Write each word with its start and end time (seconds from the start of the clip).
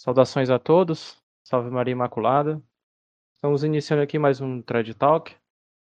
Saudações 0.00 0.48
a 0.48 0.58
todos, 0.58 1.22
salve 1.44 1.68
Maria 1.68 1.92
Imaculada. 1.92 2.58
Estamos 3.34 3.62
iniciando 3.62 4.02
aqui 4.02 4.18
mais 4.18 4.40
um 4.40 4.62
Thread 4.62 4.94
Talk. 4.94 5.36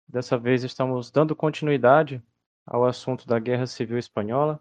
Dessa 0.08 0.40
vez 0.40 0.64
estamos 0.64 1.12
dando 1.12 1.36
continuidade 1.36 2.20
ao 2.66 2.84
assunto 2.84 3.28
da 3.28 3.38
Guerra 3.38 3.68
Civil 3.68 4.00
Espanhola. 4.00 4.60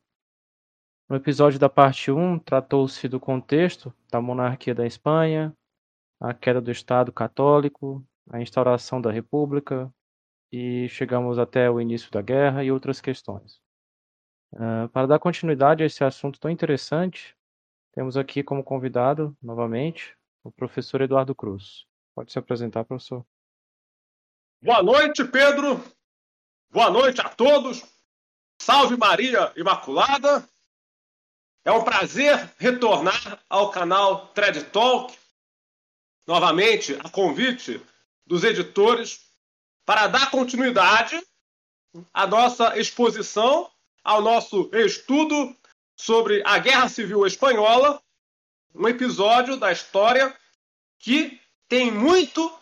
No 1.09 1.17
episódio 1.17 1.59
da 1.59 1.71
parte 1.71 2.13
1, 2.13 2.39
tratou-se 2.41 3.09
do 3.09 3.19
contexto 3.19 3.91
da 4.13 4.21
monarquia 4.21 4.75
da 4.75 4.87
Espanha, 4.87 5.57
a 6.21 6.35
queda 6.35 6.61
do 6.61 6.71
Estado 6.71 7.11
católico, 7.11 8.07
a 8.29 8.43
instauração 8.43 9.01
da 9.01 9.11
República 9.11 9.91
e 10.53 10.87
chegamos 10.91 11.39
até 11.39 11.71
o 11.71 11.81
início 11.81 12.11
da 12.11 12.21
guerra 12.21 12.63
e 12.63 12.71
outras 12.71 13.01
questões. 13.01 13.59
Uh, 14.53 14.87
para 14.93 15.07
dar 15.07 15.19
continuidade 15.19 15.83
a 15.83 15.87
esse 15.87 16.05
assunto 16.05 16.39
tão 16.39 16.51
interessante, 16.51 17.35
temos 17.93 18.17
aqui 18.17 18.43
como 18.43 18.63
convidado, 18.63 19.37
novamente, 19.43 20.17
o 20.45 20.51
professor 20.51 21.01
Eduardo 21.01 21.35
Cruz. 21.35 21.87
Pode 22.15 22.33
se 22.33 22.39
apresentar, 22.39 22.85
professor. 22.85 23.25
Boa 24.63 24.83
noite, 24.83 25.25
Pedro. 25.25 25.83
Boa 26.71 26.91
noite 26.91 27.21
a 27.21 27.29
todos. 27.29 27.85
Salve 28.61 28.97
Maria 28.97 29.53
Imaculada. 29.57 30.49
É 31.65 31.73
um 31.73 31.85
prazer 31.85 32.53
retornar 32.59 33.43
ao 33.49 33.71
canal 33.71 34.29
Thread 34.29 34.65
Talk, 34.65 35.17
novamente 36.27 36.95
a 37.05 37.11
convite 37.11 37.83
dos 38.25 38.45
editores, 38.45 39.31
para 39.85 40.07
dar 40.07 40.31
continuidade 40.31 41.21
à 42.15 42.27
nossa 42.27 42.79
exposição, 42.79 43.71
ao 44.05 44.23
nosso 44.23 44.71
estudo 44.73 45.55
sobre 46.01 46.43
a 46.47 46.59
Guerra 46.59 46.89
Civil 46.89 47.27
Espanhola, 47.27 48.03
um 48.75 48.89
episódio 48.89 49.59
da 49.59 49.71
história 49.71 50.35
que 50.99 51.39
tem 51.69 51.91
muito 51.91 52.59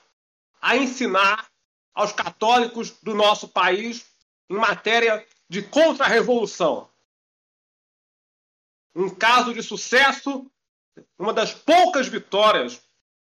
a 0.60 0.76
ensinar 0.76 1.48
aos 1.94 2.12
católicos 2.12 2.90
do 3.00 3.14
nosso 3.14 3.46
país 3.48 4.06
em 4.50 4.56
matéria 4.56 5.24
de 5.48 5.62
contra-revolução. 5.62 6.90
Um 8.92 9.08
caso 9.08 9.54
de 9.54 9.62
sucesso, 9.62 10.50
uma 11.16 11.32
das 11.32 11.54
poucas 11.54 12.08
vitórias 12.08 12.82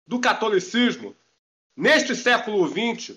do 0.06 0.20
catolicismo 0.20 1.16
neste 1.74 2.14
século 2.14 2.68
XX, 2.68 3.16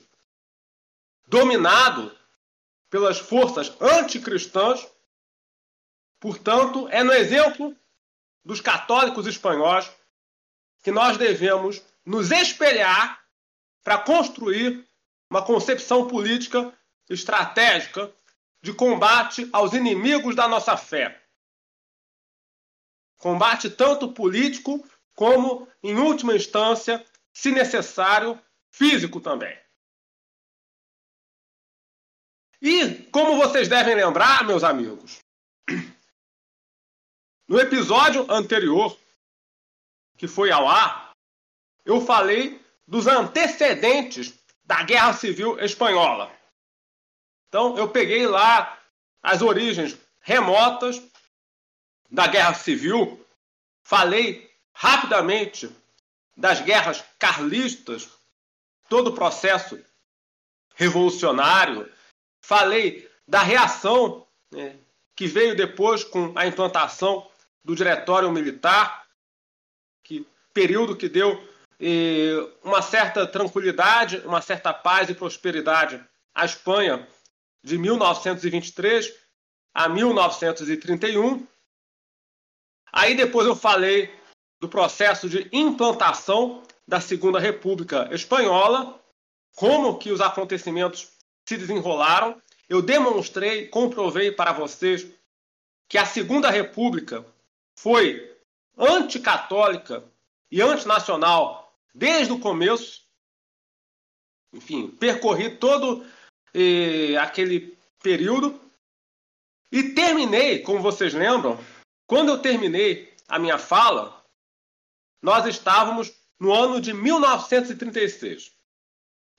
dominado 1.28 2.16
pelas 2.90 3.20
forças 3.20 3.76
anticristãs 3.82 4.95
Portanto, 6.20 6.88
é 6.90 7.04
no 7.04 7.14
exemplo 7.14 7.76
dos 8.44 8.62
católicos 8.62 9.28
espanhóis 9.28 9.92
que 10.84 10.92
nós 10.92 11.18
devemos 11.18 11.82
nos 12.06 12.32
espelhar 12.32 13.24
para 13.84 13.98
construir 13.98 14.88
uma 15.30 15.44
concepção 15.44 16.08
política 16.08 16.72
estratégica 17.10 18.14
de 18.62 18.74
combate 18.74 19.50
aos 19.52 19.74
inimigos 19.74 20.36
da 20.36 20.48
nossa 20.48 20.78
fé. 20.78 21.24
Combate 23.18 23.70
tanto 23.70 24.12
político 24.12 24.88
como, 25.16 25.68
em 25.82 25.96
última 25.96 26.36
instância, 26.36 27.04
se 27.34 27.52
necessário, 27.52 28.40
físico 28.72 29.20
também. 29.20 29.58
E, 32.62 33.04
como 33.12 33.38
vocês 33.38 33.68
devem 33.68 33.96
lembrar, 33.96 34.44
meus 34.46 34.64
amigos, 34.64 35.25
no 37.48 37.60
episódio 37.60 38.30
anterior, 38.32 38.98
que 40.18 40.28
foi 40.28 40.52
ao 40.52 40.68
ar, 40.68 41.12
eu 41.84 42.02
falei 42.02 42.60
dos 42.88 43.08
antecedentes 43.08 44.34
da 44.64 44.84
Guerra 44.84 45.14
Civil 45.14 45.60
Espanhola. 45.60 46.32
Então, 47.48 47.78
eu 47.78 47.90
peguei 47.90 48.26
lá 48.28 48.80
as 49.22 49.42
origens 49.42 49.98
remotas 50.22 51.02
da 52.10 52.28
Guerra 52.28 52.54
Civil, 52.54 53.24
falei 53.84 54.52
rapidamente 54.74 55.70
das 56.36 56.62
guerras 56.62 57.04
carlistas, 57.18 58.10
todo 58.90 59.10
o 59.10 59.16
processo 59.16 59.84
revolucionário, 60.76 61.92
falei 62.42 63.10
da 63.28 63.42
reação 63.42 64.28
né, 64.52 64.78
que 65.16 65.28
veio 65.28 65.56
depois 65.56 66.04
com 66.04 66.34
a 66.36 66.46
implantação 66.46 67.30
do 67.66 67.76
Diretório 67.76 68.32
Militar, 68.32 69.06
que 70.04 70.26
período 70.54 70.96
que 70.96 71.10
deu 71.10 71.44
eh, 71.80 72.38
uma 72.64 72.82
certa 72.82 73.26
tranquilidade, 73.26 74.20
uma 74.20 74.40
certa 74.40 74.72
paz 74.72 75.10
e 75.10 75.16
prosperidade 75.16 76.02
à 76.34 76.46
Espanha 76.46 77.08
de 77.64 77.78
1923 77.80 79.12
a 79.74 79.90
1931. 79.90 81.46
Aí 82.94 83.16
depois 83.16 83.48
eu 83.48 83.56
falei 83.56 84.14
do 84.62 84.70
processo 84.70 85.28
de 85.28 85.50
implantação 85.52 86.62
da 86.88 87.02
Segunda 87.02 87.40
República 87.40 88.08
Espanhola, 88.14 89.02
como 89.56 89.98
que 89.98 90.12
os 90.12 90.22
acontecimentos 90.22 91.10
se 91.48 91.58
desenrolaram. 91.58 92.40
Eu 92.70 92.82
demonstrei, 92.82 93.68
comprovei 93.68 94.32
para 94.32 94.54
vocês 94.54 95.08
que 95.90 95.98
a 95.98 96.06
Segunda 96.06 96.52
República 96.52 97.26
foi 97.78 98.36
anticatólica 98.78 100.04
e 100.52 100.62
antinacional 100.62 101.74
desde 101.94 102.34
o 102.34 102.40
começo. 102.40 103.06
Enfim, 104.54 104.90
percorri 104.90 105.58
todo 105.58 106.06
eh, 106.54 107.18
aquele 107.18 107.78
período 108.02 108.60
e 109.72 109.94
terminei, 109.94 110.62
como 110.62 110.82
vocês 110.82 111.14
lembram, 111.14 111.60
quando 112.08 112.30
eu 112.30 112.42
terminei 112.42 113.14
a 113.28 113.40
minha 113.40 113.58
fala, 113.58 114.24
nós 115.22 115.46
estávamos 115.46 116.14
no 116.40 116.54
ano 116.54 116.80
de 116.80 116.94
1936. 116.94 118.54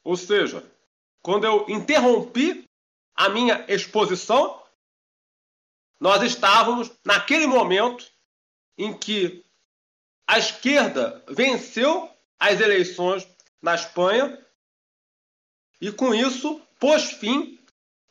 Ou 0.05 0.17
seja, 0.17 0.69
quando 1.23 1.45
eu 1.45 1.67
interrompi 1.69 2.69
a 3.15 3.29
minha 3.29 3.65
exposição, 3.69 4.63
nós 6.01 6.23
estávamos 6.23 6.91
naquele 7.05 7.47
momento 7.47 8.07
em 8.77 8.97
que 8.97 9.45
a 10.27 10.39
esquerda 10.39 11.25
venceu 11.29 12.11
as 12.39 12.61
eleições 12.61 13.27
na 13.63 13.75
Espanha 13.75 14.45
e, 15.81 15.93
com 15.93 16.15
isso, 16.15 16.61
pôs 16.79 17.13
fim 17.13 17.59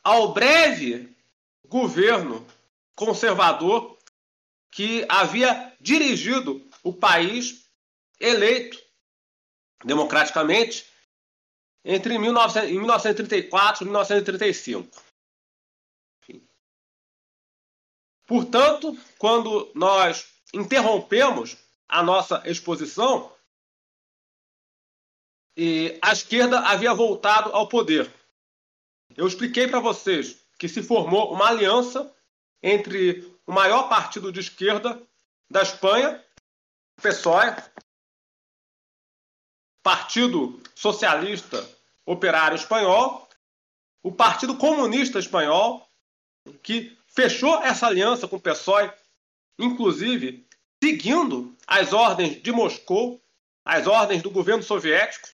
ao 0.02 0.32
breve 0.32 1.14
governo 1.64 2.46
conservador 2.94 3.98
que 4.70 5.04
havia 5.08 5.74
dirigido 5.80 6.68
o 6.82 6.92
país 6.92 7.68
eleito 8.20 8.78
democraticamente 9.84 10.86
entre 11.84 12.18
1934 12.18 13.82
e 13.82 13.86
1935. 13.86 15.02
Portanto, 18.26 18.98
quando 19.18 19.70
nós 19.74 20.35
interrompemos 20.56 21.56
a 21.88 22.02
nossa 22.02 22.42
exposição, 22.46 23.32
e 25.56 25.98
a 26.02 26.12
esquerda 26.12 26.60
havia 26.60 26.92
voltado 26.92 27.50
ao 27.52 27.68
poder. 27.68 28.12
Eu 29.16 29.26
expliquei 29.26 29.68
para 29.68 29.80
vocês 29.80 30.36
que 30.58 30.68
se 30.68 30.82
formou 30.82 31.32
uma 31.32 31.48
aliança 31.48 32.12
entre 32.62 33.20
o 33.46 33.52
maior 33.52 33.88
partido 33.88 34.32
de 34.32 34.40
esquerda 34.40 35.00
da 35.50 35.62
Espanha, 35.62 36.22
o 36.98 37.02
PSOE, 37.02 37.54
Partido 39.82 40.60
Socialista 40.74 41.64
Operário 42.04 42.56
Espanhol, 42.56 43.28
o 44.02 44.12
Partido 44.12 44.56
Comunista 44.56 45.18
Espanhol, 45.18 45.88
que 46.62 46.98
fechou 47.06 47.62
essa 47.62 47.86
aliança 47.86 48.26
com 48.26 48.36
o 48.36 48.40
PSOE 48.40 48.90
inclusive 49.58 50.45
seguindo 50.86 51.52
as 51.66 51.92
ordens 51.92 52.40
de 52.40 52.52
Moscou, 52.52 53.20
as 53.64 53.88
ordens 53.88 54.22
do 54.22 54.30
governo 54.30 54.62
soviético. 54.62 55.28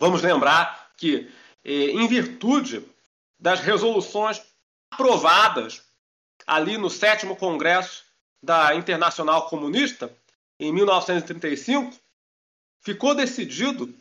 Vamos 0.00 0.20
lembrar 0.20 0.92
que, 0.96 1.32
eh, 1.64 1.90
em 1.92 2.08
virtude 2.08 2.84
das 3.38 3.60
resoluções 3.60 4.42
aprovadas 4.92 5.84
ali 6.44 6.76
no 6.76 6.90
sétimo 6.90 7.36
Congresso 7.36 8.04
da 8.42 8.74
Internacional 8.74 9.48
Comunista, 9.48 10.12
em 10.58 10.72
1935, 10.72 11.96
ficou 12.80 13.14
decidido 13.14 13.94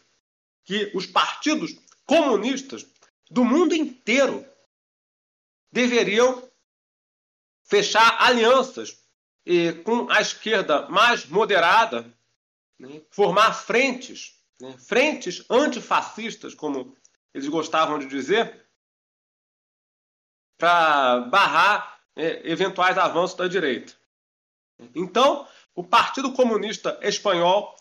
que 0.65 0.91
os 0.95 1.05
partidos 1.05 1.75
comunistas 2.03 2.83
do 3.29 3.45
mundo 3.45 3.75
inteiro 3.75 4.43
deveriam 5.71 6.49
fechar 7.63 8.19
alianças 8.19 8.97
com 9.83 10.09
a 10.09 10.19
esquerda 10.19 10.89
mais 10.89 11.25
moderada 11.25 12.13
né, 12.79 13.01
formar 13.09 13.53
frentes, 13.53 14.39
né, 14.59 14.77
frentes 14.77 15.45
antifascistas, 15.49 16.53
como 16.53 16.95
eles 17.33 17.47
gostavam 17.47 17.97
de 17.97 18.07
dizer, 18.07 18.67
para 20.57 21.21
barrar 21.21 22.01
é, 22.15 22.49
eventuais 22.49 22.97
avanços 22.97 23.37
da 23.37 23.47
direita. 23.47 23.93
Então, 24.93 25.47
o 25.73 25.83
Partido 25.83 26.33
Comunista 26.33 26.99
Espanhol 27.01 27.75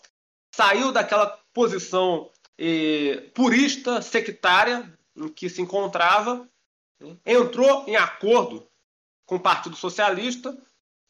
saiu 0.53 0.91
daquela 0.91 1.27
posição 1.53 2.31
eh, 2.57 3.29
purista, 3.35 4.01
sectária, 4.01 4.91
em 5.15 5.27
que 5.27 5.49
se 5.49 5.61
encontrava, 5.61 6.47
né, 6.99 7.17
entrou 7.25 7.87
em 7.87 7.95
acordo 7.95 8.67
com 9.25 9.35
o 9.35 9.39
Partido 9.39 9.75
Socialista 9.75 10.57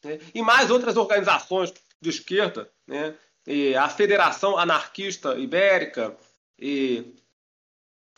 né, 0.04 0.18
e 0.34 0.42
mais 0.42 0.70
outras 0.70 0.96
organizações 0.96 1.72
de 2.00 2.10
esquerda, 2.10 2.70
né, 2.86 3.16
a 3.78 3.88
Federação 3.88 4.58
Anarquista 4.58 5.38
Ibérica, 5.38 6.16
e 6.58 7.14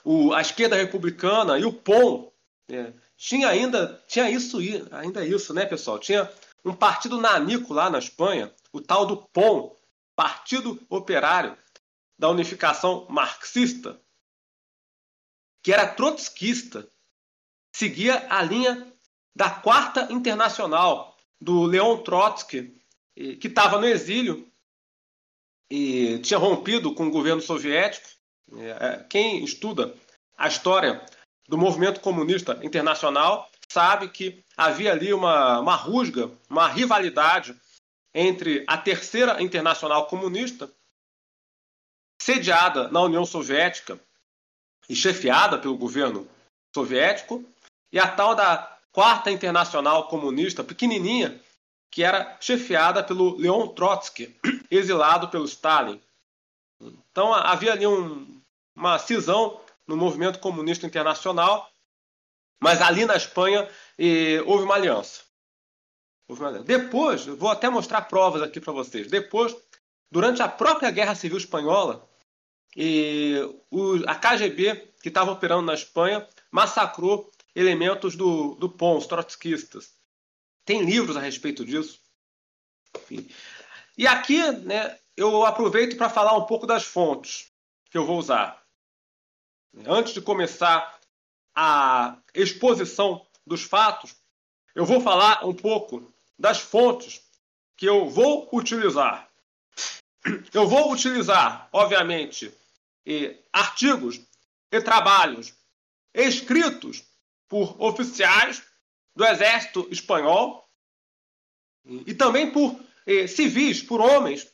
o, 0.05 0.33
a 0.33 0.41
esquerda 0.41 0.77
republicana 0.77 1.59
e 1.59 1.65
o 1.65 1.73
POM. 1.73 2.33
Né, 2.69 2.93
tinha 3.17 3.49
ainda 3.49 4.03
tinha 4.09 4.31
isso 4.31 4.59
ainda 4.93 5.25
isso, 5.25 5.53
né, 5.53 5.67
pessoal? 5.67 5.99
Tinha 5.99 6.31
um 6.65 6.75
partido 6.75 7.21
nanico 7.21 7.73
lá 7.73 7.91
na 7.91 7.99
Espanha, 7.99 8.53
o 8.73 8.81
tal 8.81 9.07
do 9.07 9.17
POM, 9.17 9.77
Partido 10.17 10.81
Operário 10.89 11.57
da 12.19 12.29
Unificação 12.29 13.07
Marxista, 13.09 14.01
que 15.63 15.73
era 15.73 15.87
trotskista, 15.87 16.91
seguia 17.73 18.27
a 18.29 18.43
linha 18.43 18.93
da 19.35 19.49
Quarta 19.49 20.13
Internacional 20.13 21.10
do 21.41 21.65
Leon 21.65 21.99
Trotsky, 22.03 22.75
que 23.15 23.49
estava 23.49 23.79
no 23.79 23.87
exílio 23.87 24.51
e 25.71 26.19
tinha 26.19 26.39
rompido 26.39 26.95
com 26.95 27.07
o 27.07 27.11
governo 27.11 27.41
soviético. 27.41 28.09
É, 28.53 29.05
quem 29.09 29.45
estuda 29.45 29.95
a 30.37 30.49
história 30.49 31.05
do 31.49 31.57
movimento 31.57 32.01
comunista 32.01 32.59
internacional 32.63 33.49
sabe 33.69 34.09
que 34.09 34.45
havia 34.57 34.91
ali 34.91 35.13
uma, 35.15 35.61
uma 35.61 35.77
rusga, 35.77 36.31
uma 36.49 36.67
rivalidade 36.67 37.55
entre 38.13 38.65
a 38.67 38.77
Terceira 38.77 39.41
Internacional 39.41 40.09
Comunista, 40.09 40.69
sediada 42.21 42.89
na 42.89 43.01
União 43.03 43.25
Soviética 43.25 44.01
e 44.89 44.97
chefiada 44.97 45.57
pelo 45.59 45.79
governo 45.79 46.29
soviético, 46.75 47.45
e 47.93 47.99
a 47.99 48.09
tal 48.09 48.35
da 48.35 48.80
Quarta 48.93 49.31
Internacional 49.31 50.09
Comunista, 50.09 50.65
pequenininha, 50.65 51.41
que 51.91 52.03
era 52.03 52.37
chefiada 52.41 53.03
pelo 53.03 53.37
Leon 53.37 53.69
Trotsky, 53.69 54.37
exilado 54.71 55.29
pelo 55.29 55.45
Stalin. 55.45 56.01
Então 56.81 57.35
havia 57.35 57.73
ali 57.73 57.87
um, 57.87 58.41
uma 58.75 58.99
cisão 58.99 59.61
no 59.87 59.97
movimento 59.97 60.39
comunista 60.39 60.87
internacional, 60.87 61.69
mas 62.63 62.81
ali 62.81 63.05
na 63.05 63.17
Espanha 63.17 63.69
eh, 63.99 64.43
houve 64.47 64.65
uma 64.65 64.75
aliança. 64.75 65.23
Houve 66.29 66.43
uma 66.43 66.49
aliança. 66.49 66.67
Depois, 66.67 67.27
vou 67.27 67.51
até 67.51 67.69
mostrar 67.69 68.03
provas 68.03 68.43
aqui 68.43 68.61
para 68.61 68.73
vocês. 68.73 69.09
Depois, 69.09 69.57
durante 70.11 70.43
a 70.43 70.49
própria 70.49 70.91
Guerra 70.91 71.15
Civil 71.15 71.39
Espanhola, 71.39 72.09
eh, 72.77 73.49
o, 73.71 73.97
a 74.07 74.15
KGB, 74.15 74.93
que 75.03 75.09
estava 75.09 75.33
operando 75.33 75.63
na 75.63 75.75
Espanha, 75.75 76.27
massacrou 76.51 77.31
elementos 77.55 78.17
do, 78.17 78.55
do 78.55 78.69
POM, 78.69 78.99
os 78.99 79.07
trotskistas. 79.07 79.93
Tem 80.65 80.85
livros 80.85 81.17
a 81.17 81.21
respeito 81.21 81.65
disso. 81.65 82.01
Enfim. 82.97 83.29
E 83.97 84.07
aqui 84.07 84.41
né, 84.53 84.99
eu 85.17 85.45
aproveito 85.45 85.97
para 85.97 86.09
falar 86.09 86.37
um 86.37 86.47
pouco 86.47 86.67
das 86.67 86.85
fontes 86.85 87.51
que 87.91 87.99
eu 87.99 88.07
vou 88.07 88.19
usar. 88.19 88.63
Antes 89.87 90.15
de 90.15 90.21
começar 90.21 90.99
a 91.55 92.19
exposição 92.35 93.27
dos 93.47 93.63
fatos, 93.63 94.15
eu 94.75 94.85
vou 94.85 95.01
falar 95.01 95.45
um 95.45 95.55
pouco 95.55 96.13
das 96.39 96.61
fontes 96.61 97.21
que 97.77 97.87
eu 97.87 98.09
vou 98.09 98.49
utilizar. 98.53 99.29
Eu 100.53 100.69
vou 100.69 100.93
utilizar, 100.93 101.69
obviamente, 101.73 102.53
artigos 103.53 104.21
e 104.71 104.81
trabalhos 104.81 105.55
escritos 106.15 107.05
por 107.51 107.77
oficiais 107.83 108.63
do 109.15 109.27
exército 109.27 109.89
espanhol 109.91 110.71
e 111.85 112.15
também 112.15 112.53
por 112.53 112.81
eh, 113.05 113.27
civis, 113.27 113.83
por 113.83 114.01
homens 114.01 114.49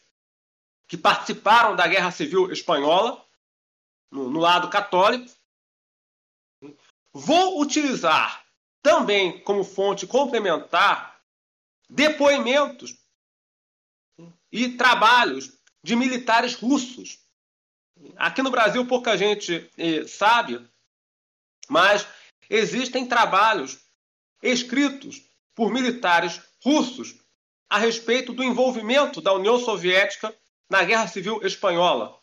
que 0.88 0.96
participaram 0.96 1.76
da 1.76 1.87
Guerra 1.87 2.10
Civil 2.10 2.50
Espanhola, 2.50 3.22
no, 4.10 4.31
no 4.31 4.40
lado 4.40 4.70
católico. 4.70 5.31
Vou 7.12 7.60
utilizar 7.60 8.46
também 8.82 9.43
como 9.43 9.62
fonte 9.62 10.06
complementar 10.06 11.20
depoimentos 11.90 12.96
e 14.50 14.70
trabalhos 14.70 15.52
de 15.82 15.94
militares 15.94 16.54
russos. 16.54 17.19
Aqui 18.16 18.43
no 18.43 18.50
Brasil 18.50 18.87
pouca 18.87 19.19
gente 19.19 19.70
eh, 19.76 20.06
sabe, 20.06 20.66
mas 21.69 22.06
Existem 22.48 23.06
trabalhos 23.06 23.78
escritos 24.43 25.22
por 25.54 25.72
militares 25.72 26.40
russos 26.62 27.14
a 27.69 27.78
respeito 27.78 28.32
do 28.32 28.44
envolvimento 28.44 29.20
da 29.20 29.32
União 29.32 29.58
Soviética 29.58 30.37
na 30.70 30.84
Guerra 30.84 31.08
Civil 31.08 31.40
Espanhola. 31.44 32.20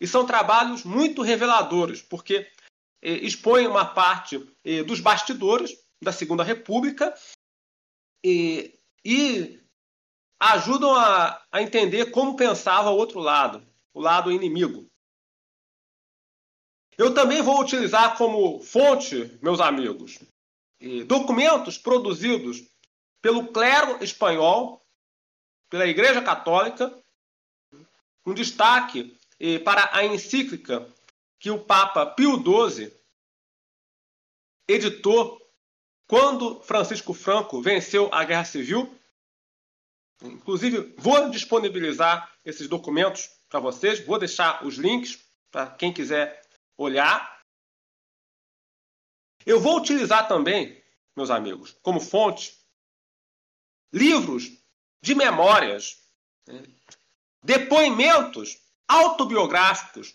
E 0.00 0.06
são 0.06 0.26
trabalhos 0.26 0.84
muito 0.84 1.22
reveladores, 1.22 2.02
porque 2.02 2.50
eh, 3.02 3.12
expõem 3.12 3.66
uma 3.66 3.84
parte 3.84 4.54
eh, 4.64 4.82
dos 4.82 5.00
bastidores 5.00 5.72
da 6.02 6.12
Segunda 6.12 6.44
República 6.44 7.14
e, 8.24 8.74
ajudam 10.40 10.94
a, 10.94 11.42
a 11.50 11.62
entender 11.62 12.10
como 12.10 12.36
pensava 12.36 12.90
o 12.90 12.96
outro 12.96 13.18
lado, 13.20 13.66
o 13.92 14.00
lado 14.00 14.30
inimigo. 14.30 14.87
Eu 16.98 17.14
também 17.14 17.40
vou 17.40 17.60
utilizar 17.60 18.18
como 18.18 18.58
fonte, 18.58 19.38
meus 19.40 19.60
amigos, 19.60 20.18
documentos 21.06 21.78
produzidos 21.78 22.64
pelo 23.22 23.52
clero 23.52 24.02
espanhol, 24.02 24.84
pela 25.70 25.86
Igreja 25.86 26.20
Católica, 26.20 26.92
com 28.24 28.34
destaque 28.34 29.16
para 29.64 29.88
a 29.96 30.04
encíclica 30.04 30.92
que 31.38 31.52
o 31.52 31.60
Papa 31.60 32.04
Pio 32.04 32.36
XII 32.36 32.92
editou 34.66 35.40
quando 36.08 36.60
Francisco 36.62 37.14
Franco 37.14 37.62
venceu 37.62 38.08
a 38.12 38.24
Guerra 38.24 38.44
Civil. 38.44 38.92
Inclusive, 40.20 40.94
vou 40.98 41.30
disponibilizar 41.30 42.34
esses 42.44 42.66
documentos 42.66 43.30
para 43.48 43.60
vocês, 43.60 44.04
vou 44.04 44.18
deixar 44.18 44.66
os 44.66 44.74
links 44.74 45.24
para 45.52 45.68
quem 45.68 45.92
quiser 45.92 46.42
olhar. 46.78 47.42
Eu 49.44 49.60
vou 49.60 49.76
utilizar 49.76 50.28
também, 50.28 50.82
meus 51.16 51.30
amigos, 51.30 51.76
como 51.82 52.00
fonte, 52.00 52.56
livros 53.92 54.50
de 55.02 55.14
memórias, 55.14 55.98
né, 56.46 56.62
depoimentos 57.42 58.58
autobiográficos 58.86 60.14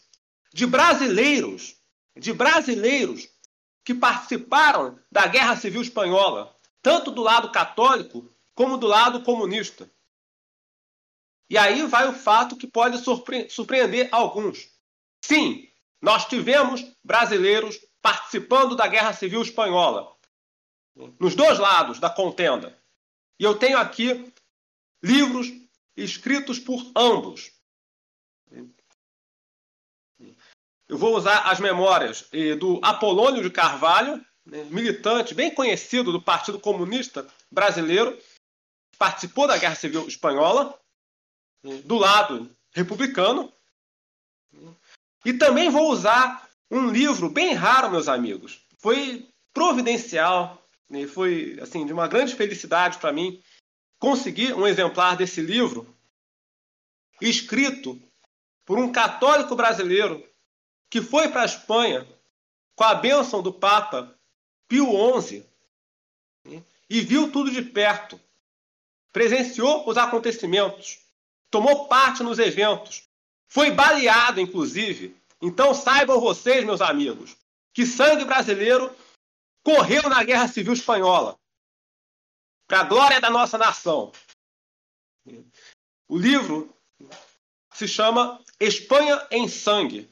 de 0.53 0.65
brasileiros, 0.65 1.75
de 2.17 2.31
brasileiros 2.31 3.27
que 3.83 3.93
participaram 3.93 4.99
da 5.11 5.27
Guerra 5.27 5.57
Civil 5.57 5.81
Espanhola, 5.81 6.57
tanto 6.81 7.11
do 7.11 7.21
lado 7.21 7.51
católico 7.51 8.33
como 8.55 8.77
do 8.77 8.87
lado 8.87 9.23
comunista. 9.23 9.91
E 11.49 11.57
aí 11.57 11.85
vai 11.85 12.07
o 12.07 12.13
fato 12.13 12.55
que 12.55 12.67
pode 12.67 13.03
surpreender 13.49 14.09
alguns. 14.11 14.69
Sim, 15.23 15.67
nós 16.03 16.25
tivemos 16.25 16.85
brasileiros 17.01 17.79
participando 18.01 18.75
da 18.75 18.87
Guerra 18.87 19.13
Civil 19.13 19.41
Espanhola, 19.41 20.13
nos 21.17 21.33
dois 21.33 21.57
lados 21.57 21.97
da 21.97 22.09
contenda. 22.09 22.77
E 23.39 23.45
eu 23.45 23.57
tenho 23.57 23.77
aqui 23.77 24.29
livros 25.01 25.47
escritos 25.95 26.59
por 26.59 26.91
ambos. 26.93 27.53
Eu 30.89 30.97
vou 30.97 31.15
usar 31.15 31.49
as 31.49 31.61
memórias 31.61 32.29
do 32.59 32.81
Apolônio 32.83 33.41
de 33.41 33.49
Carvalho, 33.49 34.23
né, 34.45 34.65
militante 34.65 35.33
bem 35.33 35.55
conhecido 35.55 36.11
do 36.11 36.21
Partido 36.21 36.59
Comunista 36.59 37.25
Brasileiro, 37.49 38.21
participou 38.97 39.47
da 39.47 39.57
Guerra 39.57 39.75
Civil 39.75 40.05
Espanhola, 40.05 40.77
do 41.85 41.95
lado 41.95 42.53
republicano, 42.73 43.53
e 45.25 45.33
também 45.33 45.69
vou 45.69 45.91
usar 45.91 46.49
um 46.69 46.89
livro 46.89 47.29
bem 47.29 47.53
raro, 47.53 47.91
meus 47.91 48.07
amigos. 48.07 48.61
Foi 48.79 49.27
providencial, 49.53 50.65
né? 50.89 51.07
foi 51.07 51.57
assim 51.61 51.85
de 51.85 51.93
uma 51.93 52.07
grande 52.07 52.35
felicidade 52.35 52.97
para 52.97 53.11
mim 53.13 53.41
conseguir 53.99 54.53
um 54.53 54.67
exemplar 54.67 55.15
desse 55.15 55.41
livro 55.41 55.95
escrito 57.21 58.01
por 58.65 58.77
um 58.77 58.91
católico 58.91 59.55
brasileiro 59.55 60.27
que 60.89 61.01
foi 61.01 61.29
para 61.29 61.43
a 61.43 61.45
Espanha 61.45 62.07
com 62.75 62.83
a 62.83 62.95
bênção 62.95 63.41
do 63.41 63.53
Papa 63.53 64.13
Pio 64.67 64.87
XI 65.21 65.45
e 66.89 67.01
viu 67.01 67.31
tudo 67.31 67.49
de 67.49 67.61
perto, 67.61 68.19
presenciou 69.11 69.87
os 69.87 69.97
acontecimentos, 69.97 70.99
tomou 71.49 71.87
parte 71.87 72.23
nos 72.23 72.39
eventos, 72.39 73.07
foi 73.53 73.69
baleado, 73.69 74.41
inclusive. 74.41 75.15
Então 75.39 75.75
saibam 75.75 76.19
vocês, 76.19 76.65
meus 76.65 76.81
amigos, 76.81 77.37
que 77.71 77.85
sangue 77.85 78.25
brasileiro 78.25 78.91
correu 79.63 80.09
na 80.09 80.23
Guerra 80.23 80.47
Civil 80.47 80.73
Espanhola, 80.73 81.37
para 82.67 82.79
a 82.79 82.83
glória 82.83 83.21
da 83.21 83.29
nossa 83.29 83.55
nação. 83.55 84.11
O 86.07 86.17
livro 86.17 86.75
se 87.75 87.87
chama 87.87 88.43
Espanha 88.59 89.27
em 89.29 89.47
Sangue, 89.47 90.09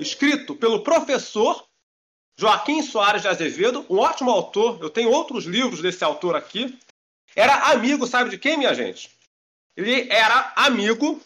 escrito 0.00 0.56
pelo 0.56 0.82
professor 0.82 1.64
Joaquim 2.36 2.82
Soares 2.82 3.22
de 3.22 3.28
Azevedo, 3.28 3.86
um 3.88 3.98
ótimo 3.98 4.32
autor. 4.32 4.82
Eu 4.82 4.90
tenho 4.90 5.12
outros 5.12 5.44
livros 5.44 5.80
desse 5.80 6.02
autor 6.02 6.34
aqui. 6.34 6.76
Era 7.36 7.70
amigo, 7.70 8.04
sabe 8.04 8.30
de 8.30 8.38
quem, 8.38 8.58
minha 8.58 8.74
gente? 8.74 9.16
Ele 9.76 10.10
era 10.10 10.52
amigo 10.56 11.22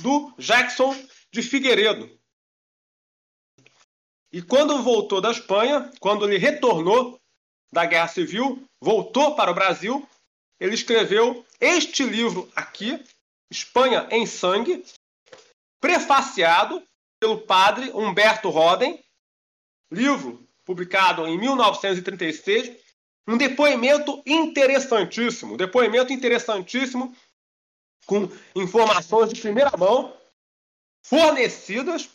do 0.00 0.32
Jackson 0.38 0.94
de 1.30 1.42
Figueiredo. 1.42 2.10
E 4.32 4.40
quando 4.40 4.82
voltou 4.82 5.20
da 5.20 5.30
Espanha, 5.30 5.90
quando 6.00 6.24
ele 6.24 6.38
retornou 6.38 7.20
da 7.72 7.84
Guerra 7.84 8.08
Civil, 8.08 8.64
voltou 8.80 9.34
para 9.34 9.50
o 9.50 9.54
Brasil, 9.54 10.08
ele 10.58 10.74
escreveu 10.74 11.44
este 11.60 12.04
livro 12.04 12.50
aqui, 12.54 13.02
Espanha 13.50 14.08
em 14.10 14.26
Sangue, 14.26 14.84
prefaciado 15.80 16.82
pelo 17.20 17.40
padre 17.40 17.90
Humberto 17.90 18.48
Roden, 18.48 19.02
livro 19.90 20.46
publicado 20.64 21.26
em 21.26 21.38
1936, 21.38 22.80
um 23.28 23.36
depoimento 23.36 24.22
interessantíssimo, 24.26 25.56
depoimento 25.56 26.12
interessantíssimo 26.12 27.14
com 28.06 28.28
informações 28.54 29.32
de 29.32 29.40
primeira 29.40 29.76
mão 29.76 30.16
fornecidas 31.02 32.08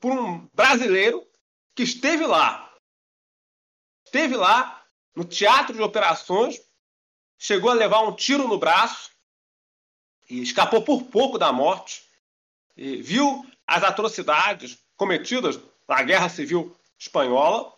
por 0.00 0.12
um 0.12 0.46
brasileiro 0.52 1.26
que 1.74 1.82
esteve 1.82 2.26
lá. 2.26 2.72
Esteve 4.04 4.36
lá 4.36 4.84
no 5.14 5.24
teatro 5.24 5.74
de 5.74 5.82
operações, 5.82 6.60
chegou 7.38 7.70
a 7.70 7.74
levar 7.74 8.00
um 8.00 8.14
tiro 8.14 8.48
no 8.48 8.58
braço 8.58 9.10
e 10.28 10.42
escapou 10.42 10.82
por 10.82 11.04
pouco 11.04 11.38
da 11.38 11.52
morte. 11.52 12.04
E 12.76 13.02
viu 13.02 13.44
as 13.66 13.82
atrocidades 13.82 14.78
cometidas 14.96 15.58
na 15.88 16.02
Guerra 16.02 16.28
Civil 16.28 16.76
espanhola. 16.98 17.72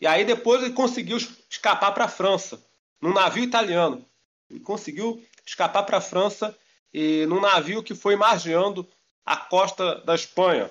E 0.00 0.06
aí 0.06 0.24
depois 0.24 0.62
ele 0.62 0.74
conseguiu 0.74 1.16
escapar 1.16 1.92
para 1.92 2.04
a 2.04 2.08
França, 2.08 2.64
num 3.00 3.12
navio 3.12 3.44
italiano. 3.44 4.04
Ele 4.54 4.62
conseguiu 4.62 5.20
escapar 5.44 5.82
para 5.82 5.98
a 5.98 6.00
França 6.00 6.56
e 6.92 7.26
num 7.26 7.40
navio 7.40 7.82
que 7.82 7.92
foi 7.92 8.14
margeando 8.14 8.88
a 9.26 9.36
costa 9.36 9.96
da 10.02 10.14
Espanha. 10.14 10.70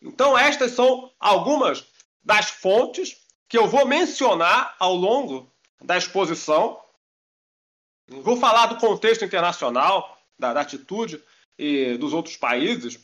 Então 0.00 0.38
estas 0.38 0.70
são 0.72 1.12
algumas 1.18 1.84
das 2.22 2.50
fontes 2.50 3.16
que 3.48 3.58
eu 3.58 3.66
vou 3.66 3.84
mencionar 3.84 4.76
ao 4.78 4.94
longo 4.94 5.52
da 5.82 5.98
exposição. 5.98 6.80
Vou 8.06 8.36
falar 8.36 8.66
do 8.66 8.78
contexto 8.78 9.24
internacional, 9.24 10.16
da, 10.38 10.52
da 10.52 10.60
atitude 10.60 11.20
e 11.58 11.96
dos 11.96 12.12
outros 12.12 12.36
países, 12.36 13.00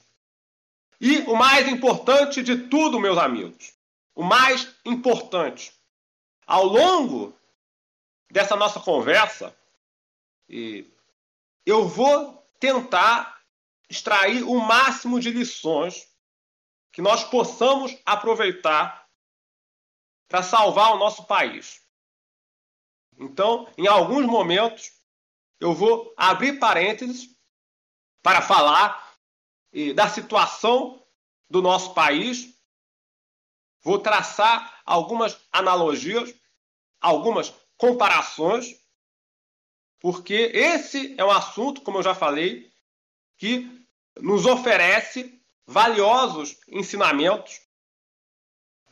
e 1.00 1.18
o 1.22 1.34
mais 1.34 1.66
importante 1.66 2.42
de 2.42 2.68
tudo, 2.68 3.00
meus 3.00 3.18
amigos, 3.18 3.72
o 4.14 4.22
mais 4.22 4.68
importante, 4.84 5.72
ao 6.46 6.64
longo 6.64 7.39
dessa 8.30 8.56
nossa 8.56 8.80
conversa, 8.80 9.56
eu 11.66 11.86
vou 11.86 12.48
tentar 12.58 13.40
extrair 13.88 14.42
o 14.44 14.58
máximo 14.58 15.18
de 15.18 15.30
lições 15.30 16.08
que 16.92 17.02
nós 17.02 17.24
possamos 17.24 17.96
aproveitar 18.04 19.08
para 20.28 20.42
salvar 20.42 20.92
o 20.92 20.98
nosso 20.98 21.24
país. 21.24 21.80
Então, 23.18 23.72
em 23.76 23.86
alguns 23.86 24.24
momentos, 24.26 24.92
eu 25.58 25.74
vou 25.74 26.14
abrir 26.16 26.58
parênteses 26.58 27.28
para 28.22 28.40
falar 28.40 29.14
da 29.94 30.08
situação 30.08 31.04
do 31.48 31.60
nosso 31.60 31.94
país. 31.94 32.54
Vou 33.82 33.98
traçar 33.98 34.82
algumas 34.84 35.38
analogias, 35.52 36.34
algumas 37.00 37.52
comparações, 37.80 38.78
porque 39.98 40.34
esse 40.34 41.14
é 41.18 41.24
um 41.24 41.30
assunto, 41.30 41.80
como 41.80 41.98
eu 41.98 42.02
já 42.02 42.14
falei, 42.14 42.70
que 43.38 43.86
nos 44.20 44.44
oferece 44.44 45.42
valiosos 45.66 46.58
ensinamentos 46.68 47.58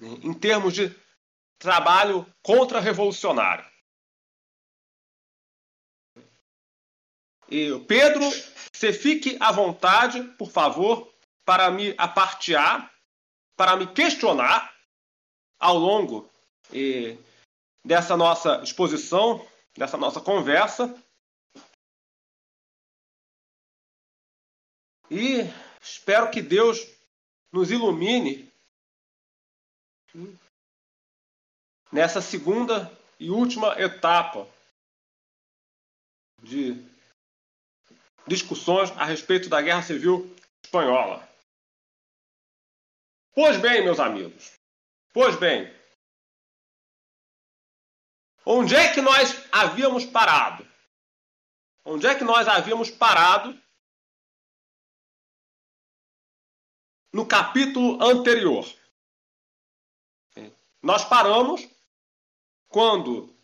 em 0.00 0.32
termos 0.32 0.72
de 0.72 0.94
trabalho 1.58 2.26
contra-revolucionário. 2.42 3.66
Pedro 7.86 8.24
você 8.72 8.92
fique 8.92 9.36
à 9.40 9.52
vontade, 9.52 10.22
por 10.38 10.50
favor, 10.50 11.12
para 11.44 11.70
me 11.70 11.94
apartear, 11.98 12.90
para 13.54 13.76
me 13.76 13.86
questionar 13.86 14.72
ao 15.58 15.76
longo 15.76 16.30
eh, 16.72 17.18
dessa 17.84 18.16
nossa 18.16 18.62
exposição, 18.62 19.46
dessa 19.76 19.96
nossa 19.96 20.20
conversa. 20.20 20.94
E 25.10 25.42
espero 25.80 26.30
que 26.30 26.42
Deus 26.42 26.86
nos 27.50 27.70
ilumine 27.70 28.52
nessa 31.90 32.20
segunda 32.20 32.90
e 33.18 33.30
última 33.30 33.80
etapa 33.80 34.46
de 36.42 36.74
discussões 38.26 38.90
a 38.92 39.04
respeito 39.04 39.48
da 39.48 39.62
Guerra 39.62 39.82
Civil 39.82 40.34
Espanhola. 40.62 41.26
Pois 43.32 43.56
bem, 43.56 43.82
meus 43.82 43.98
amigos, 43.98 44.52
pois 45.12 45.36
bem, 45.36 45.72
onde 48.50 48.74
é 48.74 48.90
que 48.94 49.02
nós 49.02 49.36
havíamos 49.52 50.06
parado? 50.06 50.66
Onde 51.84 52.06
é 52.06 52.14
que 52.14 52.24
nós 52.24 52.48
havíamos 52.48 52.90
parado 52.90 53.60
no 57.12 57.26
capítulo 57.26 58.02
anterior? 58.02 58.66
Nós 60.82 61.04
paramos 61.04 61.68
quando 62.68 63.36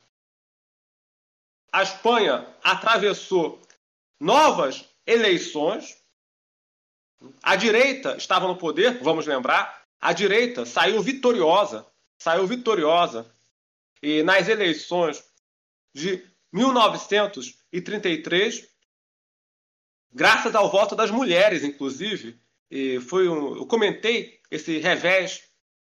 a 1.70 1.82
Espanha 1.82 2.56
atravessou 2.62 3.60
novas 4.18 4.88
eleições. 5.06 6.02
A 7.42 7.56
direita 7.56 8.16
estava 8.16 8.46
no 8.46 8.56
poder, 8.56 9.02
vamos 9.02 9.26
lembrar, 9.26 9.84
a 10.00 10.14
direita 10.14 10.64
saiu 10.64 11.02
vitoriosa, 11.02 11.86
saiu 12.18 12.46
vitoriosa. 12.46 13.33
E 14.04 14.22
nas 14.22 14.46
eleições 14.48 15.24
de 15.94 16.22
1933, 16.52 18.68
graças 20.12 20.54
ao 20.54 20.70
voto 20.70 20.94
das 20.94 21.10
mulheres, 21.10 21.64
inclusive, 21.64 22.38
foi 23.08 23.26
um, 23.30 23.56
eu 23.56 23.66
comentei 23.66 24.42
esse 24.50 24.76
revés 24.76 25.48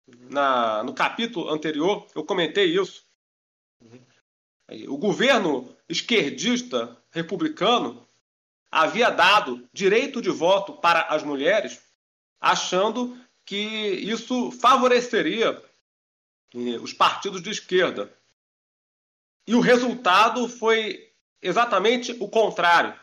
na, 0.09 0.83
no 0.83 0.93
capítulo 0.93 1.51
anterior, 1.51 2.05
eu 2.13 2.25
comentei 2.25 2.77
isso. 2.77 3.07
O 4.89 4.99
governo 4.99 5.73
esquerdista 5.89 7.01
republicano 7.13 8.05
havia 8.73 9.11
dado 9.11 9.69
direito 9.73 10.21
de 10.21 10.31
voto 10.31 10.81
para 10.81 11.03
as 11.03 11.23
mulheres, 11.23 11.81
achando 12.41 13.17
que 13.45 13.57
isso 13.57 14.51
favoreceria 14.51 15.70
os 16.55 16.93
partidos 16.93 17.43
de 17.43 17.51
esquerda. 17.51 18.13
E 19.47 19.55
o 19.55 19.61
resultado 19.61 20.49
foi 20.49 21.13
exatamente 21.43 22.13
o 22.21 22.29
contrário. 22.29 22.99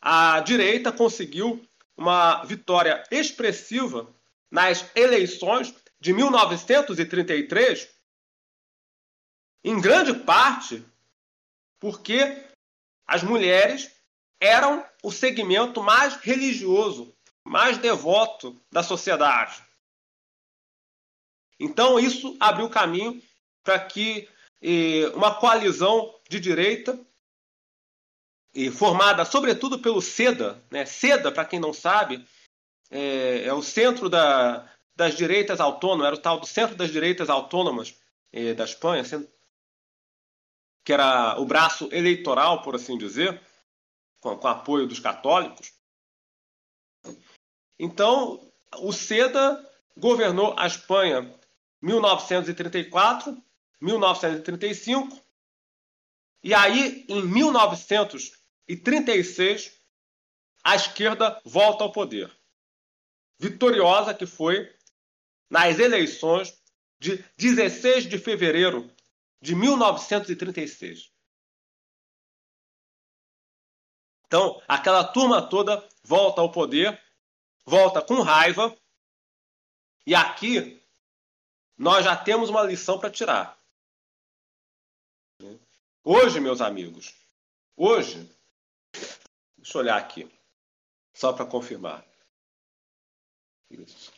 A 0.00 0.40
direita 0.40 0.90
conseguiu 0.90 1.64
uma 1.96 2.44
vitória 2.44 3.04
expressiva 3.10 4.12
nas 4.50 4.90
eleições 4.96 5.74
de 6.00 6.12
1933, 6.12 7.88
em 9.64 9.80
grande 9.80 10.12
parte 10.14 10.84
porque 11.78 12.44
as 13.06 13.22
mulheres 13.22 13.90
eram 14.40 14.84
o 15.02 15.10
segmento 15.10 15.82
mais 15.82 16.14
religioso, 16.16 17.14
mais 17.44 17.78
devoto 17.78 18.60
da 18.70 18.82
sociedade. 18.82 19.62
Então, 21.62 21.96
isso 21.96 22.36
abriu 22.40 22.68
caminho 22.68 23.22
para 23.62 23.78
que 23.78 24.28
eh, 24.60 25.06
uma 25.14 25.32
coalizão 25.32 26.12
de 26.28 26.40
direita, 26.40 26.98
eh, 28.52 28.68
formada 28.68 29.24
sobretudo 29.24 29.78
pelo 29.78 30.02
SEDA, 30.02 30.60
né? 30.72 30.84
SEDA, 30.84 31.30
para 31.30 31.44
quem 31.44 31.60
não 31.60 31.72
sabe, 31.72 32.26
é, 32.90 33.44
é 33.44 33.54
o 33.54 33.62
centro 33.62 34.08
da, 34.08 34.68
das 34.96 35.16
direitas 35.16 35.60
autônomas, 35.60 36.06
era 36.08 36.16
o 36.16 36.20
tal 36.20 36.40
do 36.40 36.46
Centro 36.46 36.74
das 36.74 36.90
Direitas 36.90 37.30
Autônomas 37.30 37.96
eh, 38.32 38.54
da 38.54 38.64
Espanha, 38.64 39.04
que 40.84 40.92
era 40.92 41.38
o 41.38 41.44
braço 41.44 41.88
eleitoral, 41.92 42.62
por 42.62 42.74
assim 42.74 42.98
dizer, 42.98 43.40
com, 44.18 44.36
com 44.36 44.48
apoio 44.48 44.88
dos 44.88 44.98
católicos. 44.98 45.72
Então, 47.78 48.52
o 48.78 48.92
SEDA 48.92 49.64
governou 49.96 50.54
a 50.58 50.66
Espanha 50.66 51.32
1934, 51.82 53.36
1935, 53.80 55.20
e 56.44 56.54
aí, 56.54 57.04
em 57.08 57.26
1936, 57.26 59.76
a 60.64 60.76
esquerda 60.76 61.42
volta 61.44 61.82
ao 61.84 61.92
poder. 61.92 62.34
Vitoriosa 63.38 64.12
que 64.14 64.26
foi 64.26 64.74
nas 65.50 65.78
eleições 65.78 66.58
de 66.98 67.18
16 67.36 68.08
de 68.08 68.18
fevereiro 68.18 68.90
de 69.40 69.54
1936. 69.54 71.12
Então, 74.26 74.60
aquela 74.66 75.04
turma 75.04 75.46
toda 75.46 75.86
volta 76.02 76.40
ao 76.40 76.50
poder, 76.50 76.98
volta 77.66 78.00
com 78.00 78.22
raiva, 78.22 78.74
e 80.06 80.14
aqui 80.14 80.81
nós 81.82 82.04
já 82.04 82.16
temos 82.16 82.48
uma 82.48 82.62
lição 82.62 82.96
para 82.96 83.10
tirar. 83.10 83.58
Hoje, 86.04 86.38
meus 86.38 86.60
amigos, 86.60 87.12
hoje, 87.76 88.30
deixa 89.56 89.78
eu 89.78 89.80
olhar 89.80 89.96
aqui, 89.96 90.30
só 91.12 91.32
para 91.32 91.44
confirmar. 91.44 92.06
Isso. 93.68 94.12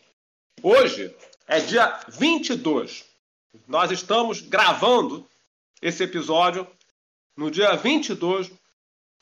Hoje 0.62 1.16
é 1.47 1.59
dia 1.61 2.00
22. 2.06 3.06
Nós 3.66 3.90
estamos 3.90 4.42
gravando 4.42 5.26
esse 5.80 6.04
episódio 6.04 6.71
no 7.35 7.50
dia 7.50 7.75
22 7.76 8.52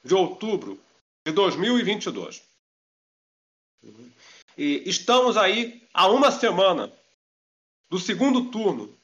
de 0.02 0.14
outubro 0.16 0.82
de 1.24 1.30
2022. 1.30 2.42
E 4.58 4.82
estamos 4.84 5.36
aí 5.36 5.86
há 5.94 6.08
uma 6.08 6.32
semana 6.32 6.92
do 7.92 7.98
segundo 7.98 8.50
turno 8.50 8.98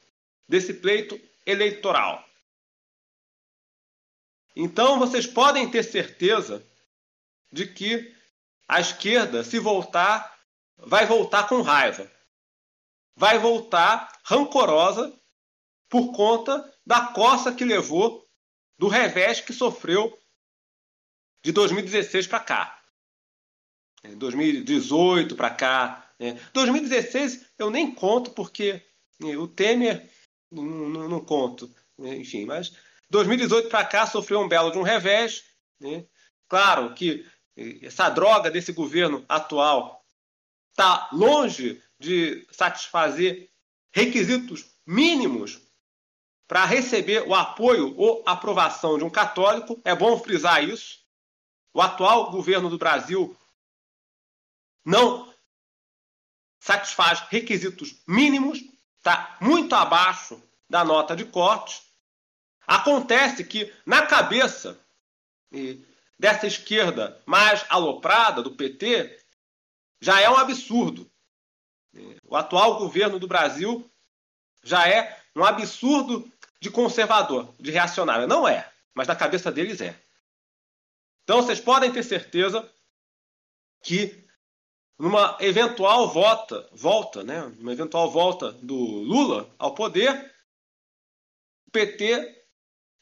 desse 0.47 0.73
pleito 0.73 1.21
eleitoral. 1.45 2.27
Então 4.55 4.97
vocês 4.97 5.27
podem 5.27 5.69
ter 5.69 5.83
certeza 5.83 6.67
de 7.51 7.67
que 7.67 8.11
a 8.67 8.79
esquerda, 8.79 9.43
se 9.43 9.59
voltar, 9.59 10.35
vai 10.75 11.05
voltar 11.05 11.47
com 11.47 11.61
raiva. 11.61 12.11
Vai 13.15 13.37
voltar 13.37 14.11
rancorosa 14.23 15.15
por 15.87 16.11
conta 16.11 16.75
da 16.83 17.13
coça 17.13 17.53
que 17.53 17.63
levou 17.63 18.27
do 18.75 18.87
revés 18.87 19.39
que 19.39 19.53
sofreu 19.53 20.19
de 21.43 21.51
2016 21.51 22.25
para 22.25 22.39
cá. 22.39 22.83
2018 24.15 25.35
para 25.35 25.51
cá, 25.51 26.05
é. 26.05 26.08
2016 26.53 27.45
eu 27.57 27.69
nem 27.69 27.93
conto 27.93 28.31
porque 28.31 28.81
é, 29.23 29.37
o 29.37 29.47
Temer 29.47 30.09
não, 30.51 30.63
não, 30.63 31.09
não 31.09 31.19
conto. 31.23 31.73
Né? 31.97 32.17
Enfim, 32.17 32.45
mas 32.45 32.73
2018 33.09 33.69
para 33.69 33.85
cá 33.85 34.05
sofreu 34.05 34.39
um 34.39 34.47
belo 34.47 34.71
de 34.71 34.77
um 34.77 34.83
revés. 34.83 35.43
Né? 35.79 36.05
Claro 36.47 36.93
que 36.93 37.25
é, 37.57 37.85
essa 37.85 38.09
droga 38.09 38.51
desse 38.51 38.71
governo 38.71 39.25
atual 39.29 40.05
está 40.71 41.09
longe 41.11 41.81
de 41.99 42.45
satisfazer 42.51 43.49
requisitos 43.91 44.65
mínimos 44.85 45.61
para 46.47 46.65
receber 46.65 47.27
o 47.27 47.35
apoio 47.35 47.95
ou 47.95 48.23
aprovação 48.25 48.97
de 48.97 49.03
um 49.03 49.09
católico. 49.09 49.79
É 49.85 49.95
bom 49.95 50.17
frisar 50.17 50.63
isso. 50.63 50.99
O 51.73 51.81
atual 51.81 52.31
governo 52.31 52.69
do 52.69 52.77
Brasil 52.77 53.37
não 54.83 55.28
satisfaz 56.69 57.21
requisitos 57.29 57.95
mínimos, 58.07 58.59
está 58.97 59.35
muito 59.41 59.73
abaixo 59.73 60.39
da 60.69 60.85
nota 60.85 61.15
de 61.15 61.25
corte. 61.25 61.81
Acontece 62.67 63.43
que, 63.43 63.73
na 63.83 64.05
cabeça 64.05 64.79
dessa 66.19 66.45
esquerda 66.45 67.19
mais 67.25 67.65
aloprada, 67.69 68.43
do 68.43 68.55
PT, 68.55 69.19
já 69.99 70.21
é 70.21 70.29
um 70.29 70.37
absurdo. 70.37 71.09
O 72.23 72.35
atual 72.35 72.77
governo 72.77 73.17
do 73.17 73.27
Brasil 73.27 73.89
já 74.63 74.87
é 74.87 75.19
um 75.35 75.43
absurdo 75.43 76.31
de 76.61 76.69
conservador, 76.69 77.51
de 77.59 77.71
reacionário. 77.71 78.27
Não 78.27 78.47
é, 78.47 78.71
mas 78.93 79.07
na 79.07 79.15
cabeça 79.15 79.51
deles 79.51 79.81
é. 79.81 79.99
Então 81.23 81.41
vocês 81.41 81.59
podem 81.59 81.91
ter 81.91 82.03
certeza 82.03 82.71
que 83.81 84.28
numa 84.99 85.37
eventual 85.39 86.09
volta, 86.09 86.69
volta, 86.73 87.23
né, 87.23 87.41
uma 87.57 87.71
eventual 87.71 88.11
volta 88.11 88.51
do 88.51 88.75
Lula 88.75 89.49
ao 89.57 89.73
poder, 89.73 90.35
o 91.67 91.71
PT 91.71 92.45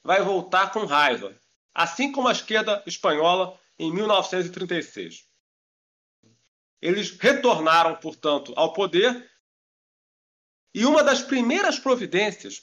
vai 0.03 0.21
voltar 0.21 0.71
com 0.71 0.85
raiva, 0.85 1.35
assim 1.73 2.11
como 2.11 2.27
a 2.27 2.31
esquerda 2.31 2.83
espanhola 2.85 3.59
em 3.79 3.91
1936. 3.91 5.25
Eles 6.79 7.09
retornaram, 7.17 7.95
portanto, 7.95 8.53
ao 8.55 8.73
poder 8.73 9.31
e 10.75 10.85
uma 10.85 11.03
das 11.03 11.23
primeiras 11.23 11.79
providências 11.79 12.61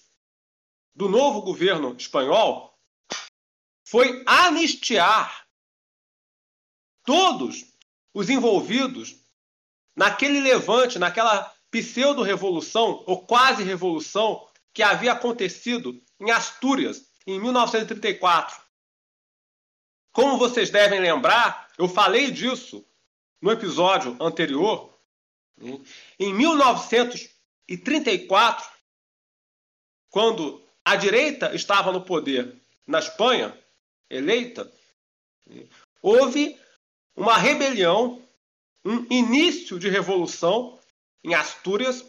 do 0.94 1.08
novo 1.08 1.42
governo 1.42 1.96
espanhol 1.96 2.78
foi 3.84 4.22
anistiar 4.26 5.44
todos 7.02 7.64
os 8.14 8.30
envolvidos 8.30 9.23
naquele 9.96 10.40
levante, 10.40 10.98
naquela 10.98 11.52
pseudo-revolução, 11.70 13.02
ou 13.06 13.26
quase 13.26 13.62
revolução, 13.62 14.46
que 14.72 14.82
havia 14.82 15.12
acontecido 15.12 16.02
em 16.20 16.30
Astúrias, 16.30 17.10
em 17.26 17.40
1934. 17.40 18.62
Como 20.12 20.38
vocês 20.38 20.70
devem 20.70 21.00
lembrar, 21.00 21.68
eu 21.76 21.88
falei 21.88 22.30
disso 22.30 22.86
no 23.40 23.50
episódio 23.50 24.16
anterior. 24.20 24.96
Em 26.18 26.32
1934, 26.32 28.66
quando 30.10 30.64
a 30.84 30.96
direita 30.96 31.54
estava 31.54 31.92
no 31.92 32.04
poder 32.04 32.60
na 32.86 32.98
Espanha, 32.98 33.56
eleita, 34.08 34.72
houve 36.00 36.58
uma 37.16 37.36
rebelião 37.36 38.23
um 38.84 39.06
início 39.10 39.78
de 39.78 39.88
revolução 39.88 40.78
em 41.22 41.34
Astúrias, 41.34 42.04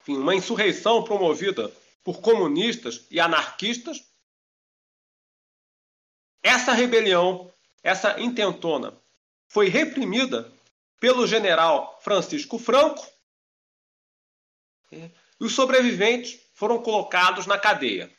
enfim, 0.00 0.16
uma 0.16 0.34
insurreição 0.34 1.04
promovida 1.04 1.70
por 2.02 2.20
comunistas 2.20 3.06
e 3.10 3.20
anarquistas. 3.20 4.02
Essa 6.42 6.72
rebelião, 6.72 7.52
essa 7.82 8.18
intentona, 8.20 8.98
foi 9.46 9.68
reprimida 9.68 10.52
pelo 10.98 11.26
general 11.26 11.98
Francisco 12.02 12.58
Franco 12.58 13.06
e 14.90 15.44
os 15.44 15.54
sobreviventes 15.54 16.40
foram 16.54 16.82
colocados 16.82 17.46
na 17.46 17.58
cadeia. 17.58 18.14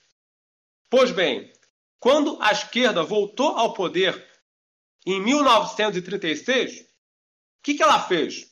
Pois 0.89 1.11
bem, 1.11 1.51
quando 1.99 2.37
a 2.41 2.51
esquerda 2.51 3.03
voltou 3.03 3.57
ao 3.57 3.73
poder 3.73 4.34
em 5.05 5.21
1936, 5.21 6.81
o 6.81 6.85
que, 7.61 7.75
que 7.75 7.83
ela 7.83 8.01
fez? 8.07 8.51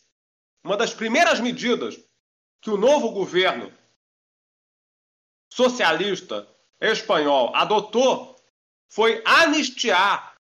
Uma 0.63 0.77
das 0.77 0.93
primeiras 0.93 1.39
medidas 1.39 1.99
que 2.61 2.69
o 2.69 2.77
novo 2.77 3.11
governo 3.11 3.73
socialista 5.51 6.47
espanhol 6.79 7.55
adotou 7.55 8.35
foi 8.87 9.21
anistiar 9.25 10.37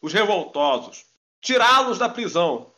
os 0.00 0.12
revoltosos, 0.12 1.04
tirá-los 1.40 1.98
da 1.98 2.08
prisão. 2.08 2.72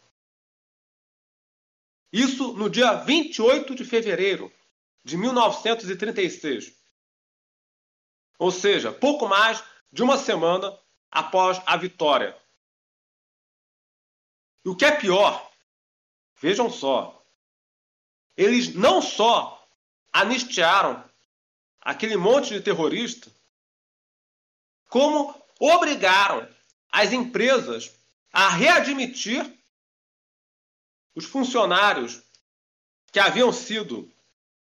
Isso 2.12 2.54
no 2.54 2.70
dia 2.70 2.94
28 2.94 3.74
de 3.74 3.84
fevereiro 3.84 4.52
de 5.04 5.16
1936. 5.16 6.74
Ou 8.38 8.50
seja, 8.50 8.92
pouco 8.92 9.26
mais 9.28 9.62
de 9.92 10.02
uma 10.02 10.16
semana 10.16 10.78
após 11.10 11.60
a 11.66 11.76
vitória. 11.76 12.36
E 14.68 14.70
o 14.70 14.76
que 14.76 14.84
é 14.84 14.90
pior, 14.90 15.50
vejam 16.42 16.70
só, 16.70 17.24
eles 18.36 18.74
não 18.74 19.00
só 19.00 19.66
anistiaram 20.12 21.02
aquele 21.80 22.18
monte 22.18 22.52
de 22.52 22.60
terrorista, 22.60 23.32
como 24.86 25.34
obrigaram 25.58 26.46
as 26.92 27.14
empresas 27.14 27.98
a 28.30 28.50
readmitir 28.50 29.58
os 31.14 31.24
funcionários 31.24 32.20
que 33.10 33.18
haviam 33.18 33.50
sido 33.50 34.12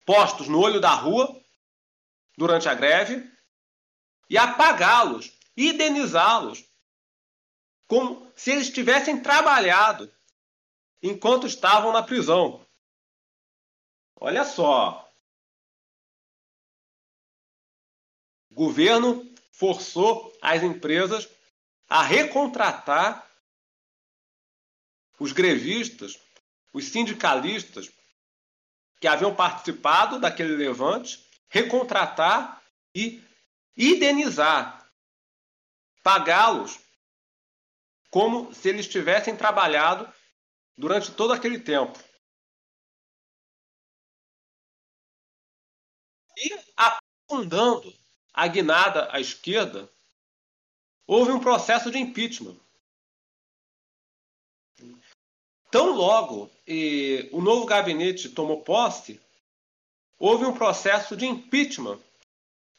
postos 0.05 0.47
no 0.47 0.59
olho 0.59 0.79
da 0.79 0.93
rua 0.93 1.35
durante 2.37 2.69
a 2.69 2.75
greve 2.75 3.27
e 4.29 4.37
a 4.37 4.53
pagá-los, 4.53 5.33
indenizá-los, 5.57 6.68
como 7.89 8.31
se 8.35 8.51
eles 8.51 8.69
tivessem 8.69 9.19
trabalhado 9.19 10.13
enquanto 11.01 11.47
estavam 11.47 11.91
na 11.91 12.03
prisão. 12.03 12.63
Olha 14.15 14.45
só. 14.45 15.11
O 18.51 18.53
governo 18.53 19.27
forçou 19.51 20.31
as 20.39 20.61
empresas 20.61 21.27
a 21.87 22.03
recontratar 22.03 23.27
os 25.19 25.31
grevistas, 25.31 26.19
os 26.71 26.85
sindicalistas 26.89 27.89
que 28.99 29.07
haviam 29.07 29.35
participado 29.35 30.19
daquele 30.19 30.55
levante, 30.55 31.27
recontratar 31.49 32.61
e 32.93 33.23
indenizar, 33.75 34.87
pagá-los 36.03 36.88
como 38.09 38.53
se 38.53 38.69
eles 38.69 38.87
tivessem 38.87 39.35
trabalhado 39.35 40.11
durante 40.77 41.11
todo 41.11 41.33
aquele 41.33 41.59
tempo. 41.59 41.97
E 46.37 46.57
afundando 46.75 47.93
a 48.33 48.47
guinada 48.47 49.09
à 49.11 49.19
esquerda, 49.19 49.91
houve 51.05 51.31
um 51.31 51.39
processo 51.39 51.91
de 51.91 51.97
impeachment. 51.97 52.57
Tão 55.69 55.91
logo 55.91 56.49
e 56.65 57.29
o 57.31 57.41
novo 57.41 57.65
gabinete 57.65 58.29
tomou 58.29 58.63
posse, 58.63 59.21
houve 60.17 60.45
um 60.45 60.53
processo 60.53 61.15
de 61.15 61.25
impeachment 61.25 61.99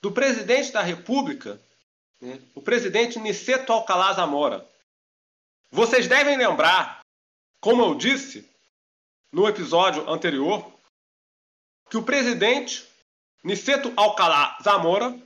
do 0.00 0.10
presidente 0.10 0.72
da 0.72 0.80
República, 0.80 1.60
né, 2.20 2.40
o 2.54 2.62
presidente 2.62 3.18
Niceto 3.18 3.72
Alcalá 3.72 4.12
Zamora. 4.14 4.68
Vocês 5.70 6.08
devem 6.08 6.36
lembrar, 6.36 7.00
como 7.60 7.82
eu 7.82 7.94
disse 7.94 8.48
no 9.30 9.48
episódio 9.48 10.08
anterior, 10.10 10.72
que 11.88 11.96
o 11.96 12.02
presidente 12.02 12.84
Niceto 13.44 13.92
Alcalá 13.96 14.58
Zamora 14.62 15.16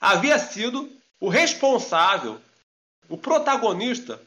havia 0.00 0.38
sido 0.38 0.90
o 1.18 1.28
responsável, 1.28 2.40
o 3.08 3.18
protagonista 3.18 4.22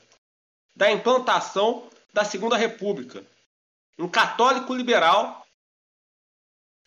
da 0.75 0.91
implantação 0.91 1.89
da 2.13 2.25
Segunda 2.25 2.57
República. 2.57 3.25
Um 3.97 4.09
católico 4.09 4.73
liberal 4.73 5.45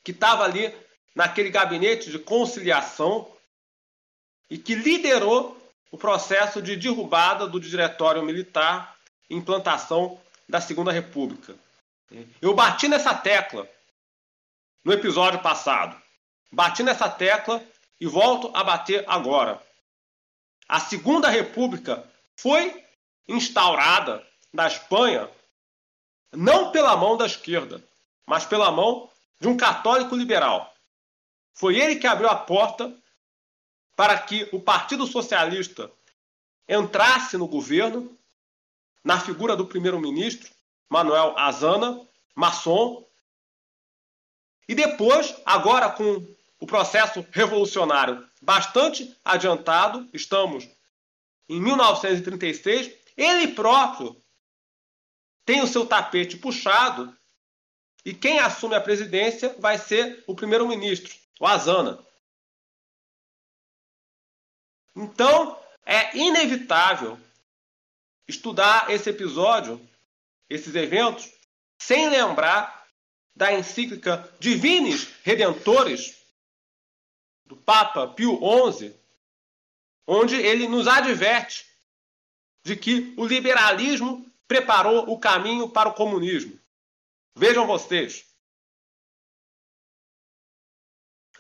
que 0.05 0.11
estava 0.11 0.45
ali 0.45 0.75
naquele 1.15 1.51
gabinete 1.51 2.11
de 2.11 2.19
conciliação 2.19 3.31
e 4.51 4.59
que 4.59 4.75
liderou 4.75 5.62
o 5.93 5.99
processo 5.99 6.63
de 6.63 6.75
derrubada 6.75 7.47
do 7.47 7.61
diretório 7.61 8.25
militar 8.25 8.97
e 9.29 9.37
implantação 9.37 10.19
da 10.49 10.59
Segunda 10.59 10.91
República. 10.91 11.55
Eu 12.41 12.55
bati 12.55 12.89
nessa 12.89 13.15
tecla 13.15 13.69
no 14.83 14.93
episódio 14.93 15.41
passado. 15.41 16.01
Bati 16.51 16.83
nessa 16.83 17.09
tecla 17.11 17.63
e 18.01 18.07
volto 18.07 18.51
a 18.55 18.65
bater 18.65 19.05
agora. 19.07 19.63
A 20.67 20.81
Segunda 20.81 21.29
República 21.29 22.03
foi 22.37 22.85
instaurada 23.29 24.27
na 24.51 24.67
Espanha 24.67 25.31
não 26.33 26.73
pela 26.73 26.97
mão 26.97 27.19
da 27.19 27.27
esquerda, 27.27 27.85
mas 28.27 28.47
pela 28.47 28.73
mão 28.73 29.11
de 29.39 29.47
um 29.47 29.57
católico 29.59 30.17
liberal. 30.17 30.73
Foi 31.53 31.79
ele 31.79 31.97
que 31.97 32.07
abriu 32.07 32.31
a 32.31 32.37
porta 32.37 32.91
para 34.03 34.19
que 34.19 34.49
o 34.51 34.59
Partido 34.59 35.07
Socialista 35.07 35.89
entrasse 36.69 37.39
no 37.39 37.47
governo, 37.47 38.19
na 39.05 39.21
figura 39.21 39.55
do 39.55 39.65
primeiro-ministro, 39.65 40.51
Manuel 40.91 41.39
Azana, 41.39 42.05
maçom, 42.35 43.07
e 44.69 44.75
depois, 44.75 45.37
agora 45.47 45.89
com 45.89 46.21
o 46.59 46.67
processo 46.67 47.25
revolucionário 47.31 48.29
bastante 48.41 49.17
adiantado, 49.25 50.11
estamos 50.13 50.69
em 51.49 51.61
1936, 51.61 52.93
ele 53.17 53.55
próprio 53.55 54.21
tem 55.47 55.63
o 55.63 55.69
seu 55.69 55.87
tapete 55.87 56.37
puxado 56.37 57.17
e 58.05 58.13
quem 58.13 58.41
assume 58.41 58.75
a 58.75 58.81
presidência 58.81 59.55
vai 59.61 59.79
ser 59.79 60.25
o 60.27 60.35
primeiro-ministro, 60.35 61.15
o 61.39 61.47
Azana. 61.47 62.05
Então, 64.95 65.59
é 65.85 66.17
inevitável 66.17 67.19
estudar 68.29 68.91
esse 68.91 69.11
episódio, 69.11 69.81
esses 70.49 70.75
eventos, 70.75 71.33
sem 71.79 72.09
lembrar 72.09 72.87
da 73.35 73.53
encíclica 73.53 74.33
Divinis 74.39 75.09
Redentores 75.23 76.23
do 77.47 77.57
Papa 77.57 78.07
Pio 78.09 78.39
XI, 78.73 78.95
onde 80.07 80.37
ele 80.37 80.69
nos 80.69 80.87
adverte 80.87 81.67
de 82.65 82.77
que 82.77 83.15
o 83.17 83.27
liberalismo 83.27 84.27
preparou 84.47 85.11
o 85.11 85.19
caminho 85.19 85.69
para 85.69 85.89
o 85.89 85.95
comunismo. 85.95 86.59
Vejam 87.35 87.67
vocês. 87.67 88.27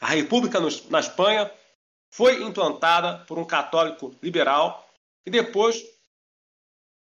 A 0.00 0.06
República 0.06 0.58
na 0.90 0.98
Espanha 0.98 1.52
foi 2.12 2.42
implantada 2.42 3.24
por 3.24 3.38
um 3.38 3.44
católico 3.44 4.14
liberal 4.22 4.86
e 5.24 5.30
depois, 5.30 5.82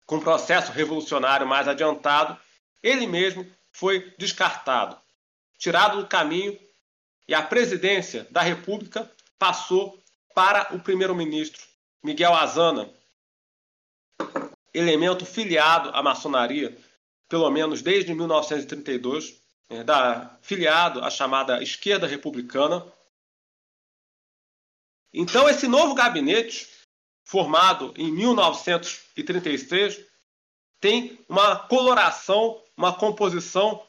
com 0.04 0.16
um 0.16 0.20
processo 0.20 0.70
revolucionário 0.72 1.46
mais 1.46 1.66
adiantado, 1.66 2.38
ele 2.82 3.06
mesmo 3.06 3.50
foi 3.72 4.14
descartado, 4.18 4.98
tirado 5.56 6.02
do 6.02 6.06
caminho 6.06 6.58
e 7.26 7.34
a 7.34 7.42
presidência 7.42 8.26
da 8.30 8.42
República 8.42 9.10
passou 9.38 9.98
para 10.34 10.74
o 10.76 10.80
primeiro-ministro 10.80 11.62
Miguel 12.02 12.34
Azana, 12.34 12.90
elemento 14.74 15.24
filiado 15.24 15.88
à 15.94 16.02
maçonaria, 16.02 16.76
pelo 17.26 17.50
menos 17.50 17.80
desde 17.80 18.12
1932, 18.12 19.40
é, 19.70 19.82
da, 19.82 20.36
filiado 20.42 21.02
à 21.02 21.08
chamada 21.08 21.62
esquerda 21.62 22.06
republicana. 22.06 22.84
Então, 25.12 25.48
esse 25.48 25.66
novo 25.66 25.94
gabinete, 25.94 26.68
formado 27.24 27.92
em 27.96 28.12
1936, 28.12 30.04
tem 30.80 31.18
uma 31.28 31.56
coloração, 31.68 32.62
uma 32.76 32.96
composição 32.96 33.84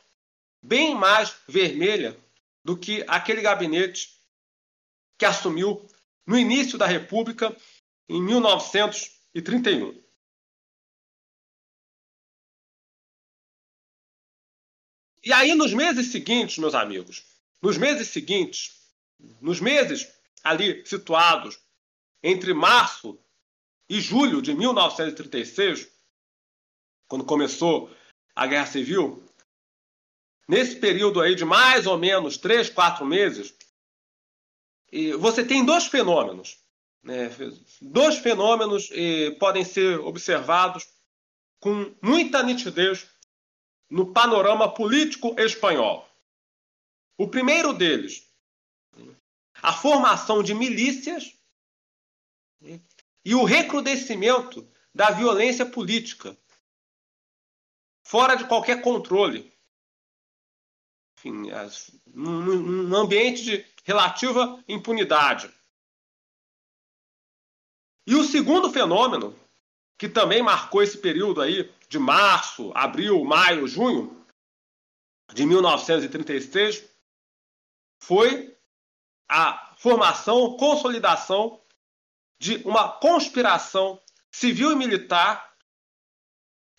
bem 0.62 0.96
mais 0.96 1.36
vermelha 1.48 2.20
do 2.64 2.78
que 2.78 3.04
aquele 3.08 3.42
gabinete 3.42 4.10
que 5.18 5.26
assumiu 5.26 5.88
no 6.26 6.38
início 6.38 6.78
da 6.78 6.86
República 6.86 7.56
em 8.10 8.22
1931. 8.22 10.02
E 15.24 15.32
aí, 15.32 15.54
nos 15.54 15.72
meses 15.72 16.12
seguintes, 16.12 16.58
meus 16.58 16.74
amigos, 16.74 17.24
nos 17.62 17.78
meses 17.78 18.08
seguintes, 18.08 18.82
nos 19.40 19.60
meses 19.60 20.12
ali 20.44 20.86
situados 20.86 21.60
entre 22.24 22.54
março 22.54 23.20
e 23.90 24.00
julho 24.00 24.42
de 24.42 24.54
1936, 24.54 25.92
quando 27.08 27.26
começou 27.26 27.92
a 28.36 28.48
Guerra 28.48 28.68
Civil, 28.68 29.24
nesse 30.48 30.78
período 30.78 31.20
aí 31.20 31.36
de 31.36 31.44
mais 31.44 31.86
ou 31.86 31.98
menos 31.98 32.38
três, 32.38 32.70
quatro 32.70 33.06
meses, 33.06 33.54
você 35.20 35.44
tem 35.46 35.66
dois 35.66 35.88
fenômenos. 35.88 36.58
Né? 37.04 37.30
Dois 37.82 38.18
fenômenos 38.18 38.90
podem 39.40 39.66
ser 39.66 40.00
observados 40.00 40.88
com 41.60 41.94
muita 42.02 42.44
nitidez 42.44 43.08
no 43.90 44.14
panorama 44.14 44.74
político 44.74 45.36
espanhol. 45.38 46.08
O 47.18 47.28
primeiro 47.28 47.74
deles, 47.74 48.26
a 49.62 49.72
formação 49.74 50.42
de 50.42 50.54
milícias 50.54 51.38
e 53.24 53.36
o 53.36 53.44
recrudescimento 53.44 54.68
da 54.94 55.12
violência 55.12 55.66
política, 55.66 56.38
fora 58.04 58.36
de 58.36 58.48
qualquer 58.48 58.82
controle. 58.82 59.52
Enfim, 61.18 61.52
num 62.08 62.96
ambiente 62.96 63.44
de 63.44 63.66
relativa 63.84 64.64
impunidade. 64.68 65.54
E 68.08 68.16
o 68.16 68.24
segundo 68.24 68.72
fenômeno, 68.72 69.40
que 69.98 70.10
também 70.10 70.42
marcou 70.42 70.82
esse 70.82 70.98
período 70.98 71.42
aí, 71.42 71.72
de 71.88 72.00
março, 72.00 72.72
abril, 72.74 73.24
maio, 73.24 73.68
junho 73.68 74.26
de 75.34 75.46
1936, 75.46 76.90
foi 78.00 78.51
a 79.32 79.74
formação, 79.78 80.58
consolidação 80.58 81.64
de 82.38 82.58
uma 82.68 82.92
conspiração 82.92 83.98
civil 84.30 84.74
e 84.74 84.76
militar 84.76 85.56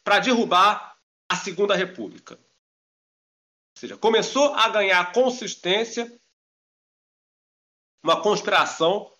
para 0.04 0.18
derrubar 0.18 0.98
a 1.30 1.36
Segunda 1.36 1.74
República. 1.74 2.34
Ou 2.34 3.80
seja, 3.80 3.96
começou 3.96 4.54
a 4.54 4.68
ganhar 4.68 5.12
consistência 5.12 6.20
uma 8.04 8.20
conspiração 8.20 9.10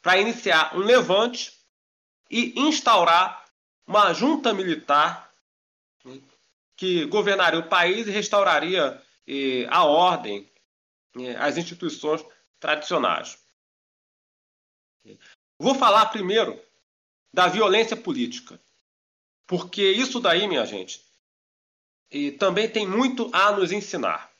para 0.00 0.18
iniciar 0.18 0.76
um 0.76 0.80
levante 0.80 1.52
e 2.30 2.60
instaurar 2.60 3.44
uma 3.84 4.12
junta 4.12 4.54
militar 4.54 5.34
que 6.76 7.04
governaria 7.06 7.58
o 7.58 7.68
país 7.68 8.06
e 8.06 8.12
restauraria 8.12 9.02
eh, 9.26 9.66
a 9.70 9.82
ordem, 9.84 10.48
as 11.38 11.56
instituições 11.56 12.24
tradicionais. 12.60 13.38
Vou 15.58 15.74
falar 15.74 16.06
primeiro 16.06 16.60
da 17.32 17.48
violência 17.48 17.96
política, 17.96 18.60
porque 19.46 19.82
isso 19.82 20.20
daí, 20.20 20.46
minha 20.46 20.64
gente, 20.66 21.04
também 22.38 22.70
tem 22.70 22.86
muito 22.86 23.30
a 23.34 23.52
nos 23.52 23.72
ensinar. 23.72 24.30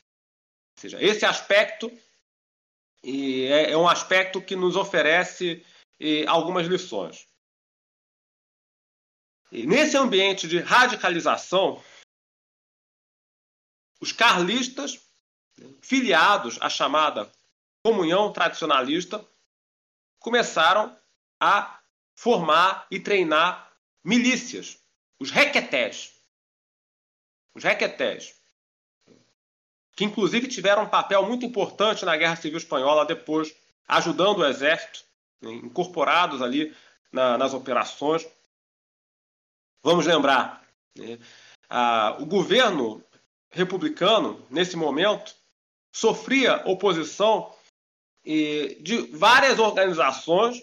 Ou 0.77 0.81
seja, 0.81 1.03
esse 1.03 1.25
aspecto 1.25 1.91
é, 3.03 3.71
é 3.71 3.77
um 3.77 3.87
aspecto 3.87 4.41
que 4.41 4.55
nos 4.55 4.75
oferece 4.75 5.65
algumas 6.27 6.67
lições. 6.67 7.27
E 9.51 9.65
nesse 9.65 9.97
ambiente 9.97 10.47
de 10.47 10.59
radicalização, 10.59 11.83
os 13.99 14.11
carlistas, 14.11 15.08
filiados 15.81 16.57
à 16.61 16.69
chamada 16.69 17.31
comunhão 17.83 18.31
tradicionalista, 18.31 19.25
começaram 20.19 20.97
a 21.39 21.79
formar 22.15 22.85
e 22.91 22.99
treinar 22.99 23.71
milícias, 24.03 24.77
os 25.19 25.31
requetés. 25.31 26.13
Os 27.55 27.63
requetés 27.63 28.39
que 29.99 30.05
inclusive 30.05 30.47
tiveram 30.47 30.83
um 30.83 30.89
papel 30.89 31.27
muito 31.27 31.45
importante 31.45 32.05
na 32.05 32.15
Guerra 32.15 32.37
Civil 32.37 32.57
Espanhola 32.57 33.05
depois, 33.05 33.53
ajudando 33.85 34.37
o 34.37 34.45
exército, 34.45 35.03
né, 35.41 35.51
incorporados 35.51 36.41
ali 36.41 36.73
na, 37.11 37.37
nas 37.37 37.53
operações. 37.53 38.25
Vamos 39.83 40.05
lembrar, 40.05 40.65
né, 40.95 41.19
a, 41.69 42.15
o 42.17 42.25
governo 42.25 43.03
republicano, 43.49 44.41
nesse 44.49 44.77
momento, 44.77 45.35
sofria 45.91 46.63
oposição 46.65 47.55
de 48.23 49.01
várias 49.13 49.59
organizações 49.59 50.61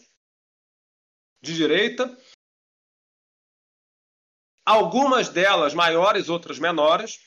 de 1.42 1.54
direita, 1.54 2.16
algumas 4.64 5.28
delas 5.28 5.74
maiores, 5.74 6.28
outras 6.28 6.58
menores, 6.58 7.20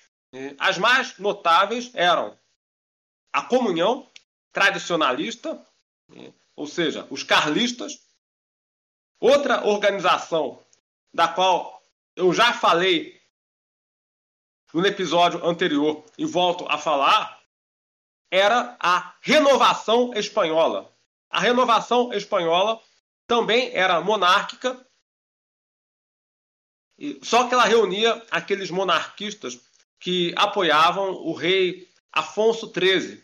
as 0.57 0.77
mais 0.77 1.17
notáveis 1.17 1.93
eram 1.95 2.37
a 3.33 3.41
comunhão 3.41 4.11
tradicionalista, 4.51 5.65
ou 6.55 6.67
seja, 6.67 7.07
os 7.09 7.23
carlistas, 7.23 8.05
outra 9.19 9.65
organização 9.65 10.63
da 11.13 11.27
qual 11.27 11.81
eu 12.15 12.33
já 12.33 12.53
falei 12.53 13.19
no 14.73 14.85
episódio 14.85 15.43
anterior 15.45 16.05
e 16.17 16.25
volto 16.25 16.65
a 16.67 16.77
falar, 16.77 17.38
era 18.31 18.77
a 18.79 19.15
Renovação 19.21 20.13
Espanhola. 20.13 20.93
A 21.29 21.39
Renovação 21.39 22.13
Espanhola 22.13 22.81
também 23.27 23.71
era 23.75 24.01
monárquica, 24.01 24.85
só 27.21 27.47
que 27.47 27.53
ela 27.53 27.63
reunia 27.63 28.25
aqueles 28.29 28.69
monarquistas 28.69 29.59
que 29.99 30.33
apoiavam 30.35 31.11
o 31.11 31.33
rei 31.33 31.87
Afonso 32.11 32.71
XIII, 32.73 33.23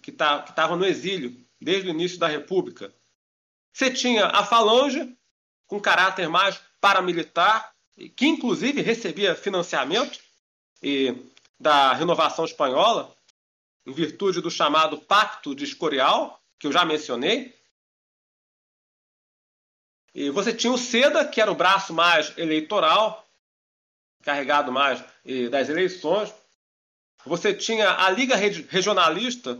que 0.00 0.12
tá, 0.12 0.44
estava 0.48 0.76
no 0.76 0.84
exílio 0.84 1.44
desde 1.60 1.88
o 1.88 1.90
início 1.90 2.18
da 2.18 2.28
República. 2.28 2.94
Você 3.72 3.90
tinha 3.90 4.26
a 4.26 4.44
Falange, 4.44 5.16
com 5.66 5.80
caráter 5.80 6.28
mais 6.28 6.60
paramilitar, 6.80 7.74
que 8.16 8.26
inclusive 8.26 8.80
recebia 8.80 9.34
financiamento 9.34 10.18
da 11.58 11.92
renovação 11.92 12.44
espanhola, 12.44 13.14
em 13.88 13.92
virtude 13.92 14.42
do 14.42 14.50
chamado 14.50 14.98
Pacto 14.98 15.54
de 15.54 15.64
Escorial, 15.64 16.38
que 16.58 16.66
eu 16.66 16.72
já 16.72 16.84
mencionei. 16.84 17.58
E 20.14 20.28
você 20.28 20.52
tinha 20.52 20.72
o 20.72 20.78
SEDA, 20.78 21.26
que 21.26 21.40
era 21.40 21.50
o 21.50 21.54
braço 21.54 21.94
mais 21.94 22.36
eleitoral, 22.36 23.26
carregado 24.22 24.70
mais 24.70 25.02
das 25.50 25.70
eleições. 25.70 26.34
Você 27.24 27.54
tinha 27.54 28.04
a 28.04 28.10
Liga 28.10 28.36
Regionalista, 28.36 29.58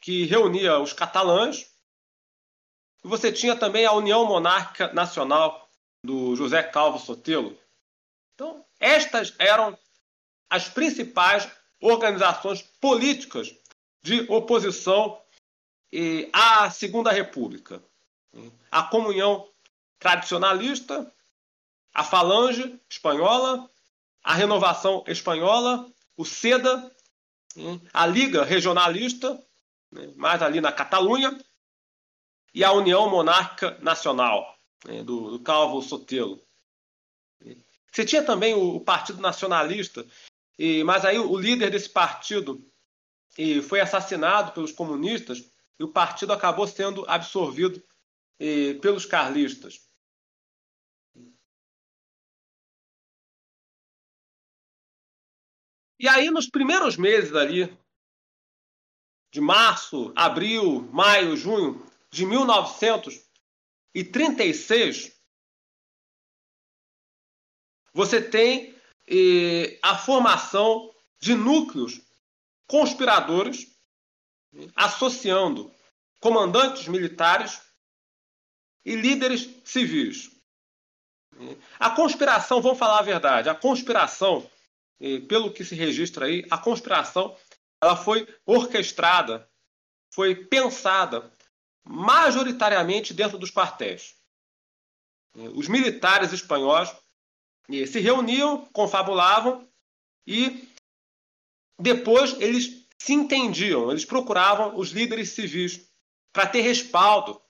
que 0.00 0.24
reunia 0.26 0.78
os 0.78 0.92
catalães. 0.92 1.72
E 3.02 3.08
você 3.08 3.32
tinha 3.32 3.56
também 3.56 3.84
a 3.84 3.92
União 3.92 4.24
Monárquica 4.24 4.92
Nacional, 4.92 5.68
do 6.04 6.36
José 6.36 6.62
Calvo 6.62 6.98
Sotelo. 6.98 7.58
Então, 8.34 8.64
estas 8.78 9.34
eram 9.38 9.76
as 10.48 10.68
principais 10.68 11.50
organizações 11.80 12.62
políticas 12.80 13.54
de 14.02 14.20
oposição 14.30 15.20
à 16.32 16.70
Segunda 16.70 17.10
República. 17.10 17.82
A 18.70 18.82
Comunhão 18.82 19.48
Tradicionalista, 19.98 21.12
a 21.94 22.02
Falange 22.02 22.78
Espanhola, 22.90 23.70
a 24.22 24.34
Renovação 24.34 25.04
Espanhola, 25.06 25.88
o 26.16 26.24
SEDA, 26.24 26.90
a 27.92 28.06
Liga 28.06 28.44
Regionalista, 28.44 29.40
mais 30.16 30.42
ali 30.42 30.60
na 30.60 30.72
Catalunha, 30.72 31.38
e 32.52 32.62
a 32.62 32.72
União 32.72 33.10
Monárquica 33.10 33.78
Nacional, 33.80 34.56
do, 35.04 35.40
Calvo 35.40 35.82
Sotelo. 35.82 36.40
Você 37.90 38.04
tinha 38.04 38.22
também 38.22 38.54
o, 38.54 38.80
Partido 38.80 39.20
Nacionalista, 39.20 40.06
mas 40.84 41.04
aí 41.04 41.18
o 41.18 41.36
líder 41.36 41.70
desse 41.70 41.88
partido 41.88 42.68
foi 43.68 43.80
assassinado 43.80 44.52
pelos 44.52 44.72
comunistas 44.72 45.50
e 45.78 45.84
o 45.84 45.92
partido 45.92 46.32
acabou 46.32 46.66
sendo 46.66 47.08
absorvido 47.08 47.80
pelos 48.80 49.06
carlistas. 49.06 49.84
E 55.98 56.08
aí, 56.08 56.30
nos 56.30 56.48
primeiros 56.48 56.96
meses 56.96 57.34
ali, 57.34 57.76
de 59.32 59.40
março, 59.40 60.12
abril, 60.14 60.82
maio, 60.92 61.36
junho 61.36 61.84
de 62.10 62.24
1936, 62.26 65.12
você 67.92 68.20
tem 68.20 68.73
a 69.82 69.96
formação 69.98 70.92
de 71.20 71.34
núcleos 71.34 72.00
conspiradores 72.66 73.66
associando 74.74 75.72
comandantes 76.20 76.88
militares 76.88 77.60
e 78.84 78.94
líderes 78.94 79.48
civis. 79.64 80.30
A 81.78 81.90
conspiração, 81.90 82.62
vamos 82.62 82.78
falar 82.78 83.00
a 83.00 83.02
verdade, 83.02 83.48
a 83.48 83.54
conspiração 83.54 84.48
pelo 85.28 85.52
que 85.52 85.64
se 85.64 85.74
registra 85.74 86.26
aí, 86.26 86.46
a 86.50 86.56
conspiração 86.56 87.36
ela 87.82 87.96
foi 87.96 88.26
orquestrada, 88.46 89.46
foi 90.10 90.34
pensada 90.34 91.30
majoritariamente 91.82 93.12
dentro 93.12 93.36
dos 93.36 93.50
quartéis. 93.50 94.14
Os 95.34 95.68
militares 95.68 96.32
espanhóis 96.32 96.90
se 97.86 98.00
reuniam, 98.00 98.66
confabulavam 98.72 99.66
e 100.26 100.68
depois 101.80 102.36
eles 102.40 102.86
se 102.98 103.12
entendiam, 103.12 103.90
eles 103.90 104.04
procuravam 104.04 104.78
os 104.78 104.90
líderes 104.90 105.30
civis 105.30 105.80
para 106.32 106.46
ter 106.46 106.62
respaldo 106.62 107.40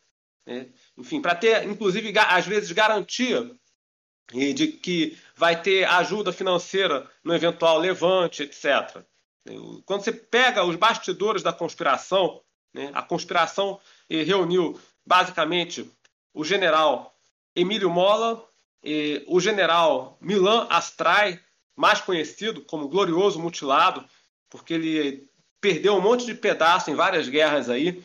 né? 0.47 0.69
enfim, 0.97 1.21
para 1.21 1.35
ter, 1.35 1.65
inclusive, 1.65 2.13
às 2.19 2.47
vezes, 2.47 2.71
garantia 2.73 3.51
de 4.33 4.69
que 4.69 5.19
vai 5.37 5.61
ter 5.61 5.85
ajuda 5.85 6.33
financeira 6.33 7.11
no 7.23 7.35
eventual 7.35 7.79
levante, 7.79 8.43
etc. 8.43 9.05
Quando 9.85 10.03
você 10.03 10.13
pega 10.13 10.65
os 10.65 10.77
bastidores 10.77 11.43
da 11.43 11.53
conspiração, 11.53 12.43
né, 12.73 12.91
a 12.95 13.03
conspiração 13.03 13.79
reuniu 14.09 14.81
basicamente 15.05 15.91
o 16.33 16.43
general 16.43 17.15
Emílio 17.55 17.91
Mola, 17.91 18.49
o 19.27 19.41
general 19.41 20.19
Milan 20.21 20.67
Astray, 20.71 21.41
mais 21.77 22.01
conhecido 22.01 22.63
como 22.63 22.89
Glorioso 22.89 23.39
Mutilado, 23.39 24.05
porque 24.49 24.75
ele 24.75 25.29
perdeu 25.61 25.95
um 25.95 26.01
monte 26.01 26.27
de 26.27 26.35
pedaço 26.35 26.91
em 26.91 26.95
várias 26.95 27.29
guerras 27.29 27.71
aí, 27.71 28.05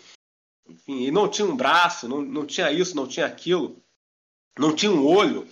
enfim, 0.68 1.04
e 1.04 1.12
não 1.12 1.28
tinha 1.28 1.48
um 1.48 1.56
braço, 1.56 2.08
não, 2.08 2.22
não 2.22 2.46
tinha 2.46 2.72
isso, 2.72 2.96
não 2.96 3.08
tinha 3.08 3.26
aquilo, 3.26 3.82
não 4.58 4.74
tinha 4.74 4.92
um 4.92 5.06
olho. 5.06 5.48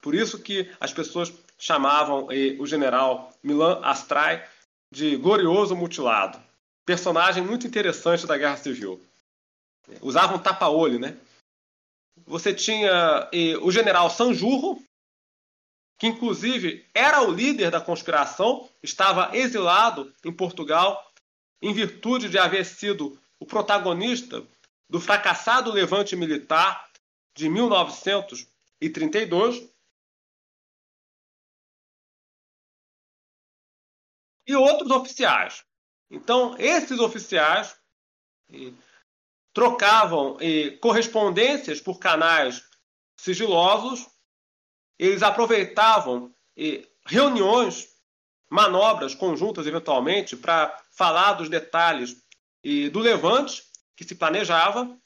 Por 0.00 0.14
isso 0.14 0.38
que 0.38 0.70
as 0.80 0.92
pessoas 0.92 1.32
chamavam 1.58 2.26
eh, 2.30 2.56
o 2.58 2.66
general 2.66 3.32
Milan 3.42 3.80
Astray 3.82 4.42
de 4.90 5.16
glorioso 5.16 5.76
mutilado. 5.76 6.40
Personagem 6.84 7.42
muito 7.42 7.66
interessante 7.66 8.26
da 8.26 8.36
Guerra 8.36 8.56
Civil. 8.56 9.00
Usavam 10.00 10.38
tapa-olho, 10.38 10.98
né? 10.98 11.16
Você 12.26 12.52
tinha 12.54 13.28
eh, 13.32 13.56
o 13.58 13.70
general 13.70 14.10
Sanjurro, 14.10 14.82
que 15.98 16.06
inclusive 16.06 16.86
era 16.94 17.22
o 17.22 17.30
líder 17.30 17.70
da 17.70 17.80
conspiração, 17.80 18.68
estava 18.82 19.34
exilado 19.36 20.12
em 20.24 20.32
Portugal 20.32 21.12
em 21.60 21.72
virtude 21.72 22.28
de 22.28 22.38
haver 22.38 22.66
sido 22.66 23.16
o 23.38 23.46
protagonista 23.46 24.44
do 24.88 25.00
fracassado 25.00 25.70
levante 25.70 26.16
militar 26.16 26.90
de 27.34 27.48
1932. 27.48 29.70
E 34.46 34.54
outros 34.56 34.90
oficiais. 34.90 35.64
Então, 36.10 36.56
esses 36.58 36.98
oficiais 36.98 37.80
trocavam 39.52 40.36
eh, 40.40 40.70
correspondências 40.80 41.80
por 41.80 41.98
canais 41.98 42.64
sigilosos, 43.16 44.06
eles 44.98 45.22
aproveitavam 45.22 46.34
eh, 46.56 46.86
reuniões, 47.06 47.88
manobras 48.50 49.14
conjuntas, 49.14 49.66
eventualmente, 49.66 50.36
para 50.36 50.76
falar 50.90 51.34
dos 51.34 51.48
detalhes 51.48 52.16
e 52.62 52.88
do 52.88 52.98
levante 52.98 53.62
que 53.96 54.04
se 54.04 54.14
planejava. 54.14 54.96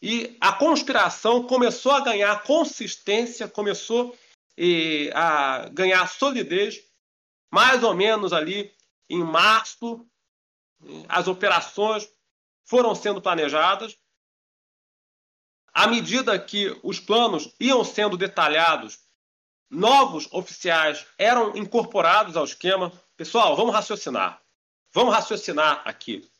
E 0.00 0.36
a 0.40 0.52
conspiração 0.52 1.44
começou 1.46 1.92
a 1.92 2.00
ganhar 2.00 2.42
consistência, 2.42 3.46
começou 3.46 4.16
e, 4.58 5.10
a 5.14 5.68
ganhar 5.68 6.06
solidez, 6.08 6.80
mais 7.52 7.82
ou 7.82 7.94
menos 7.94 8.32
ali 8.32 8.74
em 9.08 9.22
março. 9.22 10.06
As 11.08 11.28
operações 11.28 12.08
foram 12.64 12.94
sendo 12.94 13.20
planejadas. 13.20 13.96
À 15.72 15.86
medida 15.86 16.38
que 16.38 16.78
os 16.82 17.00
planos 17.00 17.54
iam 17.58 17.82
sendo 17.82 18.16
detalhados, 18.16 19.00
novos 19.70 20.28
oficiais 20.30 21.06
eram 21.16 21.56
incorporados 21.56 22.36
ao 22.36 22.44
esquema. 22.44 22.92
Pessoal, 23.16 23.56
vamos 23.56 23.74
raciocinar. 23.74 24.42
Vamos 24.92 25.14
raciocinar 25.14 25.82
aqui. 25.86 26.30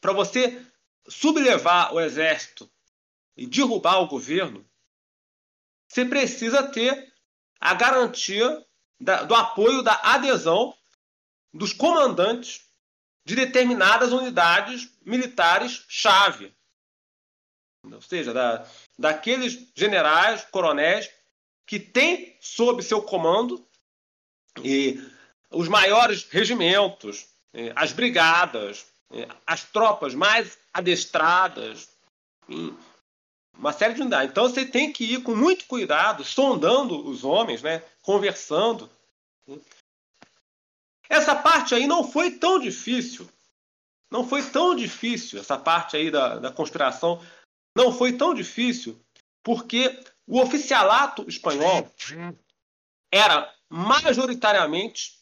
Para 0.00 0.12
você 0.12 0.64
sublevar 1.08 1.94
o 1.94 2.00
exército 2.00 2.70
e 3.36 3.46
derrubar 3.46 4.00
o 4.00 4.08
governo, 4.08 4.66
você 5.86 6.04
precisa 6.04 6.62
ter 6.62 7.12
a 7.60 7.74
garantia 7.74 8.66
da, 8.98 9.22
do 9.22 9.34
apoio, 9.34 9.82
da 9.82 9.94
adesão 10.02 10.74
dos 11.52 11.72
comandantes 11.72 12.65
de 13.26 13.34
determinadas 13.34 14.12
unidades 14.12 14.88
militares-chave. 15.04 16.54
Ou 17.82 18.00
seja, 18.00 18.32
da, 18.32 18.64
daqueles 18.96 19.68
generais, 19.74 20.46
coronéis, 20.50 21.10
que 21.66 21.80
têm 21.80 22.36
sob 22.40 22.82
seu 22.84 23.02
comando 23.02 23.66
e 24.62 25.02
os 25.50 25.66
maiores 25.66 26.24
regimentos, 26.30 27.26
as 27.74 27.92
brigadas, 27.92 28.86
é, 29.10 29.26
as 29.44 29.64
tropas 29.64 30.14
mais 30.14 30.56
adestradas, 30.72 31.88
uma 33.58 33.72
série 33.72 33.94
de 33.94 34.02
unidades. 34.02 34.30
Então 34.30 34.48
você 34.48 34.64
tem 34.64 34.92
que 34.92 35.04
ir 35.04 35.22
com 35.24 35.34
muito 35.34 35.66
cuidado, 35.66 36.22
sondando 36.22 37.08
os 37.08 37.24
homens, 37.24 37.60
né? 37.60 37.82
conversando. 38.02 38.88
Essa 41.08 41.34
parte 41.34 41.74
aí 41.74 41.86
não 41.86 42.04
foi 42.04 42.32
tão 42.32 42.58
difícil. 42.58 43.28
Não 44.10 44.26
foi 44.26 44.42
tão 44.50 44.74
difícil, 44.74 45.40
essa 45.40 45.58
parte 45.58 45.96
aí 45.96 46.10
da, 46.10 46.38
da 46.38 46.52
conspiração 46.52 47.20
não 47.76 47.92
foi 47.92 48.12
tão 48.12 48.32
difícil, 48.32 48.98
porque 49.42 50.00
o 50.26 50.40
oficialato 50.40 51.28
espanhol 51.28 51.92
era 53.12 53.52
majoritariamente 53.68 55.18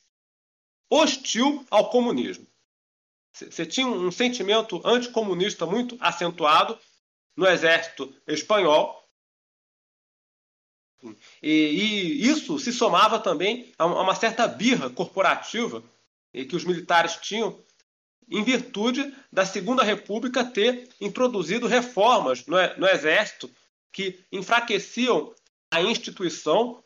hostil 0.90 1.66
ao 1.70 1.90
comunismo. 1.90 2.46
Você 3.32 3.66
tinha 3.66 3.86
um 3.86 4.12
sentimento 4.12 4.80
anticomunista 4.84 5.66
muito 5.66 5.96
acentuado 5.98 6.78
no 7.36 7.46
exército 7.46 8.14
espanhol. 8.28 9.03
E, 11.42 11.50
e, 11.50 12.28
isso 12.28 12.58
se 12.58 12.72
somava 12.72 13.18
também 13.18 13.72
a 13.78 13.86
uma 13.86 14.14
certa 14.14 14.46
birra 14.46 14.90
corporativa 14.90 15.82
que 16.32 16.56
os 16.56 16.64
militares 16.64 17.16
tinham 17.16 17.58
em 18.28 18.42
virtude 18.42 19.14
da 19.32 19.44
Segunda 19.44 19.82
República 19.82 20.44
ter 20.44 20.88
introduzido 21.00 21.66
reformas 21.66 22.46
no, 22.46 22.56
no 22.78 22.88
exército 22.88 23.50
que 23.92 24.24
enfraqueciam 24.32 25.32
a 25.70 25.82
instituição 25.82 26.82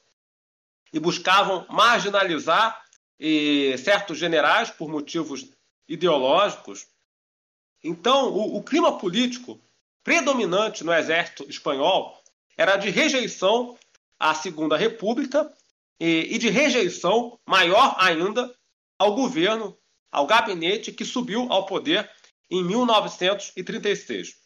e 0.93 0.99
buscavam 0.99 1.67
marginalizar 1.69 2.83
e, 3.19 3.77
certos 3.79 4.19
generais 4.19 4.71
por 4.71 4.89
motivos 4.89 5.47
ideológicos. 5.89 6.87
Então, 7.83 8.31
o, 8.31 8.57
o 8.57 8.63
clima 8.63 8.99
político 8.99 9.61
predominante 10.03 10.85
no 10.85 10.93
exército 10.93 11.49
espanhol 11.49 12.19
era 12.57 12.77
de 12.77 12.91
rejeição 12.91 13.79
à 14.19 14.35
Segunda 14.35 14.77
República 14.77 15.53
e, 16.01 16.35
e 16.35 16.39
de 16.39 16.49
rejeição 16.49 17.39
maior 17.47 17.95
ainda 17.99 18.55
ao 18.99 19.15
governo, 19.15 19.79
ao 20.11 20.27
gabinete 20.27 20.93
que 20.93 21.05
subiu 21.05 21.47
ao 21.51 21.67
poder 21.67 22.11
em 22.51 22.65
1936. 22.65 24.37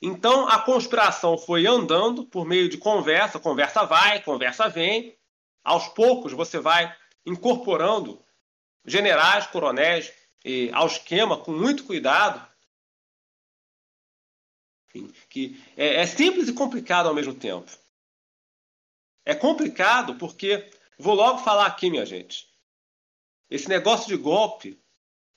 Então 0.00 0.46
a 0.48 0.60
conspiração 0.60 1.38
foi 1.38 1.66
andando 1.66 2.26
por 2.26 2.44
meio 2.44 2.68
de 2.68 2.78
conversa, 2.78 3.40
conversa 3.40 3.84
vai, 3.84 4.22
conversa 4.22 4.68
vem. 4.68 5.16
Aos 5.64 5.88
poucos 5.88 6.32
você 6.32 6.60
vai 6.60 6.94
incorporando 7.24 8.22
generais, 8.84 9.46
coronéis 9.48 10.12
eh, 10.44 10.70
ao 10.72 10.86
esquema 10.86 11.36
com 11.36 11.52
muito 11.52 11.84
cuidado. 11.84 12.46
Enfim, 14.94 15.12
que 15.28 15.60
é, 15.76 15.96
é 15.96 16.06
simples 16.06 16.48
e 16.48 16.52
complicado 16.52 17.08
ao 17.08 17.14
mesmo 17.14 17.34
tempo. 17.34 17.70
É 19.26 19.34
complicado 19.34 20.14
porque, 20.14 20.70
vou 20.96 21.14
logo 21.14 21.38
falar 21.38 21.66
aqui, 21.66 21.90
minha 21.90 22.06
gente, 22.06 22.48
esse 23.50 23.68
negócio 23.68 24.06
de 24.06 24.16
golpe 24.16 24.80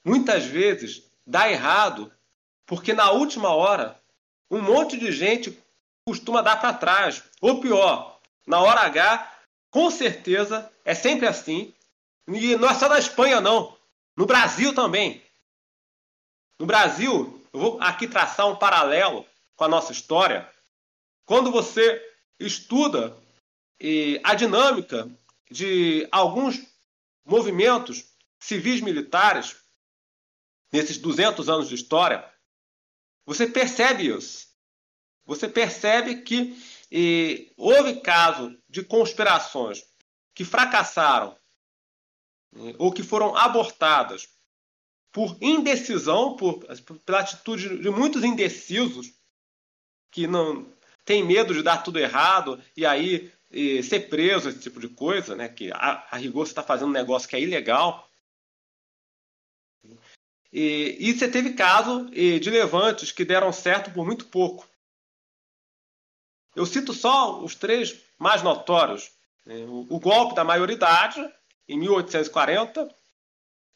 muitas 0.05 0.45
vezes 0.45 1.11
dá 1.25 1.51
errado 1.51 2.13
porque 2.67 2.93
na 2.93 3.09
última 3.09 3.49
hora 3.49 3.99
um 4.49 4.61
monte 4.61 4.95
de 4.95 5.11
gente 5.11 5.57
costuma 6.05 6.43
dar 6.43 6.61
para 6.61 6.73
trás. 6.73 7.23
Ou 7.41 7.59
pior, 7.59 8.19
na 8.45 8.59
hora 8.59 8.81
H, 8.81 9.31
com 9.71 9.89
certeza, 9.89 10.71
é 10.85 10.93
sempre 10.93 11.27
assim, 11.27 11.73
e 12.27 12.55
não 12.55 12.69
é 12.69 12.75
só 12.75 12.87
na 12.87 12.99
Espanha, 12.99 13.41
não. 13.41 13.75
No 14.15 14.27
Brasil 14.27 14.73
também. 14.73 15.23
No 16.59 16.65
Brasil, 16.67 17.43
eu 17.51 17.59
vou 17.59 17.81
aqui 17.81 18.07
traçar 18.07 18.47
um 18.47 18.55
paralelo 18.55 19.25
com 19.55 19.63
a 19.63 19.67
nossa 19.67 19.91
história. 19.91 20.47
Quando 21.25 21.51
você 21.51 22.01
estuda 22.39 23.15
eh, 23.79 24.19
a 24.23 24.35
dinâmica 24.35 25.09
de 25.49 26.07
alguns 26.11 26.61
movimentos 27.25 28.05
civis 28.39 28.81
militares 28.81 29.55
nesses 30.71 30.97
200 30.97 31.49
anos 31.49 31.69
de 31.69 31.75
história, 31.75 32.27
você 33.25 33.47
percebe 33.47 34.07
isso. 34.07 34.47
Você 35.25 35.47
percebe 35.47 36.21
que 36.21 36.57
eh, 36.91 37.51
houve 37.55 38.01
caso 38.01 38.57
de 38.67 38.83
conspirações 38.83 39.83
que 40.33 40.43
fracassaram 40.43 41.37
ou 42.77 42.91
que 42.91 43.03
foram 43.03 43.35
abortadas 43.35 44.27
por 45.11 45.37
indecisão, 45.41 46.35
por, 46.35 46.65
pela 47.05 47.19
atitude 47.19 47.79
de 47.79 47.89
muitos 47.89 48.23
indecisos 48.23 49.13
que 50.11 50.27
não 50.27 50.71
têm 51.05 51.23
medo 51.23 51.53
de 51.53 51.63
dar 51.63 51.83
tudo 51.83 51.99
errado 51.99 52.61
e 52.75 52.85
aí 52.85 53.31
e 53.51 53.81
ser 53.83 54.09
preso, 54.09 54.49
esse 54.49 54.59
tipo 54.59 54.79
de 54.79 54.89
coisa, 54.89 55.35
né? 55.35 55.49
Que 55.49 55.71
a, 55.71 56.07
a 56.11 56.17
rigor 56.17 56.45
você 56.45 56.51
está 56.51 56.63
fazendo 56.63 56.89
um 56.89 56.93
negócio 56.93 57.27
que 57.27 57.35
é 57.35 57.41
ilegal. 57.41 58.09
E, 60.51 60.97
e 60.99 61.13
você 61.13 61.29
teve 61.29 61.53
caso 61.53 62.09
de 62.09 62.49
levantes 62.49 63.11
que 63.11 63.25
deram 63.25 63.51
certo 63.51 63.91
por 63.91 64.05
muito 64.05 64.25
pouco. 64.25 64.67
Eu 66.55 66.65
cito 66.65 66.93
só 66.93 67.41
os 67.43 67.55
três 67.55 67.99
mais 68.17 68.41
notórios: 68.43 69.11
né? 69.45 69.55
o, 69.65 69.87
o 69.89 69.99
golpe 69.99 70.35
da 70.35 70.43
maioridade 70.43 71.19
em 71.67 71.77
1840, 71.77 72.93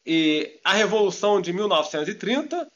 e 0.04 0.60
a 0.62 0.74
Revolução 0.74 1.40
de 1.40 1.52
1930 1.52 2.70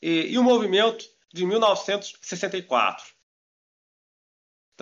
e, 0.00 0.32
e 0.32 0.38
o 0.38 0.44
movimento 0.44 1.04
de 1.32 1.44
1964. 1.44 3.04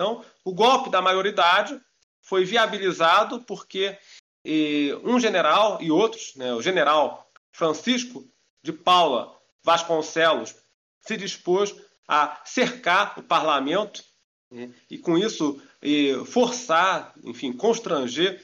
Então, 0.01 0.25
o 0.43 0.51
golpe 0.51 0.89
da 0.89 0.99
maioridade 0.99 1.79
foi 2.23 2.43
viabilizado 2.43 3.39
porque 3.41 3.95
e, 4.43 4.91
um 5.03 5.19
general 5.19 5.79
e 5.79 5.91
outros, 5.91 6.33
né, 6.35 6.51
o 6.55 6.61
general 6.61 7.31
Francisco 7.51 8.27
de 8.63 8.73
Paula 8.73 9.31
Vasconcelos, 9.63 10.55
se 11.01 11.15
dispôs 11.15 11.75
a 12.07 12.41
cercar 12.43 13.19
o 13.19 13.21
parlamento 13.21 14.03
né, 14.49 14.73
e, 14.89 14.97
com 14.97 15.19
isso, 15.19 15.61
e, 15.83 16.15
forçar, 16.25 17.13
enfim, 17.23 17.53
constranger 17.53 18.43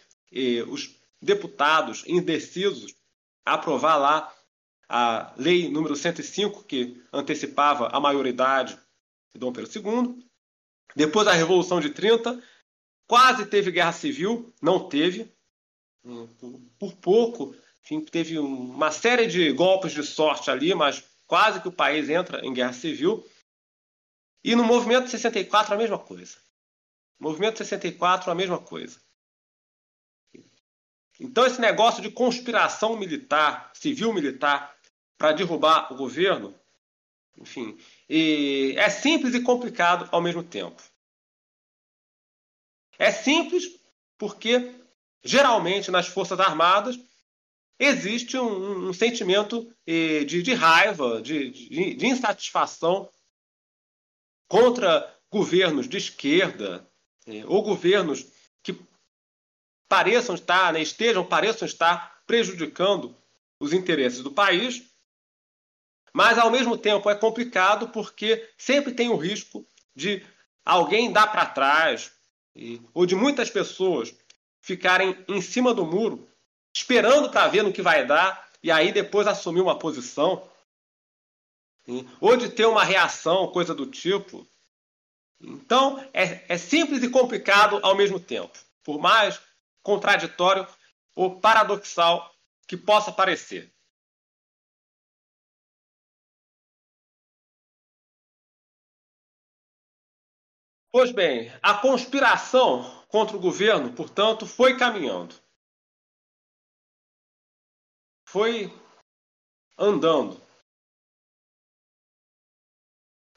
os 0.68 0.96
deputados 1.20 2.04
indecisos 2.06 2.94
a 3.44 3.56
aprovar 3.56 3.98
lá 3.98 4.32
a 4.88 5.34
lei 5.36 5.72
número 5.72 5.96
105, 5.96 6.66
que 6.66 7.02
antecipava 7.12 7.88
a 7.88 8.00
maioridade 8.00 8.78
de 9.34 9.40
Dom 9.40 9.52
Pedro 9.52 9.72
II. 9.76 10.27
Depois 10.96 11.26
da 11.26 11.34
Revolução 11.34 11.80
de 11.80 11.92
30, 11.92 12.42
quase 13.08 13.46
teve 13.46 13.72
guerra 13.72 13.92
civil, 13.92 14.54
não 14.62 14.88
teve, 14.88 15.32
por 16.80 16.96
pouco, 16.96 17.56
enfim, 17.84 18.02
teve 18.02 18.38
uma 18.38 18.92
série 18.92 19.28
de 19.28 19.52
golpes 19.52 19.92
de 19.92 20.04
sorte 20.04 20.50
ali, 20.50 20.74
mas 20.74 21.04
quase 21.26 21.62
que 21.62 21.68
o 21.68 21.72
país 21.72 22.10
entra 22.10 22.46
em 22.46 22.54
guerra 22.54 22.74
civil. 22.74 23.26
E 24.44 24.56
no 24.56 24.64
movimento 24.64 25.10
64 25.10 25.74
a 25.74 25.78
mesma 25.78 26.00
coisa. 26.00 26.38
Movimento 27.20 27.58
64 27.58 28.32
a 28.32 28.36
mesma 28.36 28.60
coisa. 28.60 29.00
Então, 31.20 31.46
esse 31.46 31.60
negócio 31.60 32.02
de 32.02 32.12
conspiração 32.12 32.96
militar, 32.96 33.72
civil-militar, 33.74 34.76
para 35.18 35.32
derrubar 35.32 35.92
o 35.92 35.96
governo, 35.96 36.54
enfim, 37.38 37.78
é 38.10 38.90
simples 38.90 39.34
e 39.34 39.42
complicado 39.42 40.10
ao 40.12 40.22
mesmo 40.22 40.44
tempo. 40.44 40.82
É 42.98 43.12
simples 43.12 43.66
porque, 44.18 44.74
geralmente, 45.24 45.92
nas 45.92 46.08
Forças 46.08 46.40
Armadas, 46.40 47.00
existe 47.80 48.38
um, 48.38 48.90
um 48.90 48.94
sentimento 48.94 49.72
de, 49.86 50.42
de 50.42 50.54
raiva, 50.54 51.22
de, 51.22 51.52
de, 51.52 51.94
de 51.94 52.08
insatisfação 52.08 53.10
contra 54.50 55.16
governos 55.30 55.88
de 55.88 55.98
esquerda 55.98 56.90
é, 57.28 57.46
ou 57.46 57.62
governos 57.62 58.26
pareçam 59.88 60.36
estar, 60.36 60.74
né, 60.74 60.82
estejam, 60.82 61.26
pareçam 61.26 61.66
estar 61.66 62.22
prejudicando 62.26 63.16
os 63.60 63.74
interesses 63.74 64.22
do 64.22 64.32
país, 64.32 64.84
mas 66.18 66.40
ao 66.40 66.50
mesmo 66.50 66.76
tempo 66.76 67.08
é 67.12 67.14
complicado 67.14 67.90
porque 67.90 68.50
sempre 68.58 68.92
tem 68.92 69.08
o 69.08 69.16
risco 69.16 69.64
de 69.96 70.26
alguém 70.66 71.12
dar 71.12 71.28
para 71.28 71.46
trás 71.46 72.12
e, 72.56 72.82
ou 72.92 73.06
de 73.06 73.14
muitas 73.14 73.52
pessoas 73.52 74.16
ficarem 74.60 75.24
em 75.28 75.40
cima 75.42 75.76
do 75.76 75.86
muro, 75.86 76.28
esperando 76.76 77.30
para 77.30 77.48
ver 77.48 77.62
no 77.62 77.72
que 77.72 77.84
vai 77.84 78.04
dar 78.04 78.50
e 78.64 78.72
aí 78.72 78.92
depois 78.92 79.28
assumir 79.28 79.62
uma 79.62 79.78
posição, 79.78 80.50
ou 82.20 82.36
de 82.36 82.50
ter 82.50 82.66
uma 82.66 82.84
reação, 82.84 83.52
coisa 83.52 83.76
do 83.76 83.86
tipo. 83.86 84.44
Então 85.40 86.04
é, 86.12 86.46
é 86.52 86.58
simples 86.58 87.04
e 87.04 87.12
complicado 87.12 87.80
ao 87.84 87.96
mesmo 87.96 88.20
tempo. 88.20 88.58
Por 88.84 88.98
mais 88.98 89.40
contraditório 89.84 90.68
ou 91.16 91.40
paradoxal 91.40 92.34
que 92.68 92.76
possa 92.76 93.12
parecer. 93.12 93.72
Pois 100.92 101.12
bem, 101.12 101.52
a 101.62 101.74
conspiração 101.74 103.06
contra 103.10 103.36
o 103.36 103.40
governo, 103.40 103.94
portanto, 103.94 104.46
foi 104.46 104.78
caminhando. 104.78 105.36
Foi 108.26 108.74
andando. 109.78 110.42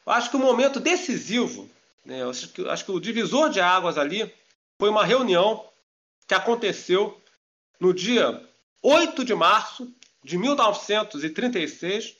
Acho 0.06 0.30
que 0.30 0.36
o 0.36 0.40
momento 0.40 0.80
decisivo, 0.80 1.70
né, 2.04 2.24
acho, 2.24 2.48
que, 2.52 2.68
acho 2.68 2.84
que 2.84 2.90
o 2.90 3.00
divisor 3.00 3.50
de 3.50 3.60
águas 3.60 3.98
ali 3.98 4.32
foi 4.78 4.88
uma 4.88 5.04
reunião 5.04 5.68
que 6.26 6.34
aconteceu 6.34 7.20
no 7.78 7.92
dia 7.92 8.48
8 8.82 9.24
de 9.24 9.34
março 9.34 9.92
de 10.24 10.38
1936. 10.38 12.16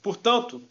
Portanto, 0.00 0.66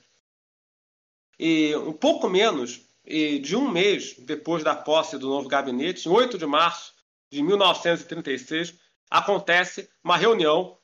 um 1.85 1.93
pouco 1.93 2.29
menos 2.29 2.81
de 3.06 3.56
um 3.56 3.70
mês 3.70 4.16
depois 4.20 4.64
da 4.64 4.76
posse 4.76 5.18
do 5.18 5.28
novo 5.28 5.47
gabinete, 5.47 6.08
em 6.08 6.12
8 6.12 6.38
de 6.38 6.45
março 6.45 6.93
de 7.32 7.41
1936, 7.41 8.76
acontece 9.10 9.89
uma 10.04 10.18
reunião 10.18 10.78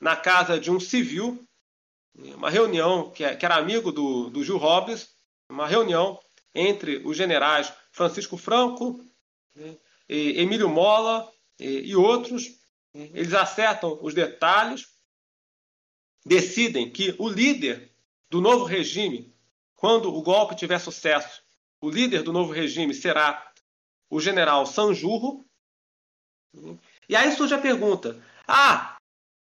na 0.00 0.16
casa 0.16 0.58
de 0.58 0.70
um 0.70 0.80
civil, 0.80 1.46
uma 2.14 2.50
reunião 2.50 3.10
que, 3.10 3.24
era 3.24 3.56
amigo 3.56 3.92
do, 3.92 4.30
do 4.30 4.42
Gil 4.42 4.56
Robles, 4.56 5.14
uma 5.48 5.66
reunião 5.66 6.18
entre 6.54 6.98
os 7.04 7.16
generais 7.16 7.72
Francisco 7.92 8.36
Franco, 8.36 9.04
né, 9.54 9.76
Emílio 10.08 10.68
Mola 10.68 11.30
e 11.58 11.94
outros. 11.94 12.58
Eles 12.92 13.34
acertam 13.34 13.98
os 14.02 14.14
detalhes, 14.14 14.88
decidem 16.24 16.90
que 16.90 17.14
o 17.18 17.28
líder 17.28 17.92
do 18.28 18.40
novo 18.40 18.64
regime, 18.64 19.29
quando 19.80 20.14
o 20.14 20.20
golpe 20.20 20.54
tiver 20.54 20.78
sucesso, 20.78 21.42
o 21.80 21.88
líder 21.88 22.22
do 22.22 22.34
novo 22.34 22.52
regime 22.52 22.92
será 22.92 23.50
o 24.10 24.20
general 24.20 24.66
Sanjurro. 24.66 25.42
E 27.08 27.16
aí 27.16 27.32
surge 27.32 27.54
a 27.54 27.58
pergunta: 27.58 28.22
ah, 28.46 28.98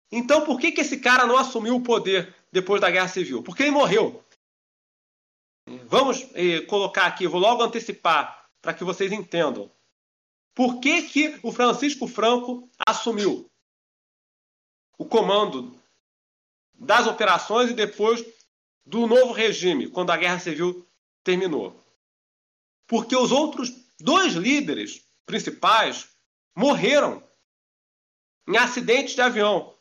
então 0.09 0.45
por 0.45 0.57
que, 0.57 0.71
que 0.71 0.79
esse 0.79 1.01
cara 1.01 1.27
não 1.27 1.37
assumiu 1.37 1.75
o 1.75 1.83
poder 1.83 2.33
depois 2.53 2.79
da 2.79 2.89
Guerra 2.89 3.09
Civil? 3.09 3.43
Porque 3.43 3.63
ele 3.63 3.71
morreu. 3.71 4.23
Vamos 5.87 6.25
eh, 6.35 6.61
colocar 6.61 7.05
aqui, 7.05 7.27
vou 7.27 7.41
logo 7.41 7.61
antecipar 7.61 8.47
para 8.61 8.73
que 8.73 8.83
vocês 8.85 9.11
entendam. 9.11 9.69
Por 10.55 10.79
que, 10.79 11.01
que 11.03 11.37
o 11.43 11.51
Francisco 11.51 12.07
Franco 12.07 12.69
assumiu 12.87 13.49
o 14.97 15.05
comando 15.05 15.77
das 16.73 17.07
operações 17.07 17.71
e 17.71 17.73
depois 17.73 18.23
do 18.85 19.07
novo 19.07 19.31
regime, 19.31 19.87
quando 19.89 20.11
a 20.11 20.17
Guerra 20.17 20.39
Civil 20.39 20.87
terminou? 21.23 21.81
Porque 22.87 23.15
os 23.15 23.31
outros 23.31 23.71
dois 23.99 24.33
líderes 24.33 25.05
principais 25.25 26.09
morreram 26.55 27.23
em 28.47 28.57
acidentes 28.57 29.15
de 29.15 29.21
avião. 29.21 29.73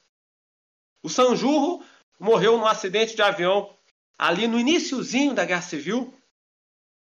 O 1.02 1.08
Sanjurro 1.08 1.84
morreu 2.18 2.56
num 2.56 2.66
acidente 2.66 3.16
de 3.16 3.22
avião 3.22 3.76
ali 4.16 4.46
no 4.46 4.58
iníciozinho 4.58 5.34
da 5.34 5.44
Guerra 5.44 5.62
Civil 5.62 6.14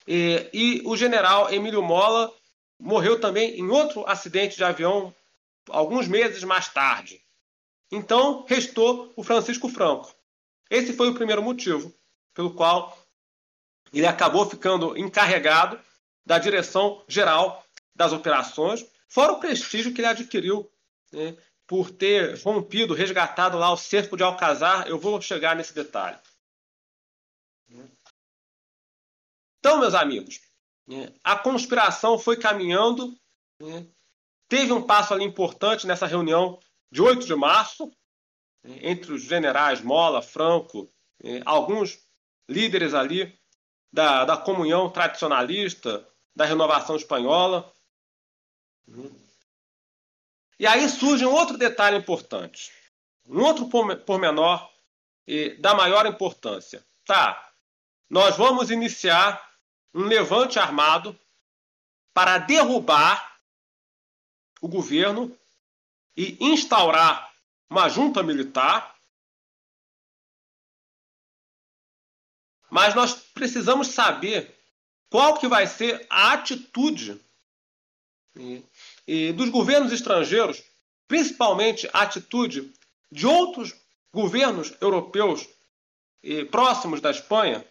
e, 0.07 0.49
e 0.53 0.82
o 0.87 0.97
general 0.97 1.53
Emílio 1.53 1.82
Mola 1.82 2.32
morreu 2.78 3.20
também 3.20 3.59
em 3.59 3.68
outro 3.68 4.07
acidente 4.09 4.57
de 4.57 4.64
avião 4.64 5.14
alguns 5.68 6.09
meses 6.09 6.43
mais 6.45 6.68
tarde. 6.68 7.22
Então, 7.91 8.45
restou 8.49 9.12
o 9.16 9.22
Francisco 9.22 9.68
Franco. 9.68 10.14
Esse 10.70 10.92
foi 10.92 11.10
o 11.10 11.14
primeiro 11.14 11.42
motivo 11.42 11.94
pelo 12.32 12.54
qual 12.54 12.98
ele 13.92 14.06
acabou 14.06 14.48
ficando 14.48 14.96
encarregado 14.96 15.80
da 16.26 16.38
direção 16.38 17.04
geral 17.06 17.64
das 17.94 18.12
operações, 18.12 18.84
fora 19.08 19.32
o 19.32 19.40
prestígio 19.40 19.94
que 19.94 20.00
ele 20.00 20.08
adquiriu 20.08 20.70
né, 21.12 21.36
por 21.66 21.90
ter 21.90 22.40
rompido, 22.42 22.94
resgatado 22.94 23.56
lá 23.56 23.72
o 23.72 23.76
cerco 23.76 24.16
de 24.16 24.22
Alcazar. 24.22 24.88
Eu 24.88 24.98
vou 24.98 25.20
chegar 25.20 25.54
nesse 25.54 25.72
detalhe. 25.72 26.18
Então, 29.60 29.78
meus 29.78 29.94
amigos, 29.94 30.40
né? 30.86 31.12
A 31.22 31.36
conspiração 31.36 32.18
foi 32.18 32.36
caminhando, 32.36 33.18
né? 33.60 33.86
teve 34.48 34.72
um 34.72 34.82
passo 34.82 35.14
ali 35.14 35.24
importante 35.24 35.86
nessa 35.86 36.06
reunião 36.06 36.60
de 36.90 37.00
8 37.00 37.26
de 37.26 37.34
março, 37.34 37.90
entre 38.64 39.12
os 39.12 39.22
generais 39.22 39.80
Mola, 39.80 40.22
Franco, 40.22 40.90
alguns 41.44 41.98
líderes 42.48 42.94
ali 42.94 43.38
da, 43.92 44.24
da 44.24 44.36
comunhão 44.36 44.90
tradicionalista, 44.90 46.06
da 46.34 46.44
renovação 46.44 46.96
espanhola. 46.96 47.72
E 50.58 50.66
aí 50.66 50.88
surge 50.88 51.24
um 51.24 51.32
outro 51.32 51.56
detalhe 51.58 51.96
importante, 51.96 52.72
um 53.26 53.40
outro 53.42 53.68
pormenor 54.04 54.70
da 55.60 55.74
maior 55.74 56.06
importância. 56.06 56.84
Tá, 57.04 57.52
nós 58.08 58.36
vamos 58.36 58.70
iniciar 58.70 59.42
um 59.92 60.04
levante 60.04 60.58
armado 60.58 61.18
para 62.14 62.38
derrubar 62.38 63.38
o 64.60 64.68
governo 64.68 65.36
e 66.16 66.36
instaurar 66.40 67.34
uma 67.70 67.88
junta 67.88 68.22
militar. 68.22 68.94
Mas 72.70 72.94
nós 72.94 73.14
precisamos 73.14 73.88
saber 73.88 74.54
qual 75.08 75.38
que 75.38 75.46
vai 75.46 75.66
ser 75.66 76.06
a 76.10 76.32
atitude 76.32 77.20
dos 79.36 79.48
governos 79.50 79.92
estrangeiros, 79.92 80.62
principalmente 81.06 81.88
a 81.92 82.02
atitude 82.02 82.72
de 83.12 83.26
outros 83.26 83.74
governos 84.12 84.74
europeus 84.80 85.48
próximos 86.50 87.00
da 87.00 87.10
Espanha, 87.10 87.64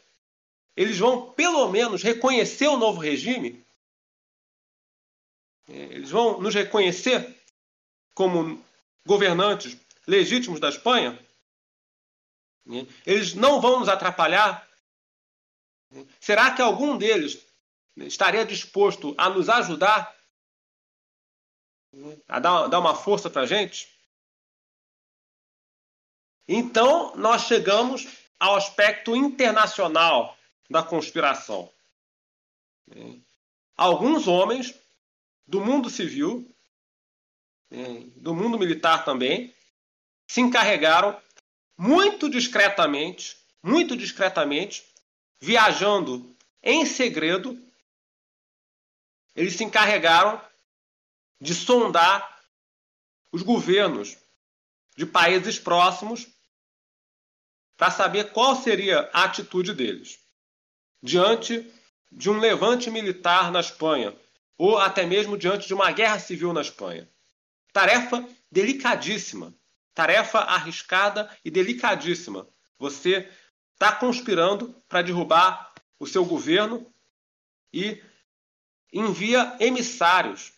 eles 0.75 0.97
vão 0.97 1.31
pelo 1.33 1.69
menos 1.69 2.01
reconhecer 2.01 2.67
o 2.67 2.77
novo 2.77 2.99
regime? 2.99 3.63
Eles 5.67 6.11
vão 6.11 6.39
nos 6.39 6.55
reconhecer 6.55 7.37
como 8.13 8.63
governantes 9.05 9.75
legítimos 10.07 10.59
da 10.59 10.69
Espanha? 10.69 11.19
Eles 13.05 13.33
não 13.33 13.59
vão 13.59 13.79
nos 13.79 13.89
atrapalhar? 13.89 14.67
Será 16.19 16.51
que 16.55 16.61
algum 16.61 16.97
deles 16.97 17.45
estaria 17.97 18.45
disposto 18.45 19.13
a 19.17 19.29
nos 19.29 19.49
ajudar? 19.49 20.15
A 22.27 22.39
dar, 22.39 22.79
uma 22.79 22.95
força 22.95 23.29
para 23.29 23.43
a 23.43 23.45
gente? 23.45 23.91
Então, 26.47 27.15
nós 27.15 27.43
chegamos 27.43 28.07
ao 28.39 28.55
aspecto 28.55 29.15
internacional 29.15 30.37
da 30.69 30.83
conspiração. 30.83 31.71
Alguns 33.77 34.27
homens 34.27 34.73
do 35.45 35.61
mundo 35.61 35.89
civil, 35.89 36.49
do 38.15 38.33
mundo 38.33 38.57
militar 38.57 39.05
também, 39.05 39.53
se 40.27 40.41
encarregaram 40.41 41.19
muito 41.77 42.29
discretamente, 42.29 43.37
muito 43.61 43.95
discretamente, 43.95 44.83
viajando 45.39 46.35
em 46.61 46.85
segredo, 46.85 47.59
eles 49.35 49.55
se 49.55 49.63
encarregaram 49.63 50.41
de 51.41 51.53
sondar 51.53 52.41
os 53.31 53.41
governos 53.41 54.17
de 54.95 55.05
países 55.05 55.59
próximos 55.59 56.27
para 57.75 57.91
saber 57.91 58.31
qual 58.31 58.55
seria 58.55 59.09
a 59.11 59.23
atitude 59.23 59.73
deles 59.73 60.19
diante 61.01 61.69
de 62.09 62.29
um 62.29 62.39
levante 62.39 62.89
militar 62.89 63.51
na 63.51 63.59
Espanha, 63.59 64.15
ou 64.57 64.77
até 64.77 65.05
mesmo 65.05 65.37
diante 65.37 65.67
de 65.67 65.73
uma 65.73 65.91
guerra 65.91 66.17
civil 66.19 66.53
na 66.53 66.61
Espanha. 66.61 67.09
Tarefa 67.73 68.25
delicadíssima, 68.49 69.53
tarefa 69.93 70.39
arriscada 70.39 71.29
e 71.43 71.51
delicadíssima. 71.51 72.47
Você 72.77 73.29
está 73.73 73.91
conspirando 73.91 74.75
para 74.87 75.01
derrubar 75.01 75.73
o 75.99 76.07
seu 76.07 76.25
governo 76.25 76.91
e 77.71 78.01
envia 78.91 79.55
emissários. 79.59 80.53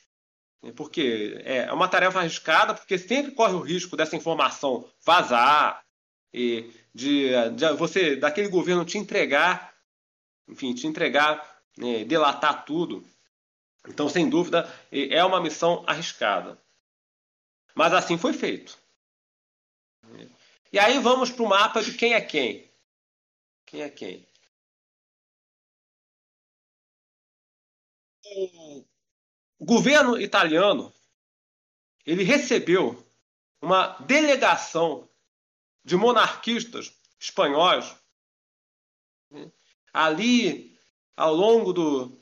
Porque 0.76 1.40
é 1.44 1.72
uma 1.72 1.88
tarefa 1.88 2.20
arriscada, 2.20 2.74
porque 2.74 2.98
sempre 2.98 3.34
corre 3.34 3.54
o 3.54 3.62
risco 3.62 3.96
dessa 3.96 4.16
informação 4.16 4.90
vazar 5.06 5.86
e 6.34 6.72
de, 6.94 7.30
de 7.52 7.74
você 7.74 8.16
daquele 8.16 8.48
governo 8.50 8.84
te 8.84 8.98
entregar 8.98 9.76
enfim, 10.48 10.74
te 10.74 10.88
entregar, 10.88 11.60
né, 11.78 12.04
delatar 12.06 12.66
tudo. 12.66 13.04
Então, 13.88 14.10
sem 14.10 14.30
dúvida, 14.30 14.72
é 14.92 15.24
uma 15.24 15.42
missão 15.42 15.84
arriscada. 15.88 16.60
Mas 17.76 17.94
assim 17.94 18.18
foi 18.18 18.34
feito. 18.34 18.78
E 20.72 20.80
aí 20.80 21.00
vamos 21.00 21.32
para 21.32 21.44
o 21.44 21.48
mapa 21.48 21.82
de 21.82 21.94
quem 21.94 22.14
é 22.14 22.22
quem. 22.22 22.72
Quem 23.66 23.82
é 23.82 23.90
quem? 23.90 24.28
O 29.58 29.66
governo 29.66 30.20
italiano 30.20 30.94
ele 32.06 32.24
recebeu 32.24 33.04
uma 33.62 33.98
delegação 34.00 35.10
de 35.84 35.96
monarquistas 35.96 36.94
espanhóis 37.20 37.96
ali, 39.94 40.78
ao 41.16 41.34
longo 41.34 41.72
do, 41.72 42.22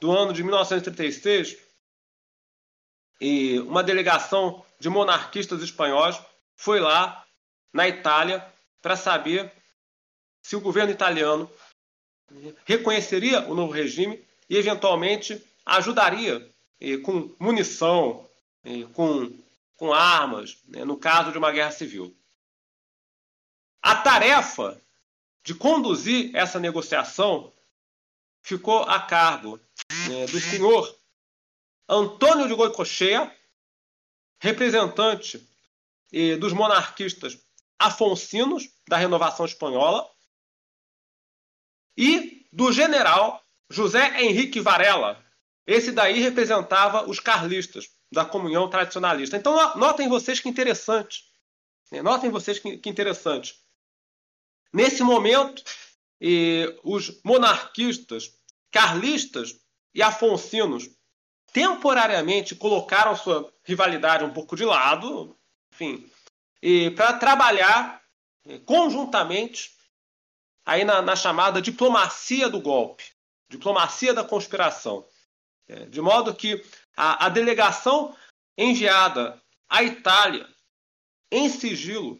do 0.00 0.10
ano 0.10 0.32
de 0.32 0.42
1936, 0.42 1.56
e 3.20 3.60
uma 3.60 3.84
delegação 3.84 4.64
de 4.80 4.88
monarquistas 4.88 5.62
espanhóis 5.62 6.20
foi 6.56 6.80
lá 6.80 7.24
na 7.72 7.88
Itália 7.88 8.46
para 8.80 8.96
saber 8.96 9.52
se 10.42 10.56
o 10.56 10.60
governo 10.60 10.92
italiano 10.92 11.50
reconheceria 12.64 13.40
o 13.48 13.54
novo 13.54 13.72
regime 13.72 14.24
e, 14.48 14.56
eventualmente, 14.56 15.42
ajudaria 15.64 16.54
com 17.04 17.34
munição, 17.38 18.26
com, 18.94 19.32
com 19.76 19.92
armas, 19.92 20.58
né, 20.66 20.84
no 20.84 20.96
caso 20.96 21.32
de 21.32 21.38
uma 21.38 21.52
guerra 21.52 21.70
civil. 21.70 22.16
A 23.82 23.96
tarefa 23.96 24.80
de 25.44 25.54
conduzir 25.54 26.34
essa 26.34 26.58
negociação 26.58 27.52
ficou 28.42 28.82
a 28.82 29.00
cargo 29.00 29.60
né, 30.08 30.26
do 30.26 30.40
senhor 30.40 30.96
Antônio 31.88 32.46
de 32.46 32.54
Goicoechea, 32.54 33.34
representante 34.40 35.42
eh, 36.12 36.36
dos 36.36 36.52
monarquistas 36.52 37.38
afonsinos 37.78 38.68
da 38.88 38.96
Renovação 38.96 39.46
Espanhola, 39.46 40.08
e 41.98 42.46
do 42.52 42.72
general 42.72 43.42
José 43.68 44.22
Henrique 44.22 44.60
Varela. 44.60 45.22
Esse 45.66 45.90
daí 45.90 46.20
representava 46.20 47.08
os 47.10 47.18
carlistas 47.18 47.88
da 48.10 48.24
comunhão 48.24 48.70
tradicionalista. 48.70 49.36
Então, 49.36 49.76
notem 49.76 50.08
vocês 50.08 50.38
que 50.38 50.48
interessante. 50.48 51.24
Né, 51.90 52.00
notem 52.00 52.30
vocês 52.30 52.60
que 52.60 52.88
interessante. 52.88 53.56
Nesse 54.72 55.02
momento, 55.02 55.62
os 56.84 57.20
monarquistas, 57.24 58.32
carlistas 58.70 59.56
e 59.92 60.00
afonsinos 60.00 60.88
temporariamente 61.52 62.54
colocaram 62.54 63.16
sua 63.16 63.52
rivalidade 63.64 64.22
um 64.22 64.32
pouco 64.32 64.54
de 64.54 64.64
lado, 64.64 65.36
enfim, 65.72 66.08
para 66.96 67.12
trabalhar 67.14 68.02
conjuntamente 68.64 69.76
aí 70.64 70.84
na, 70.84 71.00
na, 71.00 71.16
chamada 71.16 71.62
diplomacia 71.62 72.48
do 72.48 72.60
golpe, 72.60 73.04
diplomacia 73.48 74.12
da 74.12 74.24
conspiração. 74.24 75.06
É, 75.66 75.86
de 75.86 76.00
modo 76.00 76.34
que 76.34 76.64
a, 76.96 77.26
a 77.26 77.28
delegação 77.28 78.16
enviada 78.56 79.40
à 79.68 79.82
Itália 79.82 80.48
em 81.30 81.48
sigilo 81.48 82.18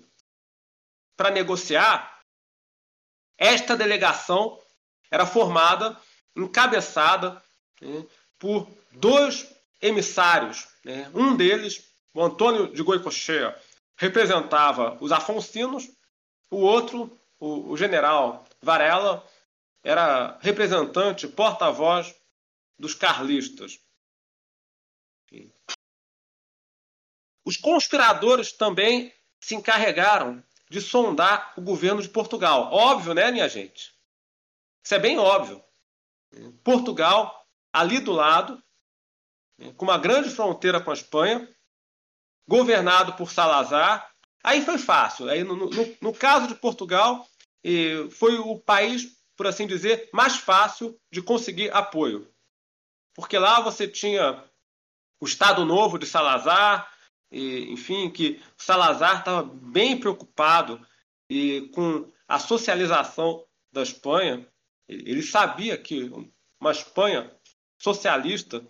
para 1.16 1.30
negociar 1.30 2.22
esta 3.36 3.76
delegação 3.76 4.60
era 5.10 5.24
formada, 5.24 5.98
encabeçada 6.36 7.42
né, 7.80 8.04
por 8.38 8.68
dois 8.92 9.48
emissários. 9.80 10.68
Né? 10.84 11.10
Um 11.14 11.36
deles, 11.36 11.90
o 12.12 12.22
Antônio 12.22 12.72
de 12.72 12.82
Goicoechea, 12.82 13.58
representava 13.98 14.96
os 15.00 15.12
afonsinos, 15.12 15.90
o 16.50 16.58
outro, 16.58 17.20
o, 17.38 17.72
o 17.72 17.76
general 17.76 18.44
Varela, 18.62 19.26
era 19.82 20.38
representante, 20.40 21.28
porta-voz 21.28 22.14
dos 22.78 22.94
carlistas. 22.94 23.80
Os 27.44 27.56
conspiradores 27.56 28.52
também 28.52 29.12
se 29.40 29.54
encarregaram 29.54 30.44
de 30.70 30.80
sondar 30.80 31.54
o 31.56 31.62
governo 31.62 32.02
de 32.02 32.08
Portugal. 32.08 32.70
Óbvio, 32.72 33.14
né, 33.14 33.30
minha 33.30 33.48
gente? 33.48 33.94
Isso 34.84 34.94
é 34.94 34.98
bem 34.98 35.18
óbvio. 35.18 35.64
Portugal, 36.62 37.46
ali 37.72 38.00
do 38.00 38.12
lado, 38.12 38.62
com 39.76 39.84
uma 39.86 39.98
grande 39.98 40.30
fronteira 40.30 40.80
com 40.80 40.90
a 40.90 40.94
Espanha, 40.94 41.48
governado 42.48 43.12
por 43.12 43.30
Salazar, 43.30 44.08
Aí 44.42 44.64
foi 44.64 44.78
fácil. 44.78 45.28
Aí 45.28 45.44
no, 45.44 45.54
no, 45.54 45.70
no 46.00 46.12
caso 46.12 46.48
de 46.48 46.54
Portugal, 46.54 47.26
foi 48.12 48.38
o 48.38 48.58
país, 48.58 49.18
por 49.36 49.46
assim 49.46 49.66
dizer, 49.66 50.08
mais 50.12 50.36
fácil 50.36 50.98
de 51.12 51.20
conseguir 51.20 51.70
apoio. 51.70 52.32
Porque 53.14 53.36
lá 53.36 53.60
você 53.60 53.86
tinha 53.86 54.44
o 55.20 55.26
Estado 55.26 55.64
Novo 55.64 55.98
de 55.98 56.06
Salazar, 56.06 56.90
e, 57.30 57.70
enfim, 57.70 58.08
que 58.10 58.42
Salazar 58.56 59.18
estava 59.18 59.42
bem 59.42 59.98
preocupado 59.98 60.80
e 61.28 61.68
com 61.74 62.10
a 62.26 62.38
socialização 62.38 63.44
da 63.70 63.82
Espanha. 63.82 64.46
Ele 64.88 65.22
sabia 65.22 65.76
que 65.76 66.10
uma 66.58 66.70
Espanha 66.70 67.30
socialista 67.78 68.66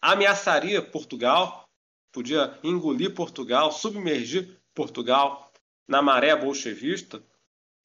ameaçaria 0.00 0.80
Portugal, 0.80 1.68
podia 2.12 2.58
engolir 2.62 3.14
Portugal, 3.14 3.72
submergir 3.72 4.60
Portugal 4.74 5.52
na 5.86 6.00
maré 6.02 6.34
bolchevista. 6.34 7.22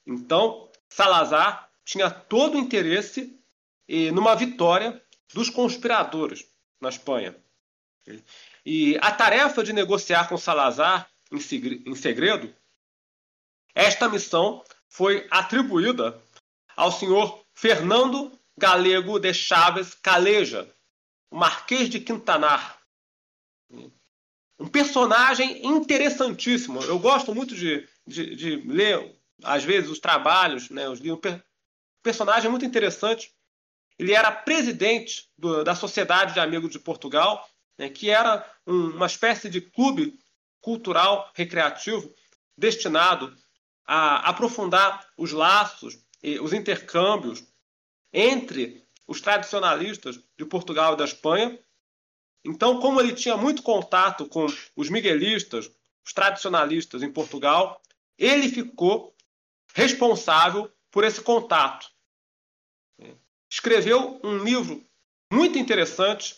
Então, 0.06 0.70
Salazar 0.90 1.72
tinha 1.84 2.10
todo 2.10 2.56
o 2.56 2.60
interesse 2.60 3.40
numa 4.14 4.36
vitória 4.36 5.02
dos 5.34 5.50
conspiradores 5.50 6.48
na 6.80 6.90
Espanha. 6.90 7.36
E 8.66 8.98
a 9.02 9.12
tarefa 9.12 9.64
de 9.64 9.74
negociar 9.74 10.30
com 10.30 10.38
Salazar 10.38 11.10
em 11.32 11.96
segredo, 11.96 12.56
esta 13.74 14.08
missão 14.08 14.64
foi 14.88 15.28
atribuída 15.30 16.22
ao 16.76 16.92
senhor 16.92 17.44
Fernando 17.54 18.32
Galego 18.58 19.20
de 19.20 19.34
Chaves 19.34 19.96
Caleja, 19.96 20.74
o 21.30 21.38
Marquês 21.38 21.90
de 21.90 22.00
Quintanar. 22.00 22.80
Um 24.60 24.68
personagem 24.68 25.66
interessantíssimo. 25.66 26.82
Eu 26.84 26.97
gosto 26.99 27.36
muito 27.36 27.56
de, 27.56 27.88
de, 28.08 28.36
de 28.36 28.56
ler, 28.68 29.16
às 29.43 29.64
vezes, 29.64 29.89
os 29.89 29.99
trabalhos, 29.99 30.70
né, 30.70 30.88
os 30.88 30.99
livros. 30.99 31.34
Um 31.34 31.41
personagem 32.01 32.49
muito 32.49 32.66
interessante. 32.66 33.34
Ele 33.97 34.14
era 34.14 34.32
presidente 34.32 35.30
do, 35.38 35.64
da 35.64 35.76
Sociedade 35.76 36.34
de 36.34 36.39
Amigos 36.39 36.72
de 36.72 36.80
Portugal, 36.80 37.47
né, 37.78 37.89
que 37.89 38.10
era 38.10 38.45
um, 38.66 38.91
uma 38.91 39.06
espécie 39.06 39.49
de 39.49 39.62
clube 39.62 40.18
cultural 40.62 41.32
recreativo 41.36 42.14
destinado 42.58 43.36
a 43.86 44.30
aprofundar 44.30 45.06
os 45.18 45.32
laços 45.32 45.99
e 46.24 46.39
os 46.39 46.53
intercâmbios 46.53 47.43
entre 48.12 48.84
os 49.08 49.22
tradicionalistas 49.22 50.20
de 50.38 50.45
Portugal 50.45 50.93
e 50.93 50.97
da 50.97 51.06
Espanha. 51.06 51.60
Então, 52.46 52.80
como 52.80 53.02
ele 53.02 53.14
tinha 53.14 53.36
muito 53.36 53.64
contato 53.64 54.28
com 54.28 54.46
os 54.76 54.89
miguelistas, 54.89 55.70
os 56.06 56.14
tradicionalistas 56.14 57.02
em 57.02 57.12
Portugal, 57.12 57.82
ele 58.18 58.48
ficou 58.50 59.16
responsável 59.74 60.72
por 60.91 61.04
esse 61.04 61.22
contato. 61.22 61.89
Escreveu 63.50 64.20
um 64.24 64.38
livro 64.38 64.86
muito 65.34 65.58
interessante, 65.58 66.36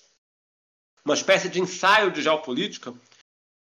uma 1.03 1.13
espécie 1.13 1.49
de 1.49 1.59
ensaio 1.59 2.09
de 2.09 2.21
geopolítica, 2.21 2.93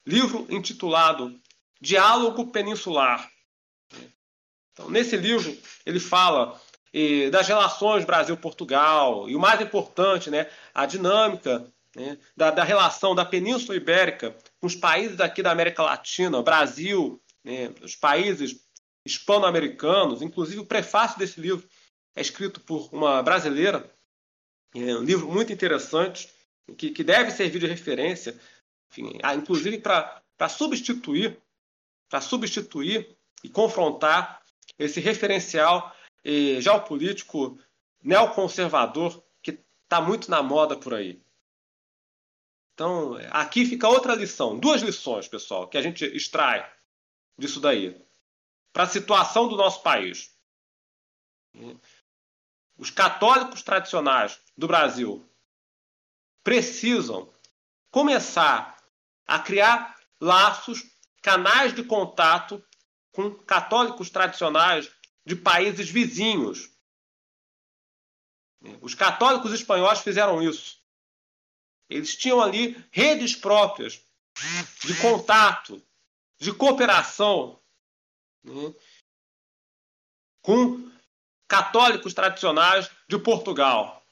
livro 0.07 0.47
intitulado 0.49 1.38
Diálogo 1.80 2.51
Peninsular. 2.51 3.30
Então, 4.72 4.91
nesse 4.91 5.16
livro, 5.16 5.57
ele 5.84 6.01
fala 6.01 6.59
e 6.93 7.30
das 7.30 7.47
relações 7.47 8.05
Brasil-Portugal 8.05 9.28
e 9.28 9.36
o 9.36 9.41
mais 9.41 9.61
importante, 9.61 10.28
né, 10.30 10.51
a 10.74 10.86
dinâmica 10.86 11.72
né, 11.95 12.18
da, 12.36 12.51
da, 12.51 12.64
relação 12.64 13.14
da 13.14 13.24
Península 13.24 13.76
Ibérica 13.76 14.36
com 14.61 14.66
os 14.66 14.74
países 14.74 15.20
aqui 15.20 15.43
da 15.43 15.51
América 15.51 15.82
Latina, 15.82 16.43
Brasil, 16.43 17.20
né, 17.45 17.74
os 17.82 17.97
países 17.97 18.61
hispano-americanos. 19.05 20.22
Inclusive, 20.22 20.61
o 20.61 20.66
prefácio 20.66 21.18
desse 21.18 21.41
livro 21.41 21.68
é 22.14 22.20
escrito 22.20 22.61
por 22.61 22.88
uma 22.93 23.22
brasileira, 23.22 23.91
é 24.74 24.95
um 24.95 25.03
livro 25.03 25.28
muito 25.28 25.53
interessante, 25.53 26.28
que, 26.76 26.91
que 26.91 27.03
deve 27.03 27.30
servir 27.30 27.59
de 27.59 27.66
referência, 27.66 28.38
enfim, 28.91 29.18
inclusive 29.36 29.78
para 29.78 30.49
substituir, 30.49 31.41
para 32.09 32.20
substituir 32.20 33.16
e 33.43 33.49
confrontar 33.49 34.43
esse 34.78 35.01
referencial 35.01 35.95
e 36.24 36.61
geopolítico 36.61 37.59
neoconservador 38.03 39.22
que 39.43 39.59
está 39.82 40.01
muito 40.01 40.30
na 40.30 40.43
moda 40.43 40.76
por 40.76 40.95
aí. 40.95 41.20
Então, 42.81 43.18
aqui 43.31 43.66
fica 43.66 43.87
outra 43.87 44.14
lição, 44.14 44.59
duas 44.59 44.81
lições, 44.81 45.28
pessoal, 45.28 45.68
que 45.68 45.76
a 45.76 45.83
gente 45.83 46.03
extrai 46.16 46.66
disso 47.39 47.61
daí, 47.61 48.03
para 48.72 48.85
a 48.85 48.89
situação 48.89 49.49
do 49.49 49.55
nosso 49.55 49.83
país. 49.83 50.35
Os 52.78 52.89
católicos 52.89 53.62
tradicionais 53.62 54.41
do 54.57 54.66
Brasil 54.66 55.31
precisam 56.43 57.31
começar 57.91 58.83
a 59.26 59.39
criar 59.39 60.01
laços, 60.18 60.83
canais 61.20 61.74
de 61.74 61.85
contato 61.85 62.64
com 63.12 63.31
católicos 63.45 64.09
tradicionais 64.09 64.91
de 65.26 65.37
países 65.37 65.91
vizinhos. 65.91 66.70
Os 68.81 68.95
católicos 68.95 69.53
espanhóis 69.53 69.99
fizeram 69.99 70.43
isso. 70.43 70.80
Eles 71.91 72.16
tinham 72.16 72.41
ali 72.41 72.82
redes 72.93 73.34
próprias 73.34 74.01
de 74.84 74.99
contato, 75.01 75.84
de 76.38 76.55
cooperação 76.55 77.61
né, 78.45 78.74
com 80.41 80.91
católicos 81.49 82.14
tradicionais 82.14 82.91
de 83.09 83.18
Portugal. 83.18 84.07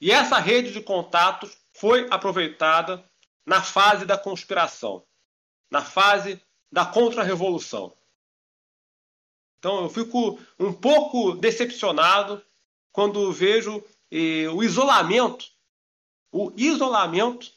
E 0.00 0.12
essa 0.12 0.38
rede 0.38 0.72
de 0.72 0.82
contatos 0.82 1.56
foi 1.74 2.06
aproveitada 2.10 3.02
na 3.46 3.62
fase 3.62 4.04
da 4.04 4.18
conspiração, 4.18 5.06
na 5.70 5.82
fase 5.82 6.40
da 6.70 6.84
contra-revolução. 6.84 7.96
Então 9.58 9.84
eu 9.84 9.88
fico 9.88 10.38
um 10.58 10.72
pouco 10.72 11.32
decepcionado 11.36 12.44
quando 12.92 13.32
vejo 13.32 13.82
eh, 14.10 14.48
o 14.48 14.62
isolamento, 14.62 15.46
o 16.32 16.50
isolamento 16.56 17.52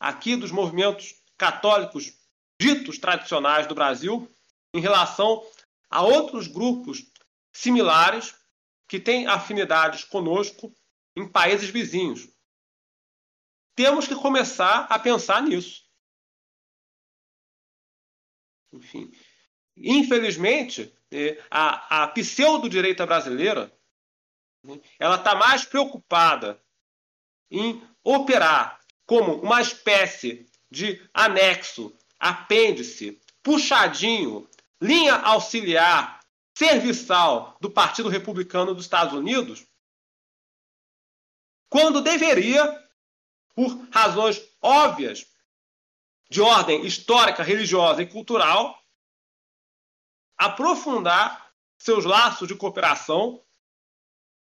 aqui 0.00 0.34
dos 0.34 0.50
movimentos 0.50 1.22
católicos 1.36 2.18
ditos 2.58 2.98
tradicionais 2.98 3.66
do 3.66 3.74
Brasil 3.74 4.28
em 4.72 4.80
relação 4.80 5.46
a 5.90 6.02
outros 6.02 6.48
grupos 6.48 7.04
similares 7.52 8.34
que 8.88 8.98
têm 8.98 9.26
afinidades 9.26 10.02
conosco 10.02 10.74
em 11.14 11.28
países 11.28 11.68
vizinhos. 11.68 12.28
Temos 13.76 14.08
que 14.08 14.14
começar 14.14 14.86
a 14.88 14.98
pensar 14.98 15.42
nisso. 15.42 15.84
Enfim, 18.72 19.12
infelizmente, 19.76 20.92
é, 21.10 21.40
a, 21.50 22.04
a 22.04 22.08
pseudo-direita 22.08 23.06
brasileira 23.06 23.72
né, 24.64 24.80
ela 24.98 25.16
está 25.16 25.34
mais 25.34 25.64
preocupada 25.64 26.63
em 27.50 27.82
operar 28.02 28.80
como 29.06 29.34
uma 29.34 29.60
espécie 29.60 30.46
de 30.70 31.00
anexo, 31.12 31.96
apêndice, 32.18 33.20
puxadinho, 33.42 34.48
linha 34.80 35.14
auxiliar, 35.14 36.20
serviçal 36.56 37.56
do 37.60 37.70
Partido 37.70 38.08
Republicano 38.08 38.74
dos 38.74 38.84
Estados 38.84 39.14
Unidos, 39.14 39.66
quando 41.68 42.00
deveria, 42.00 42.82
por 43.54 43.88
razões 43.90 44.40
óbvias 44.62 45.26
de 46.30 46.40
ordem 46.40 46.86
histórica, 46.86 47.42
religiosa 47.42 48.02
e 48.02 48.06
cultural, 48.06 48.80
aprofundar 50.36 51.52
seus 51.78 52.04
laços 52.04 52.48
de 52.48 52.54
cooperação 52.54 53.44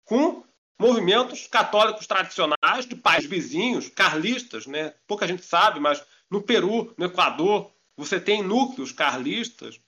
com 0.05 0.40
movimentos 0.79 1.47
católicos 1.47 2.07
tradicionais 2.07 2.85
de 2.87 2.95
países 2.95 3.29
vizinhos, 3.29 3.89
carlistas, 3.89 4.65
né? 4.65 4.95
Pouca 5.05 5.27
gente 5.27 5.43
sabe, 5.43 5.79
mas 5.79 6.03
no 6.29 6.41
Peru, 6.41 6.93
no 6.97 7.05
Equador, 7.05 7.71
você 7.95 8.19
tem 8.19 8.41
núcleos 8.41 8.91
carlistas. 8.91 9.79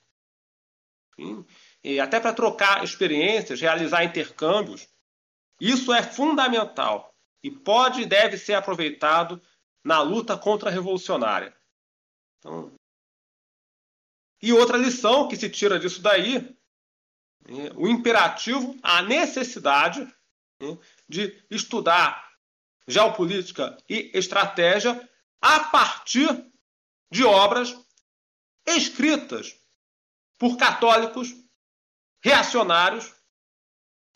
Enfim, 1.18 1.46
até 2.02 2.20
para 2.20 2.34
trocar 2.34 2.84
experiências, 2.84 3.62
realizar 3.62 4.04
intercâmbios. 4.04 4.88
Isso 5.60 5.94
é 5.94 6.04
fundamental 6.04 7.16
e 7.44 7.52
pode 7.52 8.02
e 8.02 8.06
deve 8.06 8.38
ser 8.38 8.54
aproveitado 8.54 9.42
na 9.84 10.02
luta 10.02 10.38
contra-revolucionária. 10.38 11.56
Então, 12.40 12.74
e 14.42 14.52
outra 14.52 14.78
lição 14.78 15.28
que 15.28 15.38
se 15.38 15.50
tira 15.50 15.80
disso 15.80 16.02
daí, 16.02 16.40
né, 17.48 17.70
o 17.76 17.88
imperativo, 17.88 18.78
a 18.84 19.02
necessidade 19.02 20.06
de 21.08 21.44
estudar 21.50 22.32
geopolítica 22.88 23.78
e 23.90 24.12
estratégia 24.14 25.10
a 25.42 25.60
partir 25.60 26.30
de 27.12 27.24
obras 27.24 27.78
escritas 28.66 29.56
por 30.38 30.58
católicos 30.58 31.34
reacionários 32.22 33.14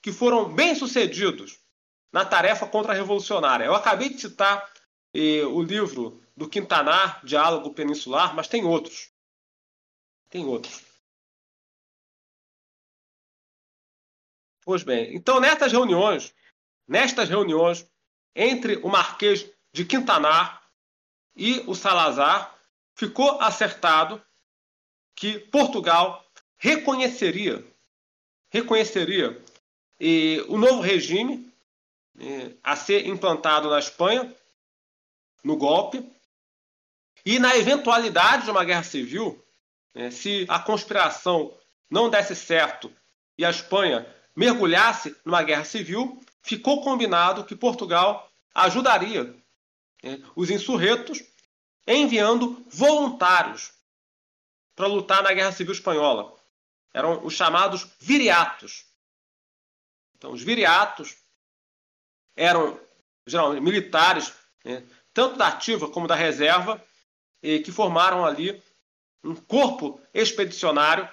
que 0.01 0.11
foram 0.11 0.53
bem-sucedidos 0.53 1.59
na 2.11 2.25
tarefa 2.25 2.65
contra-revolucionária. 2.65 3.65
Eu 3.65 3.75
acabei 3.75 4.09
de 4.09 4.21
citar 4.21 4.71
eh, 5.13 5.45
o 5.45 5.61
livro 5.61 6.23
do 6.35 6.47
Quintanar, 6.47 7.25
Diálogo 7.25 7.73
Peninsular, 7.73 8.33
mas 8.33 8.47
tem 8.47 8.63
outros. 8.63 9.11
Tem 10.29 10.45
outros. 10.45 10.86
Pois 14.67 14.83
bem, 14.83 15.15
então 15.15 15.39
nestas 15.39 15.71
reuniões, 15.71 16.35
nestas 16.85 17.29
reuniões 17.29 17.89
entre 18.35 18.75
o 18.83 18.89
Marquês 18.89 19.49
de 19.71 19.85
Quintanar 19.85 20.61
e 21.33 21.63
o 21.67 21.73
Salazar, 21.73 22.53
ficou 22.93 23.39
acertado 23.39 24.21
que 25.15 25.39
Portugal 25.39 26.21
reconheceria 26.57 27.65
reconheceria 28.49 29.41
e, 29.97 30.43
o 30.49 30.57
novo 30.57 30.81
regime 30.81 31.49
e, 32.19 32.53
a 32.61 32.75
ser 32.75 33.07
implantado 33.07 33.69
na 33.69 33.79
Espanha 33.79 34.35
no 35.45 35.55
golpe 35.55 36.05
e 37.25 37.39
na 37.39 37.55
eventualidade 37.55 38.43
de 38.43 38.51
uma 38.51 38.65
guerra 38.65 38.83
civil, 38.83 39.41
né, 39.95 40.11
se 40.11 40.45
a 40.49 40.59
conspiração 40.59 41.57
não 41.89 42.09
desse 42.09 42.35
certo 42.35 42.93
e 43.37 43.45
a 43.45 43.49
Espanha 43.49 44.16
mergulhasse 44.37 45.15
numa 45.25 45.41
guerra 45.41 45.65
civil, 45.65 46.23
ficou 46.43 46.83
combinado 46.83 47.43
que 47.43 47.55
Portugal 47.55 48.31
ajudaria 48.53 49.35
né, 50.03 50.23
os 50.35 50.51
insurretos 50.51 51.23
enviando 51.87 52.63
voluntários 52.69 53.73
para 54.75 54.85
lutar 54.85 55.23
na 55.23 55.33
Guerra 55.33 55.51
Civil 55.51 55.73
Espanhola. 55.73 56.35
Eram 56.93 57.25
os 57.25 57.33
chamados 57.33 57.87
viriatos. 57.99 58.85
Então, 60.15 60.31
os 60.31 60.43
viriatos 60.43 61.15
eram 62.35 62.79
geralmente 63.25 63.63
militares, 63.63 64.31
né, 64.63 64.83
tanto 65.15 65.35
da 65.35 65.47
ativa 65.47 65.89
como 65.89 66.07
da 66.07 66.15
reserva, 66.15 66.83
que 67.41 67.71
formaram 67.71 68.23
ali 68.23 68.61
um 69.23 69.35
corpo 69.35 69.99
expedicionário 70.13 71.09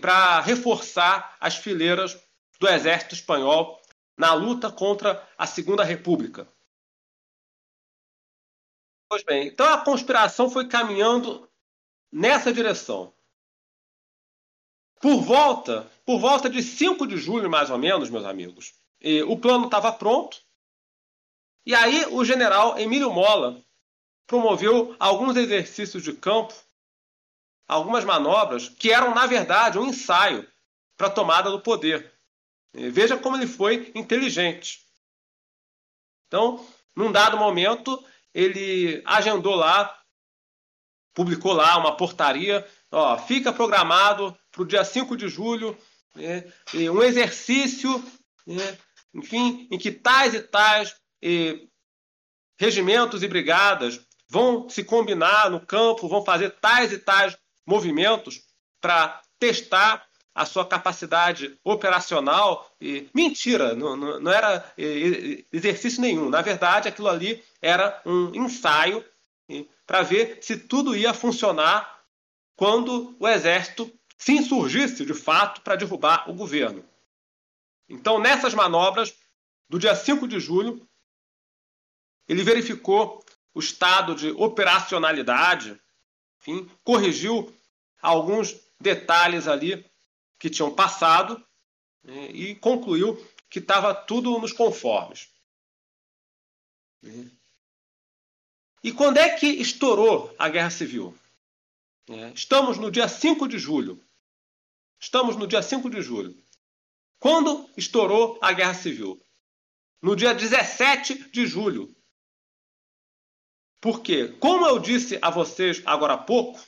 para 0.00 0.40
reforçar 0.40 1.36
as 1.40 1.56
fileiras 1.56 2.18
do 2.58 2.68
exército 2.68 3.14
espanhol 3.14 3.80
na 4.16 4.32
luta 4.32 4.70
contra 4.70 5.26
a 5.36 5.46
Segunda 5.46 5.84
República. 5.84 6.48
Pois 9.08 9.22
bem, 9.22 9.48
então 9.48 9.66
a 9.66 9.84
conspiração 9.84 10.50
foi 10.50 10.66
caminhando 10.66 11.48
nessa 12.10 12.52
direção. 12.52 13.14
Por 15.00 15.20
volta, 15.20 15.88
por 16.04 16.18
volta 16.18 16.48
de 16.48 16.62
5 16.62 17.06
de 17.06 17.16
julho, 17.18 17.50
mais 17.50 17.70
ou 17.70 17.78
menos, 17.78 18.08
meus 18.08 18.24
amigos, 18.24 18.74
o 19.28 19.38
plano 19.38 19.66
estava 19.66 19.92
pronto. 19.92 20.42
E 21.66 21.74
aí 21.74 22.06
o 22.06 22.24
general 22.24 22.78
Emílio 22.78 23.12
Mola 23.12 23.62
promoveu 24.26 24.96
alguns 24.98 25.36
exercícios 25.36 26.02
de 26.02 26.12
campo, 26.12 26.54
algumas 27.66 28.04
manobras 28.04 28.68
que 28.68 28.92
eram, 28.92 29.14
na 29.14 29.26
verdade, 29.26 29.78
um 29.78 29.86
ensaio 29.86 30.46
para 30.96 31.08
a 31.08 31.10
tomada 31.10 31.50
do 31.50 31.60
poder. 31.60 32.12
Veja 32.72 33.16
como 33.16 33.36
ele 33.36 33.46
foi 33.46 33.90
inteligente. 33.94 34.84
Então, 36.26 36.66
num 36.94 37.10
dado 37.10 37.36
momento, 37.36 38.02
ele 38.34 39.02
agendou 39.04 39.54
lá, 39.54 39.98
publicou 41.14 41.52
lá 41.52 41.76
uma 41.78 41.96
portaria, 41.96 42.66
ó, 42.90 43.16
fica 43.16 43.52
programado 43.52 44.36
para 44.50 44.62
o 44.62 44.66
dia 44.66 44.84
5 44.84 45.16
de 45.16 45.28
julho 45.28 45.76
né, 46.14 46.44
um 46.90 47.02
exercício, 47.02 48.02
né, 48.46 48.78
enfim, 49.14 49.68
em 49.70 49.78
que 49.78 49.90
tais 49.90 50.34
e 50.34 50.42
tais 50.42 50.94
regimentos 52.58 53.22
e 53.22 53.28
brigadas 53.28 54.00
vão 54.28 54.68
se 54.68 54.82
combinar 54.84 55.50
no 55.50 55.64
campo, 55.64 56.08
vão 56.08 56.24
fazer 56.24 56.50
tais 56.58 56.92
e 56.92 56.98
tais 56.98 57.36
movimentos 57.66 58.42
para 58.80 59.20
testar 59.38 60.06
a 60.34 60.44
sua 60.44 60.66
capacidade 60.66 61.58
operacional. 61.64 62.70
E, 62.80 63.08
mentira, 63.14 63.74
não, 63.74 63.96
não, 63.96 64.20
não 64.20 64.32
era 64.32 64.72
exercício 65.52 66.00
nenhum. 66.00 66.28
Na 66.28 66.42
verdade, 66.42 66.88
aquilo 66.88 67.08
ali 67.08 67.42
era 67.60 68.00
um 68.04 68.34
ensaio 68.34 69.04
para 69.86 70.02
ver 70.02 70.38
se 70.42 70.56
tudo 70.56 70.94
ia 70.94 71.14
funcionar 71.14 72.04
quando 72.54 73.16
o 73.18 73.28
exército 73.28 73.90
se 74.18 74.32
insurgisse 74.32 75.04
de 75.04 75.14
fato 75.14 75.60
para 75.60 75.76
derrubar 75.76 76.28
o 76.28 76.34
governo. 76.34 76.84
Então, 77.88 78.18
nessas 78.18 78.54
manobras 78.54 79.14
do 79.68 79.78
dia 79.78 79.94
5 79.94 80.26
de 80.26 80.40
julho, 80.40 80.86
ele 82.28 82.42
verificou 82.42 83.24
o 83.54 83.60
estado 83.60 84.14
de 84.14 84.30
operacionalidade, 84.32 85.80
enfim, 86.46 86.70
corrigiu 86.84 87.52
alguns 88.00 88.56
detalhes 88.80 89.48
ali 89.48 89.84
que 90.38 90.48
tinham 90.48 90.72
passado 90.72 91.44
né, 92.04 92.30
e 92.30 92.54
concluiu 92.54 93.16
que 93.50 93.58
estava 93.58 93.94
tudo 93.94 94.38
nos 94.38 94.52
conformes. 94.52 95.28
E 98.82 98.92
quando 98.92 99.18
é 99.18 99.30
que 99.36 99.46
estourou 99.46 100.34
a 100.38 100.48
Guerra 100.48 100.70
Civil? 100.70 101.16
É, 102.08 102.30
estamos 102.30 102.78
no 102.78 102.90
dia 102.90 103.08
5 103.08 103.48
de 103.48 103.58
julho. 103.58 104.00
Estamos 105.00 105.36
no 105.36 105.46
dia 105.46 105.62
5 105.62 105.90
de 105.90 106.00
julho. 106.00 106.36
Quando 107.18 107.68
estourou 107.76 108.38
a 108.40 108.52
Guerra 108.52 108.74
Civil? 108.74 109.20
No 110.00 110.14
dia 110.14 110.34
17 110.34 111.30
de 111.30 111.46
julho. 111.46 111.94
Porque, 113.80 114.28
como 114.40 114.66
eu 114.66 114.78
disse 114.78 115.18
a 115.20 115.30
vocês 115.30 115.82
agora 115.84 116.14
há 116.14 116.18
pouco, 116.18 116.60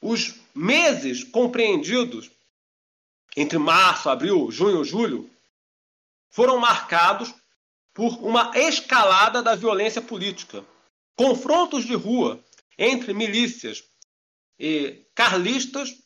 os 0.00 0.34
meses 0.54 1.24
compreendidos 1.24 2.30
entre 3.36 3.58
março, 3.58 4.10
abril, 4.10 4.50
junho, 4.50 4.84
julho 4.84 5.30
foram 6.30 6.58
marcados 6.58 7.32
por 7.94 8.18
uma 8.22 8.52
escalada 8.56 9.42
da 9.42 9.54
violência 9.54 10.02
política, 10.02 10.64
confrontos 11.16 11.84
de 11.84 11.94
rua 11.94 12.42
entre 12.76 13.12
milícias 13.12 13.84
carlistas, 15.14 16.02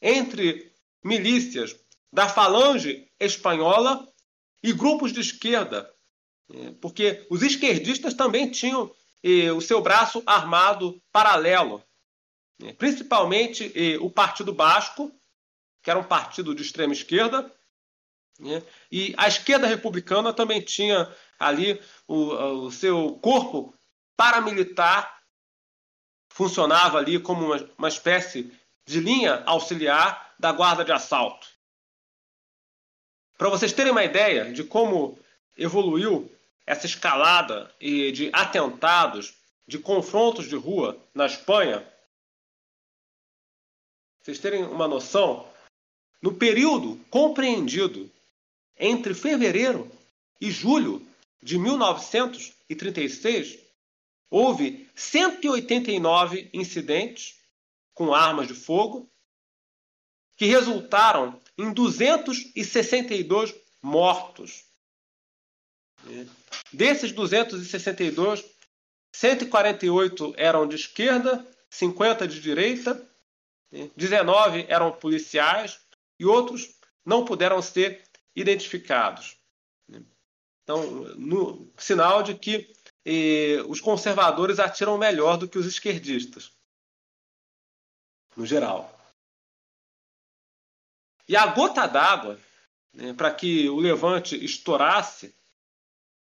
entre 0.00 0.72
milícias 1.02 1.76
da 2.12 2.28
Falange 2.28 3.10
espanhola 3.20 4.06
e 4.62 4.72
grupos 4.72 5.12
de 5.12 5.20
esquerda, 5.20 5.92
porque 6.80 7.26
os 7.28 7.42
esquerdistas 7.42 8.14
também 8.14 8.50
tinham 8.50 8.90
o 9.54 9.60
seu 9.60 9.82
braço 9.82 10.22
armado 10.24 11.02
paralelo 11.12 11.82
né? 12.58 12.72
principalmente 12.72 13.72
o 14.00 14.10
Partido 14.10 14.52
Basco, 14.52 15.12
que 15.82 15.90
era 15.90 15.98
um 15.98 16.04
partido 16.04 16.54
de 16.54 16.62
extrema 16.62 16.92
esquerda, 16.92 17.52
né? 18.38 18.62
e 18.90 19.14
a 19.16 19.28
esquerda 19.28 19.66
republicana 19.66 20.32
também 20.32 20.60
tinha 20.60 21.14
ali 21.38 21.80
o, 22.06 22.64
o 22.64 22.72
seu 22.72 23.18
corpo 23.22 23.74
paramilitar, 24.16 25.16
funcionava 26.30 26.98
ali 26.98 27.20
como 27.20 27.46
uma, 27.46 27.70
uma 27.78 27.88
espécie 27.88 28.52
de 28.86 29.00
linha 29.00 29.42
auxiliar 29.44 30.34
da 30.38 30.50
guarda 30.50 30.84
de 30.84 30.92
assalto. 30.92 31.46
Para 33.36 33.48
vocês 33.48 33.72
terem 33.72 33.92
uma 33.92 34.04
ideia 34.04 34.52
de 34.52 34.64
como 34.64 35.18
evoluiu 35.56 36.32
essa 36.68 36.84
escalada 36.84 37.74
de 37.80 38.28
atentados, 38.30 39.32
de 39.66 39.78
confrontos 39.78 40.46
de 40.46 40.54
rua 40.54 41.02
na 41.14 41.24
Espanha, 41.24 41.82
vocês 44.20 44.38
terem 44.38 44.64
uma 44.64 44.86
noção, 44.86 45.48
no 46.20 46.34
período 46.34 47.02
compreendido 47.08 48.12
entre 48.76 49.14
fevereiro 49.14 49.90
e 50.38 50.50
julho 50.50 51.08
de 51.42 51.58
1936, 51.58 53.60
houve 54.30 54.86
189 54.94 56.50
incidentes 56.52 57.40
com 57.94 58.12
armas 58.12 58.46
de 58.46 58.52
fogo 58.52 59.10
que 60.36 60.44
resultaram 60.44 61.40
em 61.56 61.72
262 61.72 63.54
mortos. 63.80 64.67
Desses 66.72 67.12
262, 67.12 68.44
148 69.12 70.34
eram 70.36 70.66
de 70.66 70.76
esquerda, 70.76 71.46
50 71.70 72.26
de 72.26 72.40
direita 72.40 73.08
19 73.96 74.66
eram 74.68 74.92
policiais 74.92 75.80
e 76.18 76.24
outros 76.24 76.78
não 77.04 77.24
puderam 77.24 77.60
ser 77.60 78.02
identificados. 78.34 79.36
Então, 80.62 80.82
no 81.16 81.72
sinal 81.76 82.22
de 82.22 82.34
que 82.34 82.72
e 83.10 83.64
os 83.66 83.80
conservadores 83.80 84.58
atiram 84.58 84.98
melhor 84.98 85.38
do 85.38 85.48
que 85.48 85.56
os 85.56 85.64
esquerdistas, 85.64 86.52
no 88.36 88.44
geral. 88.44 88.94
E 91.26 91.34
a 91.34 91.46
gota 91.46 91.86
d'água 91.86 92.38
né, 92.92 93.14
para 93.14 93.32
que 93.32 93.66
o 93.70 93.78
levante 93.80 94.36
estourasse, 94.44 95.34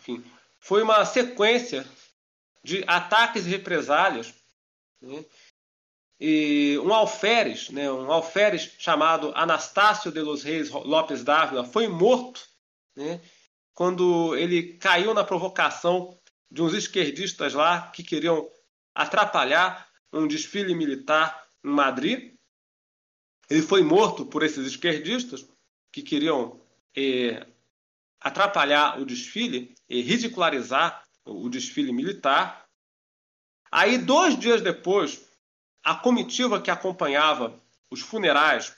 enfim, 0.06 0.24
foi 0.60 0.82
uma 0.82 1.04
sequência 1.04 1.86
de 2.62 2.84
ataques 2.86 3.46
e 3.46 3.50
represálias. 3.50 4.32
Né, 5.00 5.24
e 6.18 6.78
um 6.82 6.94
alferes, 6.94 7.68
né, 7.68 7.90
um 7.90 8.10
alferes 8.10 8.72
chamado 8.78 9.32
Anastácio 9.34 10.10
de 10.10 10.20
los 10.20 10.42
Reis 10.42 10.70
Lopes 10.70 11.22
Dávila, 11.22 11.64
foi 11.64 11.88
morto 11.88 12.48
né, 12.96 13.20
quando 13.74 14.34
ele 14.34 14.78
caiu 14.78 15.12
na 15.12 15.22
provocação 15.22 16.18
de 16.50 16.62
uns 16.62 16.72
esquerdistas 16.72 17.52
lá 17.52 17.90
que 17.90 18.02
queriam 18.02 18.50
atrapalhar 18.94 19.86
um 20.10 20.26
desfile 20.26 20.74
militar 20.74 21.46
em 21.62 21.68
Madrid. 21.68 22.34
Ele 23.50 23.60
foi 23.60 23.82
morto 23.82 24.24
por 24.24 24.42
esses 24.42 24.66
esquerdistas 24.66 25.46
que 25.92 26.02
queriam 26.02 26.58
eh, 26.96 27.46
atrapalhar 28.20 29.00
o 29.00 29.04
desfile 29.04 29.74
e 29.88 30.00
ridicularizar 30.02 31.02
o 31.24 31.48
desfile 31.48 31.92
militar. 31.92 32.66
Aí, 33.70 33.98
dois 33.98 34.38
dias 34.38 34.62
depois, 34.62 35.24
a 35.84 35.94
comitiva 35.94 36.60
que 36.60 36.70
acompanhava 36.70 37.60
os 37.90 38.00
funerais 38.00 38.74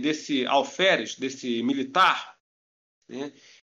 desse 0.00 0.46
alferes, 0.46 1.16
desse 1.16 1.62
militar, 1.62 2.36
né, 3.08 3.32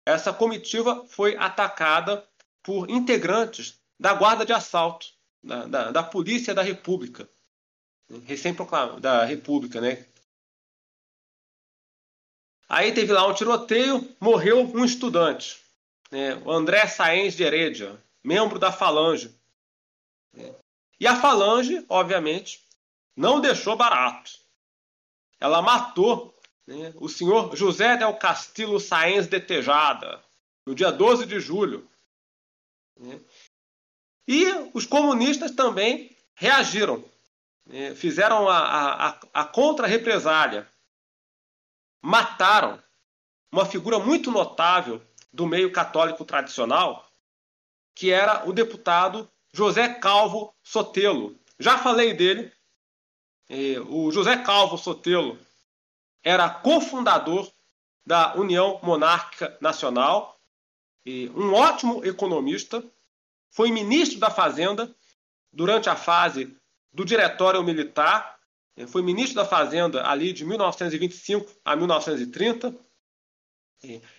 essa 0.05 0.33
comitiva 0.33 1.05
foi 1.07 1.35
atacada 1.37 2.27
por 2.63 2.89
integrantes 2.89 3.81
da 3.99 4.13
Guarda 4.13 4.45
de 4.45 4.53
Assalto, 4.53 5.07
da, 5.43 5.65
da, 5.65 5.91
da 5.91 6.03
Polícia 6.03 6.53
da 6.53 6.61
República, 6.61 7.29
né, 8.09 8.21
recém-proclamada, 8.25 8.99
da 8.99 9.25
República, 9.25 9.79
né? 9.79 10.05
Aí 12.69 12.91
teve 12.91 13.13
lá 13.13 13.25
um 13.25 13.33
tiroteio, 13.33 14.15
morreu 14.19 14.59
um 14.59 14.83
estudante, 14.83 15.61
né, 16.11 16.35
o 16.43 16.51
André 16.51 16.85
Saenz 16.87 17.33
de 17.35 17.43
Heredia, 17.43 17.97
membro 18.21 18.59
da 18.59 18.71
Falange. 18.71 19.33
Né. 20.33 20.53
E 20.99 21.07
a 21.07 21.15
Falange, 21.15 21.85
obviamente, 21.87 22.61
não 23.15 23.39
deixou 23.39 23.77
barato. 23.77 24.31
Ela 25.39 25.61
matou 25.61 26.37
né, 26.65 26.93
o 26.97 27.07
senhor 27.07 27.55
José 27.55 27.95
del 27.95 28.13
Castillo 28.15 28.79
Saenz 28.79 29.27
de 29.27 29.39
Tejada, 29.39 30.21
no 30.65 30.75
dia 30.75 30.91
12 30.91 31.25
de 31.25 31.39
julho. 31.39 31.87
Né. 32.99 33.17
E 34.27 34.45
os 34.73 34.85
comunistas 34.85 35.51
também 35.51 36.13
reagiram, 36.35 37.01
né, 37.65 37.95
fizeram 37.95 38.49
a, 38.49 39.07
a, 39.07 39.19
a 39.33 39.45
contra-represália 39.45 40.69
mataram 42.01 42.81
uma 43.51 43.65
figura 43.65 43.99
muito 43.99 44.31
notável 44.31 45.01
do 45.31 45.45
meio 45.45 45.71
católico 45.71 46.25
tradicional, 46.25 47.09
que 47.95 48.11
era 48.11 48.47
o 48.47 48.53
deputado 48.53 49.29
José 49.53 49.93
Calvo 49.95 50.53
Sotelo. 50.63 51.39
Já 51.59 51.77
falei 51.77 52.13
dele. 52.13 52.51
O 53.87 54.11
José 54.11 54.37
Calvo 54.37 54.77
Sotelo 54.77 55.39
era 56.21 56.49
cofundador 56.49 57.49
da 58.05 58.35
União 58.35 58.79
Monárquica 58.83 59.57
Nacional, 59.61 60.37
um 61.05 61.53
ótimo 61.53 62.05
economista, 62.05 62.83
foi 63.49 63.71
ministro 63.71 64.19
da 64.19 64.29
Fazenda 64.29 64.93
durante 65.51 65.89
a 65.89 65.95
fase 65.95 66.55
do 66.91 67.05
Diretório 67.05 67.63
Militar 67.63 68.36
foi 68.85 69.01
ministro 69.01 69.35
da 69.35 69.45
Fazenda 69.45 70.07
ali 70.07 70.31
de 70.31 70.45
1925 70.45 71.49
a 71.65 71.75
1930. 71.75 72.75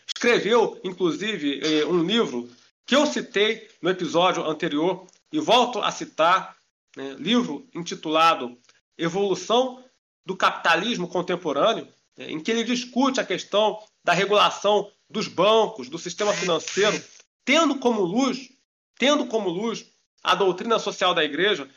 Escreveu, 0.06 0.80
inclusive, 0.82 1.60
eh, 1.60 1.84
um 1.86 2.02
livro 2.02 2.50
que 2.84 2.96
eu 2.96 3.06
citei 3.06 3.68
no 3.82 3.90
episódio 3.90 4.44
anterior 4.44 5.06
e 5.32 5.38
volto 5.38 5.80
a 5.80 5.92
citar, 5.92 6.56
né, 6.96 7.14
livro 7.18 7.68
intitulado 7.74 8.58
Evolução 8.96 9.84
do 10.24 10.36
Capitalismo 10.36 11.06
Contemporâneo, 11.06 11.86
né, 12.16 12.30
em 12.30 12.40
que 12.40 12.50
ele 12.50 12.64
discute 12.64 13.20
a 13.20 13.24
questão 13.24 13.78
da 14.02 14.12
regulação 14.12 14.90
dos 15.08 15.28
bancos, 15.28 15.88
do 15.88 15.98
sistema 15.98 16.32
financeiro, 16.32 17.00
tendo 17.44 17.78
como 17.78 18.02
luz, 18.02 18.50
tendo 18.98 19.26
como 19.26 19.48
luz 19.48 19.86
a 20.22 20.34
doutrina 20.34 20.78
social 20.78 21.14
da 21.14 21.24
Igreja, 21.24 21.68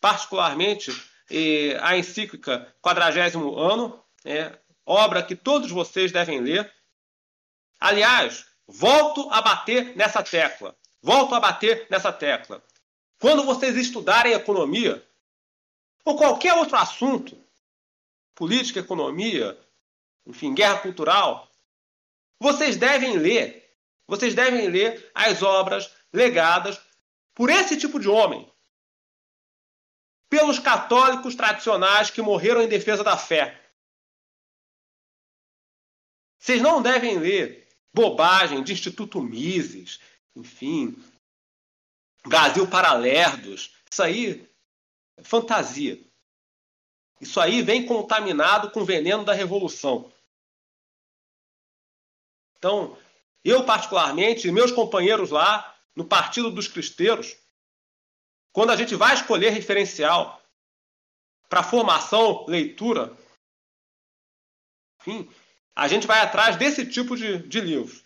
particularmente 0.00 0.92
a 1.80 1.96
encíclica 1.96 2.74
Quadragésimo 2.80 3.58
Ano, 3.58 4.02
é, 4.24 4.58
obra 4.84 5.22
que 5.22 5.36
todos 5.36 5.70
vocês 5.70 6.10
devem 6.10 6.40
ler. 6.40 6.72
Aliás, 7.78 8.46
volto 8.66 9.28
a 9.30 9.42
bater 9.42 9.96
nessa 9.96 10.22
tecla. 10.22 10.76
Volto 11.02 11.34
a 11.34 11.40
bater 11.40 11.86
nessa 11.90 12.12
tecla. 12.12 12.62
Quando 13.20 13.44
vocês 13.44 13.76
estudarem 13.76 14.32
economia, 14.32 15.04
ou 16.04 16.16
qualquer 16.16 16.54
outro 16.54 16.76
assunto, 16.76 17.36
política, 18.34 18.80
economia, 18.80 19.58
enfim, 20.26 20.54
guerra 20.54 20.78
cultural, 20.78 21.50
vocês 22.40 22.76
devem 22.76 23.16
ler, 23.16 23.74
vocês 24.06 24.34
devem 24.34 24.68
ler 24.68 25.10
as 25.14 25.42
obras 25.42 25.90
legadas 26.12 26.80
por 27.34 27.50
esse 27.50 27.76
tipo 27.76 27.98
de 27.98 28.08
homem, 28.08 28.50
pelos 30.28 30.58
católicos 30.58 31.34
tradicionais 31.34 32.10
que 32.10 32.22
morreram 32.22 32.62
em 32.62 32.68
defesa 32.68 33.02
da 33.02 33.16
fé. 33.16 33.60
Vocês 36.38 36.62
não 36.62 36.80
devem 36.80 37.18
ler 37.18 37.68
bobagem 37.92 38.62
de 38.62 38.72
Instituto 38.72 39.20
Mises, 39.20 39.98
enfim, 40.36 40.96
Brasil 42.26 42.66
Paralerdos. 42.68 43.74
Isso 43.90 44.02
aí 44.02 44.48
é 45.16 45.22
fantasia. 45.22 46.00
Isso 47.20 47.40
aí 47.40 47.62
vem 47.62 47.84
contaminado 47.84 48.70
com 48.70 48.80
o 48.80 48.84
veneno 48.84 49.24
da 49.24 49.32
revolução. 49.32 50.12
Então, 52.56 52.96
eu 53.44 53.64
particularmente, 53.64 54.46
e 54.46 54.52
meus 54.52 54.70
companheiros 54.70 55.30
lá 55.30 55.76
no 55.94 56.04
Partido 56.04 56.50
dos 56.50 56.68
Cristeiros, 56.68 57.36
quando 58.58 58.70
a 58.70 58.76
gente 58.76 58.96
vai 58.96 59.14
escolher 59.14 59.50
referencial 59.50 60.42
para 61.48 61.62
formação, 61.62 62.44
leitura, 62.48 63.16
enfim, 65.00 65.30
a 65.76 65.86
gente 65.86 66.08
vai 66.08 66.18
atrás 66.18 66.56
desse 66.56 66.84
tipo 66.84 67.16
de, 67.16 67.38
de 67.46 67.60
livros. 67.60 68.04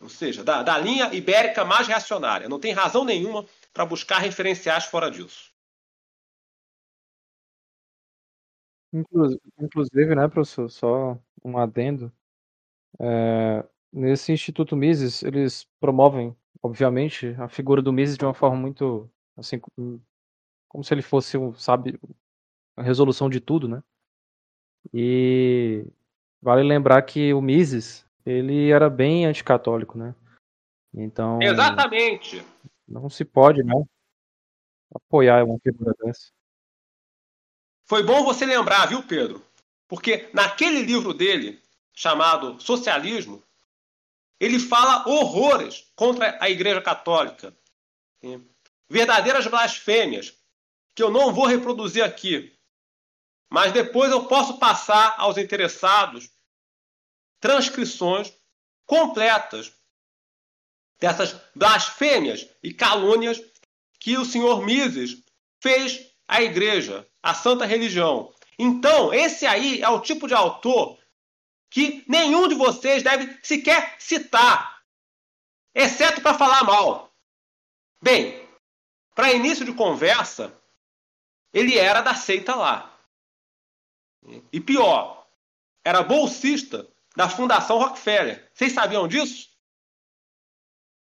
Ou 0.00 0.08
seja, 0.08 0.44
da, 0.44 0.62
da 0.62 0.78
linha 0.78 1.12
ibérica 1.12 1.64
mais 1.64 1.88
reacionária. 1.88 2.48
Não 2.48 2.60
tem 2.60 2.72
razão 2.72 3.04
nenhuma 3.04 3.44
para 3.74 3.84
buscar 3.84 4.18
referenciais 4.18 4.84
fora 4.84 5.10
disso. 5.10 5.52
Inclusive, 8.92 10.14
né, 10.14 10.28
professor, 10.28 10.70
só 10.70 11.20
um 11.44 11.58
adendo. 11.58 12.12
É, 13.00 13.68
nesse 13.92 14.30
Instituto 14.30 14.76
Mises, 14.76 15.24
eles 15.24 15.64
promovem 15.80 16.36
obviamente, 16.62 17.34
a 17.38 17.48
figura 17.48 17.80
do 17.82 17.92
Mises 17.92 18.16
de 18.16 18.24
uma 18.24 18.34
forma 18.34 18.56
muito, 18.56 19.10
assim, 19.36 19.60
como 20.68 20.84
se 20.84 20.94
ele 20.94 21.02
fosse, 21.02 21.36
um, 21.36 21.54
sabe, 21.54 21.98
a 22.76 22.82
resolução 22.82 23.30
de 23.30 23.40
tudo, 23.40 23.68
né? 23.68 23.82
E 24.92 25.86
vale 26.40 26.62
lembrar 26.62 27.02
que 27.02 27.32
o 27.32 27.40
Mises, 27.40 28.06
ele 28.24 28.70
era 28.70 28.88
bem 28.88 29.26
anticatólico, 29.26 29.98
né? 29.98 30.14
Então... 30.94 31.40
Exatamente! 31.42 32.44
Não 32.86 33.10
se 33.10 33.24
pode, 33.24 33.62
né? 33.62 33.74
Apoiar 34.94 35.44
uma 35.44 35.58
figura 35.58 35.92
dessa. 36.00 36.30
Foi 37.84 38.02
bom 38.02 38.24
você 38.24 38.46
lembrar, 38.46 38.86
viu, 38.86 39.02
Pedro? 39.02 39.42
Porque 39.88 40.28
naquele 40.32 40.82
livro 40.82 41.14
dele, 41.14 41.60
chamado 41.92 42.60
Socialismo, 42.60 43.42
ele 44.38 44.58
fala 44.58 45.08
horrores 45.08 45.90
contra 45.94 46.38
a 46.40 46.50
Igreja 46.50 46.80
Católica. 46.80 47.56
Verdadeiras 48.88 49.46
blasfêmias, 49.46 50.34
que 50.94 51.02
eu 51.02 51.10
não 51.10 51.32
vou 51.32 51.46
reproduzir 51.46 52.04
aqui. 52.04 52.54
Mas 53.50 53.72
depois 53.72 54.10
eu 54.10 54.26
posso 54.26 54.58
passar 54.58 55.14
aos 55.18 55.36
interessados 55.36 56.30
transcrições 57.40 58.32
completas 58.84 59.72
dessas 60.98 61.36
blasfêmias 61.54 62.48
e 62.62 62.72
calúnias 62.72 63.40
que 63.98 64.16
o 64.16 64.24
senhor 64.24 64.64
Mises 64.64 65.22
fez 65.60 66.10
à 66.26 66.42
igreja, 66.42 67.06
à 67.22 67.34
santa 67.34 67.64
religião. 67.64 68.32
Então, 68.58 69.12
esse 69.12 69.46
aí 69.46 69.82
é 69.82 69.88
o 69.88 70.00
tipo 70.00 70.26
de 70.26 70.34
autor 70.34 70.98
que 71.70 72.04
nenhum 72.08 72.48
de 72.48 72.54
vocês 72.54 73.02
deve 73.02 73.38
sequer 73.42 73.96
citar, 73.98 74.82
exceto 75.74 76.20
para 76.20 76.38
falar 76.38 76.64
mal. 76.64 77.12
Bem, 78.02 78.46
para 79.14 79.32
início 79.32 79.64
de 79.64 79.72
conversa, 79.72 80.52
ele 81.52 81.76
era 81.76 82.00
da 82.00 82.14
seita 82.14 82.54
lá. 82.54 82.94
E 84.52 84.60
pior, 84.60 85.26
era 85.84 86.02
bolsista 86.02 86.86
da 87.16 87.28
Fundação 87.28 87.78
Rockefeller. 87.78 88.50
Vocês 88.52 88.72
sabiam 88.72 89.08
disso? 89.08 89.48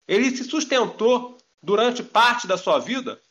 Ele 0.07 0.35
se 0.35 0.43
sustentou 0.43 1.37
durante 1.61 2.03
parte 2.03 2.47
da 2.47 2.57
sua 2.57 2.79
vida 2.79 3.21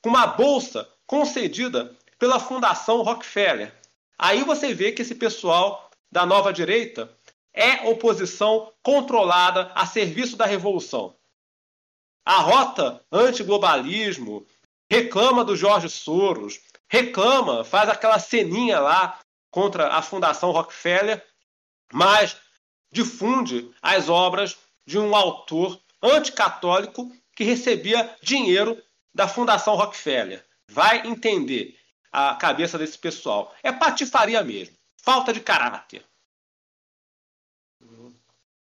com 0.00 0.08
uma 0.08 0.26
bolsa 0.26 0.88
concedida 1.06 1.96
pela 2.18 2.40
Fundação 2.40 3.02
Rockefeller. 3.02 3.74
Aí 4.16 4.42
você 4.44 4.72
vê 4.72 4.92
que 4.92 5.02
esse 5.02 5.14
pessoal 5.14 5.83
da 6.14 6.24
nova 6.24 6.52
direita 6.52 7.12
é 7.52 7.88
oposição 7.88 8.72
controlada 8.84 9.72
a 9.74 9.84
serviço 9.84 10.36
da 10.36 10.46
revolução. 10.46 11.16
A 12.24 12.36
rota 12.38 13.04
antiglobalismo 13.10 14.46
reclama 14.88 15.44
do 15.44 15.56
Jorge 15.56 15.90
Soros, 15.90 16.60
reclama, 16.88 17.64
faz 17.64 17.88
aquela 17.88 18.20
ceninha 18.20 18.78
lá 18.78 19.18
contra 19.50 19.88
a 19.88 20.02
Fundação 20.02 20.52
Rockefeller, 20.52 21.20
mas 21.92 22.36
difunde 22.92 23.68
as 23.82 24.08
obras 24.08 24.56
de 24.86 25.00
um 25.00 25.16
autor 25.16 25.80
anticatólico 26.00 27.10
que 27.34 27.42
recebia 27.42 28.16
dinheiro 28.22 28.80
da 29.12 29.26
Fundação 29.26 29.74
Rockefeller. 29.74 30.44
Vai 30.70 31.04
entender 31.08 31.76
a 32.12 32.36
cabeça 32.36 32.78
desse 32.78 32.98
pessoal. 32.98 33.52
É 33.64 33.72
patifaria 33.72 34.44
mesmo, 34.44 34.76
falta 35.04 35.32
de 35.32 35.40
caráter. 35.40 36.04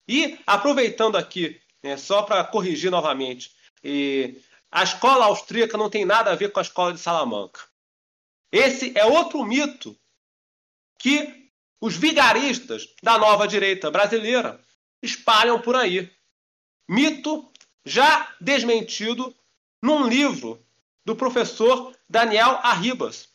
E 0.09 0.39
aproveitando 0.47 1.17
aqui, 1.17 1.61
né, 1.83 1.97
só 1.97 2.23
para 2.23 2.45
corrigir 2.45 2.91
novamente, 2.91 3.55
e, 3.83 4.43
a 4.71 4.83
escola 4.83 5.27
austríaca 5.27 5.79
não 5.79 5.89
tem 5.89 6.05
nada 6.05 6.33
a 6.33 6.35
ver 6.35 6.51
com 6.51 6.59
a 6.59 6.63
escola 6.63 6.93
de 6.93 6.99
Salamanca. 6.99 7.61
Esse 8.51 8.93
é 8.99 9.07
outro 9.07 9.45
mito 9.45 9.97
que 10.99 11.49
os 11.81 11.97
vigaristas 11.97 12.93
da 13.01 13.17
nova 13.17 13.47
direita 13.47 13.89
brasileira 13.91 14.61
espalham 15.01 15.63
por 15.63 15.77
aí. 15.77 16.13
Mito 16.89 17.53
já 17.85 18.35
desmentido 18.41 19.33
num 19.81 20.09
livro 20.09 20.61
do 21.05 21.15
professor 21.15 21.97
Daniel 22.09 22.59
Arribas. 22.63 23.29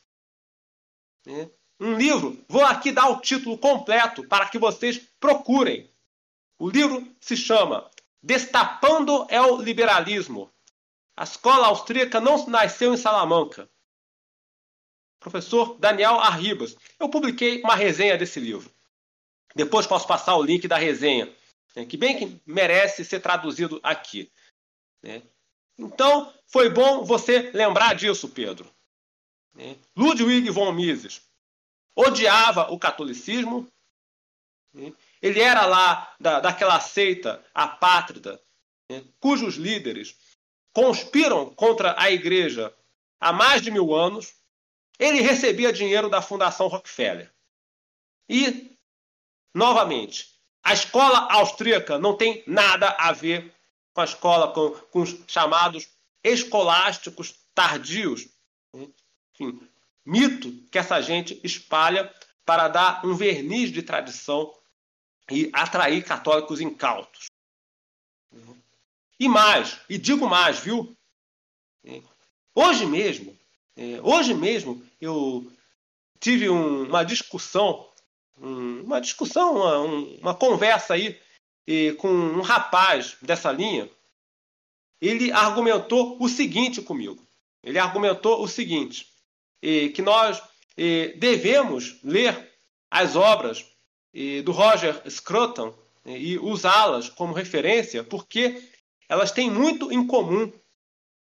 É, 1.26 1.50
um 1.80 1.98
livro, 1.98 2.44
vou 2.48 2.66
aqui 2.66 2.92
dar 2.92 3.08
o 3.10 3.22
título 3.22 3.58
completo 3.58 4.28
para 4.28 4.50
que 4.50 4.60
vocês 4.60 5.00
procurem. 5.20 5.90
O 6.58 6.70
livro 6.70 7.08
se 7.22 7.38
chama 7.38 7.90
Destapando 8.22 9.26
o 9.32 9.62
Liberalismo. 9.62 10.52
A 11.16 11.24
escola 11.24 11.68
austríaca 11.68 12.20
não 12.20 12.46
nasceu 12.48 12.94
em 12.94 12.98
Salamanca. 12.98 13.70
Professor 15.22 15.78
Daniel 15.80 16.20
Arribas. 16.20 16.76
Eu 17.00 17.10
publiquei 17.10 17.62
uma 17.62 17.76
resenha 17.76 18.18
desse 18.18 18.40
livro. 18.40 18.70
Depois 19.56 19.88
posso 19.88 20.08
passar 20.08 20.36
o 20.36 20.44
link 20.44 20.68
da 20.68 20.78
resenha, 20.78 21.34
né, 21.76 21.86
que 21.86 21.98
bem 21.98 22.18
que 22.18 22.40
merece 22.46 23.04
ser 23.04 23.20
traduzido 23.20 23.80
aqui. 23.82 24.32
Né? 25.02 25.24
Então, 25.78 26.32
foi 26.48 26.70
bom 26.70 27.04
você 27.04 27.52
lembrar 27.54 27.96
disso, 27.96 28.30
Pedro. 28.30 28.70
Né? 29.54 29.76
Ludwig 29.96 30.50
von 30.52 30.72
Mises 30.72 31.29
odiava 32.00 32.72
o 32.72 32.80
catolicismo. 32.80 33.68
Né? 34.74 34.94
Ele 35.22 35.42
era 35.42 35.66
lá 35.66 36.14
da, 36.20 36.40
daquela 36.40 36.80
seita 36.80 37.44
apátrida, 37.54 38.42
né? 38.90 39.04
cujos 39.20 39.56
líderes 39.56 40.16
conspiram 40.72 41.54
contra 41.54 41.96
a 42.00 42.10
igreja 42.10 42.74
há 43.20 43.34
mais 43.34 43.62
de 43.62 43.70
mil 43.70 43.94
anos. 43.94 44.34
Ele 44.98 45.22
recebia 45.22 45.74
dinheiro 45.74 46.10
da 46.10 46.22
Fundação 46.22 46.68
Rockefeller. 46.68 47.32
E, 48.30 48.78
novamente, 49.54 50.30
a 50.64 50.74
escola 50.74 51.32
austríaca 51.32 51.98
não 51.98 52.16
tem 52.16 52.44
nada 52.46 52.96
a 53.00 53.12
ver 53.12 53.54
com 53.94 54.02
a 54.02 54.06
escola, 54.06 54.54
com, 54.54 54.72
com 54.72 55.02
os 55.02 55.18
chamados 55.28 55.90
escolásticos 56.24 57.36
tardios. 57.56 58.28
Enfim, 58.74 59.68
mito 60.10 60.52
que 60.72 60.80
essa 60.80 61.00
gente 61.02 61.40
espalha 61.44 62.12
para 62.44 62.68
dar 62.68 63.06
um 63.06 63.14
verniz 63.14 63.72
de 63.72 63.84
tradição 63.84 64.52
e 65.30 65.52
atrair 65.54 66.04
católicos 66.04 66.60
incautos. 66.60 67.28
E 69.20 69.28
mais, 69.28 69.80
e 69.88 69.98
digo 69.98 70.28
mais, 70.28 70.60
viu? 70.60 70.98
Hoje 72.56 72.86
mesmo, 72.86 73.38
é, 73.76 74.02
hoje 74.02 74.34
mesmo 74.34 74.84
eu 75.00 75.52
tive 76.20 76.50
uma 76.50 77.04
discussão, 77.04 77.88
uma 78.36 79.00
discussão, 79.00 79.58
uma, 79.58 79.78
uma 80.22 80.36
conversa 80.36 80.96
aí 80.96 81.20
com 82.00 82.10
um 82.10 82.42
rapaz 82.42 83.16
dessa 83.22 83.52
linha. 83.52 83.88
Ele 85.00 85.32
argumentou 85.32 86.18
o 86.20 86.28
seguinte 86.28 86.82
comigo. 86.82 87.26
Ele 87.64 87.78
argumentou 87.78 88.42
o 88.42 88.48
seguinte: 88.48 89.09
que 89.62 90.02
nós 90.02 90.42
devemos 91.18 92.00
ler 92.04 92.54
as 92.90 93.16
obras 93.16 93.66
do 94.44 94.52
Roger 94.52 95.02
Scruton 95.10 95.74
e 96.06 96.38
usá-las 96.40 97.10
como 97.10 97.34
referência, 97.34 98.04
porque 98.04 98.64
elas 99.08 99.32
têm 99.32 99.50
muito 99.50 99.92
em 99.92 100.06
comum 100.08 100.52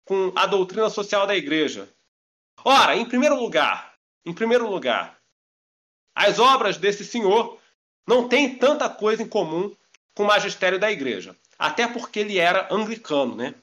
com 0.05 0.32
a 0.36 0.45
doutrina 0.45 0.89
social 0.89 1.27
da 1.27 1.36
igreja. 1.36 1.89
Ora, 2.63 2.95
em 2.95 3.05
primeiro 3.05 3.39
lugar, 3.39 3.95
em 4.25 4.34
primeiro 4.34 4.69
lugar, 4.69 5.19
as 6.15 6.39
obras 6.39 6.77
desse 6.77 7.05
senhor 7.05 7.57
não 8.07 8.27
têm 8.27 8.55
tanta 8.55 8.89
coisa 8.89 9.23
em 9.23 9.27
comum 9.27 9.75
com 10.13 10.23
o 10.23 10.27
magistério 10.27 10.80
da 10.80 10.91
igreja, 10.91 11.36
até 11.57 11.88
porque 11.88 12.19
ele 12.19 12.38
era 12.38 12.67
anglicano, 12.73 13.36
né? 13.36 13.55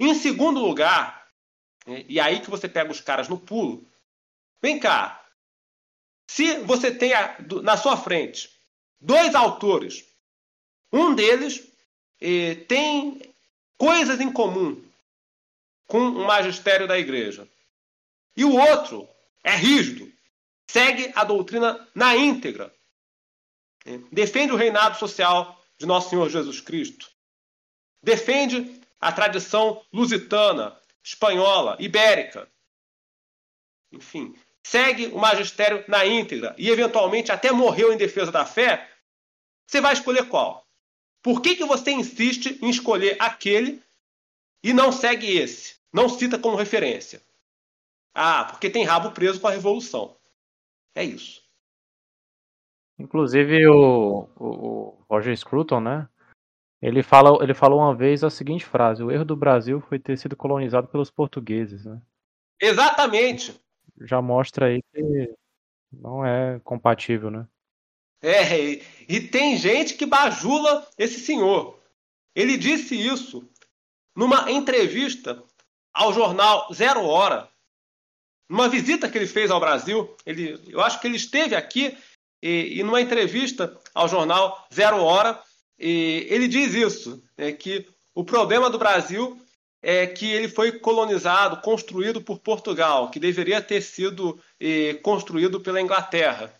Em 0.00 0.14
segundo 0.14 0.60
lugar, 0.60 1.21
e 1.86 2.20
aí 2.20 2.40
que 2.40 2.50
você 2.50 2.68
pega 2.68 2.90
os 2.90 3.00
caras 3.00 3.28
no 3.28 3.38
pulo, 3.38 3.86
vem 4.60 4.78
cá, 4.78 5.22
se 6.26 6.58
você 6.60 6.94
tem 6.94 7.12
na 7.62 7.76
sua 7.76 7.96
frente 7.96 8.50
dois 9.00 9.34
autores, 9.34 10.04
um 10.92 11.14
deles 11.14 11.62
eh, 12.20 12.54
tem 12.68 13.20
coisas 13.76 14.20
em 14.20 14.32
comum 14.32 14.82
com 15.86 15.98
o 15.98 16.26
magistério 16.26 16.86
da 16.86 16.98
igreja, 16.98 17.48
e 18.36 18.44
o 18.44 18.56
outro 18.56 19.08
é 19.42 19.54
rígido, 19.56 20.10
segue 20.70 21.12
a 21.14 21.24
doutrina 21.24 21.86
na 21.94 22.16
íntegra, 22.16 22.72
eh, 23.84 23.98
defende 24.10 24.52
o 24.52 24.56
reinado 24.56 24.98
social 24.98 25.60
de 25.76 25.84
Nosso 25.84 26.10
Senhor 26.10 26.30
Jesus 26.30 26.60
Cristo, 26.60 27.10
defende 28.02 28.80
a 29.00 29.10
tradição 29.10 29.84
lusitana, 29.92 30.80
espanhola, 31.02 31.76
ibérica, 31.80 32.48
enfim, 33.90 34.34
segue 34.62 35.06
o 35.08 35.18
magistério 35.18 35.84
na 35.88 36.06
íntegra 36.06 36.54
e 36.56 36.70
eventualmente 36.70 37.32
até 37.32 37.50
morreu 37.50 37.92
em 37.92 37.96
defesa 37.96 38.30
da 38.30 38.46
fé, 38.46 38.88
você 39.66 39.80
vai 39.80 39.92
escolher 39.92 40.28
qual? 40.28 40.66
Por 41.22 41.40
que, 41.40 41.56
que 41.56 41.64
você 41.64 41.92
insiste 41.92 42.58
em 42.62 42.68
escolher 42.68 43.16
aquele 43.20 43.82
e 44.62 44.72
não 44.72 44.90
segue 44.90 45.36
esse? 45.36 45.76
Não 45.92 46.08
cita 46.08 46.38
como 46.38 46.56
referência. 46.56 47.22
Ah, 48.14 48.44
porque 48.44 48.68
tem 48.68 48.84
rabo 48.84 49.12
preso 49.12 49.40
com 49.40 49.46
a 49.46 49.50
revolução. 49.50 50.16
É 50.94 51.04
isso. 51.04 51.42
Inclusive 52.98 53.66
o, 53.68 54.28
o, 54.36 54.46
o 54.46 55.04
Roger 55.08 55.36
Scruton, 55.36 55.80
né? 55.80 56.08
Ele, 56.82 57.02
fala, 57.02 57.42
ele 57.42 57.54
falou 57.54 57.78
uma 57.78 57.94
vez 57.94 58.24
a 58.24 58.30
seguinte 58.30 58.64
frase: 58.64 59.02
o 59.02 59.10
erro 59.10 59.24
do 59.24 59.36
Brasil 59.36 59.80
foi 59.80 59.98
ter 59.98 60.18
sido 60.18 60.36
colonizado 60.36 60.88
pelos 60.88 61.10
portugueses, 61.10 61.84
né? 61.84 62.02
Exatamente 62.60 63.62
já 64.00 64.20
mostra 64.20 64.66
aí 64.66 64.82
que 64.82 65.34
não 65.92 66.24
é 66.24 66.60
compatível, 66.60 67.30
né? 67.30 67.46
É, 68.22 68.80
e, 69.08 69.20
tem 69.20 69.56
gente 69.56 69.94
que 69.94 70.06
bajula 70.06 70.88
esse 70.96 71.18
senhor. 71.18 71.80
Ele 72.34 72.56
disse 72.56 72.94
isso 72.94 73.48
numa 74.14 74.50
entrevista 74.50 75.42
ao 75.92 76.12
jornal 76.12 76.72
Zero 76.72 77.04
Hora, 77.04 77.48
numa 78.48 78.68
visita 78.68 79.10
que 79.10 79.18
ele 79.18 79.26
fez 79.26 79.50
ao 79.50 79.58
Brasil. 79.58 80.16
Ele, 80.24 80.60
eu 80.68 80.80
acho 80.80 81.00
que 81.00 81.08
ele 81.08 81.16
esteve 81.16 81.56
aqui 81.56 81.98
e, 82.40 82.78
e 82.78 82.82
numa 82.84 83.00
entrevista 83.00 83.76
ao 83.92 84.08
jornal 84.08 84.66
Zero 84.72 85.02
Hora, 85.02 85.42
e 85.82 86.26
ele 86.30 86.46
diz 86.46 86.72
isso, 86.74 87.22
é, 87.36 87.50
que 87.50 87.86
o 88.14 88.24
problema 88.24 88.70
do 88.70 88.78
Brasil 88.78 89.36
é 89.82 90.06
que 90.06 90.30
ele 90.30 90.48
foi 90.48 90.78
colonizado, 90.78 91.60
construído 91.60 92.22
por 92.22 92.38
Portugal, 92.38 93.10
que 93.10 93.18
deveria 93.18 93.60
ter 93.60 93.82
sido 93.82 94.40
eh, 94.60 94.94
construído 95.02 95.60
pela 95.60 95.80
Inglaterra. 95.80 96.54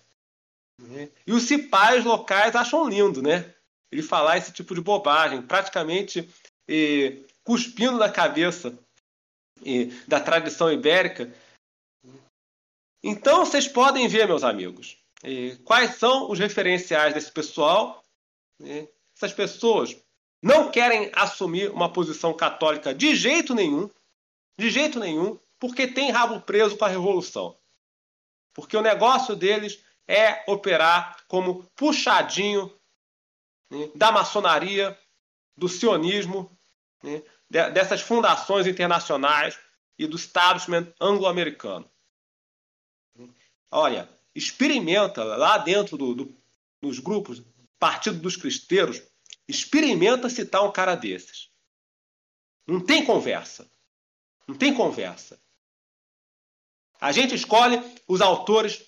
E 1.24 1.32
os 1.32 1.44
cipais 1.44 2.04
locais 2.04 2.56
acham 2.56 2.88
lindo, 2.88 3.22
né? 3.22 3.54
Ele 3.92 4.02
falar 4.02 4.38
esse 4.38 4.52
tipo 4.52 4.74
de 4.74 4.80
bobagem. 4.80 5.40
Praticamente 5.40 6.28
eh, 6.68 7.18
cuspindo 7.44 7.96
na 7.96 8.10
cabeça 8.10 8.76
da 10.08 10.18
tradição 10.18 10.72
ibérica. 10.72 11.32
Então 13.04 13.46
vocês 13.46 13.68
podem 13.68 14.08
ver, 14.08 14.26
meus 14.26 14.42
amigos, 14.42 14.96
quais 15.64 15.94
são 15.94 16.28
os 16.28 16.40
referenciais 16.40 17.14
desse 17.14 17.30
pessoal. 17.30 18.02
Essas 19.22 19.32
pessoas 19.32 19.96
não 20.42 20.68
querem 20.68 21.08
assumir 21.14 21.70
uma 21.70 21.92
posição 21.92 22.34
católica 22.34 22.92
de 22.92 23.14
jeito 23.14 23.54
nenhum, 23.54 23.88
de 24.58 24.68
jeito 24.68 24.98
nenhum, 24.98 25.38
porque 25.60 25.86
tem 25.86 26.10
rabo 26.10 26.40
preso 26.40 26.76
com 26.76 26.84
a 26.84 26.88
revolução. 26.88 27.56
Porque 28.52 28.76
o 28.76 28.82
negócio 28.82 29.36
deles 29.36 29.78
é 30.08 30.42
operar 30.50 31.18
como 31.28 31.62
puxadinho 31.76 32.76
né, 33.70 33.90
da 33.94 34.10
maçonaria, 34.10 34.98
do 35.56 35.68
sionismo, 35.68 36.50
né, 37.00 37.22
dessas 37.48 38.00
fundações 38.00 38.66
internacionais 38.66 39.56
e 39.96 40.04
do 40.04 40.16
establishment 40.16 40.92
anglo-americano. 41.00 41.88
Olha, 43.70 44.08
experimenta 44.34 45.22
lá 45.22 45.58
dentro 45.58 45.96
do, 45.96 46.12
do, 46.12 46.36
dos 46.80 46.98
grupos, 46.98 47.40
Partido 47.78 48.18
dos 48.18 48.36
Cristeiros, 48.36 49.02
experimenta 49.48 50.28
citar 50.28 50.64
um 50.64 50.72
cara 50.72 50.94
desses. 50.94 51.50
Não 52.66 52.80
tem 52.80 53.04
conversa. 53.04 53.70
Não 54.46 54.56
tem 54.56 54.74
conversa. 54.74 55.38
A 57.00 57.10
gente 57.12 57.34
escolhe 57.34 57.82
os 58.06 58.20
autores 58.20 58.84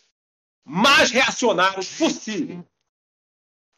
mais 0.64 1.10
reacionários 1.10 1.88
possível. 1.98 2.64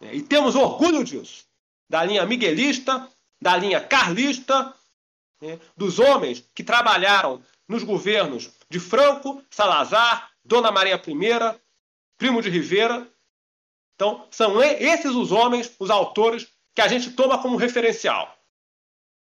E 0.01 0.23
temos 0.23 0.55
orgulho 0.55 1.03
disso. 1.03 1.47
Da 1.89 2.05
linha 2.05 2.27
miguelista, 2.27 3.11
da 3.41 3.57
linha 3.57 3.81
carlista, 3.81 4.75
né, 5.41 5.59
dos 5.77 5.99
homens 5.99 6.45
que 6.55 6.65
trabalharam 6.65 7.43
nos 7.69 7.83
governos 7.83 8.51
de 8.69 8.79
Franco, 8.79 9.43
Salazar, 9.51 10.31
Dona 10.45 10.71
Maria 10.71 10.97
I, 10.97 11.61
Primo 12.17 12.43
de 12.43 12.51
Rivera. 12.51 13.11
Então, 13.95 14.27
são 14.31 14.63
esses 14.63 15.13
os 15.13 15.33
homens, 15.33 15.75
os 15.79 15.91
autores, 15.91 16.47
que 16.77 16.83
a 16.83 16.89
gente 16.89 17.11
toma 17.13 17.41
como 17.41 17.57
referencial. 17.57 18.39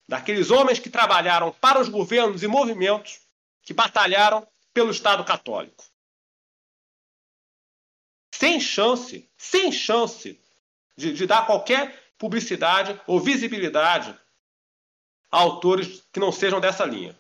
Daqueles 0.06 0.50
homens 0.50 0.78
que 0.78 0.90
trabalharam 0.90 1.50
para 1.52 1.80
os 1.80 1.88
governos 1.88 2.42
e 2.42 2.46
movimentos 2.46 3.18
que 3.62 3.72
batalharam 3.72 4.46
pelo 4.74 4.90
Estado 4.90 5.24
Católico. 5.24 5.82
Sem 8.34 8.60
chance, 8.60 9.26
sem 9.38 9.72
chance 9.72 10.38
de, 10.96 11.14
de 11.14 11.26
dar 11.26 11.46
qualquer 11.46 12.12
publicidade 12.18 13.00
ou 13.06 13.18
visibilidade 13.18 14.14
a 15.32 15.38
autores 15.38 16.04
que 16.12 16.20
não 16.20 16.30
sejam 16.30 16.60
dessa 16.60 16.84
linha. 16.84 17.18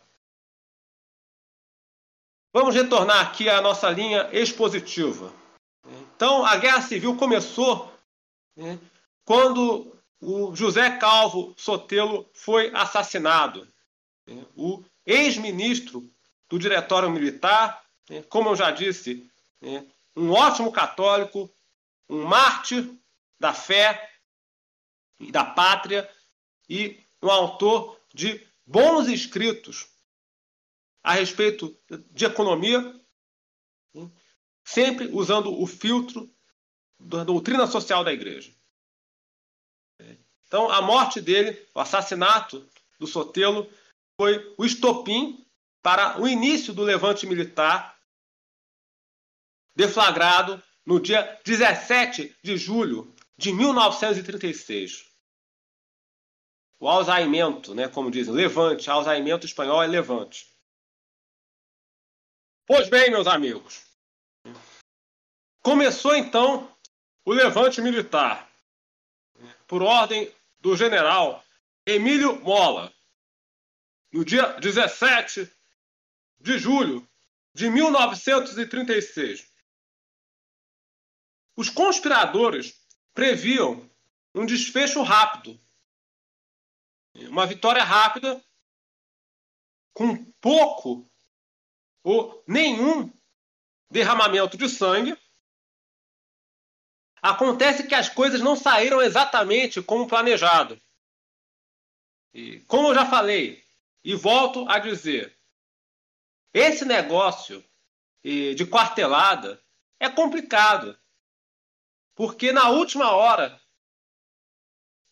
Vamos 2.52 2.74
retornar 2.74 3.26
aqui 3.26 3.48
à 3.48 3.62
nossa 3.62 3.88
linha 3.88 4.28
expositiva. 4.32 5.32
Então, 6.14 6.44
a 6.44 6.56
Guerra 6.56 6.82
Civil 6.82 7.16
começou 7.16 7.90
né, 8.56 8.78
quando 9.24 9.96
o 10.20 10.54
José 10.54 10.98
Calvo 10.98 11.54
Sotelo 11.56 12.28
foi 12.34 12.70
assassinado. 12.74 13.66
O 14.54 14.84
ex-ministro 15.06 16.08
do 16.48 16.58
Diretório 16.58 17.10
Militar, 17.10 17.82
como 18.28 18.50
eu 18.50 18.56
já 18.56 18.70
disse, 18.70 19.28
um 20.14 20.30
ótimo 20.32 20.70
católico, 20.70 21.50
um 22.08 22.24
mártir 22.24 22.88
da 23.38 23.54
fé 23.54 24.10
e 25.18 25.32
da 25.32 25.44
pátria 25.44 26.08
e 26.68 27.00
um 27.22 27.30
autor 27.30 27.98
de 28.12 28.46
bons 28.66 29.08
escritos 29.08 29.88
a 31.02 31.12
respeito 31.12 31.76
de 32.10 32.26
economia, 32.26 32.94
sempre 34.62 35.06
usando 35.06 35.58
o 35.60 35.66
filtro 35.66 36.30
da 36.98 37.24
doutrina 37.24 37.66
social 37.66 38.04
da 38.04 38.12
igreja. 38.12 38.52
Então, 40.50 40.68
a 40.68 40.82
morte 40.82 41.20
dele, 41.20 41.64
o 41.72 41.78
assassinato 41.78 42.68
do 42.98 43.06
Sotelo, 43.06 43.72
foi 44.20 44.52
o 44.58 44.64
estopim 44.64 45.46
para 45.80 46.20
o 46.20 46.26
início 46.26 46.74
do 46.74 46.82
levante 46.82 47.24
militar 47.24 47.96
deflagrado 49.76 50.60
no 50.84 50.98
dia 50.98 51.40
17 51.44 52.36
de 52.42 52.56
julho 52.56 53.14
de 53.38 53.52
1936. 53.52 55.08
O 56.80 56.88
alzaimento, 56.88 57.72
né, 57.72 57.86
como 57.86 58.10
dizem, 58.10 58.34
levante, 58.34 58.90
alzaimento 58.90 59.46
espanhol 59.46 59.80
é 59.80 59.86
levante. 59.86 60.52
Pois 62.66 62.88
bem, 62.88 63.08
meus 63.08 63.28
amigos, 63.28 63.86
começou 65.62 66.16
então 66.16 66.68
o 67.24 67.32
levante 67.32 67.80
militar, 67.80 68.50
por 69.68 69.80
ordem 69.80 70.28
do 70.60 70.76
general 70.76 71.44
Emílio 71.86 72.40
Mola, 72.40 72.94
no 74.12 74.24
dia 74.24 74.58
17 74.60 75.50
de 76.38 76.58
julho 76.58 77.08
de 77.54 77.68
1936. 77.70 79.48
Os 81.56 81.68
conspiradores 81.68 82.86
previam 83.14 83.90
um 84.34 84.46
desfecho 84.46 85.02
rápido, 85.02 85.58
uma 87.14 87.46
vitória 87.46 87.82
rápida, 87.82 88.42
com 89.92 90.24
pouco 90.40 91.10
ou 92.02 92.42
nenhum 92.46 93.12
derramamento 93.90 94.56
de 94.56 94.68
sangue. 94.68 95.16
Acontece 97.22 97.86
que 97.86 97.94
as 97.94 98.08
coisas 98.08 98.40
não 98.40 98.56
saíram 98.56 99.00
exatamente 99.00 99.82
como 99.82 100.08
planejado. 100.08 100.80
E, 102.32 102.60
como 102.60 102.88
eu 102.88 102.94
já 102.94 103.06
falei, 103.06 103.62
e 104.02 104.14
volto 104.14 104.68
a 104.68 104.78
dizer, 104.78 105.36
esse 106.54 106.84
negócio 106.84 107.64
de 108.22 108.66
quartelada 108.66 109.62
é 109.98 110.08
complicado. 110.08 110.98
Porque 112.14 112.52
na 112.52 112.68
última 112.68 113.10
hora, 113.12 113.60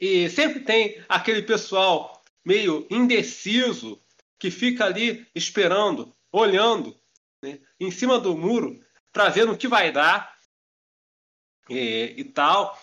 e 0.00 0.28
sempre 0.30 0.60
tem 0.60 1.02
aquele 1.08 1.42
pessoal 1.42 2.22
meio 2.44 2.86
indeciso 2.90 4.02
que 4.38 4.50
fica 4.50 4.84
ali 4.84 5.26
esperando, 5.34 6.16
olhando 6.30 6.98
né, 7.42 7.60
em 7.80 7.90
cima 7.90 8.18
do 8.18 8.36
muro 8.36 8.78
para 9.12 9.28
ver 9.28 9.46
no 9.46 9.56
que 9.56 9.66
vai 9.66 9.90
dar 9.90 10.37
e, 11.68 12.14
e 12.16 12.24
tal. 12.24 12.78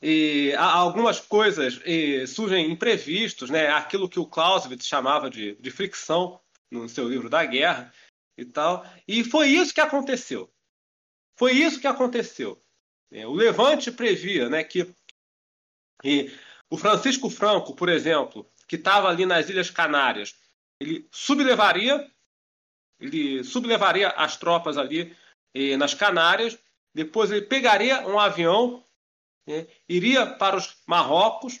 E 0.00 0.54
algumas 0.56 1.18
coisas 1.20 1.80
e, 1.84 2.26
surgem 2.26 2.70
imprevistos, 2.70 3.48
né? 3.48 3.68
aquilo 3.68 4.08
que 4.08 4.20
o 4.20 4.26
Clausewitz 4.26 4.86
chamava 4.86 5.30
de, 5.30 5.54
de 5.56 5.70
fricção 5.70 6.40
no 6.70 6.88
seu 6.88 7.08
livro 7.08 7.30
da 7.30 7.44
guerra 7.44 7.92
e 8.36 8.44
tal. 8.44 8.84
E 9.08 9.24
foi 9.24 9.48
isso 9.48 9.72
que 9.72 9.80
aconteceu. 9.80 10.52
Foi 11.36 11.52
isso 11.52 11.80
que 11.80 11.86
aconteceu. 11.86 12.62
É, 13.10 13.26
o 13.26 13.32
Levante 13.32 13.90
previa 13.90 14.48
né, 14.48 14.64
que 14.64 14.94
o 16.68 16.76
Francisco 16.76 17.30
Franco, 17.30 17.74
por 17.74 17.88
exemplo, 17.88 18.50
que 18.68 18.76
estava 18.76 19.08
ali 19.08 19.24
nas 19.24 19.48
Ilhas 19.48 19.70
Canárias, 19.70 20.34
ele 20.80 21.08
sublevaria, 21.10 22.10
ele 23.00 23.42
sublevaria 23.44 24.08
as 24.08 24.36
tropas 24.36 24.76
ali 24.76 25.16
nas 25.78 25.94
Canárias, 25.94 26.58
depois 26.94 27.30
ele 27.30 27.42
pegaria 27.42 28.06
um 28.06 28.18
avião, 28.18 28.84
né, 29.46 29.66
iria 29.88 30.26
para 30.26 30.56
os 30.56 30.76
Marrocos, 30.86 31.60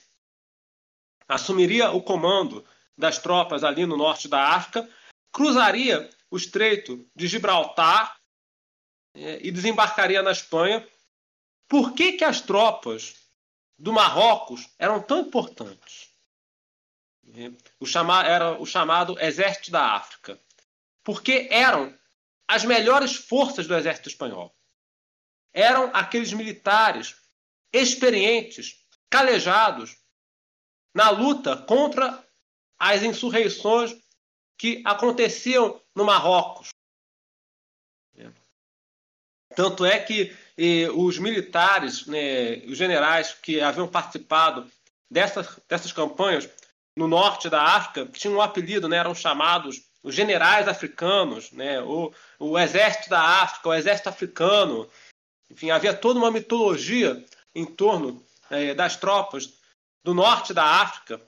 assumiria 1.28 1.90
o 1.90 2.02
comando 2.02 2.64
das 2.96 3.18
tropas 3.18 3.64
ali 3.64 3.84
no 3.84 3.96
norte 3.96 4.28
da 4.28 4.50
África, 4.50 4.88
cruzaria 5.32 6.08
o 6.30 6.36
Estreito 6.36 7.04
de 7.14 7.26
Gibraltar 7.26 8.16
é, 9.14 9.40
e 9.42 9.50
desembarcaria 9.50 10.22
na 10.22 10.30
Espanha. 10.30 10.86
Por 11.68 11.92
que, 11.92 12.12
que 12.12 12.24
as 12.24 12.40
tropas 12.40 13.14
do 13.76 13.92
Marrocos 13.92 14.68
eram 14.78 15.02
tão 15.02 15.20
importantes? 15.20 16.10
É, 17.36 17.50
o 17.80 17.86
chama, 17.86 18.24
era 18.24 18.60
o 18.60 18.66
chamado 18.66 19.18
Exército 19.18 19.70
da 19.70 19.94
África. 19.94 20.38
Porque 21.02 21.48
eram 21.50 21.96
as 22.46 22.64
melhores 22.64 23.14
forças 23.14 23.66
do 23.66 23.74
exército 23.74 24.08
espanhol. 24.08 24.54
Eram 25.54 25.90
aqueles 25.94 26.32
militares 26.32 27.14
experientes, 27.72 28.84
calejados, 29.08 29.96
na 30.94 31.08
luta 31.08 31.56
contra 31.56 32.22
as 32.78 33.02
insurreições 33.02 33.96
que 34.58 34.82
aconteciam 34.84 35.80
no 35.94 36.04
Marrocos. 36.04 36.68
Tanto 39.54 39.84
é 39.84 39.98
que 40.00 40.34
os 40.94 41.18
militares, 41.18 42.06
né, 42.06 42.56
os 42.66 42.76
generais 42.76 43.32
que 43.32 43.60
haviam 43.60 43.88
participado 43.88 44.70
dessas, 45.10 45.58
dessas 45.68 45.92
campanhas, 45.92 46.48
no 46.96 47.08
norte 47.08 47.48
da 47.48 47.62
África, 47.62 48.06
tinham 48.06 48.36
um 48.36 48.42
apelido, 48.42 48.88
né, 48.88 48.98
eram 48.98 49.14
chamados 49.14 49.82
os 50.02 50.14
generais 50.14 50.68
africanos, 50.68 51.50
né, 51.50 51.80
o, 51.82 52.12
o 52.38 52.58
exército 52.58 53.08
da 53.08 53.20
África, 53.20 53.68
o 53.68 53.74
exército 53.74 54.08
africano. 54.08 54.88
Enfim, 55.54 55.70
havia 55.70 55.94
toda 55.94 56.18
uma 56.18 56.32
mitologia 56.32 57.24
em 57.54 57.64
torno 57.64 58.26
é, 58.50 58.74
das 58.74 58.96
tropas 58.96 59.54
do 60.02 60.12
norte 60.12 60.52
da 60.52 60.64
África, 60.82 61.24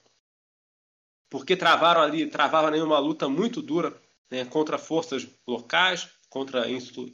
porque 1.30 1.56
travaram 1.56 2.02
ali, 2.02 2.28
travavam 2.28 2.68
ali 2.68 2.80
uma 2.80 2.98
luta 2.98 3.28
muito 3.28 3.62
dura 3.62 3.96
né, 4.28 4.44
contra 4.44 4.78
forças 4.78 5.28
locais, 5.46 6.08
contra 6.28 6.66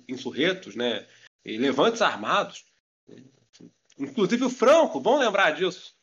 insurretos, 0.08 0.74
né, 0.74 1.06
e 1.44 1.58
levantes 1.58 2.00
armados. 2.00 2.64
Inclusive 3.98 4.46
o 4.46 4.50
Franco, 4.50 4.98
bom 4.98 5.18
lembrar 5.18 5.50
disso. 5.50 5.94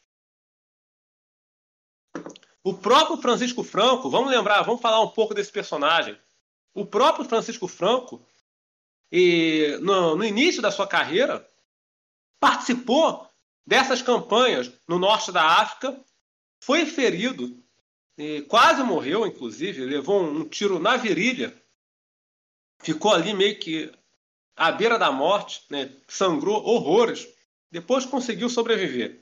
O 2.63 2.75
próprio 2.75 3.17
Francisco 3.17 3.63
Franco, 3.63 4.11
vamos 4.11 4.29
lembrar, 4.29 4.61
vamos 4.61 4.81
falar 4.81 5.01
um 5.01 5.09
pouco 5.09 5.33
desse 5.33 5.51
personagem. 5.51 6.15
O 6.71 6.85
próprio 6.85 7.25
Francisco 7.25 7.67
Franco, 7.67 8.23
e 9.11 9.77
no, 9.81 10.15
no 10.15 10.23
início 10.23 10.61
da 10.61 10.71
sua 10.71 10.87
carreira, 10.87 11.47
participou 12.39 13.27
dessas 13.65 14.01
campanhas 14.01 14.71
no 14.87 14.97
norte 14.97 15.31
da 15.31 15.43
África, 15.43 15.99
foi 16.61 16.85
ferido, 16.85 17.61
quase 18.47 18.83
morreu, 18.83 19.25
inclusive, 19.25 19.85
levou 19.85 20.21
um 20.21 20.47
tiro 20.47 20.79
na 20.79 20.97
virilha, 20.97 21.55
ficou 22.79 23.13
ali 23.13 23.33
meio 23.33 23.59
que 23.59 23.91
à 24.55 24.71
beira 24.71 24.97
da 24.97 25.11
morte, 25.11 25.63
né? 25.69 25.93
sangrou 26.07 26.63
horrores, 26.63 27.27
depois 27.71 28.05
conseguiu 28.05 28.49
sobreviver. 28.49 29.21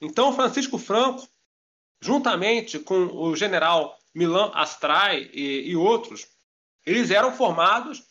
Então, 0.00 0.34
Francisco 0.34 0.78
Franco 0.78 1.28
juntamente 2.00 2.78
com 2.78 3.06
o 3.06 3.36
general 3.36 3.98
Milan 4.14 4.50
Astray 4.54 5.30
e, 5.32 5.70
e 5.70 5.76
outros, 5.76 6.26
eles 6.84 7.10
eram 7.10 7.32
formados 7.32 8.02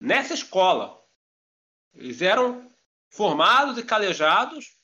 nessa 0.00 0.34
escola. 0.34 1.02
Eles 1.94 2.22
eram 2.22 2.70
formados 3.10 3.78
e 3.78 3.82
calejados 3.82 4.76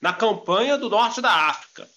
na 0.00 0.12
campanha 0.12 0.76
do 0.76 0.88
norte 0.88 1.20
da 1.20 1.48
África. 1.48 1.88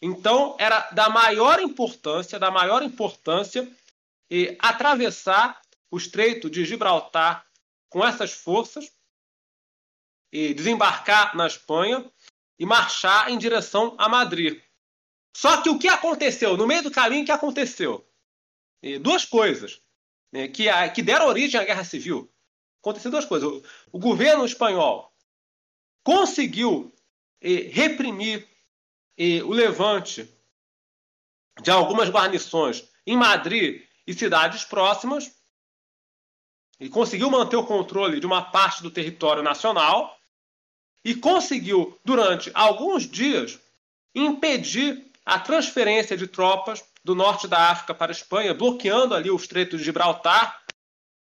Então, 0.00 0.56
era 0.58 0.90
da 0.90 1.08
maior 1.08 1.60
importância, 1.60 2.38
da 2.38 2.50
maior 2.50 2.82
importância, 2.82 3.70
e 4.30 4.56
atravessar 4.58 5.60
o 5.90 5.96
Estreito 5.96 6.50
de 6.50 6.64
Gibraltar 6.64 7.46
com 7.88 8.04
essas 8.04 8.32
forças 8.32 8.92
e 10.32 10.52
desembarcar 10.52 11.36
na 11.36 11.46
Espanha 11.46 12.10
e 12.58 12.66
marchar 12.66 13.30
em 13.30 13.38
direção 13.38 13.94
a 13.96 14.08
Madrid. 14.08 14.60
Só 15.34 15.62
que 15.62 15.70
o 15.70 15.78
que 15.78 15.88
aconteceu? 15.88 16.56
No 16.56 16.66
meio 16.66 16.82
do 16.82 16.90
caminho, 16.90 17.22
o 17.22 17.26
que 17.26 17.32
aconteceu? 17.32 18.02
duas 19.00 19.24
coisas 19.24 19.82
né, 20.32 20.48
que, 20.48 20.66
que 20.94 21.02
deram 21.02 21.26
origem 21.26 21.60
à 21.60 21.64
Guerra 21.64 21.84
Civil. 21.84 22.30
Aconteceram 22.80 23.12
duas 23.12 23.24
coisas. 23.24 23.48
O, 23.48 23.62
o 23.92 23.98
governo 23.98 24.44
espanhol 24.44 25.12
conseguiu 26.04 26.92
reprimir 27.40 28.48
o 29.44 29.52
levante 29.52 30.28
de 31.62 31.70
algumas 31.70 32.08
guarnições 32.08 32.84
em 33.06 33.16
Madrid 33.16 33.82
e 34.06 34.14
cidades 34.14 34.64
próximas 34.64 35.34
e 36.78 36.88
conseguiu 36.88 37.30
manter 37.30 37.56
o 37.56 37.66
controle 37.66 38.20
de 38.20 38.26
uma 38.26 38.42
parte 38.42 38.82
do 38.82 38.90
território 38.90 39.42
nacional 39.42 40.16
e 41.04 41.14
conseguiu, 41.14 41.98
durante 42.04 42.50
alguns 42.52 43.08
dias, 43.08 43.58
impedir 44.14 45.10
a 45.24 45.38
transferência 45.38 46.16
de 46.16 46.26
tropas 46.26 46.84
do 47.06 47.14
norte 47.14 47.46
da 47.46 47.70
África 47.70 47.94
para 47.94 48.10
a 48.10 48.18
Espanha, 48.18 48.52
bloqueando 48.52 49.14
ali 49.14 49.30
o 49.30 49.36
Estreito 49.36 49.78
de 49.78 49.84
Gibraltar. 49.84 50.60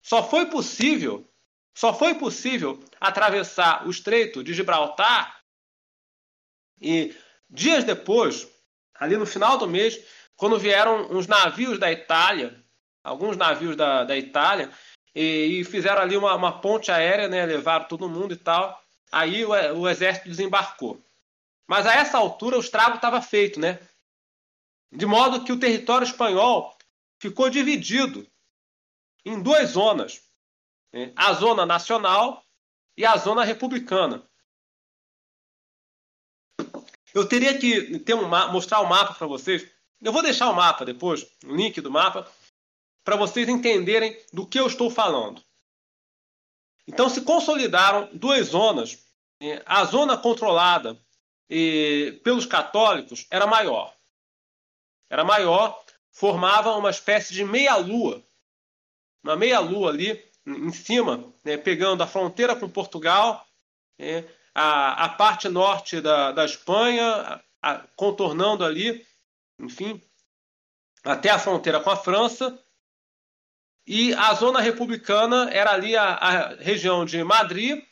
Só 0.00 0.26
foi 0.26 0.46
possível, 0.46 1.30
só 1.76 1.92
foi 1.92 2.14
possível 2.14 2.82
atravessar 2.98 3.86
o 3.86 3.90
Estreito 3.90 4.42
de 4.42 4.54
Gibraltar 4.54 5.40
e 6.80 7.14
dias 7.50 7.84
depois, 7.84 8.48
ali 8.94 9.18
no 9.18 9.26
final 9.26 9.58
do 9.58 9.68
mês, 9.68 10.02
quando 10.36 10.58
vieram 10.58 11.12
uns 11.12 11.26
navios 11.26 11.78
da 11.78 11.92
Itália, 11.92 12.64
alguns 13.04 13.36
navios 13.36 13.76
da, 13.76 14.04
da 14.04 14.16
Itália, 14.16 14.70
e, 15.14 15.60
e 15.60 15.64
fizeram 15.64 16.00
ali 16.00 16.16
uma, 16.16 16.34
uma 16.34 16.62
ponte 16.62 16.90
aérea, 16.90 17.28
né, 17.28 17.44
levaram 17.44 17.86
todo 17.86 18.08
mundo 18.08 18.32
e 18.32 18.38
tal. 18.38 18.82
Aí 19.12 19.44
o, 19.44 19.50
o 19.50 19.86
exército 19.86 20.30
desembarcou. 20.30 20.98
Mas 21.66 21.86
a 21.86 21.92
essa 21.92 22.16
altura 22.16 22.56
o 22.56 22.60
estrago 22.60 22.96
estava 22.96 23.20
feito, 23.20 23.60
né? 23.60 23.78
De 24.90 25.06
modo 25.06 25.44
que 25.44 25.52
o 25.52 25.60
território 25.60 26.06
espanhol 26.06 26.76
ficou 27.20 27.50
dividido 27.50 28.26
em 29.24 29.42
duas 29.42 29.70
zonas: 29.70 30.22
né? 30.92 31.12
a 31.14 31.32
zona 31.34 31.66
nacional 31.66 32.44
e 32.96 33.04
a 33.04 33.16
zona 33.16 33.44
republicana. 33.44 34.28
Eu 37.14 37.28
teria 37.28 37.58
que 37.58 37.98
ter 38.00 38.14
um 38.14 38.28
mostrar 38.52 38.80
o 38.80 38.84
um 38.84 38.88
mapa 38.88 39.14
para 39.14 39.26
vocês. 39.26 39.68
Eu 40.00 40.12
vou 40.12 40.22
deixar 40.22 40.50
o 40.50 40.54
mapa 40.54 40.84
depois, 40.84 41.26
o 41.44 41.54
link 41.54 41.80
do 41.80 41.90
mapa, 41.90 42.30
para 43.04 43.16
vocês 43.16 43.48
entenderem 43.48 44.16
do 44.32 44.46
que 44.46 44.58
eu 44.60 44.66
estou 44.66 44.90
falando. 44.90 45.42
Então 46.86 47.08
se 47.08 47.22
consolidaram 47.22 48.08
duas 48.14 48.48
zonas. 48.48 49.06
A 49.66 49.84
zona 49.84 50.16
controlada 50.16 50.98
pelos 52.22 52.46
católicos 52.46 53.26
era 53.30 53.46
maior. 53.46 53.97
Era 55.10 55.24
maior, 55.24 55.82
formava 56.12 56.76
uma 56.76 56.90
espécie 56.90 57.32
de 57.32 57.44
meia-lua. 57.44 58.22
Uma 59.22 59.36
meia-lua 59.36 59.90
ali 59.90 60.22
em 60.46 60.72
cima, 60.72 61.32
né, 61.44 61.56
pegando 61.56 62.02
a 62.02 62.06
fronteira 62.06 62.56
com 62.56 62.68
Portugal, 62.68 63.46
né, 63.98 64.24
a, 64.54 65.04
a, 65.04 65.08
parte 65.10 65.48
norte 65.48 66.00
da, 66.00 66.32
da 66.32 66.44
Espanha, 66.44 67.42
a, 67.62 67.78
contornando 67.94 68.64
ali, 68.64 69.06
enfim, 69.58 70.02
até 71.04 71.30
a 71.30 71.38
fronteira 71.38 71.80
com 71.80 71.90
a 71.90 71.96
França, 71.96 72.58
e 73.86 74.12
a 74.14 74.34
zona 74.34 74.60
republicana 74.60 75.48
era 75.50 75.72
ali 75.72 75.96
a, 75.96 76.14
a 76.14 76.48
região 76.56 77.04
de 77.04 77.22
Madrid, 77.24 77.82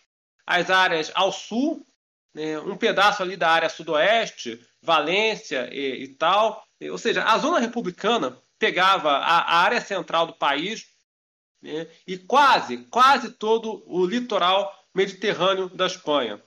as 0.46 0.70
áreas 0.70 1.10
ao 1.14 1.32
sul, 1.32 1.86
né, 2.34 2.58
um 2.60 2.76
pedaço 2.76 3.22
ali 3.22 3.36
da 3.36 3.50
área 3.50 3.68
sudoeste, 3.68 4.60
Valência 4.82 5.68
e, 5.72 6.04
e 6.04 6.08
tal. 6.08 6.65
Ou 6.80 6.98
seja, 6.98 7.24
a 7.24 7.38
zona 7.38 7.58
republicana 7.58 8.36
pegava 8.58 9.10
a, 9.10 9.58
área 9.58 9.80
central 9.80 10.26
do 10.26 10.34
país 10.34 10.86
né, 11.62 11.86
e 12.06 12.18
quase, 12.18 12.78
quase 12.90 13.30
todo 13.32 13.82
o 13.86 14.04
litoral 14.04 14.74
mediterrâneo 14.94 15.68
da 15.68 15.86
Espanha. 15.86 16.42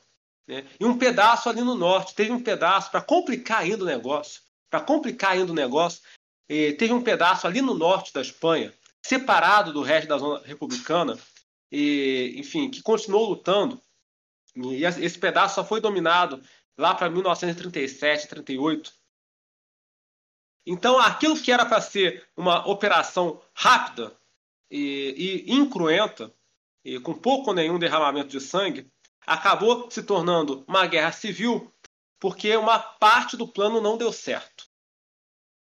Né, 0.47 0.65
e 0.79 0.85
um 0.85 0.97
pedaço 0.97 1.49
ali 1.49 1.61
no 1.61 1.75
norte. 1.75 2.15
Teve 2.15 2.31
um 2.31 2.43
pedaço, 2.43 2.91
para 2.91 3.01
complicar 3.01 3.61
ainda 3.61 3.83
o 3.83 3.87
negócio, 3.87 4.41
para 4.69 4.81
complicar 4.81 5.31
ainda 5.31 5.51
o 5.51 5.55
negócio, 5.55 6.01
eh, 6.47 6.73
teve 6.73 6.93
um 6.93 7.01
pedaço 7.01 7.47
ali 7.47 7.61
no 7.61 7.73
norte 7.73 8.13
da 8.13 8.21
Espanha, 8.21 8.73
separado 9.01 9.73
do 9.73 9.81
resto 9.81 10.07
da 10.07 10.17
zona 10.17 10.41
republicana, 10.45 11.17
e, 11.71 12.33
enfim, 12.37 12.69
que 12.69 12.81
continuou 12.81 13.29
lutando. 13.29 13.81
E 14.55 14.83
esse 14.83 15.17
pedaço 15.17 15.55
só 15.55 15.63
foi 15.63 15.79
dominado 15.79 16.41
lá 16.77 16.93
para 16.95 17.09
1937, 17.09 18.27
38. 18.27 18.91
Então, 20.65 20.99
aquilo 20.99 21.39
que 21.39 21.51
era 21.51 21.65
para 21.65 21.81
ser 21.81 22.27
uma 22.35 22.67
operação 22.67 23.41
rápida 23.53 24.15
e, 24.69 25.45
e 25.47 25.53
incruenta, 25.53 26.33
e 26.83 26.99
com 26.99 27.13
pouco 27.13 27.49
ou 27.49 27.55
nenhum 27.55 27.79
derramamento 27.79 28.29
de 28.29 28.39
sangue, 28.39 28.91
acabou 29.25 29.89
se 29.89 30.03
tornando 30.03 30.63
uma 30.67 30.85
guerra 30.85 31.11
civil 31.11 31.71
porque 32.19 32.55
uma 32.57 32.77
parte 32.79 33.37
do 33.37 33.47
plano 33.47 33.79
não 33.79 33.97
deu 33.97 34.11
certo. 34.11 34.67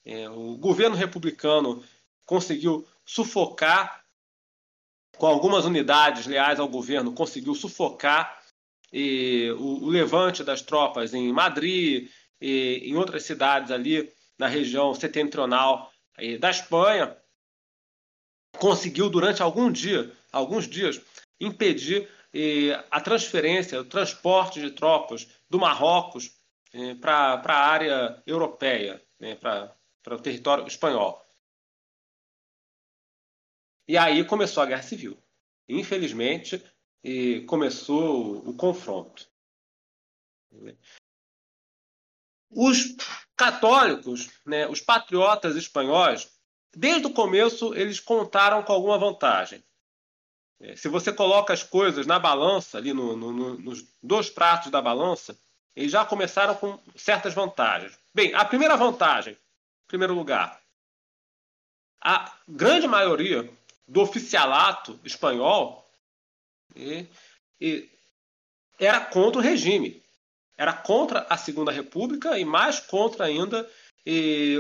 É, 0.03 0.29
o 0.29 0.57
governo 0.57 0.95
republicano 0.95 1.83
conseguiu 2.25 2.87
sufocar, 3.05 4.03
com 5.17 5.27
algumas 5.27 5.65
unidades 5.65 6.25
leais 6.25 6.59
ao 6.59 6.67
governo, 6.67 7.13
conseguiu 7.13 7.53
sufocar 7.53 8.41
e, 8.91 9.51
o, 9.59 9.85
o 9.85 9.89
levante 9.89 10.43
das 10.43 10.61
tropas 10.61 11.13
em 11.13 11.31
Madrid 11.31 12.09
e 12.39 12.81
em 12.83 12.95
outras 12.95 13.23
cidades 13.23 13.71
ali 13.71 14.13
na 14.37 14.47
região 14.47 14.93
setentrional 14.93 15.91
da 16.39 16.49
Espanha, 16.49 17.17
conseguiu 18.57 19.09
durante 19.09 19.41
algum 19.41 19.71
dia, 19.71 20.11
alguns 20.31 20.67
dias, 20.67 21.01
impedir 21.39 22.09
a 22.91 23.01
transferência, 23.01 23.79
o 23.79 23.85
transporte 23.85 24.59
de 24.59 24.71
tropas 24.71 25.27
do 25.49 25.59
Marrocos 25.59 26.35
para 27.01 27.41
a 27.45 27.67
área 27.67 28.21
europeia, 28.25 29.03
né, 29.19 29.35
para 29.35 29.75
o 30.07 30.19
território 30.19 30.67
espanhol. 30.67 31.25
E 33.87 33.97
aí 33.97 34.23
começou 34.25 34.61
a 34.61 34.65
Guerra 34.65 34.83
Civil. 34.83 35.17
Infelizmente, 35.69 36.63
começou 37.47 38.47
o 38.47 38.55
confronto. 38.55 39.27
os 42.49 42.95
católicos, 43.37 44.29
né, 44.43 44.67
os 44.67 44.81
patriotas 44.81 45.55
espanhóis, 45.55 46.27
desde 46.75 47.05
o 47.05 47.13
começo 47.13 47.73
eles 47.75 47.99
contaram 47.99 48.63
com 48.63 48.73
alguma 48.73 48.97
vantagem. 48.97 49.63
É, 50.59 50.75
se 50.75 50.89
você 50.89 51.13
coloca 51.13 51.53
as 51.53 51.61
coisas 51.61 52.07
na 52.07 52.17
balança, 52.17 52.79
ali 52.79 52.91
no, 52.93 53.15
no, 53.15 53.31
no, 53.31 53.57
nos 53.59 53.85
dois 54.01 54.29
pratos 54.29 54.71
da 54.71 54.81
balança, 54.81 55.37
eles 55.75 55.91
já 55.91 56.03
começaram 56.03 56.55
com 56.55 56.79
certas 56.95 57.35
vantagens. 57.35 57.97
Bem, 58.11 58.33
a 58.33 58.43
primeira 58.43 58.75
vantagem, 58.75 59.33
em 59.33 59.87
primeiro 59.87 60.15
lugar, 60.15 60.59
a 62.01 62.33
grande 62.47 62.87
maioria 62.87 63.47
do 63.87 64.01
oficialato 64.01 64.99
espanhol 65.03 65.87
e, 66.75 67.05
e, 67.61 67.89
era 68.79 68.99
contra 68.99 69.39
o 69.39 69.43
regime. 69.43 70.01
Era 70.57 70.73
contra 70.73 71.27
a 71.29 71.37
Segunda 71.37 71.71
República 71.71 72.37
e 72.39 72.43
mais 72.43 72.79
contra 72.79 73.25
ainda 73.25 73.69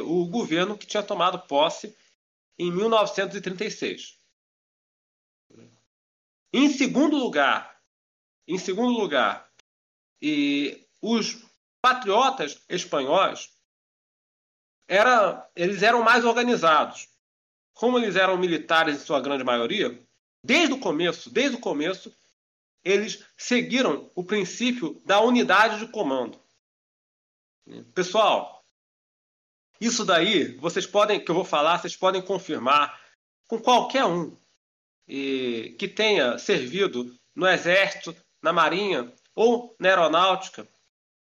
o 0.05 0.25
governo 0.27 0.77
que 0.77 0.85
tinha 0.85 1.01
tomado 1.01 1.39
posse 1.47 1.95
em 2.59 2.71
1936. 2.71 4.17
Em 6.53 6.69
segundo 6.69 7.17
lugar, 7.17 7.81
em 8.47 8.57
segundo 8.57 8.91
lugar, 8.91 9.49
e 10.21 10.87
os 11.01 11.45
patriotas 11.81 12.61
espanhóis 12.69 13.49
era, 14.87 15.49
eles 15.55 15.83
eram 15.83 16.01
mais 16.01 16.25
organizados. 16.25 17.09
Como 17.73 17.97
eles 17.97 18.15
eram 18.15 18.37
militares 18.37 18.95
em 18.95 19.05
sua 19.05 19.21
grande 19.21 19.43
maioria, 19.43 20.03
desde 20.43 20.73
o 20.73 20.79
começo, 20.79 21.29
desde 21.29 21.57
o 21.57 21.59
começo, 21.59 22.13
eles 22.91 23.25
seguiram 23.37 24.09
o 24.15 24.23
princípio 24.23 25.01
da 25.05 25.21
unidade 25.21 25.79
de 25.79 25.91
comando. 25.91 26.39
Pessoal, 27.93 28.63
isso 29.79 30.05
daí, 30.05 30.55
vocês 30.57 30.87
podem, 30.87 31.23
que 31.23 31.29
eu 31.29 31.35
vou 31.35 31.43
falar, 31.43 31.79
vocês 31.79 31.95
podem 31.95 32.21
confirmar 32.21 32.99
com 33.47 33.59
qualquer 33.59 34.05
um 34.05 34.37
e, 35.07 35.75
que 35.77 35.87
tenha 35.87 36.37
servido 36.37 37.13
no 37.35 37.47
Exército, 37.47 38.15
na 38.41 38.53
Marinha 38.53 39.13
ou 39.35 39.75
na 39.79 39.89
Aeronáutica. 39.89 40.67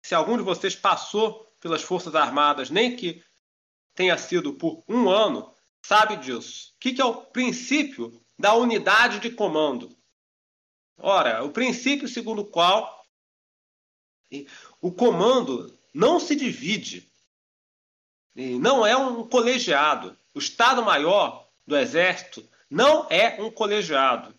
Se 0.01 0.15
algum 0.15 0.37
de 0.37 0.43
vocês 0.43 0.75
passou 0.75 1.51
pelas 1.59 1.81
Forças 1.81 2.15
Armadas, 2.15 2.69
nem 2.69 2.95
que 2.95 3.23
tenha 3.95 4.17
sido 4.17 4.53
por 4.53 4.83
um 4.87 5.09
ano, 5.09 5.53
sabe 5.83 6.17
disso. 6.17 6.73
O 6.75 6.79
que, 6.79 6.93
que 6.93 7.01
é 7.01 7.05
o 7.05 7.25
princípio 7.25 8.23
da 8.37 8.53
unidade 8.53 9.19
de 9.19 9.31
comando? 9.31 9.96
Ora, 10.97 11.43
o 11.43 11.51
princípio 11.51 12.07
segundo 12.07 12.41
o 12.41 12.45
qual 12.45 13.05
o 14.81 14.91
comando 14.91 15.77
não 15.93 16.19
se 16.19 16.35
divide, 16.35 17.09
não 18.35 18.85
é 18.85 18.95
um 18.97 19.27
colegiado. 19.27 20.17
O 20.33 20.39
Estado-Maior 20.39 21.47
do 21.65 21.77
Exército 21.77 22.47
não 22.69 23.07
é 23.09 23.41
um 23.41 23.51
colegiado. 23.51 24.35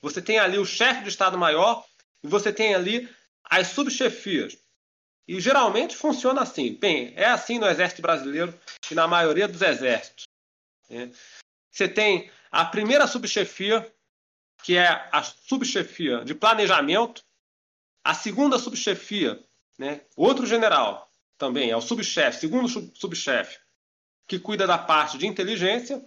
Você 0.00 0.22
tem 0.22 0.38
ali 0.38 0.58
o 0.58 0.64
chefe 0.66 1.02
do 1.02 1.08
Estado-Maior 1.08 1.84
e 2.22 2.28
você 2.28 2.52
tem 2.52 2.74
ali 2.74 3.08
as 3.44 3.68
subchefias. 3.68 4.56
E 5.26 5.40
geralmente 5.40 5.94
funciona 5.94 6.42
assim. 6.42 6.74
Bem, 6.74 7.12
é 7.14 7.26
assim 7.26 7.58
no 7.58 7.66
Exército 7.66 8.00
Brasileiro 8.00 8.58
e 8.90 8.94
na 8.94 9.06
maioria 9.06 9.46
dos 9.46 9.60
exércitos. 9.60 10.24
Você 11.70 11.86
tem 11.86 12.30
a 12.50 12.64
primeira 12.64 13.06
subchefia, 13.06 13.94
que 14.62 14.76
é 14.76 15.08
a 15.12 15.22
subchefia 15.22 16.24
de 16.24 16.34
planejamento, 16.34 17.22
a 18.04 18.14
segunda 18.14 18.58
subchefia, 18.58 19.42
né? 19.78 20.02
outro 20.16 20.46
general 20.46 21.08
também, 21.36 21.70
é 21.70 21.76
o 21.76 21.80
subchefe, 21.80 22.40
segundo 22.40 22.68
subchefe, 22.96 23.58
que 24.26 24.38
cuida 24.38 24.66
da 24.66 24.76
parte 24.76 25.16
de 25.16 25.26
inteligência, 25.26 26.02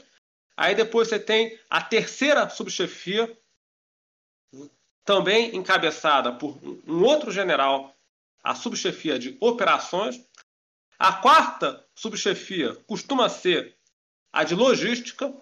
Aí 0.61 0.75
depois 0.75 1.07
você 1.07 1.19
tem 1.19 1.57
a 1.67 1.81
terceira 1.81 2.47
subchefia, 2.47 3.35
também 5.03 5.55
encabeçada 5.55 6.31
por 6.33 6.55
um 6.87 7.03
outro 7.03 7.31
general, 7.31 7.95
a 8.43 8.53
subchefia 8.53 9.17
de 9.17 9.35
operações. 9.39 10.23
A 10.99 11.13
quarta 11.13 11.83
subchefia 11.95 12.75
costuma 12.85 13.27
ser 13.27 13.75
a 14.31 14.43
de 14.43 14.53
logística, 14.53 15.33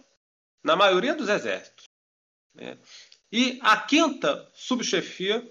na 0.63 0.75
maioria 0.75 1.13
dos 1.13 1.27
exércitos. 1.27 1.78
Né? 2.53 2.77
E 3.31 3.59
a 3.61 3.77
quinta 3.77 4.47
subchefia 4.53 5.47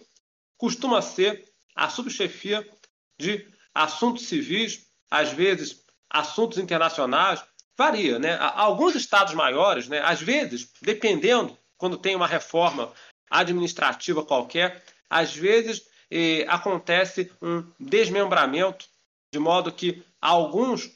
costuma 0.57 1.01
ser 1.01 1.45
a 1.75 1.89
subchefia 1.89 2.69
de 3.19 3.47
assuntos 3.73 4.27
civis, 4.27 4.87
às 5.11 5.33
vezes 5.33 5.85
assuntos 6.11 6.59
internacionais, 6.59 7.43
varia, 7.77 8.19
né? 8.19 8.37
Alguns 8.41 8.97
estados 8.97 9.35
maiores, 9.35 9.89
né, 9.89 10.01
às 10.01 10.21
vezes, 10.21 10.73
dependendo, 10.83 11.57
quando 11.77 11.97
tem 11.97 12.17
uma 12.17 12.27
reforma 12.27 12.93
administrativa 13.31 14.25
qualquer, 14.25 14.83
às 15.09 15.35
vezes 15.35 15.87
eh, 16.11 16.45
acontece 16.49 17.31
um 17.41 17.65
desmembramento, 17.79 18.87
de 19.33 19.39
modo 19.39 19.71
que 19.71 20.03
alguns 20.21 20.91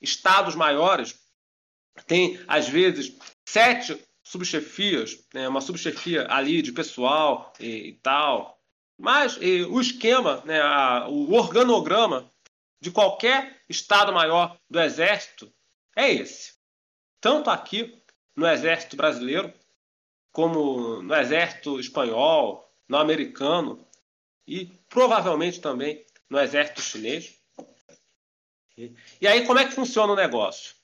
estados 0.00 0.54
maiores 0.54 1.18
têm, 2.06 2.40
às 2.48 2.66
vezes, 2.68 3.14
sete 3.44 4.02
subchefias, 4.30 5.18
né, 5.34 5.48
uma 5.48 5.60
subchefia 5.60 6.24
ali 6.30 6.62
de 6.62 6.70
pessoal 6.70 7.52
e, 7.58 7.88
e 7.88 7.92
tal. 7.94 8.62
Mas 8.96 9.36
eh, 9.40 9.66
o 9.68 9.80
esquema, 9.80 10.40
né, 10.44 10.60
a, 10.60 11.08
o 11.08 11.32
organograma 11.32 12.30
de 12.80 12.92
qualquer 12.92 13.60
estado 13.68 14.12
maior 14.12 14.56
do 14.70 14.80
exército 14.80 15.52
é 15.96 16.12
esse. 16.12 16.54
Tanto 17.20 17.50
aqui 17.50 18.00
no 18.36 18.46
Exército 18.46 18.96
Brasileiro, 18.96 19.52
como 20.30 21.02
no 21.02 21.14
Exército 21.16 21.80
Espanhol, 21.80 22.72
no 22.88 22.98
americano 22.98 23.84
e 24.46 24.66
provavelmente 24.88 25.60
também 25.60 26.06
no 26.28 26.38
Exército 26.38 26.80
Chinês. 26.80 27.36
E 29.20 29.26
aí, 29.26 29.44
como 29.44 29.58
é 29.58 29.66
que 29.66 29.74
funciona 29.74 30.12
o 30.12 30.16
negócio? 30.16 30.76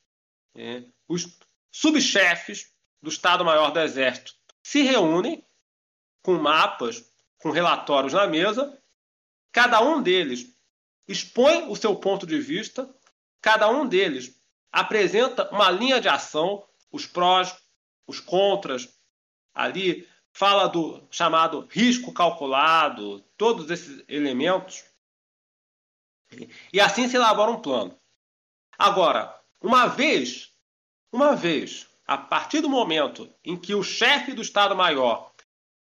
É, 0.56 0.82
os 1.08 1.38
subchefes 1.70 2.75
do 3.06 3.08
Estado-Maior 3.08 3.70
do 3.70 3.78
Exército 3.78 4.34
se 4.60 4.82
reúnem 4.82 5.46
com 6.24 6.34
mapas, 6.34 7.08
com 7.38 7.52
relatórios 7.52 8.12
na 8.12 8.26
mesa, 8.26 8.76
cada 9.52 9.80
um 9.80 10.02
deles 10.02 10.52
expõe 11.06 11.70
o 11.70 11.76
seu 11.76 11.94
ponto 11.94 12.26
de 12.26 12.40
vista, 12.40 12.92
cada 13.40 13.68
um 13.68 13.86
deles 13.86 14.36
apresenta 14.72 15.48
uma 15.52 15.70
linha 15.70 16.00
de 16.00 16.08
ação, 16.08 16.66
os 16.90 17.06
prós, 17.06 17.56
os 18.08 18.18
contras, 18.18 18.92
ali 19.54 20.08
fala 20.32 20.66
do 20.66 21.06
chamado 21.08 21.68
risco 21.70 22.12
calculado, 22.12 23.20
todos 23.36 23.70
esses 23.70 24.02
elementos. 24.08 24.84
E 26.72 26.80
assim 26.80 27.08
se 27.08 27.14
elabora 27.14 27.52
um 27.52 27.62
plano. 27.62 27.96
Agora, 28.76 29.40
uma 29.60 29.86
vez, 29.86 30.52
uma 31.12 31.36
vez, 31.36 31.86
a 32.06 32.16
partir 32.16 32.60
do 32.60 32.68
momento 32.68 33.28
em 33.44 33.56
que 33.56 33.74
o 33.74 33.82
chefe 33.82 34.32
do 34.32 34.42
Estado-Maior 34.42 35.32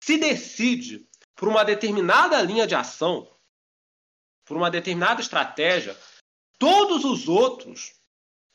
se 0.01 0.17
decide 0.17 1.07
por 1.35 1.49
uma 1.49 1.65
determinada 1.65 2.41
linha 2.41 2.65
de 2.65 2.73
ação, 2.73 3.29
por 4.45 4.55
uma 4.55 4.71
determinada 4.71 5.19
estratégia, 5.19 5.97
todos 6.57 7.03
os 7.03 7.27
outros 7.27 7.93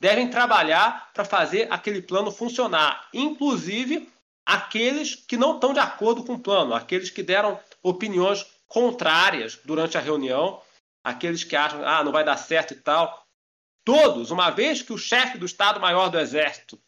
devem 0.00 0.30
trabalhar 0.30 1.12
para 1.12 1.24
fazer 1.24 1.70
aquele 1.70 2.00
plano 2.00 2.30
funcionar, 2.30 3.08
inclusive 3.12 4.10
aqueles 4.46 5.14
que 5.14 5.36
não 5.36 5.56
estão 5.56 5.74
de 5.74 5.80
acordo 5.80 6.24
com 6.24 6.34
o 6.34 6.40
plano, 6.40 6.74
aqueles 6.74 7.10
que 7.10 7.22
deram 7.22 7.60
opiniões 7.82 8.46
contrárias 8.66 9.60
durante 9.64 9.98
a 9.98 10.00
reunião, 10.00 10.62
aqueles 11.04 11.44
que 11.44 11.54
acham 11.54 11.86
ah 11.86 12.02
não 12.02 12.12
vai 12.12 12.24
dar 12.24 12.36
certo 12.36 12.72
e 12.72 12.76
tal. 12.76 13.26
Todos, 13.84 14.30
uma 14.30 14.50
vez 14.50 14.80
que 14.80 14.92
o 14.92 14.98
chefe 14.98 15.36
do 15.36 15.46
Estado-Maior 15.46 16.08
do 16.08 16.18
Exército 16.18 16.80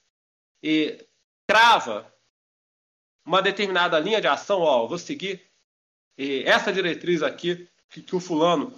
e 0.62 1.05
crava 1.47 2.12
uma 3.24 3.43
determinada 3.43 3.98
linha 3.98 4.20
de 4.20 4.26
ação, 4.26 4.60
ó, 4.60 4.86
vou 4.86 4.98
seguir 4.98 5.43
essa 6.16 6.72
diretriz 6.72 7.22
aqui 7.22 7.68
que, 7.89 8.14
o 8.14 8.20
fulano 8.20 8.72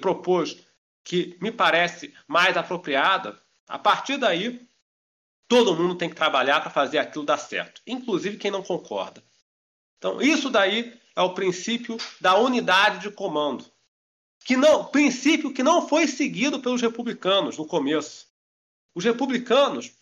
propôs 0.00 0.64
que 1.02 1.36
me 1.40 1.52
parece 1.52 2.14
mais 2.26 2.56
apropriada, 2.56 3.40
a 3.68 3.78
partir 3.78 4.16
daí, 4.16 4.66
todo 5.46 5.76
mundo 5.76 5.96
tem 5.96 6.08
que 6.08 6.16
trabalhar 6.16 6.60
para 6.60 6.70
fazer 6.70 6.98
aquilo 6.98 7.24
dar 7.24 7.38
certo, 7.38 7.82
inclusive 7.86 8.38
quem 8.38 8.50
não 8.50 8.62
concorda. 8.62 9.22
Então, 9.98 10.20
isso 10.20 10.50
daí 10.50 10.98
é 11.14 11.22
o 11.22 11.34
princípio 11.34 11.96
da 12.20 12.36
unidade 12.36 13.00
de 13.00 13.10
comando. 13.10 13.64
Que 14.40 14.56
não, 14.56 14.84
princípio 14.84 15.52
que 15.52 15.62
não 15.62 15.88
foi 15.88 16.06
seguido 16.06 16.60
pelos 16.60 16.82
republicanos 16.82 17.56
no 17.56 17.66
começo. 17.66 18.26
Os 18.94 19.04
republicanos, 19.04 19.92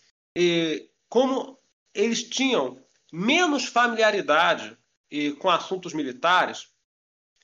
como 1.13 1.59
eles 1.93 2.27
tinham 2.27 2.83
menos 3.11 3.65
familiaridade 3.65 4.75
com 5.37 5.47
assuntos 5.47 5.93
militares, 5.93 6.69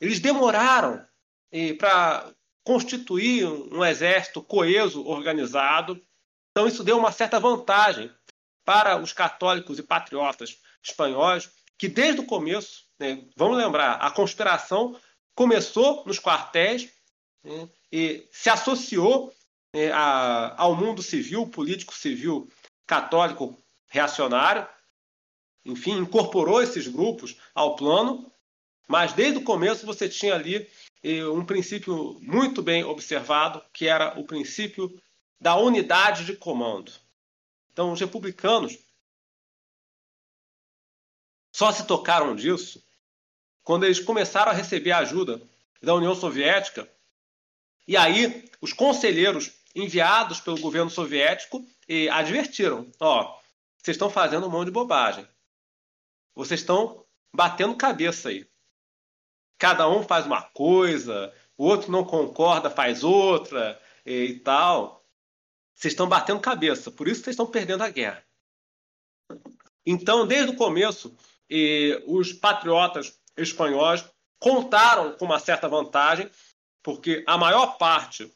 eles 0.02 0.20
demoraram 0.20 1.06
para 1.78 2.34
constituir 2.64 3.46
um 3.46 3.86
exército 3.86 4.42
coeso, 4.42 5.06
organizado. 5.06 6.04
Então, 6.50 6.68
isso 6.68 6.84
deu 6.84 6.98
uma 6.98 7.12
certa 7.12 7.40
vantagem 7.40 8.12
para 8.66 8.98
os 8.98 9.14
católicos 9.14 9.78
e 9.78 9.84
patriotas 9.84 10.58
espanhóis, 10.82 11.48
que 11.78 11.88
desde 11.88 12.22
o 12.22 12.26
começo, 12.26 12.86
né, 13.00 13.24
vamos 13.38 13.56
lembrar, 13.56 13.98
a 13.98 14.10
conspiração 14.10 15.00
começou 15.36 16.04
nos 16.08 16.18
quartéis 16.18 16.92
né, 17.44 17.70
e 17.92 18.28
se 18.32 18.50
associou 18.50 19.32
né, 19.76 19.92
a, 19.92 20.60
ao 20.60 20.76
mundo 20.76 21.04
civil, 21.04 21.46
político 21.46 21.94
civil 21.94 22.50
católico 22.90 23.56
reacionário, 23.88 24.68
enfim, 25.64 26.00
incorporou 26.00 26.60
esses 26.60 26.88
grupos 26.88 27.38
ao 27.54 27.76
plano, 27.76 28.34
mas 28.88 29.14
desde 29.14 29.38
o 29.38 29.44
começo 29.44 29.86
você 29.86 30.10
tinha 30.10 30.34
ali 30.34 30.68
um 31.32 31.46
princípio 31.46 32.20
muito 32.20 32.64
bem 32.64 32.84
observado, 32.84 33.64
que 33.72 33.88
era 33.88 34.20
o 34.20 34.24
princípio 34.24 35.00
da 35.40 35.56
unidade 35.56 36.26
de 36.26 36.36
comando. 36.36 36.92
Então, 37.72 37.92
os 37.92 38.00
republicanos 38.00 38.76
só 41.56 41.72
se 41.72 41.86
tocaram 41.86 42.36
disso 42.36 42.84
quando 43.64 43.86
eles 43.86 44.00
começaram 44.00 44.52
a 44.52 44.56
receber 44.56 44.94
ajuda 44.94 45.40
da 45.80 45.94
União 45.94 46.16
Soviética. 46.16 46.92
E 47.88 47.96
aí, 47.96 48.50
os 48.60 48.74
conselheiros 48.74 49.52
enviados 49.76 50.40
pelo 50.40 50.60
governo 50.60 50.90
soviético 50.90 51.64
advertiram: 52.12 52.92
ó, 53.00 53.40
vocês 53.78 53.96
estão 53.96 54.10
fazendo 54.10 54.48
um 54.48 54.50
monte 54.50 54.68
de 54.68 54.72
bobagem. 54.72 55.28
Vocês 56.36 56.60
estão 56.60 57.06
batendo 57.34 57.76
cabeça 57.76 58.30
aí 58.30 58.50
cada 59.60 59.90
um 59.90 60.02
faz 60.02 60.26
uma 60.26 60.42
coisa, 60.42 61.34
o 61.58 61.66
outro 61.66 61.92
não 61.92 62.06
concorda, 62.06 62.70
faz 62.70 63.04
outra 63.04 63.80
e, 64.06 64.24
e 64.24 64.40
tal. 64.40 65.06
Vocês 65.76 65.94
estão 65.94 66.08
batendo 66.08 66.40
cabeça, 66.40 66.90
por 66.90 67.08
isso 67.08 67.22
vocês 67.22 67.34
estão 67.34 67.46
perdendo 67.46 67.84
a 67.84 67.90
guerra. 67.90 68.26
Então, 69.86 70.26
desde 70.26 70.52
o 70.52 70.58
começo, 70.58 71.16
e, 71.50 72.02
os 72.08 72.32
patriotas 72.32 73.20
espanhóis 73.38 74.04
contaram 74.40 75.16
com 75.18 75.26
uma 75.26 75.40
certa 75.40 75.68
vantagem, 75.68 76.32
porque 76.82 77.24
a 77.28 77.38
maior 77.38 77.78
parte 77.78 78.34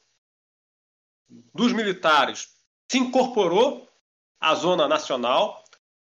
dos 1.54 1.72
militares 1.72 2.50
se 2.90 2.98
incorporou 2.98 3.90
à 4.40 4.54
zona 4.56 4.88
nacional 4.88 5.64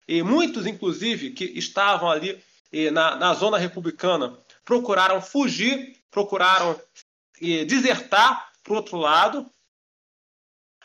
e 0.07 0.21
muitos, 0.21 0.65
inclusive, 0.65 1.31
que 1.31 1.45
estavam 1.45 2.09
ali 2.09 2.43
na, 2.91 3.15
na 3.15 3.33
zona 3.33 3.57
republicana 3.57 4.37
procuraram 4.65 5.21
fugir, 5.21 6.01
procuraram 6.09 6.79
desertar 7.67 8.51
para 8.63 8.73
o 8.73 8.77
outro 8.77 8.97
lado. 8.97 9.49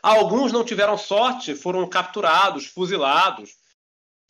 Alguns 0.03 0.53
não 0.53 0.65
tiveram 0.65 0.99
sorte, 0.99 1.55
foram 1.55 1.89
capturados, 1.89 2.67
fuzilados. 2.67 3.57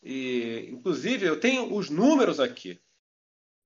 E, 0.03 0.69
inclusive, 0.71 1.27
eu 1.27 1.41
tenho 1.41 1.75
os 1.75 1.91
números 1.91 2.41
aqui. 2.41 2.81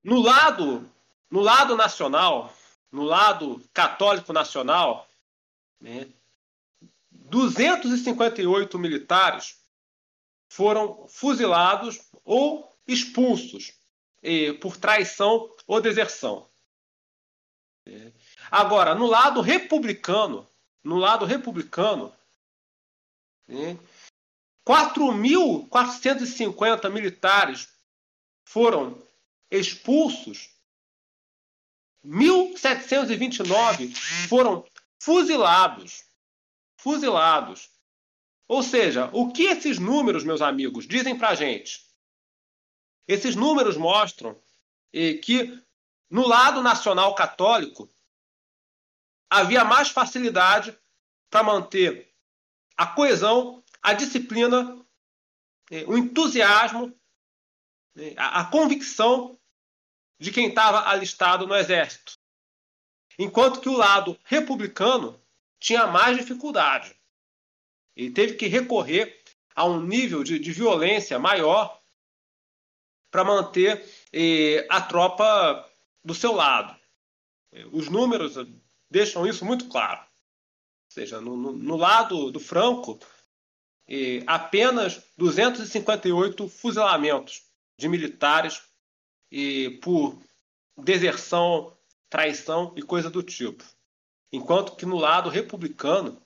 No 0.03 0.21
lado, 0.21 0.89
no 1.29 1.39
lado 1.39 1.75
nacional, 1.75 2.53
no 2.91 3.03
lado 3.03 3.63
católico 3.73 4.33
nacional, 4.33 5.07
né, 5.79 6.07
258 7.33 8.77
militares 8.77 9.57
foram 10.47 11.07
fuzilados 11.07 11.99
ou 12.23 12.71
expulsos 12.87 13.73
por 14.61 14.77
traição 14.77 15.51
ou 15.65 15.81
deserção. 15.81 16.47
Agora, 18.51 18.93
no 18.93 19.07
lado 19.07 19.41
republicano, 19.41 20.47
no 20.83 20.97
lado 20.97 21.25
republicano, 21.25 22.15
4.450 24.63 26.91
militares 26.91 27.67
foram 28.45 29.01
expulsos, 29.49 30.51
1.729 32.05 33.91
foram 34.29 34.63
fuzilados. 34.99 36.12
Fuzilados. 36.83 37.71
Ou 38.45 38.61
seja, 38.61 39.09
o 39.13 39.31
que 39.31 39.43
esses 39.43 39.79
números, 39.79 40.25
meus 40.25 40.41
amigos, 40.41 40.85
dizem 40.85 41.17
para 41.17 41.29
a 41.29 41.35
gente? 41.35 41.81
Esses 43.07 43.37
números 43.37 43.77
mostram 43.77 44.37
que 44.91 45.63
no 46.09 46.27
lado 46.27 46.61
nacional 46.61 47.15
católico 47.15 47.89
havia 49.29 49.63
mais 49.63 49.87
facilidade 49.87 50.77
para 51.29 51.41
manter 51.41 52.13
a 52.75 52.85
coesão, 52.85 53.63
a 53.81 53.93
disciplina, 53.93 54.85
o 55.87 55.97
entusiasmo, 55.97 56.93
a 58.17 58.43
convicção 58.43 59.39
de 60.19 60.33
quem 60.33 60.49
estava 60.49 60.89
alistado 60.89 61.47
no 61.47 61.55
exército. 61.55 62.19
Enquanto 63.17 63.61
que 63.61 63.69
o 63.69 63.77
lado 63.77 64.19
republicano 64.25 65.22
tinha 65.63 65.87
mais 65.87 66.17
dificuldade. 66.17 66.93
Ele 67.95 68.11
teve 68.11 68.35
que 68.35 68.47
recorrer 68.47 69.23
a 69.55 69.63
um 69.63 69.81
nível 69.81 70.21
de, 70.21 70.37
de 70.37 70.51
violência 70.51 71.17
maior 71.17 71.81
para 73.09 73.23
manter 73.23 73.81
eh, 74.11 74.67
a 74.69 74.81
tropa 74.81 75.65
do 76.03 76.13
seu 76.13 76.33
lado. 76.33 76.77
Os 77.71 77.87
números 77.87 78.35
deixam 78.89 79.25
isso 79.25 79.45
muito 79.45 79.69
claro. 79.69 80.01
Ou 80.01 80.91
seja, 80.91 81.21
no, 81.21 81.37
no, 81.37 81.77
lado 81.77 82.29
do 82.29 82.41
Franco, 82.41 82.99
eh, 83.87 84.21
apenas 84.27 85.01
258 85.17 86.49
fuzilamentos 86.49 87.43
de 87.77 87.87
militares 87.87 88.61
eh, 89.31 89.69
por 89.81 90.21
deserção, 90.77 91.77
traição 92.09 92.73
e 92.75 92.81
coisa 92.81 93.09
do 93.09 93.23
tipo. 93.23 93.63
Enquanto 94.33 94.75
que 94.75 94.85
no 94.87 94.97
lado 94.97 95.29
republicano, 95.29 96.19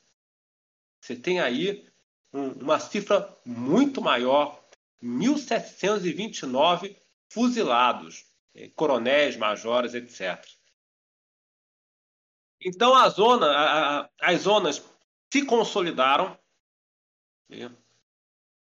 você 1.02 1.14
tem 1.14 1.42
aí 1.42 1.86
um, 2.32 2.52
uma 2.54 2.80
cifra 2.80 3.38
muito 3.46 4.02
maior 4.02 4.66
1.729 5.04 6.96
fuzilados, 7.30 8.26
eh, 8.56 8.70
coronéis, 8.70 9.36
majores, 9.36 9.94
etc. 9.94 10.42
Então 12.62 12.96
a 12.96 13.10
zona, 13.10 13.46
a, 13.46 14.00
a, 14.00 14.10
as 14.22 14.44
zonas 14.44 14.82
se 15.30 15.46
consolidaram. 15.46 16.40
Né? 17.50 17.70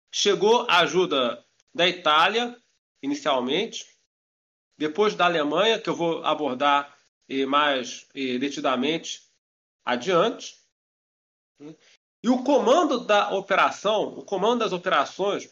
Chegou 0.09 0.65
a 0.69 0.79
ajuda 0.79 1.45
da 1.75 1.85
Itália, 1.85 2.57
inicialmente, 3.01 3.85
depois 4.77 5.15
da 5.15 5.25
Alemanha, 5.25 5.81
que 5.81 5.89
eu 5.89 5.95
vou 5.97 6.23
abordar 6.23 6.97
eh, 7.27 7.45
mais 7.45 8.07
eh, 8.15 8.37
detidamente 8.37 9.22
adiante. 9.83 10.55
E 12.21 12.29
o 12.29 12.43
comando 12.43 13.05
da 13.05 13.33
operação, 13.33 14.17
o 14.17 14.23
comando 14.23 14.59
das 14.59 14.73
operações 14.73 15.49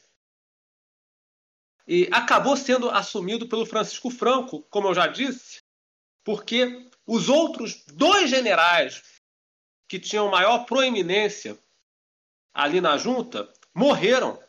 e 1.87 2.07
acabou 2.11 2.55
sendo 2.55 2.89
assumido 2.89 3.47
pelo 3.49 3.65
Francisco 3.65 4.09
Franco, 4.09 4.61
como 4.69 4.87
eu 4.87 4.93
já 4.93 5.07
disse, 5.07 5.61
porque 6.23 6.89
os 7.05 7.27
outros 7.27 7.83
dois 7.85 8.29
generais 8.29 9.21
que 9.87 9.99
tinham 9.99 10.29
maior 10.29 10.65
proeminência 10.65 11.61
ali 12.53 12.79
na 12.79 12.97
junta 12.97 13.51
morreram 13.73 14.41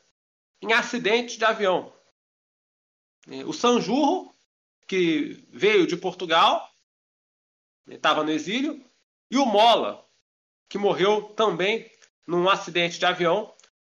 em 0.61 0.73
acidente 0.73 1.37
de 1.37 1.45
avião. 1.45 1.93
O 3.47 3.53
Sanjurro, 3.53 4.33
que 4.87 5.45
veio 5.51 5.87
de 5.87 5.97
Portugal, 5.97 6.71
estava 7.89 8.23
no 8.23 8.31
exílio, 8.31 8.85
e 9.33 9.39
o 9.39 9.47
Mola, 9.47 10.07
que 10.69 10.77
morreu 10.77 11.23
também 11.23 11.91
num 12.27 12.51
acidente 12.51 12.99
de 12.99 13.07
avião 13.07 13.51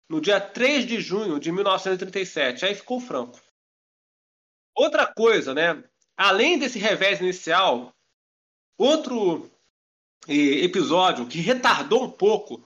no 0.07 0.21
dia 0.21 0.39
3 0.39 0.87
de 0.87 1.01
junho 1.01 1.41
de 1.41 1.51
1937. 1.51 2.63
Aí 2.63 2.73
ficou 2.73 3.01
franco. 3.01 3.37
Outra 4.73 5.05
coisa, 5.05 5.53
né? 5.53 5.83
Além 6.15 6.57
desse 6.57 6.79
revés 6.79 7.19
inicial, 7.19 7.93
outro 8.77 9.51
episódio 10.25 11.27
que 11.27 11.39
retardou 11.39 12.05
um 12.05 12.11
pouco 12.11 12.63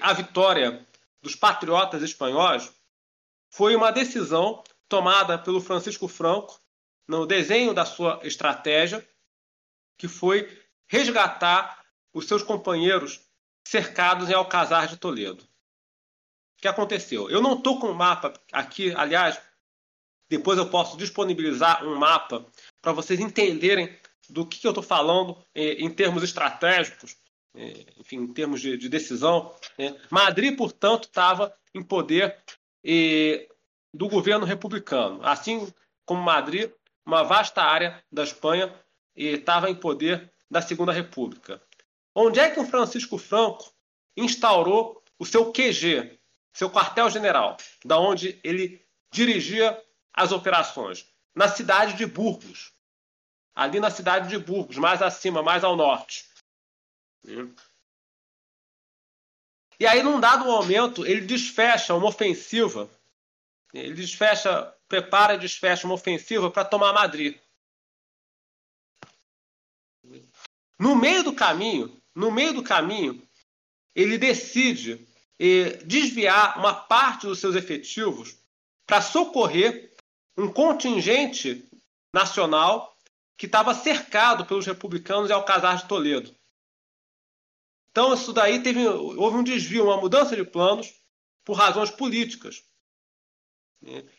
a 0.00 0.12
vitória 0.12 0.84
dos 1.22 1.36
patriotas 1.36 2.02
espanhóis 2.02 2.72
foi 3.50 3.76
uma 3.76 3.92
decisão 3.92 4.64
tomada 4.88 5.38
pelo 5.38 5.60
Francisco 5.60 6.08
Franco 6.08 6.60
no 7.06 7.24
desenho 7.24 7.72
da 7.72 7.84
sua 7.84 8.18
estratégia, 8.24 9.06
que 9.96 10.08
foi 10.08 10.60
resgatar 10.88 11.83
os 12.14 12.26
seus 12.26 12.42
companheiros 12.42 13.20
cercados 13.66 14.30
em 14.30 14.34
Alcazar 14.34 14.86
de 14.86 14.96
Toledo 14.96 15.46
que 16.64 16.68
aconteceu? 16.68 17.28
Eu 17.28 17.42
não 17.42 17.58
estou 17.58 17.78
com 17.78 17.88
o 17.88 17.94
mapa 17.94 18.32
aqui, 18.50 18.90
aliás, 18.94 19.38
depois 20.30 20.56
eu 20.56 20.70
posso 20.70 20.96
disponibilizar 20.96 21.84
um 21.84 21.94
mapa 21.94 22.46
para 22.80 22.92
vocês 22.92 23.20
entenderem 23.20 23.94
do 24.30 24.46
que 24.46 24.66
eu 24.66 24.70
estou 24.70 24.82
falando 24.82 25.36
em 25.54 25.90
termos 25.90 26.22
estratégicos, 26.22 27.18
enfim, 28.00 28.16
em 28.16 28.32
termos 28.32 28.62
de, 28.62 28.78
de 28.78 28.88
decisão. 28.88 29.54
Né? 29.78 29.94
Madrid, 30.10 30.56
portanto, 30.56 31.04
estava 31.04 31.54
em 31.74 31.82
poder 31.82 32.34
do 33.92 34.08
governo 34.08 34.46
republicano. 34.46 35.20
Assim 35.22 35.70
como 36.06 36.22
Madrid, 36.22 36.72
uma 37.04 37.22
vasta 37.22 37.60
área 37.60 38.02
da 38.10 38.24
Espanha 38.24 38.74
estava 39.14 39.68
em 39.68 39.74
poder 39.74 40.32
da 40.50 40.62
Segunda 40.62 40.92
República. 40.92 41.60
Onde 42.14 42.38
é 42.38 42.50
que 42.50 42.60
o 42.60 42.66
Francisco 42.66 43.18
Franco 43.18 43.74
instaurou 44.16 45.02
o 45.18 45.26
seu 45.26 45.52
QG, 45.52 46.18
seu 46.52 46.70
quartel-general, 46.70 47.56
da 47.84 47.98
onde 47.98 48.40
ele 48.44 48.86
dirigia 49.12 49.82
as 50.12 50.30
operações? 50.30 51.12
Na 51.34 51.48
cidade 51.48 51.94
de 51.94 52.06
Burgos. 52.06 52.72
Ali 53.54 53.80
na 53.80 53.90
cidade 53.90 54.28
de 54.28 54.38
Burgos, 54.38 54.76
mais 54.76 55.02
acima, 55.02 55.42
mais 55.42 55.64
ao 55.64 55.76
norte. 55.76 56.28
E 59.78 59.86
aí, 59.86 60.02
num 60.02 60.20
dado 60.20 60.44
momento, 60.44 61.04
ele 61.04 61.22
desfecha 61.22 61.94
uma 61.94 62.06
ofensiva. 62.06 62.88
Ele 63.72 63.94
desfecha, 63.94 64.72
prepara 64.86 65.34
e 65.34 65.38
desfecha 65.38 65.86
uma 65.86 65.94
ofensiva 65.94 66.50
para 66.50 66.64
tomar 66.64 66.92
Madrid. 66.92 67.40
No 70.78 70.94
meio 70.94 71.24
do 71.24 71.34
caminho, 71.34 72.00
no 72.14 72.30
meio 72.30 72.52
do 72.52 72.62
caminho, 72.62 73.26
ele 73.94 74.16
decide 74.18 75.06
eh, 75.38 75.78
desviar 75.84 76.58
uma 76.58 76.74
parte 76.74 77.26
dos 77.26 77.38
seus 77.38 77.56
efetivos 77.56 78.38
para 78.86 79.00
socorrer 79.00 79.92
um 80.36 80.50
contingente 80.50 81.68
nacional 82.12 82.96
que 83.36 83.46
estava 83.46 83.74
cercado 83.74 84.46
pelos 84.46 84.66
republicanos 84.66 85.30
em 85.30 85.32
Alcazar 85.32 85.76
de 85.76 85.88
Toledo. 85.88 86.34
Então 87.90 88.14
isso 88.14 88.32
daí 88.32 88.62
teve, 88.62 88.86
houve 88.86 89.36
um 89.36 89.44
desvio, 89.44 89.84
uma 89.84 90.00
mudança 90.00 90.34
de 90.34 90.44
planos 90.44 90.92
por 91.44 91.54
razões 91.56 91.90
políticas. 91.90 92.64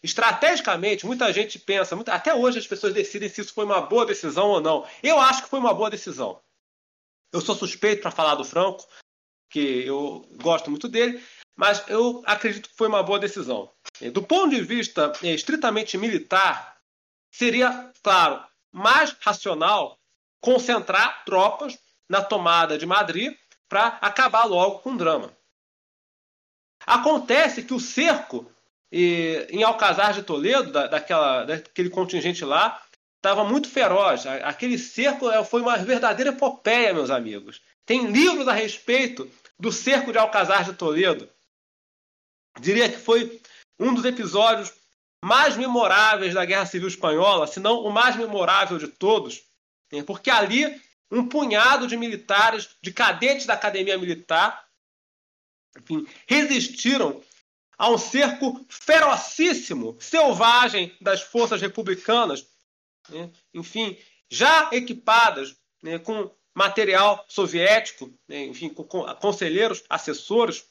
Estrategicamente, 0.03 1.05
muita 1.05 1.33
gente 1.33 1.57
pensa, 1.57 1.97
até 2.07 2.33
hoje 2.33 2.59
as 2.59 2.67
pessoas 2.67 2.93
decidem 2.93 3.27
se 3.27 3.41
isso 3.41 3.53
foi 3.53 3.65
uma 3.65 3.81
boa 3.81 4.05
decisão 4.05 4.47
ou 4.47 4.61
não. 4.61 4.87
Eu 5.01 5.19
acho 5.19 5.43
que 5.43 5.49
foi 5.49 5.59
uma 5.59 5.73
boa 5.73 5.89
decisão. 5.89 6.39
Eu 7.35 7.41
sou 7.41 7.53
suspeito 7.53 8.01
para 8.01 8.11
falar 8.11 8.35
do 8.35 8.45
Franco, 8.45 8.87
que 9.51 9.85
eu 9.85 10.25
gosto 10.41 10.69
muito 10.71 10.87
dele, 10.87 11.21
mas 11.53 11.83
eu 11.89 12.23
acredito 12.25 12.69
que 12.69 12.75
foi 12.77 12.87
uma 12.87 13.03
boa 13.03 13.19
decisão. 13.19 13.69
Do 14.13 14.23
ponto 14.23 14.55
de 14.55 14.61
vista 14.61 15.11
é, 15.21 15.33
estritamente 15.33 15.97
militar, 15.97 16.77
seria, 17.29 17.91
claro, 18.01 18.41
mais 18.71 19.13
racional 19.19 19.99
concentrar 20.39 21.25
tropas 21.25 21.77
na 22.07 22.23
tomada 22.23 22.77
de 22.77 22.85
Madrid 22.85 23.35
para 23.67 23.87
acabar 24.01 24.45
logo 24.45 24.79
com 24.79 24.93
o 24.93 24.97
drama. 24.97 25.35
Acontece 26.87 27.63
que 27.63 27.73
o 27.73 27.81
cerco 27.81 28.49
em 28.89 29.61
Alcazar 29.61 30.13
de 30.13 30.23
Toledo, 30.23 30.71
daquela, 30.71 31.43
daquele 31.43 31.89
contingente 31.89 32.45
lá, 32.45 32.81
estava 33.25 33.43
muito 33.43 33.67
feroz. 33.67 34.25
Aquele 34.27 34.77
cerco 34.77 35.29
é, 35.29 35.43
foi 35.43 35.61
uma 35.61 35.77
verdadeira 35.77 36.29
epopeia, 36.29 36.93
meus 36.93 37.09
amigos. 37.09 37.59
Tem 37.83 38.05
livros 38.07 38.47
a 38.47 38.53
respeito 38.53 39.29
do 39.59 39.71
cerco 39.71 40.11
de 40.11 40.17
Alcazar 40.19 40.63
de 40.63 40.73
Toledo. 40.73 41.27
Diria 42.59 42.87
que 42.87 42.97
foi 42.97 43.41
um 43.79 43.93
dos 43.93 44.05
episódios 44.05 44.71
mais 45.23 45.57
memoráveis 45.57 46.35
da 46.35 46.45
Guerra 46.45 46.67
Civil 46.67 46.87
Espanhola, 46.87 47.47
se 47.47 47.59
não 47.59 47.79
o 47.79 47.91
mais 47.91 48.15
memorável 48.15 48.77
de 48.77 48.87
todos, 48.87 49.41
né? 49.91 50.03
porque 50.03 50.29
ali 50.29 50.79
um 51.11 51.27
punhado 51.27 51.87
de 51.87 51.97
militares, 51.97 52.69
de 52.81 52.93
cadetes 52.93 53.47
da 53.47 53.55
Academia 53.55 53.97
Militar, 53.97 54.65
enfim, 55.77 56.05
resistiram 56.27 57.21
a 57.77 57.89
um 57.89 57.97
cerco 57.97 58.63
ferocíssimo, 58.69 59.97
selvagem 59.99 60.95
das 61.01 61.21
forças 61.21 61.59
republicanas 61.59 62.45
né? 63.09 63.31
enfim, 63.53 63.97
já 64.29 64.69
equipadas 64.71 65.55
né, 65.81 65.99
com 65.99 66.31
material 66.53 67.25
soviético, 67.27 68.11
né, 68.27 68.45
enfim, 68.45 68.69
com, 68.69 68.83
com 68.83 69.03
conselheiros, 69.15 69.83
assessores, 69.89 70.65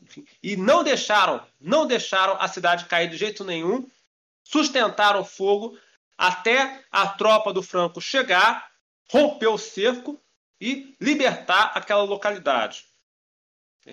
enfim, 0.00 0.24
e 0.42 0.56
não 0.56 0.84
deixaram, 0.84 1.44
não 1.60 1.86
deixaram 1.86 2.36
a 2.38 2.46
cidade 2.46 2.86
cair 2.86 3.08
de 3.10 3.16
jeito 3.16 3.44
nenhum, 3.44 3.88
sustentaram 4.44 5.20
o 5.20 5.24
fogo 5.24 5.78
até 6.16 6.84
a 6.90 7.08
tropa 7.08 7.52
do 7.52 7.62
Franco 7.62 8.00
chegar, 8.00 8.70
romper 9.10 9.48
o 9.48 9.58
cerco 9.58 10.20
e 10.60 10.94
libertar 11.00 11.72
aquela 11.74 12.02
localidade. 12.02 12.86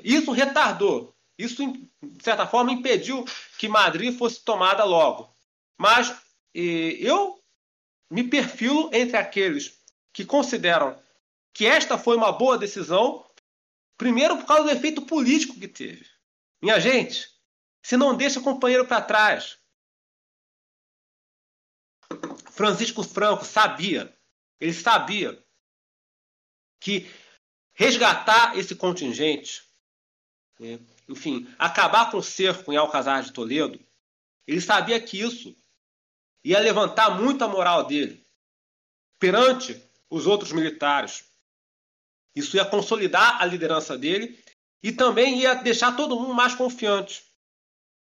Isso 0.03 0.32
retardou, 0.32 1.16
isso, 1.38 1.66
de 2.02 2.24
certa 2.24 2.48
forma, 2.48 2.72
impediu 2.72 3.26
que 3.57 3.68
Madrid 3.68 4.18
fosse 4.18 4.44
tomada 4.44 4.84
logo. 4.84 5.34
Mas 5.78 6.16
e 6.56 7.06
eu 7.06 7.44
me 8.10 8.23
perfilo 8.23 8.90
entre 8.94 9.18
aqueles 9.18 9.77
que 10.14 10.23
consideram 10.23 10.98
que 11.53 11.65
esta 11.65 11.98
foi 11.98 12.15
uma 12.15 12.32
boa 12.32 12.57
decisão, 12.57 13.30
primeiro 13.98 14.38
por 14.38 14.45
causa 14.45 14.64
do 14.64 14.69
efeito 14.69 15.06
político 15.06 15.60
que 15.60 15.68
teve. 15.68 16.07
Minha 16.61 16.80
gente, 16.80 17.27
se 17.84 17.98
não 17.98 18.15
deixa 18.15 18.40
o 18.40 18.44
companheiro 18.44 18.88
para 18.88 19.02
trás. 19.02 19.57
Francisco 22.52 23.03
Franco 23.03 23.44
sabia, 23.44 24.18
ele 24.57 24.73
sabia 24.73 25.45
que 26.80 27.11
resgatar 27.73 28.57
esse 28.57 28.76
contingente, 28.76 29.61
né, 30.57 30.80
enfim, 31.10 31.53
acabar 31.60 32.10
com 32.10 32.18
o 32.18 32.23
cerco 32.23 32.72
em 32.72 32.77
Alcazar 32.77 33.23
de 33.23 33.34
Toledo, 33.34 33.77
ele 34.48 34.61
sabia 34.61 35.02
que 35.02 35.19
isso 35.19 35.53
ia 36.45 36.59
levantar 36.59 37.19
muito 37.19 37.43
a 37.43 37.47
moral 37.47 37.85
dele 37.85 38.23
perante 39.19 39.81
os 40.07 40.27
outros 40.27 40.51
militares. 40.51 41.26
Isso 42.35 42.55
ia 42.55 42.63
consolidar 42.63 43.41
a 43.41 43.45
liderança 43.45 43.97
dele 43.97 44.39
e 44.84 44.91
também 44.91 45.39
ia 45.39 45.55
deixar 45.55 45.95
todo 45.95 46.19
mundo 46.19 46.35
mais 46.35 46.53
confiante. 46.53 47.26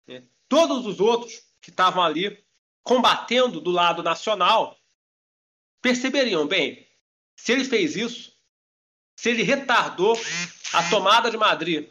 Né? 0.06 0.22
Todos 0.48 0.86
os 0.86 1.00
outros 1.00 1.42
que 1.60 1.70
estavam 1.70 2.00
ali 2.00 2.46
combatendo 2.84 3.60
do 3.60 3.72
lado 3.72 4.04
nacional 4.04 4.78
perceberiam 5.82 6.46
bem, 6.46 6.86
se 7.36 7.50
ele 7.50 7.64
fez 7.64 7.96
isso, 7.96 8.32
se 9.16 9.30
ele 9.30 9.42
retardou 9.42 10.16
a 10.74 10.88
tomada 10.88 11.28
de 11.28 11.36
Madrid 11.36 11.90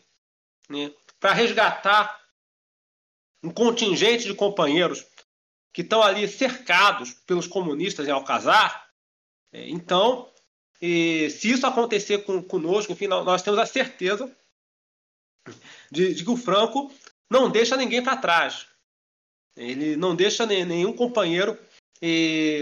né, 0.69 0.93
para 1.19 1.33
resgatar 1.33 2.25
um 3.43 3.51
contingente 3.51 4.25
de 4.25 4.33
companheiros 4.33 5.05
que 5.77 5.83
estão 5.83 6.01
ali 6.01 6.27
cercados 6.27 7.13
pelos 7.27 7.45
comunistas 7.45 8.07
em 8.07 8.09
Alcazar. 8.09 8.89
É, 9.53 9.69
então, 9.69 10.27
se 10.81 11.51
isso 11.51 11.67
acontecer 11.67 12.25
com, 12.25 12.41
conosco, 12.41 12.91
enfim, 12.91 13.05
nós 13.05 13.43
temos 13.43 13.59
a 13.59 13.65
certeza 13.67 14.35
de, 15.91 16.15
de 16.15 16.23
que 16.23 16.31
o 16.31 16.35
Franco 16.35 16.91
não 17.29 17.47
deixa 17.47 17.77
ninguém 17.77 18.03
para 18.03 18.17
trás. 18.17 18.65
Ele 19.55 19.95
não 19.95 20.15
deixa 20.15 20.47
nenhum 20.47 20.93
companheiro 20.93 21.55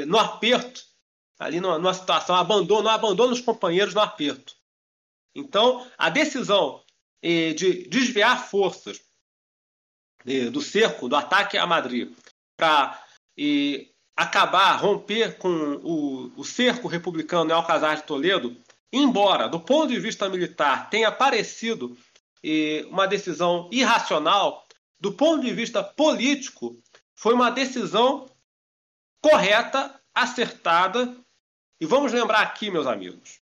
no 0.08 0.20
aperto, 0.20 0.84
ali 1.40 1.62
numa, 1.62 1.94
situação, 1.94 2.36
abandona, 2.36 2.84
não 2.84 2.92
abandona 2.92 3.32
os 3.32 3.40
companheiros 3.40 3.94
no 3.94 4.02
aperto. 4.02 4.58
Então, 5.34 5.90
a 5.98 6.10
decisão 6.10 6.84
de 7.24 7.88
desviar 7.88 8.46
forças 8.50 9.02
do 10.52 10.62
cerco, 10.62 11.08
do 11.08 11.16
ataque 11.16 11.58
a 11.58 11.66
Madrid, 11.66 12.14
para 12.58 13.05
e 13.38 13.92
acabar, 14.16 14.76
romper 14.78 15.38
com 15.38 15.50
o, 15.84 16.32
o 16.38 16.44
cerco 16.44 16.88
republicano 16.88 17.52
em 17.52 17.54
Alcazar 17.54 17.98
de 17.98 18.04
Toledo, 18.04 18.56
embora, 18.92 19.50
do 19.50 19.60
ponto 19.60 19.90
de 19.90 20.00
vista 20.00 20.30
militar, 20.30 20.90
tenha 20.90 21.12
parecido 21.12 21.98
uma 22.90 23.08
decisão 23.08 23.68
irracional, 23.72 24.66
do 25.00 25.12
ponto 25.12 25.44
de 25.44 25.52
vista 25.52 25.84
político, 25.84 26.80
foi 27.16 27.34
uma 27.34 27.50
decisão 27.50 28.30
correta, 29.22 30.00
acertada. 30.14 31.18
E 31.82 31.86
vamos 31.86 32.14
lembrar 32.14 32.42
aqui, 32.42 32.70
meus 32.70 32.88
amigos, 32.88 33.40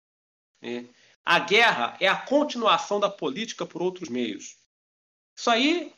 a 1.26 1.39
guerra 1.39 1.97
é 1.99 2.07
a 2.07 2.15
continuação 2.15 2.99
da 2.99 3.09
política 3.09 3.65
por 3.65 3.81
outros 3.81 4.07
meios. 4.07 4.55
Isso 5.35 5.49
aí, 5.49 5.91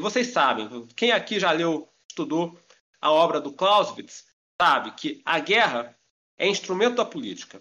vocês 0.00 0.26
sabem. 0.28 0.86
Quem 0.96 1.12
aqui 1.12 1.38
já 1.38 1.52
leu, 1.52 1.88
estudou 2.08 2.58
a 3.02 3.10
obra 3.10 3.40
do 3.40 3.52
Clausewitz, 3.52 4.24
sabe 4.60 4.92
que 4.92 5.20
a 5.24 5.40
guerra 5.40 5.98
é 6.38 6.46
instrumento 6.46 6.94
da 6.94 7.04
política, 7.04 7.60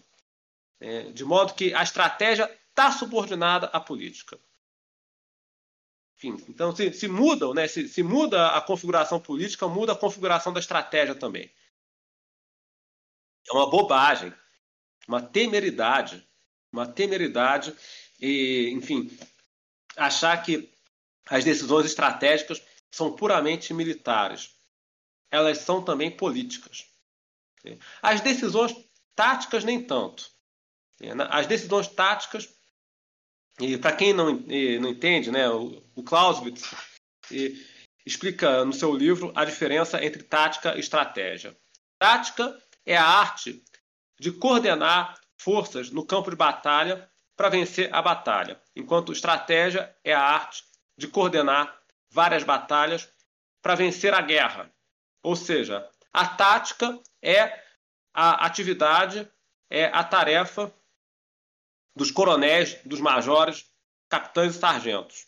é, 0.79 1.11
de 1.11 1.25
modo 1.25 1.55
que 1.55 1.73
a 1.73 1.81
estratégia 1.81 2.49
está 2.69 2.91
subordinada 2.91 3.65
à 3.67 3.79
política. 3.79 4.39
Enfim, 6.15 6.45
então, 6.47 6.75
se, 6.75 6.93
se 6.93 7.07
mudam, 7.07 7.55
né, 7.55 7.67
se, 7.67 7.89
se 7.89 8.03
muda 8.03 8.49
a 8.49 8.61
configuração 8.61 9.19
política, 9.19 9.67
muda 9.67 9.93
a 9.93 9.97
configuração 9.97 10.53
da 10.53 10.59
estratégia 10.59 11.15
também. 11.15 11.51
É 13.49 13.53
uma 13.53 13.67
bobagem, 13.67 14.31
uma 15.07 15.21
temeridade, 15.23 16.25
uma 16.71 16.85
temeridade 16.85 17.75
e, 18.19 18.69
enfim, 18.69 19.09
achar 19.97 20.37
que 20.43 20.71
as 21.27 21.43
decisões 21.43 21.87
estratégicas 21.87 22.61
são 22.91 23.15
puramente 23.15 23.73
militares. 23.73 24.60
Elas 25.31 25.59
são 25.59 25.81
também 25.81 26.11
políticas. 26.11 26.85
As 28.01 28.21
decisões 28.21 28.75
táticas, 29.15 29.63
nem 29.63 29.81
tanto. 29.81 30.29
As 31.29 31.47
decisões 31.47 31.87
táticas, 31.87 32.47
para 33.81 33.95
quem 33.95 34.13
não, 34.13 34.31
não 34.33 34.89
entende, 34.89 35.31
né, 35.31 35.49
o, 35.49 35.83
o 35.95 36.03
Clausewitz 36.03 36.69
explica 38.05 38.65
no 38.65 38.73
seu 38.73 38.93
livro 38.93 39.31
a 39.35 39.45
diferença 39.45 40.03
entre 40.03 40.23
tática 40.23 40.75
e 40.75 40.79
estratégia. 40.79 41.57
Tática 41.97 42.59
é 42.85 42.97
a 42.97 43.05
arte 43.05 43.63
de 44.19 44.31
coordenar 44.31 45.19
forças 45.37 45.89
no 45.89 46.05
campo 46.05 46.29
de 46.29 46.35
batalha 46.35 47.09
para 47.35 47.49
vencer 47.49 47.93
a 47.93 48.01
batalha, 48.01 48.61
enquanto 48.75 49.11
estratégia 49.11 49.95
é 50.03 50.13
a 50.13 50.21
arte 50.21 50.63
de 50.97 51.07
coordenar 51.07 51.79
várias 52.09 52.43
batalhas 52.43 53.09
para 53.61 53.75
vencer 53.75 54.13
a 54.13 54.21
guerra. 54.21 54.71
Ou 55.23 55.35
seja, 55.35 55.87
a 56.11 56.27
tática 56.27 56.99
é 57.21 57.61
a 58.13 58.45
atividade, 58.45 59.29
é 59.69 59.85
a 59.85 60.03
tarefa 60.03 60.73
dos 61.95 62.11
coronéis, 62.11 62.77
dos 62.85 62.99
majores, 62.99 63.65
capitães 64.09 64.55
e 64.55 64.59
sargentos. 64.59 65.27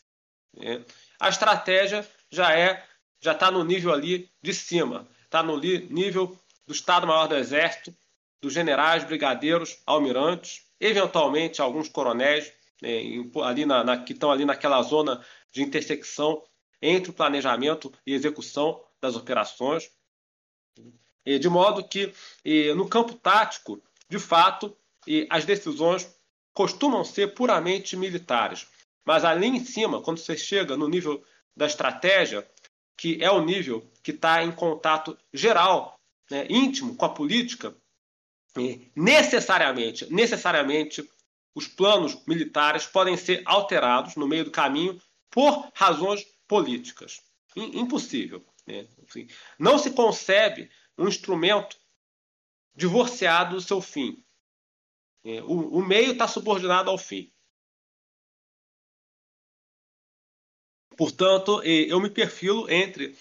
A 1.20 1.30
estratégia 1.30 2.08
já 2.30 2.58
é 2.58 2.86
já 3.22 3.32
está 3.32 3.50
no 3.50 3.64
nível 3.64 3.94
ali 3.94 4.30
de 4.42 4.54
cima, 4.54 5.08
está 5.24 5.42
no 5.42 5.58
nível 5.58 6.38
do 6.68 6.74
Estado-Maior 6.74 7.28
do 7.28 7.36
Exército, 7.36 7.96
dos 8.42 8.54
generais, 8.54 9.06
brigadeiros, 9.06 9.82
almirantes, 9.86 10.66
eventualmente 10.78 11.62
alguns 11.62 11.88
coronéis 11.88 12.52
né, 12.82 13.00
ali 13.46 13.66
na, 13.66 13.82
na, 13.82 13.98
que 14.04 14.12
estão 14.12 14.30
ali 14.30 14.44
naquela 14.44 14.82
zona 14.82 15.26
de 15.54 15.64
intersecção 15.64 16.44
entre 16.82 17.12
o 17.12 17.14
planejamento 17.14 17.94
e 18.06 18.14
execução 18.14 18.84
das 19.04 19.18
operações. 19.18 19.92
De 21.26 21.50
modo 21.50 21.86
que 21.86 22.14
no 22.74 22.88
campo 22.88 23.14
tático, 23.16 23.84
de 24.10 24.18
fato, 24.18 24.76
as 25.30 25.44
decisões 25.44 26.10
costumam 26.54 27.04
ser 27.04 27.34
puramente 27.34 27.98
militares. 27.98 28.66
Mas 29.06 29.26
ali 29.26 29.48
em 29.48 29.64
cima, 29.64 30.02
quando 30.02 30.20
você 30.20 30.38
chega 30.38 30.78
no 30.78 30.88
nível 30.88 31.22
da 31.56 31.66
estratégia, 31.66 32.48
que 32.96 33.22
é 33.22 33.30
o 33.30 33.44
nível 33.44 33.86
que 34.02 34.12
está 34.12 34.42
em 34.42 34.52
contato 34.54 35.18
geral, 35.34 36.00
né, 36.32 36.48
íntimo 36.50 36.96
com 36.96 37.06
a 37.06 37.10
política, 37.10 37.76
necessariamente, 38.96 40.12
necessariamente 40.14 41.06
os 41.54 41.68
planos 41.68 42.24
militares 42.26 42.86
podem 42.86 43.18
ser 43.18 43.42
alterados 43.46 44.16
no 44.16 44.28
meio 44.28 44.46
do 44.46 44.52
caminho 44.52 45.02
por 45.30 45.70
razões 45.74 46.26
políticas. 46.48 47.22
Impossível. 47.56 48.44
Né? 48.66 48.88
Enfim, 49.02 49.28
não 49.60 49.78
se 49.78 49.92
concebe 49.92 50.72
um 50.98 51.08
instrumento 51.08 51.78
divorciado 52.76 53.56
do 53.56 53.62
seu 53.62 53.82
fim. 53.82 54.26
É, 55.24 55.42
o, 55.42 55.78
o 55.78 55.86
meio 55.86 56.12
está 56.14 56.28
subordinado 56.28 56.90
ao 56.90 56.98
fim. 56.98 57.32
Portanto, 60.96 61.62
eu 61.64 62.00
me 62.00 62.10
perfilo 62.10 62.70
entre 62.70 63.18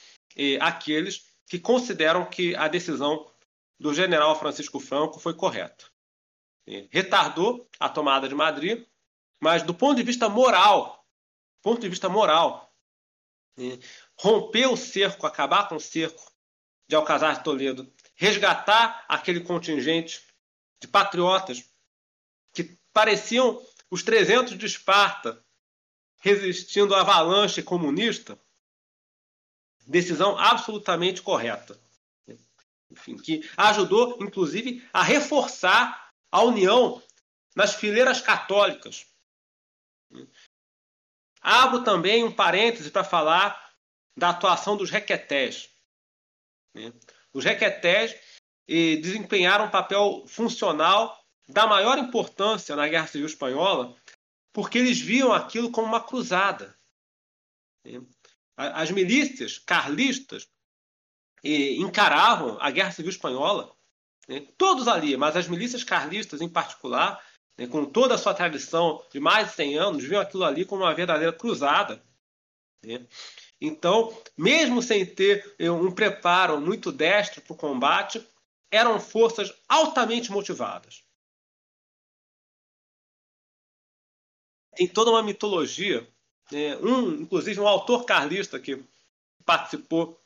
aqueles 0.60 1.34
que 1.48 1.58
consideram 1.58 2.28
que 2.28 2.54
a 2.54 2.68
decisão 2.68 3.30
do 3.78 3.94
general 3.94 4.38
Francisco 4.38 4.78
Franco 4.78 5.18
foi 5.18 5.34
correta. 5.34 5.86
Retardou 6.90 7.66
a 7.80 7.88
tomada 7.88 8.28
de 8.28 8.34
Madrid, 8.34 8.86
mas 9.40 9.62
do 9.62 9.74
ponto 9.74 9.96
de 9.96 10.02
vista 10.02 10.28
moral, 10.28 11.04
ponto 11.62 11.80
de 11.80 11.88
vista 11.88 12.08
moral, 12.08 12.72
romper 14.18 14.66
o 14.66 14.76
cerco, 14.76 15.26
acabar 15.26 15.68
com 15.68 15.76
o 15.76 15.80
cerco 15.80 16.30
de 16.88 16.94
Alcazar 16.94 17.38
de 17.38 17.44
Toledo, 17.44 17.92
resgatar 18.14 19.04
aquele 19.08 19.40
contingente 19.40 20.22
de 20.80 20.88
patriotas 20.88 21.64
que 22.52 22.78
pareciam 22.92 23.60
os 23.90 24.02
300 24.02 24.56
de 24.56 24.66
Esparta 24.66 25.44
resistindo 26.18 26.94
à 26.94 27.00
avalanche 27.00 27.62
comunista, 27.62 28.38
decisão 29.86 30.38
absolutamente 30.38 31.20
correta 31.20 31.80
enfim, 32.92 33.16
que 33.16 33.48
ajudou, 33.56 34.18
inclusive, 34.20 34.86
a 34.92 35.02
reforçar 35.02 36.10
a 36.30 36.42
união 36.42 37.02
nas 37.56 37.74
fileiras 37.74 38.20
católicas. 38.20 39.06
Abro 41.40 41.82
também 41.82 42.22
um 42.22 42.30
parêntese 42.30 42.90
para 42.90 43.02
falar 43.02 43.61
da 44.16 44.30
atuação 44.30 44.76
dos 44.76 44.90
requetés. 44.90 45.70
Os 47.32 47.44
requetés 47.44 48.14
desempenharam 48.66 49.66
um 49.66 49.70
papel 49.70 50.24
funcional 50.26 51.18
da 51.48 51.66
maior 51.66 51.98
importância 51.98 52.76
na 52.76 52.88
Guerra 52.88 53.06
Civil 53.06 53.26
Espanhola, 53.26 53.96
porque 54.52 54.78
eles 54.78 55.00
viam 55.00 55.32
aquilo 55.32 55.70
como 55.70 55.86
uma 55.86 56.00
cruzada. 56.00 56.76
As 58.56 58.90
milícias 58.90 59.58
carlistas 59.58 60.48
e 61.42 61.76
encaravam 61.80 62.56
a 62.60 62.70
Guerra 62.70 62.92
Civil 62.92 63.10
Espanhola, 63.10 63.74
né? 64.28 64.46
todos 64.56 64.86
ali, 64.86 65.16
mas 65.16 65.36
as 65.36 65.48
milícias 65.48 65.82
carlistas 65.82 66.40
em 66.40 66.48
particular, 66.48 67.22
né? 67.58 67.66
com 67.66 67.84
toda 67.84 68.14
a 68.14 68.18
sua 68.18 68.34
tradição 68.34 69.04
de 69.10 69.18
mais 69.18 69.48
de 69.48 69.54
100 69.54 69.78
anos, 69.78 70.04
viam 70.04 70.20
aquilo 70.20 70.44
ali 70.44 70.64
como 70.64 70.82
uma 70.84 70.94
verdadeira 70.94 71.32
cruzada. 71.32 72.02
Né? 72.84 73.04
Então, 73.64 74.12
mesmo 74.36 74.82
sem 74.82 75.06
ter 75.06 75.54
eh, 75.56 75.70
um 75.70 75.92
preparo 75.92 76.60
muito 76.60 76.90
destro 76.90 77.40
para 77.40 77.52
o 77.52 77.56
combate, 77.56 78.20
eram 78.72 78.98
forças 78.98 79.54
altamente 79.68 80.32
motivadas. 80.32 81.04
Tem 84.74 84.88
toda 84.88 85.12
uma 85.12 85.22
mitologia, 85.22 86.04
né? 86.50 86.76
um, 86.78 87.20
inclusive 87.20 87.60
um 87.60 87.68
autor 87.68 88.04
carlista 88.04 88.58
que 88.58 88.82
participou 89.44 90.20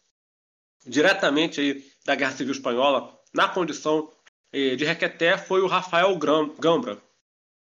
diretamente 0.86 1.60
aí 1.60 1.92
da 2.06 2.14
Guerra 2.14 2.36
Civil 2.36 2.54
Espanhola, 2.54 3.20
na 3.34 3.48
condição 3.48 4.10
eh, 4.50 4.76
de 4.76 4.84
requeté, 4.86 5.36
foi 5.36 5.60
o 5.60 5.66
Rafael 5.66 6.16
Gambra. 6.16 7.02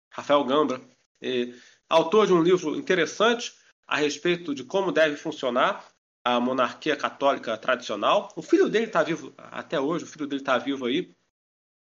Rafael 0.10 0.44
Gambra, 0.46 0.82
eh, 1.22 1.54
autor 1.88 2.26
de 2.26 2.34
um 2.34 2.42
livro 2.42 2.76
interessante 2.76 3.59
a 3.90 3.98
respeito 3.98 4.54
de 4.54 4.64
como 4.64 4.92
deve 4.92 5.18
funcionar 5.18 5.84
a 6.24 6.40
monarquia 6.40 6.96
católica 6.96 7.58
tradicional. 7.58 8.32
O 8.36 8.42
filho 8.42 8.70
dele 8.70 8.86
está 8.86 9.02
vivo 9.02 9.34
até 9.36 9.80
hoje, 9.80 10.04
o 10.04 10.08
filho 10.08 10.28
dele 10.28 10.42
está 10.42 10.60
vivo 10.60 10.86
aí, 10.86 11.12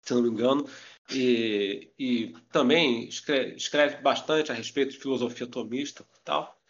se 0.02 0.14
não 0.14 0.22
me 0.22 0.28
engano, 0.28 0.68
e, 1.10 1.94
e 1.98 2.34
também 2.52 3.08
escreve, 3.08 3.56
escreve, 3.56 4.02
bastante 4.02 4.52
a 4.52 4.54
respeito 4.54 4.92
de 4.92 5.00
filosofia 5.00 5.48
tomista 5.48 6.06
e 6.20 6.22
tal. 6.24 6.62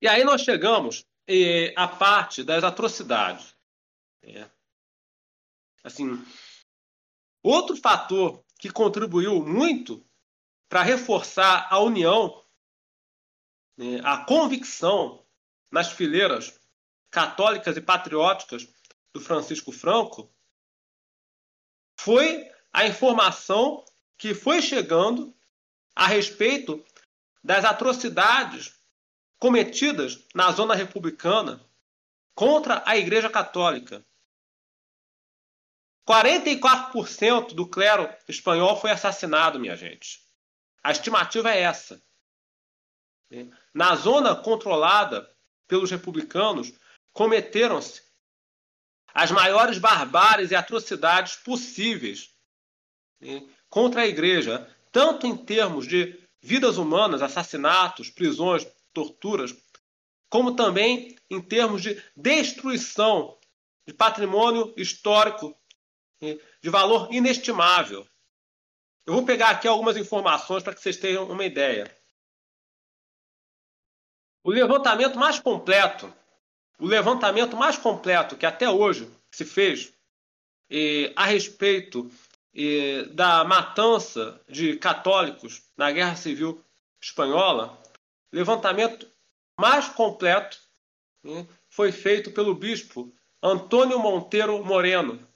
E 0.00 0.06
aí 0.06 0.22
nós 0.22 0.42
chegamos 0.42 1.04
eh, 1.26 1.74
à 1.76 1.88
parte 1.88 2.44
das 2.44 2.62
atrocidades. 2.62 3.56
É. 4.22 4.48
Assim, 5.82 6.24
outro 7.42 7.76
fator 7.76 8.44
que 8.60 8.70
contribuiu 8.70 9.44
muito 9.44 10.07
para 10.68 10.82
reforçar 10.82 11.66
a 11.70 11.78
união, 11.78 12.44
né, 13.76 14.00
a 14.04 14.24
convicção 14.24 15.24
nas 15.70 15.90
fileiras 15.90 16.58
católicas 17.10 17.76
e 17.76 17.80
patrióticas 17.80 18.68
do 19.12 19.20
Francisco 19.20 19.72
Franco, 19.72 20.30
foi 21.98 22.50
a 22.72 22.86
informação 22.86 23.84
que 24.16 24.34
foi 24.34 24.60
chegando 24.60 25.34
a 25.94 26.06
respeito 26.06 26.84
das 27.42 27.64
atrocidades 27.64 28.78
cometidas 29.38 30.26
na 30.34 30.50
zona 30.52 30.74
republicana 30.74 31.64
contra 32.34 32.82
a 32.86 32.96
Igreja 32.96 33.30
Católica. 33.30 34.04
44% 36.08 37.54
do 37.54 37.68
clero 37.68 38.08
espanhol 38.28 38.80
foi 38.80 38.90
assassinado, 38.90 39.58
minha 39.58 39.76
gente. 39.76 40.27
A 40.88 40.90
estimativa 40.90 41.52
é 41.52 41.60
essa. 41.60 42.02
Na 43.74 43.94
zona 43.94 44.34
controlada 44.34 45.30
pelos 45.66 45.90
republicanos, 45.90 46.72
cometeram-se 47.12 48.00
as 49.12 49.30
maiores 49.30 49.76
barbáries 49.76 50.50
e 50.50 50.54
atrocidades 50.54 51.36
possíveis 51.36 52.34
contra 53.68 54.00
a 54.00 54.06
igreja, 54.06 54.66
tanto 54.90 55.26
em 55.26 55.36
termos 55.36 55.86
de 55.86 56.18
vidas 56.40 56.78
humanas, 56.78 57.20
assassinatos, 57.20 58.08
prisões, 58.08 58.66
torturas, 58.94 59.54
como 60.30 60.56
também 60.56 61.14
em 61.28 61.42
termos 61.42 61.82
de 61.82 62.02
destruição 62.16 63.38
de 63.86 63.92
patrimônio 63.92 64.72
histórico 64.74 65.54
de 66.18 66.70
valor 66.70 67.12
inestimável. 67.12 68.08
Eu 69.08 69.14
vou 69.14 69.24
pegar 69.24 69.48
aqui 69.48 69.66
algumas 69.66 69.96
informações 69.96 70.62
para 70.62 70.74
que 70.74 70.82
vocês 70.82 70.98
tenham 70.98 71.24
uma 71.30 71.42
ideia. 71.42 71.90
O 74.44 74.50
levantamento 74.50 75.18
mais 75.18 75.40
completo, 75.40 76.12
o 76.78 76.84
levantamento 76.84 77.56
mais 77.56 77.78
completo 77.78 78.36
que 78.36 78.44
até 78.44 78.68
hoje 78.68 79.10
se 79.30 79.46
fez 79.46 79.94
eh, 80.68 81.10
a 81.16 81.24
respeito 81.24 82.10
eh, 82.54 83.04
da 83.04 83.44
matança 83.44 84.38
de 84.46 84.76
católicos 84.76 85.62
na 85.74 85.90
Guerra 85.90 86.14
Civil 86.14 86.62
Espanhola, 87.00 87.82
levantamento 88.30 89.10
mais 89.58 89.88
completo 89.88 90.60
eh, 91.24 91.46
foi 91.70 91.92
feito 91.92 92.30
pelo 92.30 92.54
bispo 92.54 93.10
Antônio 93.42 93.98
Monteiro 93.98 94.62
Moreno, 94.62 95.26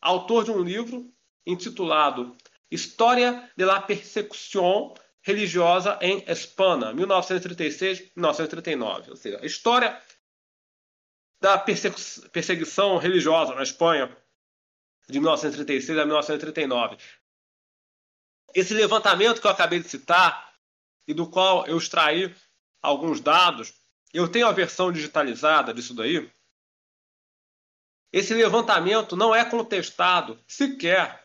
autor 0.00 0.42
de 0.42 0.50
um 0.50 0.60
livro 0.60 1.08
intitulado 1.46 2.36
História 2.72 3.52
de 3.54 3.66
la 3.66 3.82
Persecución 3.82 4.94
Religiosa 5.20 5.98
em 6.00 6.24
Espanha, 6.26 6.94
1936-1939. 6.94 9.10
Ou 9.10 9.16
seja, 9.16 9.38
a 9.42 9.46
história 9.46 10.00
da 11.38 11.58
perseguição 11.58 12.96
religiosa 12.96 13.54
na 13.54 13.62
Espanha 13.62 14.16
de 15.06 15.20
1936 15.20 15.98
a 15.98 16.06
1939. 16.06 16.96
Esse 18.54 18.72
levantamento 18.72 19.40
que 19.40 19.46
eu 19.46 19.50
acabei 19.50 19.80
de 19.80 19.88
citar 19.88 20.54
e 21.06 21.12
do 21.12 21.28
qual 21.28 21.66
eu 21.66 21.76
extraí 21.76 22.34
alguns 22.80 23.20
dados, 23.20 23.74
eu 24.14 24.28
tenho 24.28 24.46
a 24.46 24.52
versão 24.52 24.90
digitalizada 24.90 25.74
disso 25.74 25.94
daí. 25.94 26.32
Esse 28.12 28.34
levantamento 28.34 29.14
não 29.14 29.34
é 29.34 29.44
contestado 29.44 30.42
sequer 30.46 31.21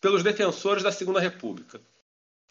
pelos 0.00 0.22
defensores 0.22 0.82
da 0.82 0.92
Segunda 0.92 1.20
República. 1.20 1.80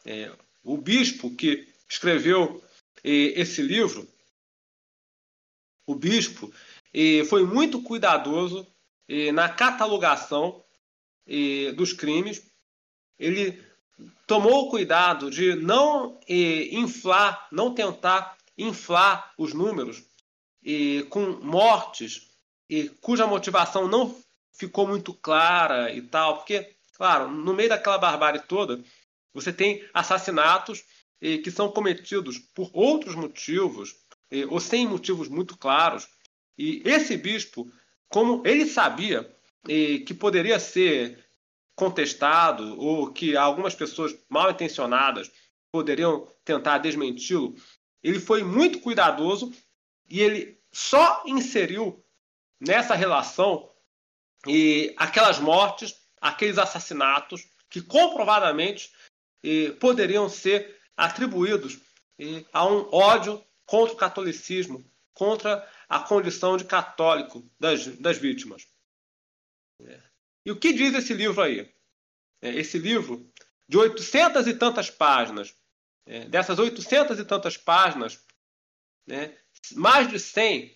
É, 0.06 0.32
o 0.64 0.78
bispo 0.78 1.36
que 1.36 1.68
escreveu 1.90 2.64
é, 3.04 3.10
esse 3.10 3.62
livro, 3.62 4.08
o 5.86 5.96
bispo, 5.96 6.54
é, 6.94 7.24
foi 7.26 7.46
muito 7.46 7.82
cuidadoso 7.82 8.68
é, 9.08 9.32
na 9.32 9.50
catalogação 9.50 10.64
dos 11.76 11.92
crimes. 11.92 12.46
Ele 13.18 13.60
tomou 14.28 14.70
cuidado 14.70 15.32
de 15.32 15.56
não 15.56 16.20
inflar, 16.28 17.48
não 17.52 17.74
tentar 17.74 18.38
inflar 18.56 19.34
os 19.36 19.52
números 19.52 20.04
com 21.10 21.32
mortes 21.42 22.30
cuja 23.02 23.26
motivação 23.26 23.88
não 23.88 24.16
ficou 24.54 24.88
muito 24.88 25.14
clara 25.14 25.92
e 25.92 26.02
tal, 26.02 26.38
porque, 26.38 26.75
claro, 26.96 27.30
no 27.30 27.54
meio 27.54 27.70
daquela 27.70 27.98
barbárie 27.98 28.42
toda, 28.42 28.84
você 29.34 29.52
tem 29.52 29.88
assassinatos 29.94 30.84
eh, 31.22 31.38
que 31.38 31.52
são 31.52 31.70
cometidos 31.70 32.40
por 32.40 32.70
outros 32.74 33.16
motivos, 33.16 33.96
eh, 34.32 34.46
ou 34.50 34.60
sem 34.60 34.88
motivos 34.88 35.28
muito 35.28 35.58
claros. 35.58 36.08
E 36.58 36.82
esse 36.86 37.18
bispo, 37.18 37.70
como 38.10 38.42
ele 38.46 38.66
sabia 38.66 39.30
eh, 39.68 40.00
que 40.00 40.14
poderia 40.14 40.60
ser 40.60 41.24
contestado, 41.76 42.80
ou 42.80 43.12
que 43.12 43.36
algumas 43.36 43.76
pessoas 43.76 44.16
mal 44.30 44.50
intencionadas 44.50 45.30
poderiam 45.72 46.26
tentar 46.46 46.78
desmenti-lo, 46.78 47.54
ele 48.02 48.20
foi 48.20 48.44
muito 48.44 48.80
cuidadoso 48.80 49.52
e 50.10 50.22
ele 50.22 50.58
só 50.72 51.24
inseriu 51.26 52.02
nessa 52.60 52.96
relação 52.96 53.70
e 54.48 54.94
aquelas 54.96 55.40
mortes, 55.40 55.94
aqueles 56.26 56.58
assassinatos 56.58 57.48
que 57.70 57.82
comprovadamente 57.82 58.92
poderiam 59.80 60.28
ser 60.28 60.82
atribuídos 60.98 61.78
a 62.52 62.66
um 62.66 62.90
ódio 62.92 63.46
contra 63.66 63.94
o 63.94 63.98
catolicismo, 63.98 64.84
contra 65.14 65.70
a 65.88 66.00
condição 66.00 66.58
de 66.58 66.66
católico 66.66 67.48
das, 67.60 67.86
das 67.98 68.18
vítimas. 68.18 68.68
E 70.44 70.52
o 70.52 70.60
que 70.60 70.74
diz 70.74 70.96
esse 70.96 71.14
livro 71.14 71.42
aí? 71.42 71.72
É, 72.42 72.50
esse 72.50 72.80
livro, 72.80 73.32
de 73.68 73.78
oitocentas 73.78 74.48
e 74.48 74.54
tantas 74.56 74.90
páginas, 74.90 75.56
é, 76.08 76.26
dessas 76.28 76.58
oitocentas 76.58 77.20
e 77.20 77.26
tantas 77.26 77.56
páginas, 77.56 78.20
né, 79.06 79.38
mais 79.74 80.10
de 80.10 80.20
cem 80.20 80.76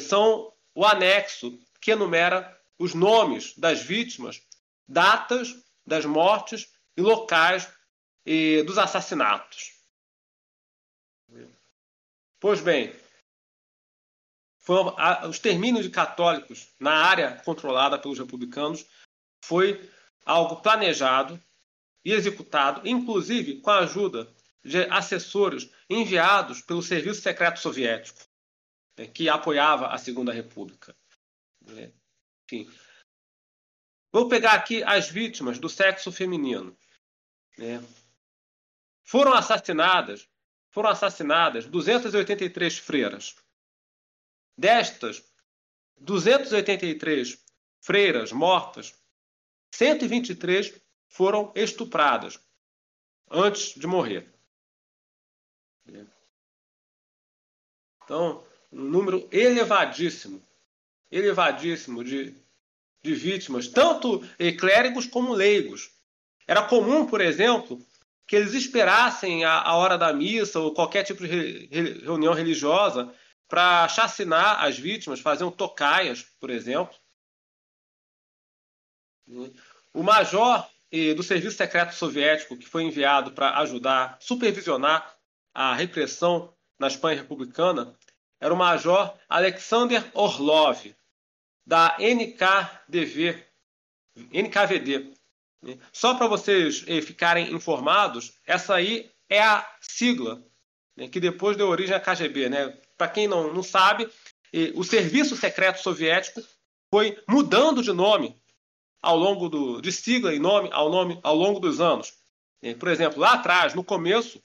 são 0.00 0.54
o 0.74 0.84
anexo 0.84 1.58
que 1.80 1.90
enumera 1.90 2.57
os 2.78 2.94
nomes 2.94 3.54
das 3.56 3.82
vítimas, 3.82 4.42
datas 4.86 5.54
das 5.86 6.04
mortes 6.04 6.70
e 6.96 7.02
locais 7.02 7.68
e 8.24 8.62
dos 8.62 8.78
assassinatos. 8.78 9.78
Pois 12.40 12.60
bem, 12.60 12.94
a, 14.96 15.26
os 15.26 15.38
termínios 15.38 15.84
de 15.84 15.90
católicos 15.90 16.68
na 16.78 16.92
área 16.92 17.42
controlada 17.44 17.98
pelos 17.98 18.18
republicanos 18.18 18.86
foi 19.42 19.90
algo 20.24 20.56
planejado 20.56 21.40
e 22.04 22.12
executado, 22.12 22.86
inclusive 22.86 23.60
com 23.60 23.70
a 23.70 23.80
ajuda 23.80 24.32
de 24.62 24.84
assessores 24.90 25.70
enviados 25.88 26.60
pelo 26.60 26.82
Serviço 26.82 27.22
Secreto 27.22 27.58
Soviético. 27.58 28.20
Né, 28.98 29.06
que 29.06 29.28
apoiava 29.28 29.88
a 29.88 29.98
Segunda 29.98 30.32
República. 30.32 30.94
Né? 32.52 32.62
Enfim. 32.62 32.70
Vou 34.12 34.28
pegar 34.28 34.54
aqui 34.54 34.82
as 34.82 35.10
vítimas 35.10 35.58
do 35.58 35.68
sexo 35.68 36.10
feminino. 36.10 36.76
Né? 37.56 37.82
Foram 39.04 39.34
assassinadas, 39.34 40.28
foram 40.70 40.90
assassinadas 40.90 41.66
283 41.66 42.78
freiras. 42.78 43.36
Destas 44.56 45.22
283 45.98 47.44
freiras 47.80 48.32
mortas, 48.32 48.94
123 49.72 50.80
foram 51.08 51.52
estupradas 51.54 52.40
antes 53.30 53.74
de 53.74 53.86
morrer. 53.86 54.32
Então, 58.02 58.46
um 58.72 58.82
número 58.82 59.28
elevadíssimo, 59.30 60.42
elevadíssimo 61.10 62.04
de, 62.04 62.34
de 63.02 63.14
vítimas, 63.14 63.68
tanto 63.68 64.22
clérigos 64.58 65.06
como 65.06 65.34
leigos. 65.34 65.90
Era 66.46 66.62
comum, 66.62 67.06
por 67.06 67.20
exemplo, 67.20 67.78
que 68.26 68.36
eles 68.36 68.54
esperassem 68.54 69.44
a, 69.44 69.60
a 69.60 69.76
hora 69.76 69.96
da 69.96 70.12
missa 70.12 70.60
ou 70.60 70.74
qualquer 70.74 71.04
tipo 71.04 71.22
de 71.22 71.28
re, 71.28 71.68
re, 71.70 71.92
reunião 72.00 72.34
religiosa 72.34 73.12
para 73.48 73.88
chacinar 73.88 74.62
as 74.62 74.78
vítimas, 74.78 75.20
faziam 75.20 75.50
tocaias, 75.50 76.22
por 76.38 76.50
exemplo. 76.50 76.94
O 79.92 80.02
major 80.02 80.68
do 81.16 81.22
Serviço 81.22 81.56
Secreto 81.56 81.94
Soviético, 81.94 82.56
que 82.56 82.66
foi 82.66 82.82
enviado 82.82 83.32
para 83.32 83.58
ajudar, 83.58 84.16
supervisionar 84.20 85.14
a 85.52 85.74
repressão 85.74 86.54
na 86.78 86.86
Espanha 86.86 87.20
republicana, 87.20 87.94
era 88.40 88.52
o 88.52 88.56
Major 88.56 89.16
Alexander 89.28 90.04
Orlov, 90.14 90.94
da 91.66 91.96
NKDV, 91.98 93.44
NKVD. 94.32 95.12
Só 95.92 96.14
para 96.14 96.26
vocês 96.26 96.84
eh, 96.86 97.02
ficarem 97.02 97.52
informados, 97.52 98.32
essa 98.46 98.74
aí 98.74 99.10
é 99.28 99.42
a 99.42 99.68
sigla 99.80 100.42
né, 100.96 101.08
que 101.08 101.20
depois 101.20 101.56
deu 101.56 101.68
origem 101.68 101.94
à 101.94 102.00
KGB. 102.00 102.48
Né? 102.48 102.68
Para 102.96 103.08
quem 103.08 103.28
não, 103.28 103.52
não 103.52 103.62
sabe, 103.62 104.08
eh, 104.52 104.72
o 104.74 104.84
Serviço 104.84 105.36
Secreto 105.36 105.80
Soviético 105.80 106.42
foi 106.92 107.22
mudando 107.28 107.82
de 107.82 107.92
nome 107.92 108.40
ao 109.00 109.16
longo 109.16 109.48
do 109.48 109.80
de 109.80 109.92
sigla 109.92 110.34
e 110.34 110.38
nome 110.38 110.68
ao 110.72 110.90
nome 110.90 111.20
ao 111.22 111.34
longo 111.34 111.60
dos 111.60 111.80
anos. 111.80 112.14
Eh, 112.62 112.74
por 112.74 112.88
exemplo, 112.88 113.20
lá 113.20 113.34
atrás, 113.34 113.74
no 113.74 113.84
começo 113.84 114.42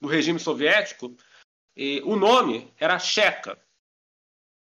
do 0.00 0.08
regime 0.08 0.38
soviético, 0.38 1.16
e 1.76 2.00
o 2.04 2.16
nome 2.16 2.72
era 2.78 2.98
Checa. 2.98 3.58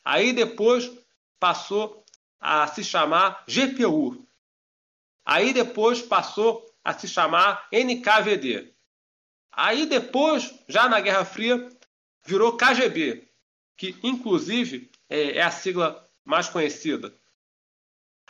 Aí 0.06 0.34
depois 0.34 0.92
passou 1.40 2.06
a 2.40 2.68
se 2.68 2.84
chamar 2.84 3.44
GPU. 3.48 4.28
Aí 5.26 5.54
depois 5.54 6.02
passou 6.02 6.66
a 6.84 6.94
se 6.94 7.08
chamar 7.08 7.68
NKVD. 7.72 8.74
Aí 9.52 9.86
depois, 9.86 10.54
já 10.68 10.88
na 10.88 11.00
Guerra 11.00 11.26
Fria, 11.26 11.70
virou 12.26 12.56
KGB, 12.56 13.28
que 13.76 13.98
inclusive 14.04 14.90
é, 15.10 15.38
é 15.38 15.42
a 15.42 15.52
sigla 15.52 16.08
mais 16.24 16.48
conhecida. 16.48 17.14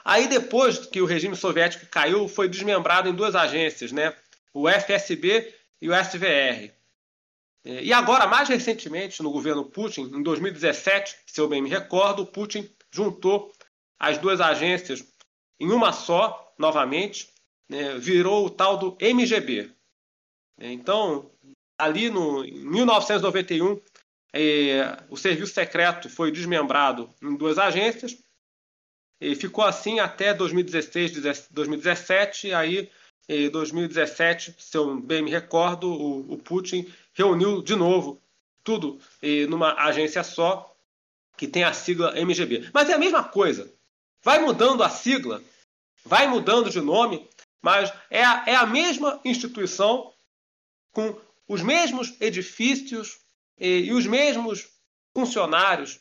Aí 0.03 0.27
depois 0.27 0.79
que 0.79 1.01
o 1.01 1.05
regime 1.05 1.35
soviético 1.35 1.85
caiu, 1.85 2.27
foi 2.27 2.49
desmembrado 2.49 3.07
em 3.07 3.13
duas 3.13 3.35
agências, 3.35 3.91
né? 3.91 4.15
O 4.53 4.67
FSB 4.67 5.53
e 5.79 5.89
o 5.89 5.95
SVR. 5.95 6.73
É, 7.63 7.83
e 7.83 7.93
agora, 7.93 8.27
mais 8.27 8.49
recentemente, 8.49 9.21
no 9.21 9.31
governo 9.31 9.63
Putin, 9.65 10.01
em 10.01 10.23
2017, 10.23 11.15
se 11.27 11.39
eu 11.39 11.47
bem 11.47 11.61
me 11.61 11.69
recordo, 11.69 12.25
Putin 12.25 12.69
juntou 12.91 13.53
as 13.99 14.17
duas 14.17 14.41
agências 14.41 15.05
em 15.59 15.71
uma 15.71 15.93
só, 15.93 16.53
novamente, 16.57 17.29
né, 17.69 17.97
virou 17.97 18.45
o 18.45 18.49
tal 18.49 18.77
do 18.77 18.97
MGB. 18.99 19.71
Então, 20.59 21.31
ali 21.77 22.09
no, 22.09 22.43
em 22.43 22.65
1991, 22.65 23.79
é, 24.33 24.97
o 25.09 25.17
serviço 25.17 25.53
secreto 25.53 26.09
foi 26.09 26.31
desmembrado 26.31 27.13
em 27.21 27.35
duas 27.35 27.57
agências 27.57 28.17
e 29.19 29.35
ficou 29.35 29.63
assim 29.63 29.99
até 29.99 30.33
2016, 30.33 31.49
2017. 31.51 32.53
Aí, 32.53 32.89
em 33.27 33.49
2017, 33.49 34.55
se 34.57 34.77
eu 34.77 34.99
bem 34.99 35.21
me 35.21 35.31
recordo, 35.31 35.87
o, 35.91 36.33
o 36.33 36.37
Putin 36.37 36.91
reuniu 37.13 37.61
de 37.61 37.75
novo 37.75 38.21
tudo 38.63 38.99
numa 39.49 39.73
agência 39.73 40.23
só 40.23 40.71
que 41.37 41.47
tem 41.47 41.63
a 41.63 41.73
sigla 41.73 42.13
MGB. 42.15 42.69
Mas 42.73 42.89
é 42.89 42.93
a 42.93 42.99
mesma 42.99 43.23
coisa. 43.23 43.71
Vai 44.21 44.39
mudando 44.39 44.83
a 44.83 44.89
sigla, 44.89 45.41
vai 46.05 46.27
mudando 46.27 46.69
de 46.69 46.79
nome, 46.79 47.27
mas 47.61 47.91
é 48.09 48.23
a, 48.23 48.43
é 48.45 48.55
a 48.55 48.65
mesma 48.65 49.19
instituição 49.25 50.13
com 50.91 51.19
os 51.47 51.61
mesmos 51.61 52.13
edifícios 52.21 53.19
e, 53.57 53.85
e 53.85 53.93
os 53.93 54.05
mesmos 54.05 54.69
funcionários 55.15 55.99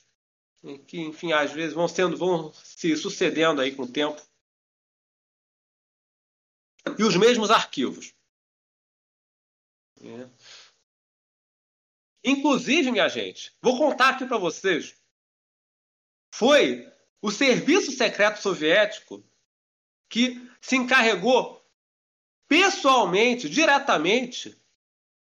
que, 0.86 1.00
enfim, 1.00 1.32
às 1.32 1.50
vezes 1.52 1.72
vão 1.72 1.88
sendo, 1.88 2.16
vão 2.16 2.52
se 2.52 2.94
sucedendo 2.96 3.60
aí 3.60 3.72
com 3.72 3.84
o 3.84 3.88
tempo. 3.88 4.20
E 6.98 7.02
os 7.02 7.16
mesmos 7.16 7.50
arquivos. 7.50 8.14
É. 10.02 10.28
Inclusive, 12.24 12.90
minha 12.90 13.08
gente, 13.08 13.54
vou 13.60 13.78
contar 13.78 14.10
aqui 14.10 14.26
para 14.26 14.38
vocês. 14.38 14.94
Foi 16.32 16.90
o 17.20 17.30
serviço 17.30 17.92
secreto 17.92 18.40
soviético 18.40 19.24
que 20.08 20.40
se 20.60 20.76
encarregou 20.76 21.60
pessoalmente, 22.48 23.48
diretamente, 23.48 24.56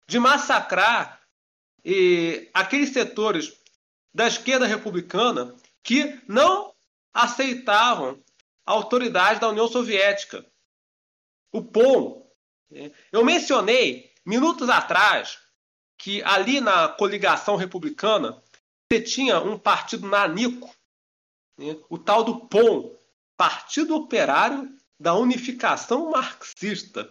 de 0.07 0.19
massacrar 0.19 1.27
aqueles 2.53 2.91
setores 2.91 3.59
da 4.13 4.27
esquerda 4.27 4.67
republicana 4.67 5.57
que 5.83 6.21
não 6.29 6.75
aceitavam 7.13 8.23
a 8.67 8.73
autoridade 8.73 9.41
da 9.41 9.49
União 9.49 9.69
Soviética. 9.69 10.45
O 11.55 11.63
POM. 11.63 12.27
Eu 13.13 13.25
mencionei 13.25 14.13
minutos 14.27 14.69
atrás 14.69 15.39
que 15.97 16.21
ali 16.25 16.61
na 16.61 16.89
coligação 16.89 17.55
republicana 17.55 18.43
você 18.91 19.01
tinha 19.01 19.39
um 19.39 19.57
partido 19.57 20.09
nanico, 20.09 20.75
né? 21.57 21.77
o 21.89 21.97
tal 21.97 22.25
do 22.25 22.47
POM, 22.47 22.99
Partido 23.37 23.95
Operário 23.95 24.77
da 24.99 25.15
Unificação 25.15 26.11
Marxista. 26.11 27.09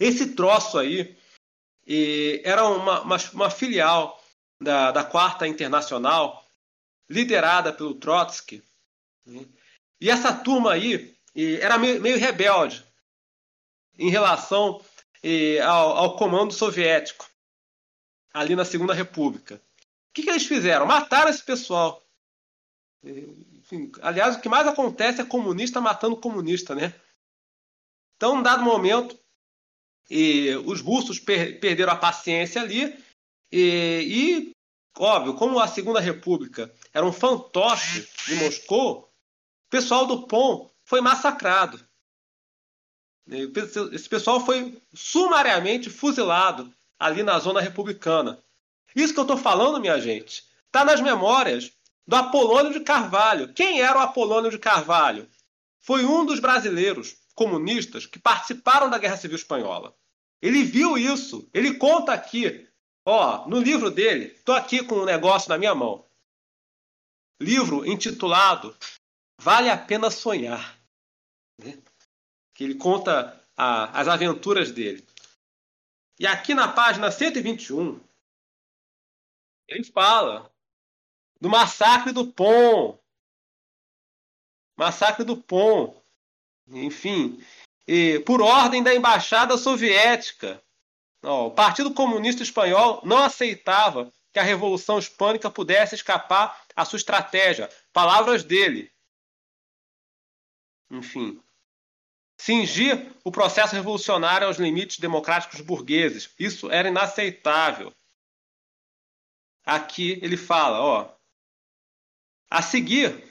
Esse 0.00 0.34
troço 0.34 0.76
aí 0.76 1.16
era 2.42 2.66
uma, 2.66 3.02
uma, 3.02 3.16
uma 3.34 3.50
filial 3.50 4.20
da, 4.60 4.90
da 4.90 5.04
Quarta 5.04 5.46
Internacional, 5.46 6.44
liderada 7.08 7.72
pelo 7.72 7.94
Trotsky. 7.94 8.64
Né? 9.24 9.46
E 10.00 10.10
essa 10.10 10.34
turma 10.34 10.72
aí 10.72 11.16
era 11.60 11.78
meio, 11.78 12.02
meio 12.02 12.18
rebelde 12.18 12.87
em 13.98 14.10
relação 14.10 14.80
ao, 15.64 15.96
ao, 15.96 16.16
comando 16.16 16.52
soviético, 16.52 17.28
ali 18.32 18.54
na 18.54 18.64
Segunda 18.64 18.94
República. 18.94 19.56
O 19.56 20.14
que, 20.14 20.22
que 20.22 20.30
eles 20.30 20.46
fizeram? 20.46 20.86
Mataram 20.86 21.30
esse 21.30 21.44
pessoal. 21.44 22.02
Enfim, 23.02 23.90
aliás, 24.00 24.36
o 24.36 24.40
que 24.40 24.48
mais 24.48 24.66
acontece 24.66 25.20
é 25.20 25.24
comunista 25.24 25.80
matando 25.80 26.16
comunista, 26.16 26.74
né? 26.74 26.94
Então, 28.16 28.36
num 28.36 28.42
dado 28.42 28.62
momento, 28.62 29.18
e 30.10 30.54
os 30.64 30.80
russos 30.80 31.20
per 31.20 31.60
perderam 31.60 31.92
a 31.92 31.96
paciência 31.96 32.62
ali 32.62 32.96
e, 33.52 34.50
e, 34.50 34.52
óbvio, 34.96 35.34
como 35.34 35.58
a 35.58 35.68
Segunda 35.68 36.00
República 36.00 36.72
era 36.92 37.04
um 37.04 37.12
fantoche 37.12 38.08
de 38.26 38.34
Moscou, 38.36 39.00
o 39.00 39.70
pessoal 39.70 40.06
do 40.06 40.26
POM 40.26 40.70
foi 40.84 41.00
massacrado. 41.00 41.87
Esse 43.92 44.08
pessoal 44.08 44.44
foi 44.44 44.80
sumariamente 44.94 45.90
fuzilado 45.90 46.72
ali 46.98 47.22
na 47.22 47.38
zona 47.38 47.60
republicana. 47.60 48.42
Isso 48.94 49.12
que 49.12 49.20
eu 49.20 49.24
estou 49.24 49.36
falando, 49.36 49.80
minha 49.80 50.00
gente, 50.00 50.44
está 50.66 50.84
nas 50.84 51.00
memórias 51.00 51.70
do 52.06 52.16
Apolônio 52.16 52.72
de 52.72 52.80
Carvalho. 52.80 53.52
Quem 53.52 53.80
era 53.80 53.98
o 53.98 54.02
Apolônio 54.02 54.50
de 54.50 54.58
Carvalho? 54.58 55.28
Foi 55.80 56.04
um 56.04 56.24
dos 56.24 56.40
brasileiros 56.40 57.16
comunistas 57.34 58.06
que 58.06 58.18
participaram 58.18 58.88
da 58.88 58.98
Guerra 58.98 59.16
Civil 59.16 59.36
Espanhola. 59.36 59.94
Ele 60.40 60.64
viu 60.64 60.96
isso. 60.96 61.48
Ele 61.52 61.74
conta 61.74 62.12
aqui 62.12 62.68
Ó, 63.10 63.48
no 63.48 63.58
livro 63.58 63.90
dele, 63.90 64.28
tô 64.44 64.52
aqui 64.52 64.84
com 64.84 64.96
um 64.96 65.04
negócio 65.06 65.48
na 65.48 65.56
minha 65.56 65.74
mão. 65.74 66.06
Livro 67.40 67.86
intitulado 67.86 68.76
Vale 69.40 69.70
a 69.70 69.78
Pena 69.78 70.10
Sonhar. 70.10 70.78
Né? 71.58 71.82
Que 72.58 72.64
ele 72.64 72.74
conta 72.74 73.40
a, 73.56 74.00
as 74.00 74.08
aventuras 74.08 74.72
dele. 74.72 75.06
E 76.18 76.26
aqui 76.26 76.54
na 76.54 76.66
página 76.66 77.08
121, 77.12 78.00
ele 79.68 79.84
fala 79.84 80.52
do 81.40 81.48
massacre 81.48 82.10
do 82.10 82.26
Pom. 82.26 82.98
Massacre 84.76 85.22
do 85.22 85.36
Pom. 85.36 86.02
Enfim, 86.66 87.40
por 88.26 88.42
ordem 88.42 88.82
da 88.82 88.92
embaixada 88.92 89.56
soviética 89.56 90.60
o 91.22 91.50
Partido 91.50 91.92
Comunista 91.92 92.42
Espanhol 92.42 93.00
não 93.04 93.18
aceitava 93.18 94.12
que 94.32 94.38
a 94.38 94.42
Revolução 94.42 94.98
Hispânica 94.98 95.50
pudesse 95.50 95.94
escapar 95.94 96.64
à 96.76 96.84
sua 96.84 96.96
estratégia. 96.96 97.68
Palavras 97.92 98.44
dele. 98.44 98.92
Enfim. 100.90 101.42
Cingir 102.40 103.12
o 103.24 103.32
processo 103.32 103.74
revolucionário 103.74 104.46
aos 104.46 104.58
limites 104.58 104.98
democráticos 104.98 105.60
burgueses. 105.60 106.30
Isso 106.38 106.70
era 106.70 106.88
inaceitável. 106.88 107.92
Aqui 109.66 110.18
ele 110.22 110.36
fala, 110.36 110.80
ó. 110.80 111.10
A 112.50 112.62
seguir, 112.62 113.22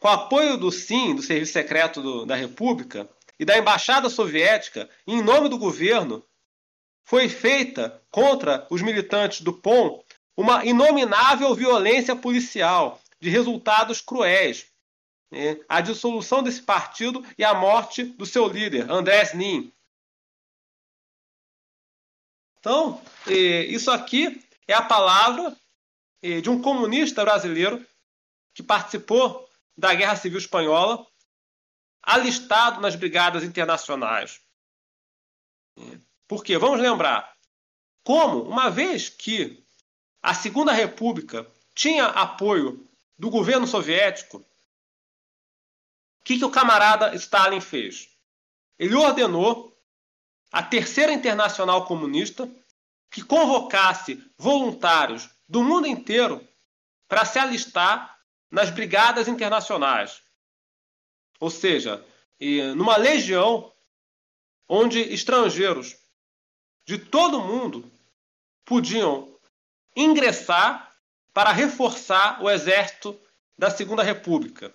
com 0.00 0.08
apoio 0.08 0.56
do 0.56 0.72
SIM, 0.72 1.14
do 1.14 1.22
Serviço 1.22 1.52
Secreto 1.52 2.02
do, 2.02 2.26
da 2.26 2.34
República, 2.34 3.08
e 3.38 3.44
da 3.44 3.58
Embaixada 3.58 4.08
Soviética, 4.08 4.88
em 5.06 5.22
nome 5.22 5.48
do 5.48 5.58
governo, 5.58 6.24
foi 7.04 7.28
feita 7.28 8.02
contra 8.10 8.66
os 8.70 8.80
militantes 8.80 9.40
do 9.42 9.52
POM 9.52 10.02
uma 10.36 10.64
inominável 10.64 11.54
violência 11.54 12.16
policial 12.16 13.00
de 13.20 13.28
resultados 13.28 14.00
cruéis. 14.00 14.66
Né? 15.34 15.60
A 15.68 15.80
dissolução 15.80 16.44
desse 16.44 16.62
partido 16.62 17.24
e 17.36 17.42
a 17.42 17.52
morte 17.52 18.04
do 18.04 18.24
seu 18.24 18.46
líder, 18.46 18.88
Andrés 18.88 19.34
Nin. 19.34 19.72
Então, 22.60 23.02
isso 23.26 23.90
aqui 23.90 24.42
é 24.66 24.72
a 24.72 24.80
palavra 24.80 25.54
de 26.40 26.48
um 26.48 26.62
comunista 26.62 27.22
brasileiro 27.22 27.84
que 28.54 28.62
participou 28.62 29.46
da 29.76 29.92
Guerra 29.92 30.16
Civil 30.16 30.38
Espanhola, 30.38 31.04
alistado 32.00 32.80
nas 32.80 32.94
brigadas 32.94 33.42
internacionais. 33.42 34.40
Porque, 36.28 36.56
vamos 36.56 36.80
lembrar, 36.80 37.36
como, 38.02 38.44
uma 38.44 38.70
vez 38.70 39.08
que 39.10 39.62
a 40.22 40.32
Segunda 40.32 40.72
República 40.72 41.46
tinha 41.74 42.06
apoio 42.06 42.88
do 43.18 43.28
governo 43.28 43.66
soviético, 43.66 44.42
o 46.24 46.26
que, 46.26 46.38
que 46.38 46.44
o 46.44 46.50
camarada 46.50 47.14
Stalin 47.16 47.60
fez? 47.60 48.08
Ele 48.78 48.94
ordenou 48.94 49.78
a 50.50 50.62
Terceira 50.62 51.12
Internacional 51.12 51.84
Comunista 51.84 52.50
que 53.10 53.22
convocasse 53.22 54.24
voluntários 54.38 55.28
do 55.46 55.62
mundo 55.62 55.86
inteiro 55.86 56.42
para 57.06 57.26
se 57.26 57.38
alistar 57.38 58.18
nas 58.50 58.70
brigadas 58.70 59.28
internacionais. 59.28 60.22
Ou 61.38 61.50
seja, 61.50 62.02
numa 62.74 62.96
legião 62.96 63.70
onde 64.66 65.00
estrangeiros 65.00 65.94
de 66.86 66.96
todo 66.96 67.42
mundo 67.42 67.92
podiam 68.64 69.38
ingressar 69.94 70.90
para 71.34 71.52
reforçar 71.52 72.42
o 72.42 72.48
exército 72.48 73.14
da 73.58 73.68
Segunda 73.68 74.02
República. 74.02 74.74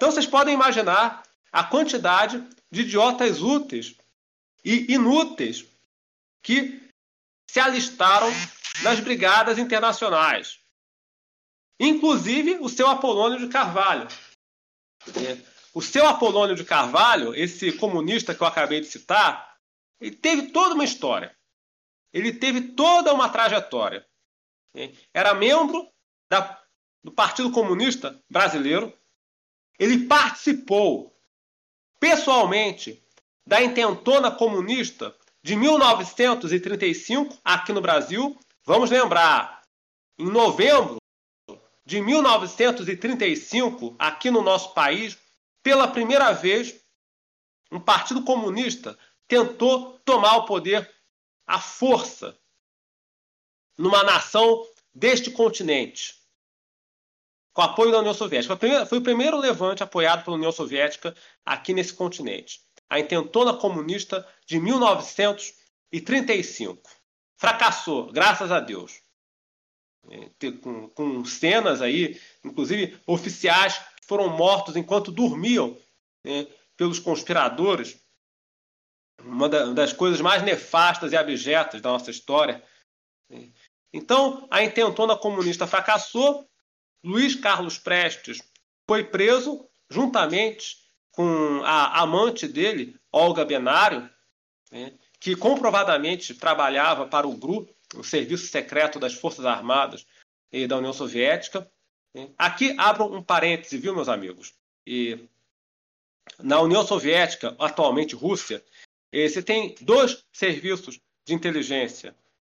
Então 0.00 0.10
vocês 0.10 0.26
podem 0.26 0.54
imaginar 0.54 1.22
a 1.52 1.62
quantidade 1.62 2.42
de 2.72 2.80
idiotas 2.80 3.42
úteis 3.42 3.94
e 4.64 4.94
inúteis 4.94 5.66
que 6.42 6.80
se 7.50 7.60
alistaram 7.60 8.30
nas 8.82 8.98
brigadas 8.98 9.58
internacionais. 9.58 10.58
inclusive 11.78 12.56
o 12.62 12.68
seu 12.70 12.88
Apolônio 12.88 13.38
de 13.40 13.48
Carvalho. 13.48 14.08
É, 15.08 15.36
o 15.74 15.82
seu 15.82 16.08
Apolônio 16.08 16.56
de 16.56 16.64
Carvalho, 16.64 17.34
esse 17.34 17.70
comunista 17.70 18.34
que 18.34 18.42
eu 18.42 18.46
acabei 18.46 18.80
de 18.80 18.86
citar, 18.86 19.54
ele 20.00 20.16
teve 20.16 20.50
toda 20.50 20.74
uma 20.74 20.84
história. 20.84 21.36
Ele 22.10 22.32
teve 22.32 22.72
toda 22.72 23.12
uma 23.12 23.28
trajetória. 23.28 24.06
É, 24.74 24.94
era 25.12 25.34
membro 25.34 25.86
da, 26.30 26.58
do 27.04 27.12
Partido 27.12 27.52
Comunista 27.52 28.18
Brasileiro. 28.30 28.98
Ele 29.80 30.06
participou 30.06 31.18
pessoalmente 31.98 33.02
da 33.46 33.62
intentona 33.62 34.30
comunista 34.30 35.16
de 35.42 35.56
1935 35.56 37.38
aqui 37.42 37.72
no 37.72 37.80
Brasil. 37.80 38.38
Vamos 38.62 38.90
lembrar, 38.90 39.62
em 40.18 40.30
novembro 40.30 40.98
de 41.82 42.02
1935, 42.02 43.96
aqui 43.98 44.30
no 44.30 44.42
nosso 44.42 44.74
país, 44.74 45.16
pela 45.62 45.88
primeira 45.88 46.30
vez, 46.32 46.78
um 47.72 47.80
partido 47.80 48.22
comunista 48.22 48.98
tentou 49.26 49.98
tomar 50.04 50.36
o 50.36 50.44
poder 50.44 50.94
à 51.46 51.58
força 51.58 52.38
numa 53.78 54.04
nação 54.04 54.66
deste 54.94 55.30
continente, 55.30 56.19
com 57.52 57.62
apoio 57.62 57.92
da 57.92 57.98
União 57.98 58.14
Soviética. 58.14 58.56
Foi 58.86 58.98
o 58.98 59.02
primeiro 59.02 59.38
levante 59.38 59.82
apoiado 59.82 60.24
pela 60.24 60.36
União 60.36 60.52
Soviética 60.52 61.14
aqui 61.44 61.74
nesse 61.74 61.92
continente. 61.94 62.60
A 62.88 62.98
intentona 62.98 63.52
comunista 63.54 64.26
de 64.46 64.58
1935. 64.58 66.82
Fracassou, 67.38 68.10
graças 68.12 68.50
a 68.50 68.60
Deus. 68.60 69.00
É, 70.08 70.30
com, 70.62 70.88
com 70.88 71.24
cenas 71.24 71.82
aí, 71.82 72.20
inclusive 72.44 72.98
oficiais 73.06 73.78
que 73.78 74.06
foram 74.06 74.28
mortos 74.28 74.76
enquanto 74.76 75.12
dormiam 75.12 75.76
né, 76.24 76.46
pelos 76.76 76.98
conspiradores. 76.98 78.00
Uma 79.22 79.48
das 79.48 79.92
coisas 79.92 80.20
mais 80.20 80.42
nefastas 80.42 81.12
e 81.12 81.16
abjetas 81.16 81.82
da 81.82 81.90
nossa 81.90 82.10
história. 82.10 82.64
Então, 83.92 84.48
a 84.50 84.64
intentona 84.64 85.16
comunista 85.16 85.66
fracassou. 85.66 86.48
Luiz 87.04 87.34
Carlos 87.34 87.78
Prestes 87.78 88.42
foi 88.86 89.04
preso 89.04 89.68
juntamente 89.88 90.78
com 91.12 91.62
a 91.64 92.00
amante 92.00 92.46
dele, 92.46 92.96
Olga 93.12 93.44
Benário, 93.44 94.08
né, 94.70 94.92
que 95.18 95.34
comprovadamente 95.34 96.34
trabalhava 96.34 97.06
para 97.06 97.26
o 97.26 97.36
GRU, 97.36 97.68
o 97.94 98.04
Serviço 98.04 98.46
Secreto 98.46 98.98
das 98.98 99.14
Forças 99.14 99.44
Armadas 99.44 100.06
e 100.52 100.66
da 100.66 100.78
União 100.78 100.92
Soviética. 100.92 101.70
Né. 102.14 102.30
Aqui 102.38 102.74
abro 102.78 103.04
um 103.04 103.22
parêntese, 103.22 103.78
viu, 103.78 103.94
meus 103.94 104.08
amigos? 104.08 104.54
E 104.86 105.28
na 106.38 106.60
União 106.60 106.86
Soviética, 106.86 107.56
atualmente 107.58 108.14
Rússia, 108.14 108.64
você 109.12 109.42
tem 109.42 109.74
dois 109.80 110.24
serviços 110.32 111.00
de 111.24 111.34
inteligência. 111.34 112.14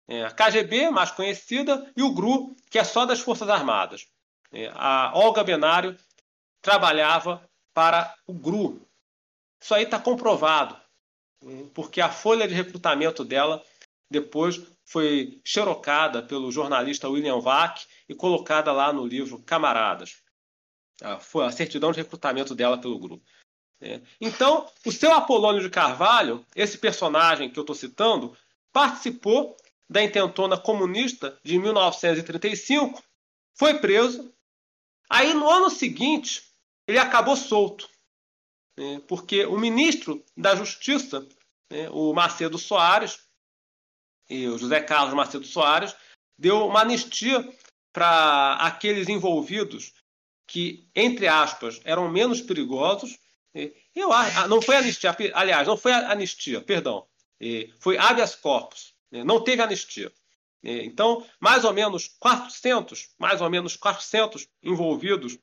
É, 0.08 0.24
a 0.24 0.30
KGB, 0.30 0.90
mais 0.90 1.12
conhecida, 1.12 1.90
e 1.96 2.02
o 2.02 2.12
GRU, 2.12 2.56
que 2.68 2.78
é 2.78 2.84
só 2.84 3.06
das 3.06 3.20
Forças 3.20 3.48
Armadas. 3.48 4.08
É, 4.52 4.70
a 4.74 5.12
Olga 5.14 5.44
Benário 5.44 5.96
trabalhava 6.60 7.48
para 7.72 8.14
o 8.26 8.32
GRU. 8.32 8.80
Isso 9.62 9.74
aí 9.74 9.84
está 9.84 9.98
comprovado, 9.98 10.76
porque 11.74 12.00
a 12.00 12.10
folha 12.10 12.48
de 12.48 12.54
recrutamento 12.54 13.24
dela 13.24 13.62
depois 14.10 14.60
foi 14.84 15.40
xerocada 15.44 16.22
pelo 16.22 16.50
jornalista 16.50 17.08
William 17.08 17.38
Vac 17.40 17.86
e 18.08 18.14
colocada 18.14 18.72
lá 18.72 18.92
no 18.92 19.06
livro 19.06 19.40
Camaradas. 19.42 20.22
Foi 21.20 21.46
a 21.46 21.52
certidão 21.52 21.92
de 21.92 21.98
recrutamento 21.98 22.54
dela 22.54 22.78
pelo 22.78 22.98
grupo. 22.98 23.24
É. 23.80 24.00
Então, 24.20 24.68
o 24.84 24.92
seu 24.92 25.14
Apolônio 25.14 25.62
de 25.62 25.70
Carvalho, 25.70 26.44
esse 26.54 26.76
personagem 26.76 27.50
que 27.50 27.58
eu 27.58 27.62
estou 27.62 27.74
citando, 27.74 28.36
participou 28.72 29.56
da 29.88 30.02
intentona 30.02 30.58
comunista 30.58 31.38
de 31.42 31.58
1935, 31.58 33.02
foi 33.54 33.78
preso. 33.78 34.32
Aí, 35.10 35.34
no 35.34 35.50
ano 35.50 35.68
seguinte, 35.68 36.44
ele 36.86 36.98
acabou 36.98 37.36
solto, 37.36 37.90
né, 38.78 39.02
porque 39.08 39.44
o 39.44 39.58
ministro 39.58 40.24
da 40.36 40.54
Justiça, 40.54 41.26
né, 41.68 41.90
o 41.90 42.14
Macedo 42.14 42.56
Soares, 42.56 43.18
e 44.28 44.46
o 44.46 44.56
José 44.56 44.80
Carlos 44.80 45.12
Macedo 45.12 45.44
Soares, 45.44 45.96
deu 46.38 46.64
uma 46.64 46.82
anistia 46.82 47.52
para 47.92 48.54
aqueles 48.60 49.08
envolvidos 49.08 49.92
que, 50.46 50.88
entre 50.94 51.26
aspas, 51.26 51.80
eram 51.84 52.08
menos 52.08 52.40
perigosos. 52.40 53.18
Eu, 53.92 54.12
ah, 54.12 54.46
não 54.46 54.62
foi 54.62 54.76
anistia, 54.76 55.16
aliás, 55.34 55.66
não 55.66 55.76
foi 55.76 55.92
anistia, 55.92 56.60
perdão, 56.60 57.04
foi 57.80 57.98
habeas 57.98 58.36
corpus, 58.36 58.94
né, 59.10 59.24
não 59.24 59.42
teve 59.42 59.60
anistia. 59.60 60.12
Então, 60.62 61.26
mais 61.38 61.64
ou 61.64 61.72
menos 61.72 62.08
400, 62.18 63.14
mais 63.18 63.40
ou 63.40 63.48
menos 63.48 63.76
400 63.76 64.46
envolvidos 64.62 65.38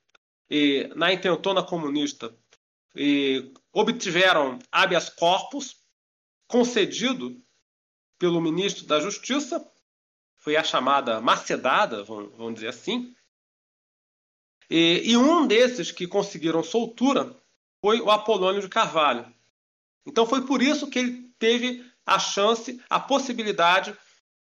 e, 0.49 0.89
na 0.95 1.11
intentona 1.11 1.64
comunista 1.64 2.35
e, 2.95 3.52
obtiveram 3.72 4.60
habeas 4.72 5.10
corpus 5.10 5.77
concedido 6.48 7.41
pelo 8.19 8.41
ministro 8.41 8.85
da 8.85 8.99
Justiça, 8.99 9.65
foi 10.35 10.56
a 10.56 10.64
chamada 10.64 11.19
macedada, 11.19 12.03
vamos 12.03 12.56
dizer 12.56 12.69
assim. 12.69 13.14
E, 14.69 15.02
e 15.03 15.18
um 15.18 15.48
desses 15.48 15.91
que 15.91 16.07
conseguiram 16.07 16.64
soltura 16.64 17.35
foi 17.81 18.02
o 18.02 18.11
Apolônio 18.11 18.61
de 18.61 18.69
Carvalho. 18.69 19.31
Então 20.06 20.26
foi 20.26 20.45
por 20.45 20.61
isso 20.61 20.89
que 20.89 20.99
ele 20.99 21.31
teve 21.38 21.85
a 22.06 22.18
chance, 22.18 22.81
a 22.89 22.99
possibilidade 22.99 23.95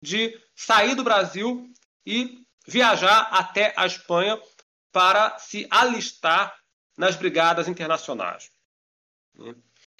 de 0.04 0.38
sair 0.54 0.94
do 0.94 1.02
Brasil 1.02 1.66
e 2.06 2.44
viajar 2.68 3.28
até 3.32 3.72
a 3.76 3.86
Espanha 3.86 4.38
para 4.92 5.38
se 5.38 5.66
alistar 5.70 6.54
nas 6.96 7.16
brigadas 7.16 7.66
internacionais. 7.66 8.50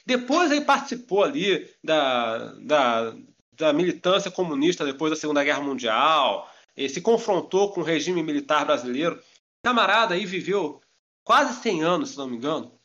Depois 0.06 0.52
ele 0.52 0.60
participou 0.60 1.24
ali 1.24 1.68
da, 1.82 2.52
da, 2.60 3.14
da 3.52 3.72
militância 3.72 4.31
comunista 4.31 4.85
depois 4.85 5.10
da 5.10 5.16
Segunda 5.16 5.43
Guerra 5.43 5.62
Mundial, 5.62 6.48
se 6.89 7.01
confrontou 7.01 7.72
com 7.72 7.81
o 7.81 7.85
regime 7.85 8.22
militar 8.22 8.66
brasileiro. 8.66 9.20
Camarada 9.62 10.14
aí 10.14 10.26
viveu 10.26 10.81
quase 11.24 11.60
100 11.62 11.82
anos, 11.82 12.10
se 12.10 12.18
não 12.18 12.28
me 12.28 12.36
engano. 12.36 12.78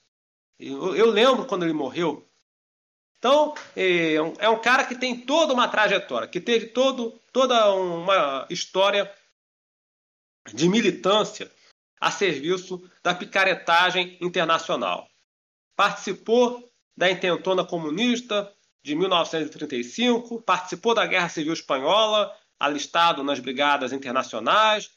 Eu, 0.58 0.96
eu 0.96 1.10
lembro 1.10 1.46
quando 1.46 1.64
ele 1.64 1.74
morreu. 1.74 2.29
Então, 3.20 3.54
é, 3.76 4.16
é 4.16 4.50
um 4.50 4.62
cara 4.62 4.86
que 4.86 4.96
tem 4.96 5.20
toda 5.26 5.54
uma 5.54 5.68
trajetória, 5.68 6.28
que 6.28 6.40
teve 6.40 6.68
todo, 6.68 7.20
toda 7.34 7.74
uma 7.74 8.48
história 8.50 9.14
de 10.54 10.70
militância 10.70 11.52
a 12.00 12.10
serviço 12.10 12.90
da 13.04 13.14
picaretagem 13.14 14.18
internacional. 14.22 15.06
Participou 15.76 16.72
da 16.96 17.12
intentona 17.12 17.66
comunista 17.66 18.52
de 18.82 18.96
1935, 18.96 20.42
participou 20.42 20.94
da 20.94 21.06
Guerra 21.06 21.28
Civil 21.28 21.52
Espanhola, 21.52 22.34
alistado 22.58 23.22
nas 23.22 23.40
brigadas 23.40 23.92
internacionais, 23.92 24.90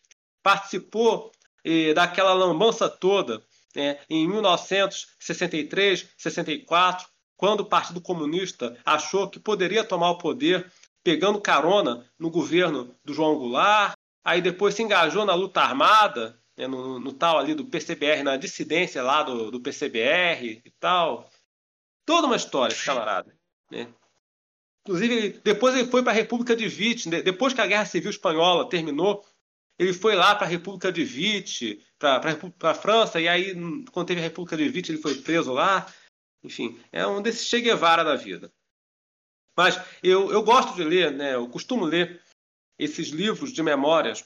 participou 0.43 1.32
eh, 1.65 1.93
daquela 1.93 2.32
lambança 2.32 2.89
toda 2.89 3.44
né, 3.74 3.99
em 4.09 4.28
1963, 4.28 6.09
64, 6.16 7.12
quando 7.43 7.62
o 7.62 7.66
Partido 7.66 8.01
Comunista 8.01 8.78
achou 8.85 9.28
que 9.28 9.40
poderia 9.40 9.82
tomar 9.82 10.10
o 10.10 10.19
poder 10.19 10.70
pegando 11.02 11.40
carona 11.40 12.09
no 12.16 12.31
governo 12.31 12.94
do 13.05 13.12
João 13.12 13.36
Goulart, 13.36 13.94
aí 14.24 14.40
depois 14.40 14.77
se 14.77 14.82
engajou 14.85 15.24
na 15.24 15.35
luta 15.35 15.60
armada 15.60 16.40
né, 16.56 16.69
no, 16.69 17.01
no, 17.01 17.12
tal 17.12 17.40
ali 17.40 17.52
do 17.52 17.64
PCBR, 17.64 18.23
na 18.23 18.36
dissidência 18.36 19.02
lá 19.02 19.24
do, 19.24 19.51
do 19.51 19.60
PCBR 19.60 20.62
e 20.64 20.70
tal. 20.78 21.28
Toda 22.06 22.28
uma 22.28 22.36
história, 22.36 22.73
esse 22.73 22.85
camarada. 22.85 23.36
Né? 23.69 23.89
Inclusive, 24.86 25.40
depois 25.43 25.74
ele 25.74 25.89
foi 25.89 26.05
para 26.05 26.12
a 26.12 26.14
República 26.14 26.55
de 26.55 26.69
Vichy, 26.69 27.09
né? 27.09 27.23
depois 27.23 27.52
que 27.52 27.60
a 27.60 27.66
Guerra 27.66 27.86
Civil 27.86 28.10
Espanhola 28.10 28.69
terminou, 28.69 29.27
ele 29.77 29.93
foi 29.93 30.14
lá 30.14 30.36
para 30.36 30.47
a 30.47 30.51
República 30.51 30.93
de 30.93 31.02
Vichy, 31.02 31.85
para 31.98 32.20
a 32.70 32.74
França, 32.74 33.20
e 33.20 33.27
aí, 33.27 33.52
quando 33.90 34.06
teve 34.06 34.20
a 34.20 34.24
República 34.24 34.56
de 34.56 34.69
Vichy, 34.69 34.93
ele 34.93 35.02
foi 35.02 35.16
preso 35.16 35.52
lá. 35.52 35.93
Enfim, 36.43 36.78
é 36.90 37.06
um 37.06 37.23
desses 37.23 37.47
Che 37.47 37.60
Guevara 37.60 38.05
da 38.05 38.16
vida. 38.16 38.52
Mas 39.56 39.78
eu, 40.02 40.32
eu 40.32 40.43
gosto 40.43 40.74
de 40.74 40.82
ler, 40.82 41.12
né, 41.12 41.35
eu 41.35 41.48
costumo 41.48 41.85
ler 41.85 42.20
esses 42.78 43.09
livros 43.09 43.52
de 43.52 43.62
memórias 43.62 44.24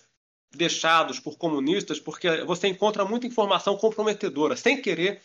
deixados 0.54 1.20
por 1.20 1.36
comunistas, 1.36 2.00
porque 2.00 2.42
você 2.44 2.68
encontra 2.68 3.04
muita 3.04 3.26
informação 3.26 3.76
comprometedora. 3.76 4.56
Sem 4.56 4.80
querer, 4.80 5.20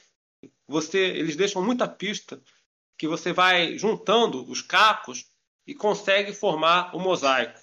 você 0.68 0.97
eles 0.97 1.35
deixam 1.35 1.63
muita 1.63 1.88
pista 1.88 2.41
que 2.97 3.07
você 3.07 3.31
vai 3.31 3.77
juntando 3.77 4.49
os 4.49 4.61
cacos 4.61 5.26
e 5.65 5.73
consegue 5.73 6.34
formar 6.34 6.95
o 6.95 6.99
mosaico. 6.99 7.59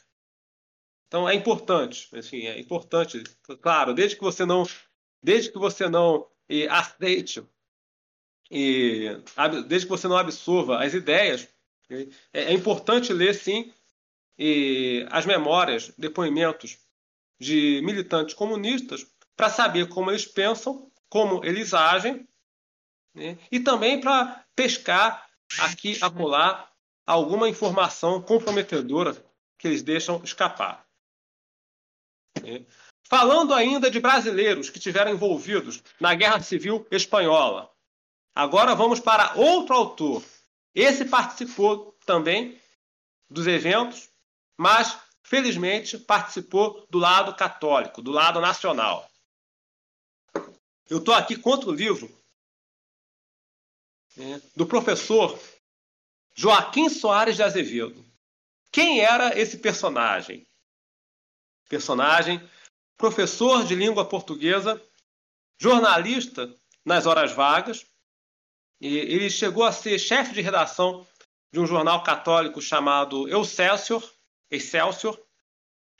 Então 1.06 1.28
é 1.28 1.34
importante, 1.34 2.08
assim, 2.16 2.46
é 2.46 2.58
importante, 2.58 3.22
claro, 3.60 3.94
desde 3.94 4.16
que 4.16 4.22
você 4.22 4.44
não, 4.44 4.64
desde 5.22 5.50
que 5.50 5.58
você 5.58 5.88
não 5.88 6.28
e, 6.48 6.68
aceite 6.68 7.46
e 8.50 9.20
desde 9.66 9.86
que 9.86 9.90
você 9.90 10.08
não 10.08 10.16
absorva 10.16 10.82
as 10.82 10.94
ideias, 10.94 11.48
é, 11.90 12.06
é 12.32 12.52
importante 12.52 13.12
ler 13.12 13.34
sim 13.34 13.72
as 15.10 15.26
memórias, 15.26 15.92
depoimentos 15.98 16.78
de 17.40 17.80
militantes 17.84 18.34
comunistas 18.34 19.06
para 19.36 19.50
saber 19.50 19.88
como 19.88 20.10
eles 20.10 20.26
pensam, 20.26 20.90
como 21.08 21.44
eles 21.44 21.74
agem 21.74 22.26
né? 23.14 23.38
e 23.50 23.60
também 23.60 24.00
para 24.00 24.44
pescar 24.54 25.28
aqui 25.60 25.98
acolá 26.02 26.70
alguma 27.06 27.48
informação 27.48 28.20
comprometedora 28.20 29.16
que 29.58 29.66
eles 29.66 29.82
deixam 29.82 30.22
escapar. 30.22 30.86
Né? 32.42 32.64
Falando 33.08 33.54
ainda 33.54 33.90
de 33.90 34.00
brasileiros 34.00 34.68
que 34.68 34.78
tiveram 34.78 35.12
envolvidos 35.12 35.82
na 35.98 36.14
Guerra 36.14 36.40
Civil 36.40 36.86
Espanhola. 36.90 37.72
Agora 38.38 38.72
vamos 38.72 39.00
para 39.00 39.34
outro 39.34 39.74
autor. 39.74 40.24
Esse 40.72 41.04
participou 41.04 41.98
também 42.06 42.56
dos 43.28 43.48
eventos, 43.48 44.08
mas 44.56 44.96
felizmente 45.24 45.98
participou 45.98 46.86
do 46.88 46.98
lado 46.98 47.34
católico, 47.34 48.00
do 48.00 48.12
lado 48.12 48.40
nacional. 48.40 49.10
Eu 50.88 50.98
estou 50.98 51.14
aqui 51.14 51.34
contra 51.34 51.68
o 51.68 51.74
livro 51.74 52.08
né, 54.16 54.40
do 54.54 54.68
professor 54.68 55.36
Joaquim 56.32 56.88
Soares 56.88 57.34
de 57.34 57.42
Azevedo. 57.42 58.06
Quem 58.70 59.00
era 59.00 59.36
esse 59.36 59.58
personagem? 59.58 60.46
Personagem, 61.68 62.40
professor 62.96 63.64
de 63.64 63.74
língua 63.74 64.08
portuguesa, 64.08 64.80
jornalista 65.58 66.54
nas 66.84 67.04
horas 67.04 67.32
vagas, 67.32 67.84
e 68.80 68.96
ele 68.96 69.30
chegou 69.30 69.64
a 69.64 69.72
ser 69.72 69.98
chefe 69.98 70.32
de 70.32 70.40
redação 70.40 71.06
de 71.52 71.58
um 71.58 71.66
jornal 71.66 72.02
católico 72.02 72.60
chamado 72.60 73.28
Excelsior, 73.28 74.02
Excelsior. 74.50 75.18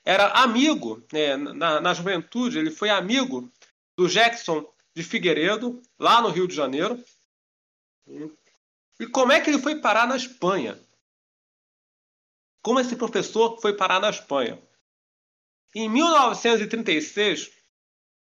Era 0.05 0.29
amigo, 0.29 1.05
né, 1.13 1.37
na, 1.37 1.81
na 1.81 1.95
juventude, 1.95 2.59
ele 2.59 2.71
foi 2.71 2.89
amigo 2.89 3.51
do 3.97 4.09
Jackson 4.09 4.65
de 4.95 5.03
Figueiredo, 5.03 5.83
lá 5.99 6.23
no 6.23 6.29
Rio 6.29 6.47
de 6.47 6.55
Janeiro. 6.55 7.03
E 9.01 9.07
como 9.07 9.33
é 9.33 9.41
que 9.41 9.51
ele 9.51 9.61
foi 9.61 9.81
parar 9.81 10.07
na 10.07 10.17
Espanha? 10.17 10.79
Como 12.63 12.81
esse 12.81 12.97
professor 12.97 13.61
foi 13.61 13.77
parar 13.77 14.01
na 14.01 14.11
Espanha? 14.11 14.61
Em 15.75 15.89
1936, 15.89 17.51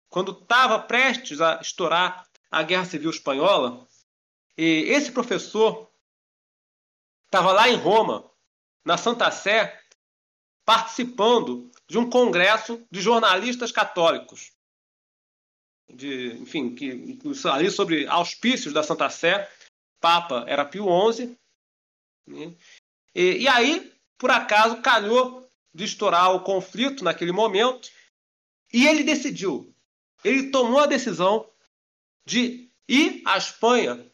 quando 0.09 0.33
estava 0.33 0.79
prestes 0.79 1.41
a 1.41 1.61
estourar 1.61 2.27
a 2.51 2.63
Guerra 2.63 2.85
Civil 2.85 3.11
Espanhola, 3.11 3.87
esse 4.63 5.11
professor 5.11 5.91
estava 7.27 7.53
lá 7.53 7.69
em 7.69 7.77
Roma, 7.77 8.31
na 8.85 8.97
Santa 8.97 9.31
Sé, 9.31 9.81
participando 10.65 11.71
de 11.89 11.99
um 11.99 12.09
congresso 12.09 12.87
de 12.91 13.01
jornalistas 13.01 13.73
católicos 13.73 14.55
de, 15.93 16.35
enfim, 16.35 16.75
que, 16.75 17.19
ali 17.53 17.71
sobre 17.71 18.07
auspícios 18.07 18.73
da 18.73 18.83
Santa 18.83 19.09
Sé, 19.11 19.51
Papa 20.01 20.45
era 20.47 20.65
Pio 20.65 20.87
XI, 21.13 21.37
né? 22.27 22.55
e, 23.15 23.43
e 23.43 23.49
aí, 23.49 23.93
por 24.19 24.31
acaso, 24.31 24.81
calhou 24.83 25.49
de 25.73 25.85
estourar 25.85 26.35
o 26.35 26.43
conflito 26.43 27.05
naquele 27.05 27.33
momento, 27.33 27.91
e 28.73 28.87
ele 28.87 29.03
decidiu, 29.03 29.75
ele 30.25 30.51
tomou 30.51 30.81
a 30.81 30.87
decisão 30.87 31.49
de 32.27 32.71
ir 32.89 33.23
à 33.25 33.37
Espanha 33.37 34.11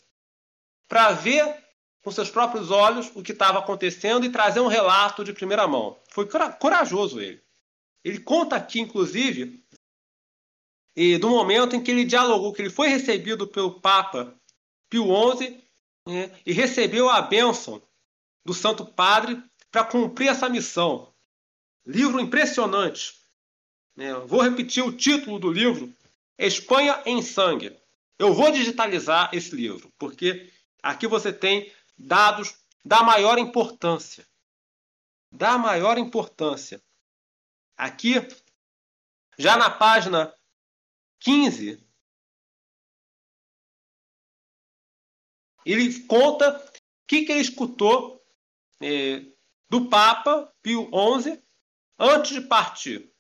para 0.90 1.12
ver 1.12 1.56
com 2.02 2.10
seus 2.10 2.28
próprios 2.28 2.72
olhos 2.72 3.12
o 3.14 3.22
que 3.22 3.30
estava 3.30 3.60
acontecendo 3.60 4.26
e 4.26 4.30
trazer 4.30 4.58
um 4.58 4.66
relato 4.66 5.22
de 5.22 5.32
primeira 5.32 5.68
mão. 5.68 5.96
Foi 6.08 6.28
corajoso 6.58 7.20
ele. 7.20 7.40
Ele 8.04 8.18
conta 8.18 8.56
aqui, 8.56 8.80
inclusive, 8.80 9.64
e 10.96 11.16
do 11.16 11.30
momento 11.30 11.76
em 11.76 11.82
que 11.82 11.92
ele 11.92 12.04
dialogou, 12.04 12.52
que 12.52 12.60
ele 12.60 12.70
foi 12.70 12.88
recebido 12.88 13.46
pelo 13.46 13.80
Papa 13.80 14.34
Pio 14.90 15.06
XI 15.36 15.62
né, 16.08 16.32
e 16.44 16.52
recebeu 16.52 17.08
a 17.08 17.22
bênção 17.22 17.80
do 18.44 18.52
Santo 18.52 18.84
Padre 18.84 19.40
para 19.70 19.84
cumprir 19.84 20.28
essa 20.28 20.48
missão. 20.48 21.14
Livro 21.86 22.18
impressionante. 22.18 23.14
Né? 23.94 24.12
Vou 24.26 24.42
repetir 24.42 24.82
o 24.82 24.92
título 24.92 25.38
do 25.38 25.52
livro: 25.52 25.94
Espanha 26.36 27.00
em 27.06 27.22
Sangue. 27.22 27.78
Eu 28.18 28.34
vou 28.34 28.50
digitalizar 28.50 29.30
esse 29.32 29.54
livro, 29.54 29.88
porque 29.96 30.50
aqui 30.82 31.07
você 31.07 31.32
tem 31.32 31.73
dados 31.98 32.55
da 32.85 33.02
maior 33.02 33.39
importância. 33.39 34.27
Da 35.32 35.57
maior 35.59 35.98
importância. 35.98 36.82
Aqui, 37.77 38.15
já 39.39 39.57
na 39.57 39.70
página 39.70 40.35
15, 41.20 41.86
ele 45.65 46.07
conta 46.07 46.57
o 46.57 47.07
que, 47.07 47.24
que 47.24 47.32
ele 47.32 47.40
escutou 47.40 48.20
é, 48.81 49.20
do 49.69 49.89
Papa 49.89 50.52
Pio 50.62 50.90
XI 51.20 51.43
antes 51.98 52.32
de 52.32 52.40
partir. 52.40 53.11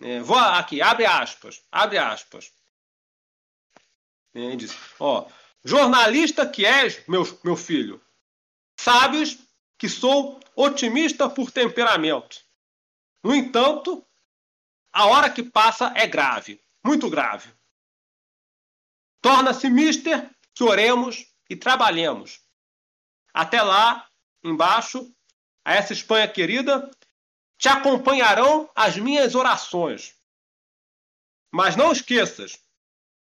É, 0.00 0.20
vou 0.20 0.38
aqui, 0.38 0.80
abre 0.80 1.04
aspas, 1.04 1.64
abre 1.70 1.98
aspas. 1.98 2.52
Ele 4.32 4.56
diz, 4.56 4.72
ó, 5.00 5.28
jornalista 5.64 6.48
que 6.48 6.64
és, 6.64 7.06
meu, 7.06 7.24
meu 7.44 7.56
filho, 7.56 8.00
sabes 8.78 9.38
que 9.78 9.88
sou 9.88 10.40
otimista 10.54 11.28
por 11.28 11.50
temperamento. 11.50 12.40
No 13.22 13.34
entanto, 13.34 14.06
a 14.92 15.06
hora 15.06 15.30
que 15.30 15.42
passa 15.42 15.92
é 15.94 16.06
grave 16.06 16.60
muito 16.88 17.10
grave. 17.10 17.52
Torna-se 19.20 19.68
mister 19.68 20.30
que 20.54 20.64
oremos 20.64 21.26
e 21.50 21.54
trabalhemos. 21.54 22.40
Até 23.32 23.60
lá, 23.62 24.08
embaixo, 24.42 25.14
a 25.64 25.74
essa 25.74 25.92
Espanha 25.92 26.26
querida, 26.26 26.90
te 27.58 27.68
acompanharão 27.68 28.70
as 28.74 28.96
minhas 28.96 29.34
orações. 29.34 30.16
Mas 31.52 31.76
não 31.76 31.92
esqueças, 31.92 32.58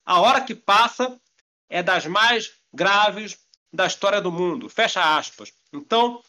a 0.05 0.21
hora 0.21 0.45
que 0.45 0.55
passa 0.55 1.21
é 1.69 1.83
das 1.83 2.07
mais 2.07 2.53
graves 2.73 3.39
da 3.73 3.87
história 3.87 4.21
do 4.21 4.33
mundo. 4.33 4.69
Fecha 4.69 5.19
aspas. 5.19 5.53
Então, 5.73 6.23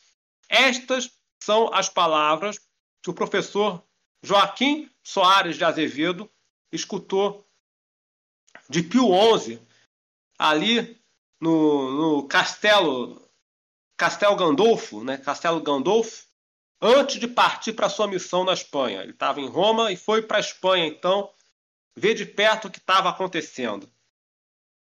estas 0.48 1.12
são 1.42 1.74
as 1.74 1.90
palavras 1.90 2.60
que 3.02 3.10
o 3.10 3.14
professor 3.14 3.84
Joaquim 4.22 4.90
Soares 5.04 5.58
de 5.58 5.64
Azevedo 5.64 6.30
escutou 6.72 7.48
de 8.70 8.84
Pio 8.84 9.10
XI 9.38 9.62
ali 10.38 11.02
no, 11.40 12.18
no 12.18 12.28
Castelo 12.28 13.30
Castelo 13.98 14.36
Gandolfo, 14.36 15.04
né? 15.04 15.18
Castelo 15.18 15.62
Gandolfo, 15.62 16.26
antes 16.82 17.20
de 17.20 17.28
partir 17.28 17.74
para 17.74 17.90
sua 17.90 18.08
missão 18.08 18.46
na 18.46 18.54
Espanha. 18.54 19.02
Ele 19.02 19.12
estava 19.12 19.42
em 19.42 19.50
Roma 19.50 19.92
e 19.92 19.98
foi 19.98 20.22
para 20.22 20.38
a 20.38 20.40
Espanha, 20.40 20.86
então, 20.86 21.30
ver 21.98 22.14
de 22.14 22.26
perto 22.26 22.70
o 22.70 22.72
que 22.72 22.80
estava 22.80 23.10
acontecendo. 23.10 23.92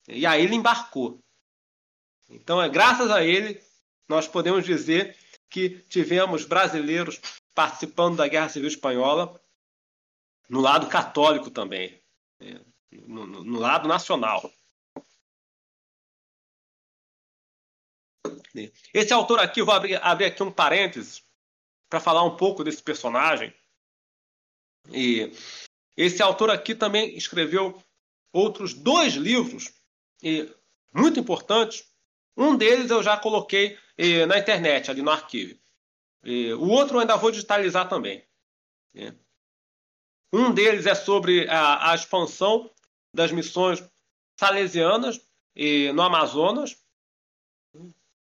E 0.08 0.24
aí 0.24 0.42
ele 0.42 0.54
embarcou. 0.54 1.20
Então, 2.28 2.60
é 2.60 2.68
graças 2.68 3.10
a 3.10 3.24
ele 3.24 3.60
nós 4.08 4.28
podemos 4.28 4.64
dizer 4.64 5.16
que 5.48 5.80
tivemos 5.88 6.44
brasileiros 6.44 7.20
participando 7.54 8.16
da 8.16 8.28
Guerra 8.28 8.48
Civil 8.48 8.68
Espanhola 8.68 9.40
no 10.48 10.60
lado 10.60 10.88
católico 10.88 11.50
também, 11.50 12.00
né? 12.38 12.60
no, 12.92 13.58
lado 13.58 13.88
nacional. 13.88 14.52
Esse 18.92 19.12
autor 19.12 19.40
aqui, 19.40 19.62
vou 19.62 19.74
abrir, 19.74 20.02
abrir 20.02 20.26
aqui 20.26 20.42
um 20.42 20.50
parênteses 20.50 21.24
para 21.88 22.00
falar 22.00 22.22
um 22.22 22.36
pouco 22.36 22.64
desse 22.64 22.82
personagem. 22.82 23.54
E 24.90 25.32
esse 25.96 26.22
autor 26.22 26.50
aqui 26.50 26.74
também 26.74 27.16
escreveu 27.16 27.82
outros 28.32 28.72
dois 28.72 29.14
livros 29.14 29.72
e 30.22 30.48
muito 30.92 31.20
importantes. 31.20 31.84
Um 32.36 32.56
deles 32.56 32.90
eu 32.90 33.02
já 33.02 33.16
coloquei 33.16 33.78
na 34.28 34.38
internet, 34.38 34.90
ali 34.90 35.02
no 35.02 35.10
arquivo. 35.10 35.58
E 36.22 36.52
o 36.54 36.68
outro 36.68 36.96
eu 36.96 37.00
ainda 37.00 37.16
vou 37.16 37.30
digitalizar 37.30 37.88
também. 37.88 38.24
Um 40.32 40.52
deles 40.52 40.86
é 40.86 40.94
sobre 40.94 41.48
a, 41.48 41.92
a 41.92 41.94
expansão 41.94 42.70
das 43.14 43.32
missões 43.32 43.82
salesianas 44.38 45.20
e, 45.54 45.90
no 45.92 46.02
Amazonas. 46.02 46.76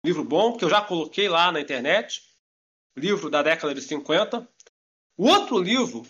Livro 0.04 0.24
bom, 0.24 0.56
que 0.56 0.64
eu 0.64 0.70
já 0.70 0.80
coloquei 0.80 1.28
lá 1.28 1.52
na 1.52 1.60
internet. 1.60 2.22
Livro 2.96 3.30
da 3.30 3.42
década 3.42 3.74
de 3.74 3.80
50. 3.80 4.48
O 5.16 5.28
outro 5.28 5.58
livro, 5.58 6.04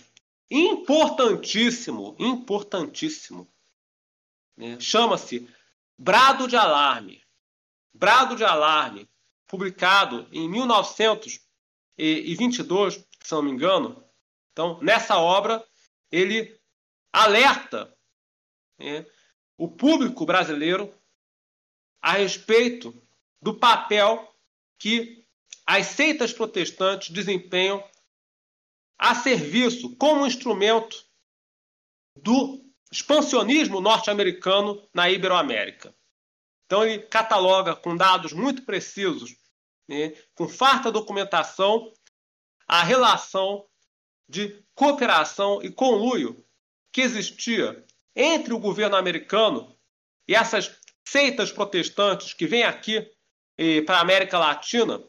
importantíssimo, 0.51 2.16
importantíssimo, 2.19 3.47
né? 4.57 4.78
chama-se 4.81 5.49
Brado 6.02 6.48
de 6.48 6.56
Alarme. 6.56 7.22
Brado 7.94 8.34
de 8.34 8.42
Alarme, 8.42 9.08
publicado 9.46 10.26
em 10.32 10.48
1922, 10.48 13.06
se 13.22 13.32
não 13.32 13.40
me 13.40 13.52
engano. 13.52 14.04
Então, 14.50 14.80
nessa 14.82 15.18
obra, 15.18 15.64
ele 16.10 16.60
alerta 17.12 17.96
né, 18.76 19.06
o 19.56 19.68
público 19.68 20.26
brasileiro 20.26 20.92
a 22.02 22.14
respeito 22.14 23.00
do 23.40 23.54
papel 23.54 24.28
que 24.80 25.24
as 25.64 25.86
seitas 25.86 26.32
protestantes 26.32 27.10
desempenham 27.10 27.88
a 28.98 29.14
serviço 29.14 29.94
como 29.94 30.26
instrumento 30.26 31.06
do 32.16 32.72
expansionismo 32.93 33.81
norte-americano 33.81 34.86
na 34.94 35.10
Iberoamérica. 35.10 35.94
Então 36.66 36.85
ele 36.85 37.01
cataloga 37.01 37.74
com 37.74 37.97
dados 37.97 38.32
muito 38.32 38.62
precisos, 38.62 39.35
né, 39.89 40.14
com 40.35 40.47
farta 40.47 40.93
documentação, 40.93 41.93
a 42.69 42.82
relação 42.82 43.66
de 44.28 44.62
cooperação 44.74 45.62
e 45.62 45.70
conluio 45.70 46.44
que 46.93 47.01
existia 47.01 47.85
entre 48.14 48.52
o 48.52 48.59
governo 48.59 48.97
americano 48.97 49.77
e 50.28 50.35
essas 50.35 50.78
seitas 51.05 51.51
protestantes 51.51 52.32
que 52.32 52.47
vêm 52.47 52.62
aqui 52.62 53.10
para 53.85 53.98
a 53.98 54.01
América 54.01 54.39
Latina 54.39 55.02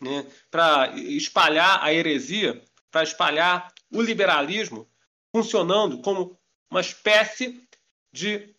né, 0.00 0.26
para 0.50 0.96
espalhar 0.96 1.82
a 1.82 1.92
heresia, 1.92 2.62
para 2.90 3.02
espalhar 3.02 3.72
o 3.92 4.00
liberalismo, 4.00 4.88
funcionando 5.34 6.00
como 6.00 6.37
uma 6.70 6.80
espécie 6.80 7.66
de 8.12 8.54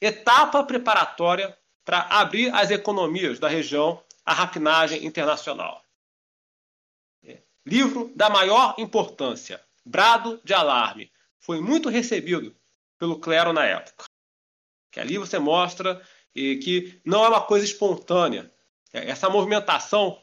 etapa 0.00 0.62
preparatória 0.64 1.56
para 1.84 2.00
abrir 2.00 2.52
as 2.54 2.70
economias 2.70 3.38
da 3.38 3.48
região 3.48 4.02
à 4.24 4.32
rapinagem 4.32 5.04
internacional. 5.04 5.84
É, 7.24 7.42
livro 7.64 8.12
da 8.14 8.28
maior 8.28 8.74
importância, 8.78 9.64
Brado 9.84 10.40
de 10.44 10.52
Alarme, 10.52 11.12
foi 11.38 11.60
muito 11.60 11.88
recebido 11.88 12.56
pelo 12.98 13.20
clero 13.20 13.52
na 13.52 13.64
época. 13.64 14.04
Que 14.90 15.00
ali 15.00 15.18
você 15.18 15.38
mostra 15.38 16.02
que 16.34 17.00
não 17.04 17.24
é 17.24 17.28
uma 17.28 17.40
coisa 17.40 17.64
espontânea. 17.64 18.52
É, 18.92 19.10
essa 19.10 19.30
movimentação 19.30 20.22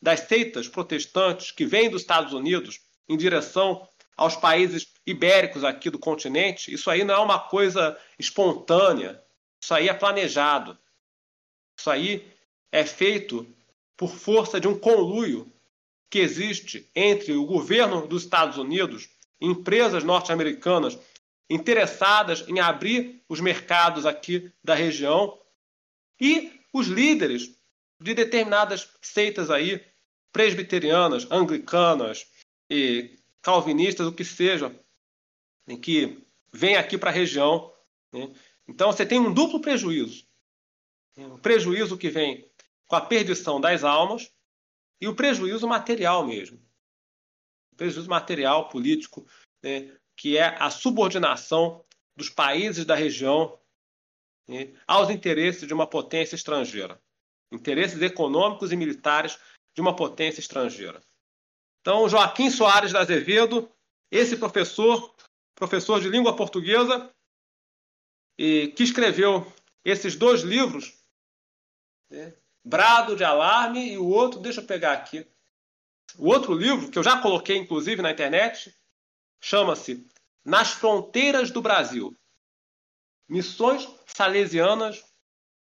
das 0.00 0.20
seitas 0.20 0.68
protestantes 0.68 1.50
que 1.50 1.64
vêm 1.64 1.90
dos 1.90 2.02
Estados 2.02 2.32
Unidos 2.32 2.80
em 3.08 3.16
direção 3.16 3.88
aos 4.16 4.36
países 4.36 4.92
ibéricos 5.06 5.64
aqui 5.64 5.90
do 5.90 5.98
continente, 5.98 6.72
isso 6.72 6.90
aí 6.90 7.04
não 7.04 7.14
é 7.14 7.18
uma 7.18 7.38
coisa 7.38 7.98
espontânea. 8.18 9.22
Isso 9.60 9.74
aí 9.74 9.88
é 9.88 9.94
planejado. 9.94 10.78
Isso 11.78 11.90
aí 11.90 12.32
é 12.70 12.84
feito 12.84 13.46
por 13.96 14.10
força 14.10 14.60
de 14.60 14.68
um 14.68 14.78
conluio 14.78 15.52
que 16.10 16.18
existe 16.18 16.90
entre 16.94 17.32
o 17.32 17.46
governo 17.46 18.06
dos 18.06 18.24
Estados 18.24 18.58
Unidos 18.58 19.08
e 19.40 19.46
empresas 19.46 20.04
norte-americanas 20.04 20.98
interessadas 21.48 22.46
em 22.48 22.60
abrir 22.60 23.22
os 23.28 23.40
mercados 23.40 24.06
aqui 24.06 24.52
da 24.62 24.74
região 24.74 25.38
e 26.20 26.60
os 26.72 26.86
líderes 26.86 27.50
de 28.00 28.14
determinadas 28.14 28.88
seitas 29.00 29.50
aí, 29.50 29.84
presbiterianas, 30.32 31.26
anglicanas 31.30 32.26
e 32.70 33.18
calvinistas, 33.42 34.06
o 34.06 34.12
que 34.12 34.24
seja, 34.24 34.74
em 35.66 35.78
que 35.78 36.24
vem 36.52 36.76
aqui 36.76 36.96
para 36.96 37.10
a 37.10 37.12
região. 37.12 37.74
Né? 38.12 38.32
Então 38.66 38.92
você 38.92 39.04
tem 39.04 39.18
um 39.18 39.32
duplo 39.32 39.60
prejuízo. 39.60 40.26
O 41.16 41.38
prejuízo 41.38 41.98
que 41.98 42.08
vem 42.08 42.50
com 42.86 42.96
a 42.96 43.00
perdição 43.00 43.60
das 43.60 43.84
almas 43.84 44.32
e 45.00 45.08
o 45.08 45.14
prejuízo 45.14 45.66
material 45.66 46.26
mesmo. 46.26 46.58
O 47.72 47.76
prejuízo 47.76 48.08
material, 48.08 48.68
político, 48.68 49.26
né? 49.62 49.94
que 50.16 50.38
é 50.38 50.56
a 50.58 50.70
subordinação 50.70 51.84
dos 52.16 52.30
países 52.30 52.84
da 52.84 52.94
região 52.94 53.58
né, 54.48 54.72
aos 54.86 55.10
interesses 55.10 55.66
de 55.66 55.74
uma 55.74 55.86
potência 55.86 56.34
estrangeira. 56.34 57.00
Interesses 57.50 58.00
econômicos 58.00 58.72
e 58.72 58.76
militares 58.76 59.38
de 59.74 59.80
uma 59.80 59.96
potência 59.96 60.40
estrangeira. 60.40 61.02
Então, 61.82 62.08
Joaquim 62.08 62.48
Soares 62.48 62.92
da 62.92 63.00
Azevedo, 63.00 63.68
esse 64.10 64.36
professor, 64.36 65.14
professor 65.54 66.00
de 66.00 66.08
língua 66.08 66.34
portuguesa, 66.34 67.12
e 68.38 68.68
que 68.68 68.84
escreveu 68.84 69.52
esses 69.84 70.16
dois 70.16 70.42
livros, 70.42 70.96
né, 72.08 72.32
Brado 72.64 73.16
de 73.16 73.24
Alarme 73.24 73.92
e 73.92 73.98
o 73.98 74.06
outro, 74.06 74.38
deixa 74.38 74.60
eu 74.60 74.66
pegar 74.66 74.92
aqui. 74.92 75.26
O 76.16 76.28
outro 76.28 76.54
livro, 76.54 76.88
que 76.88 76.98
eu 76.98 77.02
já 77.02 77.20
coloquei 77.20 77.56
inclusive 77.56 78.00
na 78.00 78.12
internet, 78.12 78.72
chama-se 79.40 80.06
Nas 80.44 80.70
Fronteiras 80.70 81.50
do 81.50 81.60
Brasil 81.60 82.16
Missões 83.28 83.88
Salesianas 84.06 85.02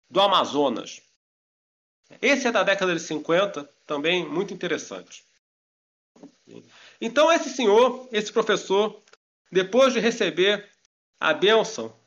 do 0.09 0.21
Amazonas. 0.21 1.01
Esse 2.21 2.47
é 2.47 2.51
da 2.51 2.61
década 2.63 2.93
de 2.93 2.99
50, 2.99 3.63
também 3.85 4.27
muito 4.27 4.53
interessante. 4.53 5.25
Então, 7.01 7.31
esse 7.31 7.49
senhor, 7.49 8.07
esse 8.11 8.31
professor, 8.31 9.03
depois 9.51 9.93
de 9.93 9.99
receber 9.99 10.69
a 11.19 11.33
bênção 11.33 11.97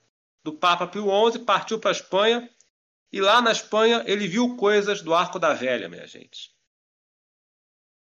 do 0.42 0.52
Papa 0.52 0.86
Pio 0.86 1.08
XI, 1.30 1.40
partiu 1.40 1.78
para 1.78 1.90
a 1.90 1.92
Espanha 1.92 2.48
e 3.12 3.20
lá 3.20 3.40
na 3.42 3.52
Espanha 3.52 4.04
ele 4.06 4.28
viu 4.28 4.56
coisas 4.56 5.02
do 5.02 5.14
Arco 5.14 5.38
da 5.38 5.54
Velha, 5.54 5.88
minha 5.88 6.06
gente. 6.06 6.54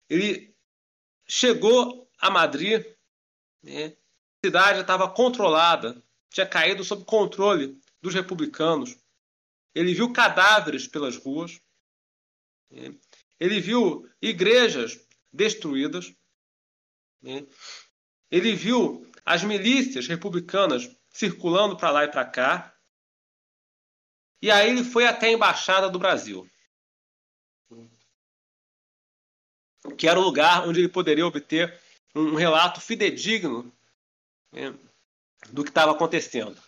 Ele 0.09 0.55
chegou 1.27 2.09
a 2.19 2.29
Madrid 2.29 2.85
né? 3.67 3.97
A 4.41 4.47
cidade 4.47 4.79
estava 4.79 5.09
controlada, 5.09 6.01
tinha 6.29 6.45
caído 6.45 6.83
sob 6.83 7.03
controle 7.03 7.79
dos 8.01 8.13
republicanos. 8.13 8.97
Ele 9.73 9.93
viu 9.93 10.13
cadáveres 10.13 10.87
pelas 10.87 11.17
ruas. 11.17 11.59
Né? 12.69 12.95
Ele 13.39 13.59
viu 13.59 14.09
igrejas 14.21 14.99
destruídas. 15.31 16.13
Né? 17.21 17.45
Ele 18.29 18.55
viu 18.55 19.09
as 19.25 19.43
milícias 19.43 20.07
republicanas 20.07 20.89
circulando 21.09 21.75
para 21.75 21.91
lá 21.91 22.05
e 22.05 22.11
para 22.11 22.25
cá. 22.25 22.75
E 24.41 24.51
aí 24.51 24.69
ele 24.69 24.83
foi 24.83 25.05
até 25.05 25.27
a 25.27 25.31
embaixada 25.31 25.89
do 25.89 25.97
Brasil, 25.97 26.47
que 29.97 30.07
era 30.07 30.19
o 30.19 30.23
lugar 30.23 30.67
onde 30.67 30.79
ele 30.79 30.89
poderia 30.89 31.25
obter 31.25 31.79
um 32.15 32.35
relato 32.35 32.79
fidedigno 32.79 33.71
né, 34.51 34.77
do 35.49 35.63
que 35.63 35.69
estava 35.69 35.91
acontecendo. 35.91 36.61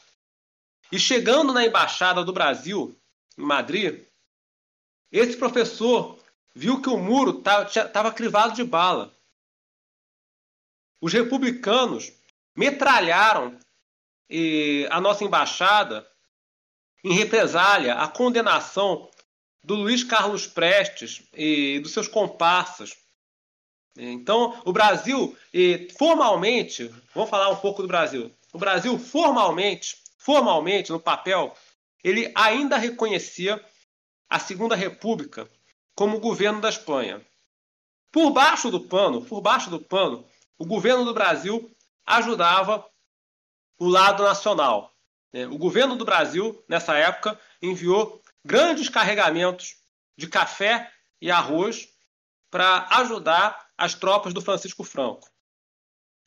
E 0.91 0.99
chegando 0.99 1.53
na 1.53 1.65
embaixada 1.65 2.23
do 2.23 2.33
Brasil, 2.33 2.99
em 3.37 3.43
Madrid, 3.43 4.03
esse 5.11 5.37
professor 5.37 6.19
viu 6.53 6.81
que 6.81 6.89
o 6.89 6.97
muro 6.97 7.43
estava 7.67 8.11
crivado 8.11 8.53
de 8.53 8.63
bala. 8.63 9.13
Os 11.01 11.13
republicanos 11.13 12.11
metralharam 12.55 13.57
eh, 14.29 14.87
a 14.91 14.99
nossa 14.99 15.23
embaixada 15.23 16.05
em 17.03 17.13
represália 17.13 17.95
à 17.95 18.07
condenação 18.07 19.09
do 19.63 19.75
Luiz 19.75 20.03
Carlos 20.03 20.45
Prestes 20.45 21.23
e 21.33 21.79
dos 21.79 21.93
seus 21.93 22.07
comparsas 22.07 22.97
então, 23.99 24.61
o 24.65 24.71
Brasil, 24.71 25.37
formalmente, 25.97 26.89
vamos 27.13 27.29
falar 27.29 27.49
um 27.49 27.57
pouco 27.57 27.81
do 27.81 27.87
Brasil. 27.87 28.31
O 28.53 28.57
Brasil, 28.57 28.97
formalmente, 28.97 29.97
formalmente, 30.17 30.91
no 30.91 30.99
papel, 30.99 31.55
ele 32.03 32.31
ainda 32.33 32.77
reconhecia 32.77 33.63
a 34.29 34.39
Segunda 34.39 34.75
República 34.75 35.49
como 35.99 36.17
governo 36.17 36.61
da 36.61 36.69
Espanha. 36.69 37.21
Por 38.09 38.31
baixo 38.31 38.71
do 38.71 38.79
pano, 38.79 39.25
por 39.25 39.41
baixo 39.41 39.69
do 39.69 39.81
pano, 39.81 40.25
o 40.57 40.65
governo 40.65 41.03
do 41.03 41.13
Brasil 41.13 41.75
ajudava 42.05 42.89
o 43.77 43.85
lado 43.85 44.23
nacional. 44.23 44.95
É, 45.33 45.45
o 45.45 45.57
governo 45.57 45.97
do 45.97 46.05
Brasil, 46.05 46.63
nessa 46.69 46.95
época, 46.95 47.37
enviou 47.61 48.23
grandes 48.45 48.87
carregamentos 48.87 49.75
de 50.17 50.29
café 50.29 50.89
e 51.21 51.29
arroz 51.29 51.89
para 52.49 52.87
ajudar 52.91 53.67
as 53.77 53.93
tropas 53.93 54.33
do 54.33 54.41
Francisco 54.41 54.85
Franco. 54.85 55.29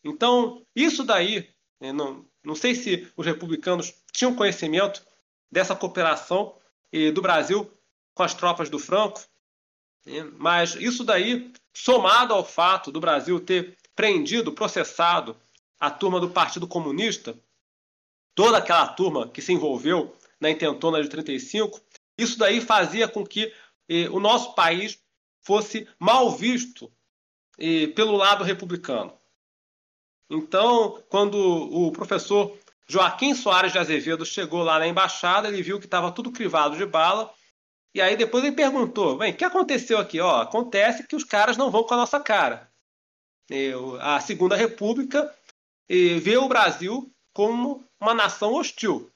Então, 0.05 0.67
isso 0.77 1.03
daí, 1.03 1.49
né, 1.81 1.93
não, 1.93 2.29
não 2.45 2.55
sei 2.55 2.75
se 2.75 3.11
os 3.17 3.25
republicanos 3.25 3.95
tinham 4.13 4.37
conhecimento 4.37 5.03
dessa 5.51 5.75
cooperação 5.75 6.59
do 7.15 7.23
Brasil 7.23 7.73
com 8.15 8.23
as 8.23 8.35
tropas 8.35 8.69
do 8.69 8.79
Franco, 8.79 9.32
Mas 10.37 10.75
isso 10.75 11.05
daí, 11.05 11.53
somado 11.73 12.35
ao 12.35 12.45
fato 12.45 12.91
do 12.91 13.01
Brasil 13.01 13.39
ter 13.39 13.77
prendido, 13.95 14.53
processado 14.53 15.37
a 15.79 15.91
turma 15.91 16.21
do 16.21 16.31
Partido 16.31 16.67
Comunista, 16.67 17.39
toda 18.35 18.59
aquela 18.59 18.87
turma 18.89 19.29
que 19.29 19.43
se 19.43 19.53
envolveu 19.53 20.17
na 20.41 20.51
intentona 20.51 21.03
de 21.03 21.09
35, 21.09 21.81
isso 22.19 22.39
daí 22.39 22.61
fazia 22.61 23.07
com 23.07 23.25
que 23.25 23.53
eh, 23.89 24.09
o 24.11 24.19
nosso 24.19 24.55
país 24.55 24.99
fosse 25.41 25.89
mal 25.99 26.31
visto 26.31 26.93
eh, 27.59 27.89
pelo 27.89 28.17
lado 28.17 28.45
republicano. 28.45 29.13
Então, 30.29 31.03
quando 31.09 31.37
o 31.37 31.93
professor 31.93 32.57
Joaquim 32.89 33.35
Soares 33.35 33.73
de 33.73 33.79
Azevedo 33.79 34.25
chegou 34.25 34.63
lá 34.63 34.79
na 34.79 34.87
embaixada, 34.87 35.49
ele 35.49 35.63
viu 35.63 35.79
que 35.79 35.85
estava 35.85 36.11
tudo 36.11 36.33
crivado 36.33 36.77
de 36.77 36.87
bala. 36.87 37.33
E 37.95 38.01
aí 38.01 38.17
depois 38.17 38.43
ele 38.45 38.57
perguntou: 38.57 39.19
bem, 39.19 39.33
o 39.33 39.37
que 39.37 39.45
aconteceu 39.45 39.99
aqui? 39.99 40.21
Ó, 40.21 40.41
acontece 40.41 41.07
que 41.07 41.17
os 41.17 41.25
caras 41.25 41.57
não 41.57 41.71
vão 41.71 41.85
com 41.85 41.95
a 41.95 41.99
nossa 41.99 42.19
cara. 42.21 42.71
Eu, 43.51 44.01
a 44.01 44.21
Segunda 44.21 44.57
República 44.57 45.33
vê 45.89 46.37
o 46.37 46.49
Brasil 46.49 47.13
como 47.35 47.85
uma 48.01 48.15
nação 48.15 48.55
hostil. 48.55 49.11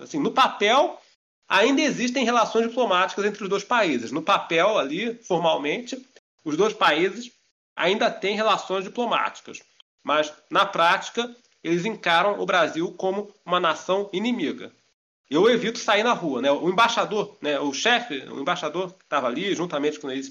Assim, 0.00 0.18
no 0.18 0.32
papel, 0.32 1.00
ainda 1.48 1.80
existem 1.80 2.24
relações 2.24 2.68
diplomáticas 2.68 3.24
entre 3.24 3.42
os 3.42 3.48
dois 3.48 3.64
países. 3.64 4.10
No 4.10 4.22
papel, 4.22 4.76
ali, 4.76 5.14
formalmente, 5.14 6.04
os 6.44 6.56
dois 6.56 6.72
países 6.72 7.30
ainda 7.76 8.10
têm 8.10 8.34
relações 8.34 8.84
diplomáticas. 8.84 9.62
Mas, 10.02 10.32
na 10.50 10.66
prática, 10.66 11.34
eles 11.62 11.84
encaram 11.84 12.40
o 12.40 12.46
Brasil 12.46 12.92
como 12.94 13.32
uma 13.46 13.60
nação 13.60 14.10
inimiga. 14.12 14.74
Eu 15.32 15.48
evito 15.48 15.78
sair 15.78 16.02
na 16.02 16.12
rua. 16.12 16.42
Né? 16.42 16.52
O 16.52 16.68
embaixador, 16.68 17.38
né, 17.40 17.58
o 17.58 17.72
chefe, 17.72 18.18
o 18.28 18.38
embaixador 18.38 18.92
que 18.92 19.02
estava 19.02 19.26
ali, 19.26 19.54
juntamente 19.54 19.98
com 19.98 20.10
eles, 20.10 20.30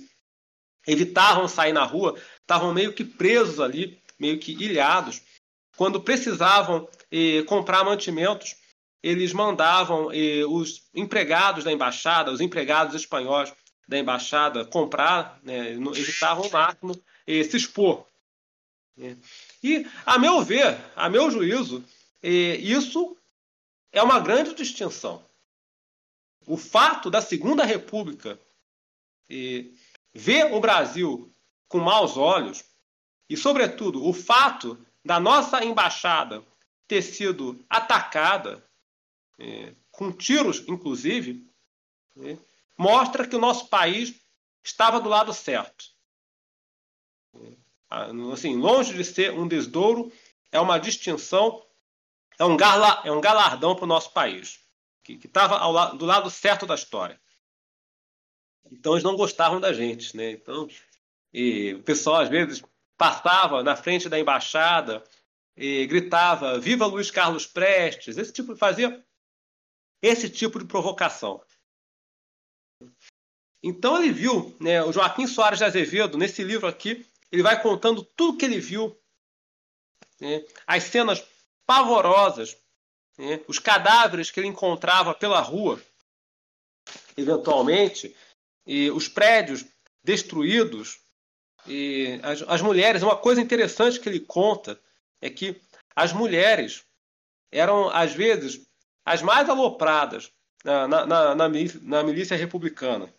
evitavam 0.86 1.48
sair 1.48 1.74
na 1.74 1.84
rua, 1.84 2.16
estavam 2.40 2.72
meio 2.72 2.94
que 2.94 3.04
presos 3.04 3.60
ali, 3.60 4.00
meio 4.20 4.38
que 4.40 4.52
ilhados. 4.52 5.20
Quando 5.76 6.02
precisavam 6.02 6.88
eh, 7.12 7.42
comprar 7.48 7.84
mantimentos, 7.84 8.56
eles 9.02 9.34
mandavam 9.34 10.12
eh, 10.14 10.46
os 10.46 10.84
empregados 10.94 11.64
da 11.64 11.72
embaixada, 11.72 12.32
os 12.32 12.40
empregados 12.40 12.94
espanhóis 12.94 13.52
da 13.88 13.98
embaixada 13.98 14.66
comprar, 14.66 15.40
né, 15.42 15.72
evitavam 15.72 16.46
o 16.48 16.52
máximo 16.52 16.96
eh, 17.26 17.44
se 17.44 17.58
expor. 17.58 18.06
E, 19.64 19.88
a 20.06 20.20
meu 20.20 20.44
ver, 20.44 20.78
a 20.96 21.10
meu 21.10 21.32
juízo, 21.32 21.84
isso 22.22 23.18
é 23.92 24.02
uma 24.02 24.20
grande 24.20 24.54
distinção. 24.54 25.24
O 26.48 26.58
fato 26.58 27.10
da 27.10 27.22
Segunda 27.22 27.64
República 27.64 28.40
ver 30.14 30.54
o 30.54 30.60
Brasil 30.60 31.32
com 31.68 31.80
maus 31.80 32.18
olhos 32.18 32.64
e, 33.30 33.38
sobretudo, 33.38 34.06
o 34.06 34.14
fato 34.14 34.78
da 35.04 35.20
nossa 35.20 35.64
embaixada 35.64 36.44
ter 36.88 37.02
sido 37.02 37.64
atacada, 37.70 38.64
com 39.92 40.12
tiros, 40.12 40.60
inclusive, 40.68 41.48
mostra 42.78 43.26
que 43.28 43.36
o 43.36 43.40
nosso 43.40 43.70
país 43.70 44.14
estava 44.64 45.00
do 45.00 45.08
lado 45.08 45.34
certo. 45.34 45.86
Assim, 48.34 48.58
longe 48.58 48.94
de 48.94 49.06
ser 49.06 49.32
um 49.32 49.48
desdouro, 49.48 50.12
é 50.52 50.60
uma 50.60 50.78
distinção, 50.78 51.66
é 52.38 52.46
um, 52.46 52.58
garla, 52.58 53.02
é 53.06 53.12
um 53.12 53.22
galardão 53.22 53.76
para 53.76 53.86
o 53.86 53.88
nosso 53.88 54.12
país, 54.12 54.60
que 55.04 55.14
estava 55.14 55.96
do 55.96 56.06
lado 56.06 56.30
certo 56.30 56.66
da 56.66 56.76
história. 56.76 57.20
Então 58.72 58.94
eles 58.94 59.04
não 59.04 59.16
gostavam 59.16 59.60
da 59.60 59.74
gente, 59.74 60.16
né? 60.16 60.32
Então, 60.32 60.68
e 61.34 61.74
o 61.74 61.84
pessoal 61.84 62.22
às 62.22 62.30
vezes 62.30 62.64
passava 62.98 63.64
na 63.64 63.76
frente 63.76 64.08
da 64.08 64.20
embaixada 64.20 65.04
e 65.56 65.86
gritava 65.88 66.60
"Viva 66.60 66.86
Luiz 66.86 67.12
Carlos 67.12 67.46
Prestes!", 67.46 68.18
esse 68.18 68.32
tipo 68.32 68.56
fazia 68.56 69.04
esse 70.02 70.30
tipo 70.30 70.58
de 70.58 70.66
provocação. 70.66 71.44
Então 73.64 74.02
ele 74.02 74.12
viu, 74.12 74.56
né, 74.60 74.84
o 74.84 74.92
Joaquim 74.92 75.28
Soares 75.28 75.60
de 75.60 75.66
Azevedo 75.66 76.18
nesse 76.18 76.44
livro 76.44 76.68
aqui 76.68 77.06
ele 77.32 77.42
vai 77.42 77.62
contando 77.62 78.04
tudo 78.04 78.38
que 78.38 78.46
ele 78.46 78.60
viu, 78.60 79.00
né? 80.20 80.44
as 80.68 80.84
cenas 80.84 81.24
pavorosas, 81.72 82.58
né? 83.18 83.40
os 83.48 83.58
cadáveres 83.58 84.30
que 84.30 84.42
ele 84.42 84.48
encontrava 84.50 85.14
pela 85.14 85.40
rua, 85.40 85.82
eventualmente, 87.16 88.14
e 88.68 88.92
os 88.92 89.08
prédios 89.08 89.66
destruídos, 90.04 91.00
e 91.66 92.20
as, 92.24 92.42
as 92.46 92.62
mulheres. 92.62 93.04
Uma 93.04 93.16
coisa 93.16 93.40
interessante 93.40 94.02
que 94.02 94.10
ele 94.10 94.20
conta 94.20 94.78
é 95.22 95.30
que 95.30 95.62
as 95.96 96.12
mulheres 96.12 96.84
eram, 97.50 97.88
às 97.88 98.12
vezes, 98.12 98.68
as 99.06 99.22
mais 99.22 99.48
alopradas 99.48 100.30
na, 100.66 100.90
na, 100.90 101.06
na, 101.06 101.36
na, 101.36 101.48
milícia, 101.48 101.80
na 101.82 102.04
milícia 102.04 102.36
republicana. 102.36 103.14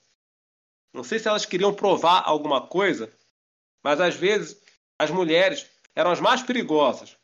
Não 0.92 1.02
sei 1.02 1.18
se 1.18 1.26
elas 1.26 1.46
queriam 1.46 1.72
provar 1.72 2.22
alguma 2.26 2.66
coisa, 2.66 3.10
mas 3.82 3.98
às 3.98 4.14
vezes 4.14 4.60
as 4.98 5.10
mulheres 5.10 5.64
eram 5.96 6.10
as 6.10 6.20
mais 6.20 6.42
perigosas. 6.42 7.16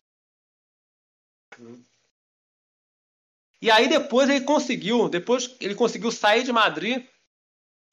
E 3.61 3.71
aí 3.71 3.89
depois 3.89 4.29
ele 4.29 4.45
conseguiu, 4.45 5.09
depois 5.09 5.55
ele 5.61 5.75
conseguiu 5.75 6.13
sair 6.13 6.45
de 6.45 6.53
Madrid, 6.53 7.05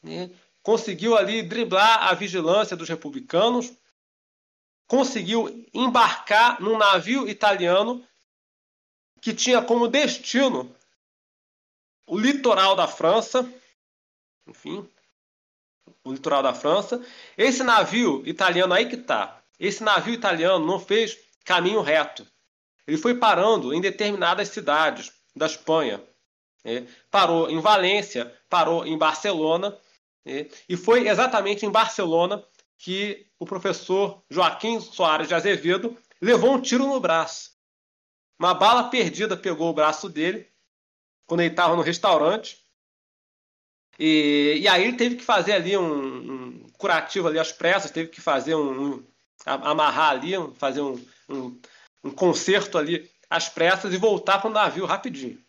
né? 0.03 0.29
conseguiu 0.61 1.17
ali 1.17 1.41
driblar 1.41 2.07
a 2.07 2.13
vigilância 2.13 2.75
dos 2.75 2.87
republicanos, 2.87 3.73
conseguiu 4.87 5.67
embarcar 5.73 6.61
num 6.61 6.77
navio 6.77 7.27
italiano 7.27 8.05
que 9.21 9.33
tinha 9.33 9.61
como 9.61 9.87
destino 9.87 10.75
o 12.07 12.17
litoral 12.17 12.75
da 12.75 12.87
França, 12.87 13.51
enfim, 14.45 14.87
o 16.03 16.13
litoral 16.13 16.43
da 16.43 16.53
França. 16.53 17.03
Esse 17.35 17.63
navio 17.63 18.21
italiano 18.27 18.73
aí 18.73 18.87
que 18.87 18.97
tá. 18.97 19.41
Esse 19.59 19.83
navio 19.83 20.13
italiano 20.13 20.63
não 20.63 20.79
fez 20.79 21.17
caminho 21.43 21.81
reto. 21.81 22.27
Ele 22.87 22.97
foi 22.97 23.15
parando 23.15 23.73
em 23.73 23.81
determinadas 23.81 24.49
cidades 24.49 25.11
da 25.35 25.45
Espanha. 25.45 26.03
Né? 26.63 26.87
Parou 27.09 27.49
em 27.49 27.59
Valência, 27.59 28.33
parou 28.49 28.85
em 28.85 28.97
Barcelona. 28.97 29.77
Né? 30.23 30.47
E 30.69 30.77
foi 30.77 31.07
exatamente 31.07 31.65
em 31.65 31.71
Barcelona 31.71 32.43
que 32.77 33.27
o 33.39 33.45
professor 33.45 34.23
Joaquim 34.29 34.79
Soares 34.79 35.27
de 35.27 35.33
Azevedo 35.33 35.97
levou 36.21 36.53
um 36.53 36.61
tiro 36.61 36.85
no 36.87 36.99
braço. 36.99 37.51
Uma 38.37 38.53
bala 38.53 38.89
perdida 38.89 39.37
pegou 39.37 39.69
o 39.69 39.73
braço 39.73 40.09
dele 40.09 40.47
quando 41.25 41.41
ele 41.41 41.51
estava 41.51 41.75
no 41.75 41.81
restaurante. 41.81 42.63
E, 43.97 44.59
e 44.61 44.67
aí 44.67 44.83
ele 44.83 44.97
teve 44.97 45.15
que 45.15 45.23
fazer 45.23 45.53
ali 45.53 45.77
um, 45.77 45.83
um 45.83 46.69
curativo 46.77 47.27
ali 47.27 47.39
às 47.39 47.51
pressas, 47.51 47.91
teve 47.91 48.09
que 48.09 48.19
fazer 48.19 48.53
um, 48.53 48.95
um 48.95 49.07
amarrar 49.45 50.11
ali, 50.11 50.33
fazer 50.57 50.81
um, 50.81 51.01
um, 52.05 52.11
conserto 52.11 52.77
ali 52.77 53.11
às 53.29 53.49
pressas 53.49 53.93
e 53.93 53.97
voltar 53.97 54.39
para 54.39 54.49
o 54.49 54.53
navio 54.53 54.85
rapidinho. 54.85 55.43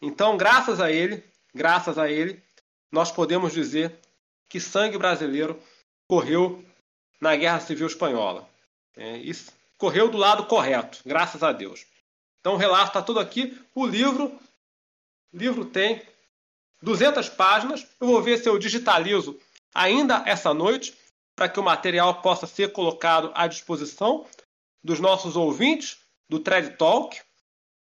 Então, 0.00 0.36
graças 0.36 0.80
a 0.80 0.90
ele, 0.90 1.22
graças 1.54 1.98
a 1.98 2.10
ele, 2.10 2.42
nós 2.90 3.12
podemos 3.12 3.52
dizer 3.52 3.98
que 4.48 4.60
sangue 4.60 4.98
brasileiro 4.98 5.60
correu 6.08 6.64
na 7.20 7.36
Guerra 7.36 7.60
Civil 7.60 7.86
Espanhola. 7.86 8.48
É, 8.96 9.18
isso 9.18 9.52
correu 9.76 10.10
do 10.10 10.16
lado 10.16 10.46
correto, 10.46 11.00
graças 11.04 11.42
a 11.42 11.52
Deus. 11.52 11.86
Então 12.40 12.54
o 12.54 12.58
relato 12.58 12.88
está 12.88 13.02
tudo 13.02 13.20
aqui. 13.20 13.60
O 13.74 13.86
livro, 13.86 14.38
livro 15.32 15.64
tem 15.64 16.02
200 16.80 17.28
páginas. 17.30 17.86
Eu 18.00 18.06
vou 18.06 18.22
ver 18.22 18.38
se 18.38 18.48
eu 18.48 18.58
digitalizo 18.58 19.38
ainda 19.74 20.22
essa 20.26 20.54
noite 20.54 20.96
para 21.34 21.48
que 21.48 21.60
o 21.60 21.62
material 21.62 22.22
possa 22.22 22.46
ser 22.46 22.72
colocado 22.72 23.30
à 23.34 23.46
disposição 23.46 24.26
dos 24.86 25.00
nossos 25.00 25.36
ouvintes 25.36 25.98
do 26.28 26.38
Thread 26.38 26.76
Talk. 26.76 27.20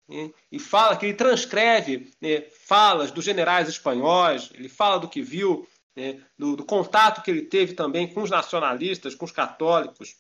E, 0.09 0.33
e 0.53 0.59
fala 0.59 0.97
que 0.97 1.07
ele 1.07 1.15
transcreve 1.15 2.13
né, 2.21 2.43
falas 2.67 3.11
dos 3.11 3.25
generais 3.25 3.69
espanhóis, 3.69 4.51
ele 4.55 4.69
fala 4.69 5.01
do 5.01 5.09
que 5.09 5.21
viu, 5.21 5.69
né, 5.97 6.25
do, 6.39 6.55
do, 6.55 6.65
contato 6.65 7.23
que 7.23 7.31
ele 7.31 7.43
teve 7.43 7.75
também 7.75 8.13
com 8.13 8.23
os 8.23 8.31
nacionalistas, 8.31 9.17
com 9.17 9.25
os 9.25 9.33
católicos. 9.33 10.17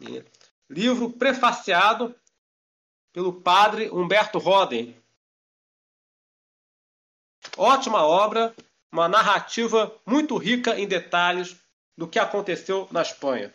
E, 0.00 0.24
livro 0.68 1.10
prefaciado 1.10 2.14
pelo 3.12 3.34
padre 3.34 3.90
Humberto 3.90 4.38
Roden, 4.38 4.96
Ótima 7.56 8.04
obra, 8.04 8.54
uma 8.92 9.08
narrativa 9.08 9.94
muito 10.06 10.36
rica 10.36 10.78
em 10.78 10.86
detalhes 10.86 11.56
do 11.96 12.08
que 12.08 12.18
aconteceu 12.18 12.88
na 12.90 13.02
Espanha. 13.02 13.52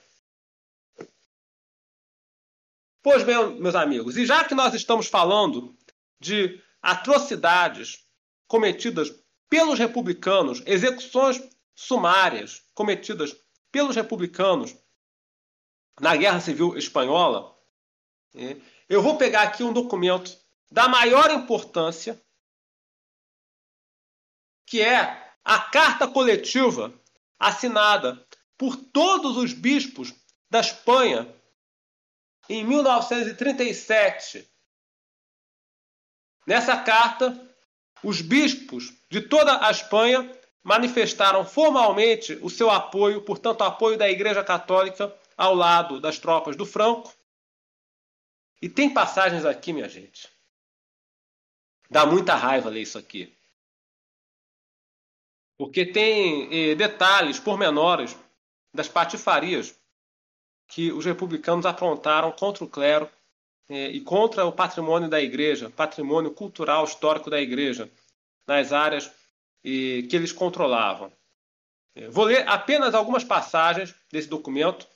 Pois 3.05 3.21
bem, 3.21 3.59
meus 3.59 3.75
amigos, 3.75 4.17
e 4.17 4.25
já 4.25 4.43
que 4.43 4.55
nós 4.55 4.73
estamos 4.73 5.05
falando 5.05 5.77
de 6.19 6.59
atrocidades 6.81 8.03
cometidas 8.47 9.13
pelos 9.47 9.77
republicanos, 9.77 10.63
execuções 10.65 11.39
sumárias 11.75 12.63
cometidas 12.73 13.35
pelos 13.71 13.95
republicanos 13.95 14.75
na 16.01 16.15
Guerra 16.15 16.41
Civil 16.41 16.75
Espanhola, 16.75 17.55
é, 18.33 18.57
eu 18.89 19.03
vou 19.03 19.19
pegar 19.19 19.43
aqui 19.43 19.63
um 19.63 19.71
documento 19.71 20.35
da 20.71 20.87
maior 20.89 21.29
importância, 21.29 22.19
que 24.65 24.81
é 24.81 25.31
a 25.43 25.59
carta 25.59 26.07
coletiva 26.07 26.91
assinada 27.37 28.27
por 28.57 28.75
todos 28.75 29.37
os 29.37 29.53
bispos 29.53 30.11
da 30.49 30.59
Espanha 30.59 31.31
em 32.49 32.63
1937. 32.63 34.47
Nessa 36.45 36.77
carta, 36.77 37.55
os 38.03 38.21
bispos 38.21 38.93
de 39.09 39.21
toda 39.21 39.65
a 39.65 39.71
Espanha 39.71 40.31
manifestaram 40.63 41.45
formalmente 41.45 42.33
o 42.41 42.49
seu 42.49 42.69
apoio, 42.69 43.21
portanto, 43.21 43.63
apoio 43.63 43.97
da 43.97 44.09
Igreja 44.09 44.43
Católica 44.43 45.15
ao 45.37 45.53
lado 45.53 45.99
das 45.99 46.19
tropas 46.19 46.55
do 46.55 46.65
Franco. 46.65 47.13
E 48.61 48.69
tem 48.69 48.93
passagens 48.93 49.45
aqui, 49.45 49.73
minha 49.73 49.89
gente. 49.89 50.29
Dá 51.89 52.05
muita 52.05 52.35
raiva 52.35 52.69
ler 52.69 52.81
isso 52.81 52.97
aqui. 52.97 53.35
Porque 55.57 55.85
tem 55.85 56.71
eh, 56.71 56.75
detalhes 56.75 57.39
pormenores 57.39 58.15
das 58.73 58.89
patifarias 58.89 59.75
que 60.67 60.91
os 60.91 61.05
republicanos 61.05 61.65
aprontaram 61.65 62.31
contra 62.31 62.63
o 62.63 62.69
clero 62.69 63.09
eh, 63.69 63.89
e 63.89 64.01
contra 64.01 64.45
o 64.45 64.51
patrimônio 64.51 65.09
da 65.09 65.21
igreja, 65.21 65.69
patrimônio 65.69 66.31
cultural 66.31 66.85
histórico 66.85 67.29
da 67.29 67.39
igreja, 67.39 67.89
nas 68.47 68.71
áreas 68.71 69.11
que 69.63 70.09
eles 70.11 70.31
controlavam. 70.31 71.11
Eh, 71.95 72.09
vou 72.09 72.25
ler 72.25 72.47
apenas 72.47 72.93
algumas 72.93 73.23
passagens 73.23 73.95
desse 74.11 74.27
documento. 74.27 74.87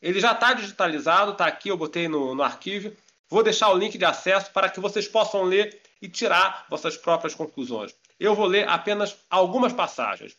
Ele 0.00 0.20
já 0.20 0.32
está 0.32 0.54
digitalizado, 0.54 1.32
está 1.32 1.46
aqui, 1.46 1.68
eu 1.68 1.76
botei 1.76 2.08
no, 2.08 2.34
no 2.34 2.42
arquivo. 2.42 2.96
Vou 3.28 3.42
deixar 3.42 3.70
o 3.70 3.76
link 3.76 3.98
de 3.98 4.04
acesso 4.04 4.52
para 4.52 4.70
que 4.70 4.80
vocês 4.80 5.08
possam 5.08 5.42
ler 5.42 5.82
e 6.00 6.08
tirar 6.08 6.66
vossas 6.70 6.96
próprias 6.96 7.34
conclusões. 7.34 7.94
Eu 8.18 8.34
vou 8.34 8.46
ler 8.46 8.68
apenas 8.68 9.16
algumas 9.28 9.72
passagens. 9.72 10.36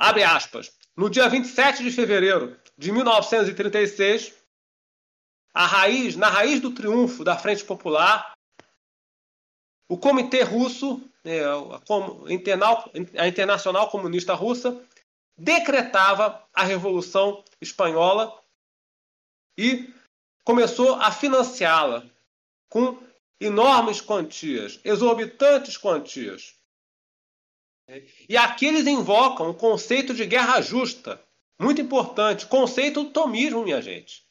Abre 0.00 0.24
aspas. 0.24 0.72
No 0.96 1.10
dia 1.10 1.28
27 1.28 1.82
de 1.82 1.90
fevereiro 1.90 2.58
de 2.78 2.90
1936, 2.90 4.32
a 5.52 5.66
raiz, 5.66 6.16
na 6.16 6.26
raiz 6.30 6.58
do 6.58 6.72
triunfo 6.72 7.22
da 7.22 7.36
Frente 7.36 7.62
Popular, 7.62 8.32
o 9.90 9.98
Comitê 9.98 10.42
Russo, 10.42 11.06
né, 11.22 11.40
a 13.18 13.28
Internacional 13.28 13.90
Comunista 13.90 14.32
Russa, 14.32 14.82
decretava 15.36 16.48
a 16.54 16.64
Revolução 16.64 17.44
Espanhola 17.60 18.42
e 19.58 19.92
começou 20.44 20.94
a 20.94 21.12
financiá-la 21.12 22.08
com 22.70 22.98
enormes 23.38 24.00
quantias, 24.00 24.80
exorbitantes 24.82 25.76
quantias. 25.76 26.58
E 28.28 28.36
aqui 28.36 28.66
eles 28.66 28.86
invocam 28.86 29.50
o 29.50 29.54
conceito 29.54 30.14
de 30.14 30.24
guerra 30.26 30.60
justa, 30.60 31.22
muito 31.58 31.80
importante, 31.80 32.46
conceito 32.46 33.04
do 33.04 33.10
tomismo, 33.10 33.64
minha 33.64 33.82
gente. 33.82 34.24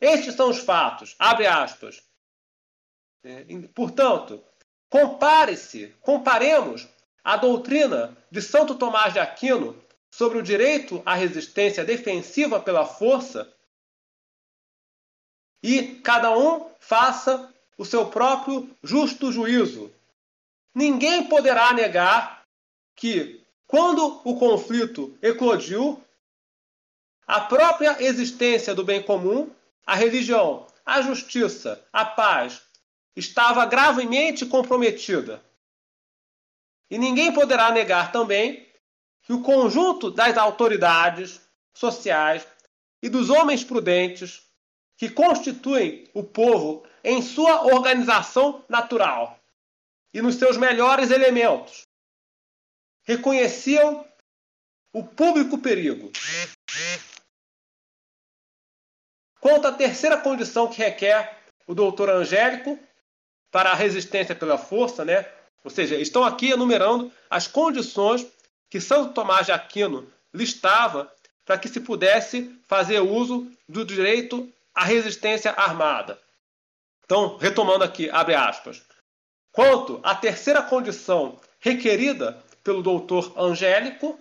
Estes 0.00 0.34
são 0.34 0.50
os 0.50 0.58
fatos, 0.58 1.14
abre 1.18 1.46
aspas. 1.46 2.02
Portanto, 3.74 4.44
compare-se, 4.88 5.94
comparemos 6.00 6.88
a 7.22 7.36
doutrina 7.36 8.16
de 8.30 8.40
Santo 8.40 8.74
Tomás 8.74 9.12
de 9.12 9.18
Aquino 9.18 9.80
sobre 10.10 10.38
o 10.38 10.42
direito 10.42 11.02
à 11.04 11.14
resistência 11.14 11.84
defensiva 11.84 12.60
pela 12.60 12.86
força 12.86 13.52
e 15.62 15.96
cada 15.96 16.36
um 16.36 16.70
faça 16.78 17.52
o 17.76 17.84
seu 17.84 18.06
próprio 18.06 18.74
justo 18.82 19.30
juízo. 19.32 19.92
Ninguém 20.78 21.24
poderá 21.24 21.72
negar 21.72 22.44
que, 22.94 23.44
quando 23.66 24.20
o 24.22 24.38
conflito 24.38 25.18
eclodiu, 25.20 26.00
a 27.26 27.40
própria 27.40 28.00
existência 28.00 28.76
do 28.76 28.84
bem 28.84 29.02
comum, 29.02 29.50
a 29.84 29.96
religião, 29.96 30.68
a 30.86 31.02
justiça, 31.02 31.84
a 31.92 32.04
paz, 32.04 32.62
estava 33.16 33.66
gravemente 33.66 34.46
comprometida. 34.46 35.42
E 36.88 36.96
ninguém 36.96 37.32
poderá 37.32 37.72
negar 37.72 38.12
também 38.12 38.64
que 39.24 39.32
o 39.32 39.42
conjunto 39.42 40.12
das 40.12 40.38
autoridades 40.38 41.40
sociais 41.74 42.46
e 43.02 43.08
dos 43.08 43.30
homens 43.30 43.64
prudentes 43.64 44.46
que 44.96 45.10
constituem 45.10 46.08
o 46.14 46.22
povo 46.22 46.86
em 47.02 47.20
sua 47.20 47.64
organização 47.64 48.64
natural 48.68 49.38
e 50.12 50.22
nos 50.22 50.36
seus 50.36 50.56
melhores 50.56 51.10
elementos, 51.10 51.86
reconheciam 53.02 54.06
o 54.92 55.04
público 55.04 55.58
perigo. 55.58 56.10
Quanto 59.40 59.66
à 59.66 59.72
terceira 59.72 60.16
condição 60.18 60.68
que 60.68 60.78
requer 60.78 61.38
o 61.66 61.74
doutor 61.74 62.10
Angélico 62.10 62.78
para 63.50 63.70
a 63.70 63.74
resistência 63.74 64.34
pela 64.34 64.58
força, 64.58 65.04
né? 65.04 65.30
ou 65.62 65.70
seja, 65.70 65.96
estão 65.96 66.24
aqui 66.24 66.50
enumerando 66.50 67.12
as 67.28 67.46
condições 67.46 68.26
que 68.70 68.80
Santo 68.80 69.12
Tomás 69.12 69.46
de 69.46 69.52
Aquino 69.52 70.10
listava 70.32 71.12
para 71.44 71.58
que 71.58 71.68
se 71.68 71.80
pudesse 71.80 72.54
fazer 72.66 73.00
uso 73.00 73.50
do 73.68 73.84
direito 73.84 74.52
a 74.74 74.84
resistência 74.84 75.50
armada. 75.52 76.20
Então, 77.04 77.36
retomando 77.38 77.84
aqui, 77.84 78.10
abre 78.10 78.34
aspas. 78.34 78.82
Quanto 79.58 79.98
à 80.04 80.14
terceira 80.14 80.62
condição 80.62 81.40
requerida 81.58 82.40
pelo 82.62 82.80
doutor 82.80 83.32
Angélico, 83.36 84.16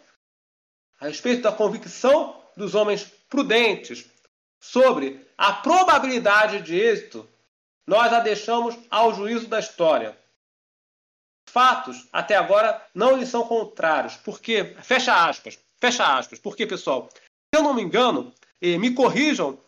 a 0.99 1.05
respeito 1.05 1.43
da 1.43 1.51
convicção 1.51 2.43
dos 2.57 2.73
homens 2.73 3.03
prudentes 3.30 4.09
sobre 4.59 5.23
a 5.38 5.53
probabilidade 5.53 6.64
de 6.64 6.76
êxito, 6.76 7.30
nós 7.85 8.11
a 8.11 8.19
deixamos 8.19 8.76
ao 8.89 9.14
juízo 9.14 9.47
da 9.47 9.59
história. 9.59 10.18
Fatos 11.47 12.07
até 12.11 12.35
agora 12.35 12.84
não 12.91 13.15
lhe 13.15 13.27
são 13.27 13.47
contrários, 13.47 14.15
porque 14.15 14.76
fecha 14.81 15.27
aspas, 15.27 15.59
fecha 15.80 16.18
aspas, 16.18 16.39
porque 16.39 16.65
pessoal, 16.65 17.09
se 17.14 17.59
eu 17.59 17.61
não 17.61 17.76
me 17.76 17.84
engano, 17.84 18.34
me 18.59 18.91
corrijam 18.95 19.61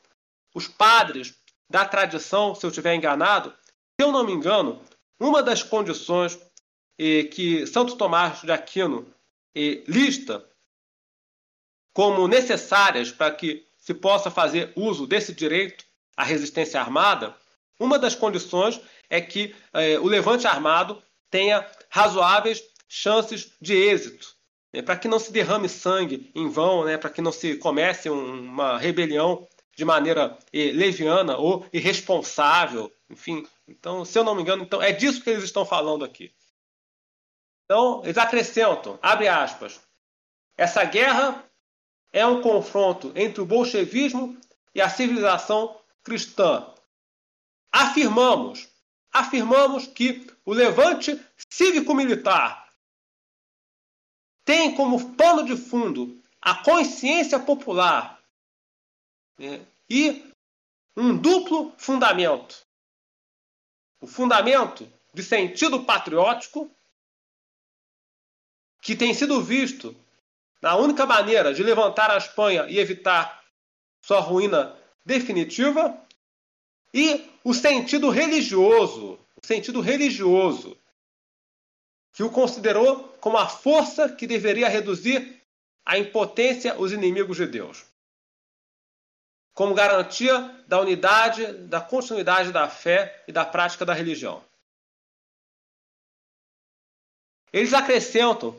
os 0.55 0.67
padres 0.67 1.35
da 1.69 1.85
tradição, 1.85 2.55
se 2.55 2.65
eu 2.65 2.71
estiver 2.71 2.95
enganado, 2.95 3.51
se 3.51 4.03
eu 4.03 4.11
não 4.11 4.23
me 4.23 4.33
engano, 4.33 4.81
uma 5.19 5.43
das 5.43 5.61
condições 5.61 6.39
que 6.97 7.65
Santo 7.65 7.95
Tomás 7.95 8.41
de 8.41 8.51
Aquino 8.51 9.07
lista 9.87 10.45
como 11.93 12.27
necessárias 12.27 13.11
para 13.11 13.31
que 13.31 13.65
se 13.77 13.93
possa 13.93 14.29
fazer 14.29 14.71
uso 14.75 15.07
desse 15.07 15.33
direito 15.33 15.83
à 16.15 16.23
resistência 16.23 16.79
armada, 16.79 17.35
uma 17.79 17.97
das 17.97 18.13
condições 18.13 18.79
é 19.09 19.19
que 19.19 19.55
eh, 19.73 19.97
o 19.99 20.05
levante 20.05 20.45
armado 20.45 21.01
tenha 21.29 21.65
razoáveis 21.89 22.61
chances 22.87 23.51
de 23.61 23.73
êxito, 23.73 24.35
né, 24.73 24.81
para 24.81 24.97
que 24.97 25.07
não 25.07 25.17
se 25.17 25.31
derrame 25.31 25.69
sangue 25.69 26.29
em 26.35 26.49
vão, 26.49 26.83
né, 26.83 26.97
para 26.97 27.09
que 27.09 27.21
não 27.21 27.31
se 27.31 27.55
comece 27.55 28.09
um, 28.09 28.43
uma 28.43 28.77
rebelião 28.77 29.47
de 29.75 29.85
maneira 29.85 30.37
eh, 30.53 30.71
leviana 30.73 31.37
ou 31.37 31.65
irresponsável, 31.71 32.91
enfim. 33.09 33.47
Então, 33.69 34.03
se 34.03 34.17
eu 34.17 34.23
não 34.23 34.35
me 34.35 34.41
engano, 34.41 34.63
então 34.63 34.81
é 34.81 34.91
disso 34.91 35.21
que 35.21 35.29
eles 35.29 35.43
estão 35.43 35.65
falando 35.65 36.03
aqui. 36.03 36.33
Então, 37.65 38.01
eles 38.03 38.17
acrescentam, 38.17 38.97
abre 39.01 39.27
aspas, 39.27 39.79
essa 40.57 40.83
guerra 40.83 41.45
é 42.11 42.25
um 42.25 42.41
confronto 42.41 43.11
entre 43.15 43.41
o 43.41 43.45
bolchevismo 43.45 44.37
e 44.73 44.81
a 44.81 44.89
civilização 44.89 45.79
cristã. 46.03 46.73
Afirmamos, 47.71 48.67
afirmamos 49.11 49.85
que 49.85 50.27
o 50.43 50.51
levante 50.51 51.23
cívico-militar 51.49 52.67
tem 54.43 54.73
como 54.73 55.15
pano 55.15 55.45
de 55.45 55.55
fundo 55.55 56.19
a 56.41 56.63
consciência 56.63 57.39
popular 57.39 58.19
né? 59.37 59.63
e 59.87 60.33
um 60.97 61.15
duplo 61.15 61.71
fundamento. 61.77 62.68
O 64.01 64.07
fundamento 64.07 64.91
de 65.13 65.23
sentido 65.23 65.83
patriótico, 65.83 66.69
que 68.81 68.95
tem 68.95 69.13
sido 69.13 69.41
visto 69.41 69.95
na 70.61 70.75
única 70.75 71.05
maneira 71.05 71.53
de 71.53 71.63
levantar 71.63 72.11
a 72.11 72.17
Espanha 72.17 72.65
e 72.69 72.79
evitar 72.79 73.43
sua 74.01 74.19
ruína 74.19 74.75
definitiva, 75.05 75.97
e 76.93 77.29
o 77.43 77.53
sentido 77.53 78.09
religioso, 78.09 79.19
o 79.41 79.45
sentido 79.45 79.81
religioso, 79.81 80.77
que 82.13 82.23
o 82.23 82.29
considerou 82.29 83.09
como 83.19 83.37
a 83.37 83.47
força 83.47 84.09
que 84.09 84.27
deveria 84.27 84.67
reduzir 84.67 85.41
a 85.85 85.97
impotência 85.97 86.79
os 86.79 86.91
inimigos 86.91 87.37
de 87.37 87.47
Deus, 87.47 87.85
como 89.59 89.75
garantia 89.75 90.39
da 90.69 90.79
unidade, 90.79 91.45
da 91.67 91.81
continuidade 91.81 92.49
da 92.49 92.69
fé 92.69 93.21
e 93.27 93.31
da 93.33 93.43
prática 93.43 93.85
da 93.85 93.93
religião. 93.93 94.41
Eles 97.51 97.73
acrescentam 97.73 98.55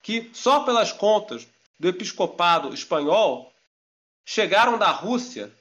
que 0.00 0.30
só 0.32 0.64
pelas 0.64 0.90
contas 0.90 1.46
do 1.78 1.86
episcopado 1.86 2.72
espanhol 2.72 3.52
chegaram 4.24 4.78
da 4.78 4.90
Rússia, 4.90 5.52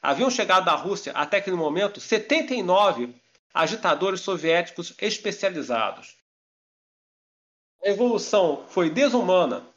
haviam 0.00 0.30
chegado 0.30 0.66
da 0.66 0.76
Rússia 0.76 1.12
até 1.12 1.38
aquele 1.38 1.56
momento 1.56 1.98
79 1.98 3.12
agitadores 3.52 4.20
soviéticos 4.20 4.94
especializados. 4.98 6.16
A 7.82 7.88
revolução 7.88 8.64
foi 8.68 8.88
desumana 8.88 9.68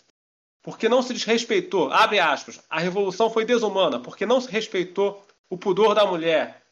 porque 0.63 0.87
não 0.87 1.01
se 1.03 1.13
desrespeitou, 1.13 1.91
abre 1.91 2.19
aspas, 2.19 2.59
a 2.69 2.79
revolução 2.79 3.29
foi 3.29 3.43
desumana 3.43 3.99
porque 3.99 4.25
não 4.25 4.39
se 4.39 4.49
respeitou 4.49 5.23
o 5.49 5.57
pudor 5.57 5.93
da 5.93 6.05
mulher, 6.05 6.63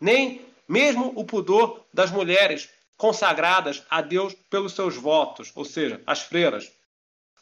nem 0.00 0.44
mesmo 0.66 1.12
o 1.14 1.24
pudor 1.24 1.84
das 1.92 2.10
mulheres 2.10 2.70
consagradas 2.96 3.84
a 3.90 4.00
Deus 4.00 4.34
pelos 4.48 4.72
seus 4.72 4.96
votos, 4.96 5.52
ou 5.54 5.66
seja, 5.66 6.02
as 6.06 6.22
freiras. 6.22 6.72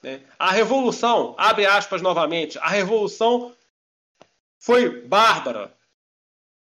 Né? 0.03 0.23
A 0.37 0.51
revolução, 0.51 1.37
abre 1.39 1.65
aspas 1.65 2.03
novamente, 2.03 2.59
a 2.59 2.69
revolução 2.69 3.55
foi 4.59 5.07
bárbara, 5.07 5.73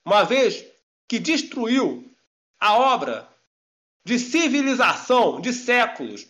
uma 0.05 0.23
vez 0.23 0.65
que 1.07 1.19
destruiu 1.19 2.13
a 2.59 2.77
obra 2.77 3.27
de 4.03 4.19
civilização 4.19 5.39
de 5.39 5.53
séculos, 5.53 6.27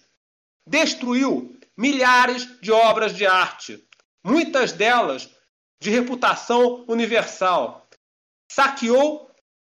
destruiu 0.67 1.58
milhares 1.79 2.59
de 2.59 2.73
obras 2.73 3.15
de 3.15 3.25
arte, 3.25 3.87
muitas 4.21 4.73
delas 4.73 5.33
de 5.79 5.89
reputação 5.89 6.83
universal, 6.89 7.87
saqueou 8.51 9.33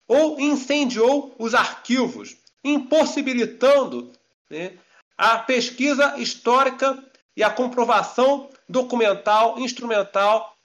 ou 0.09 0.41
incendiou 0.41 1.33
os 1.39 1.55
arquivos, 1.55 2.37
impossibilitando 2.65 4.13
né, 4.51 4.77
a 5.17 5.39
pesquisa 5.39 6.19
histórica 6.19 7.09
e 7.37 7.45
a 7.45 7.51
comprovação 7.53 8.51
documental, 8.69 9.61
instrumental 9.61 10.59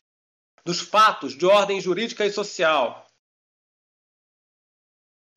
dos 0.66 0.80
fatos 0.80 1.38
de 1.38 1.46
ordem 1.46 1.80
jurídica 1.80 2.26
e 2.26 2.32
social. 2.32 3.08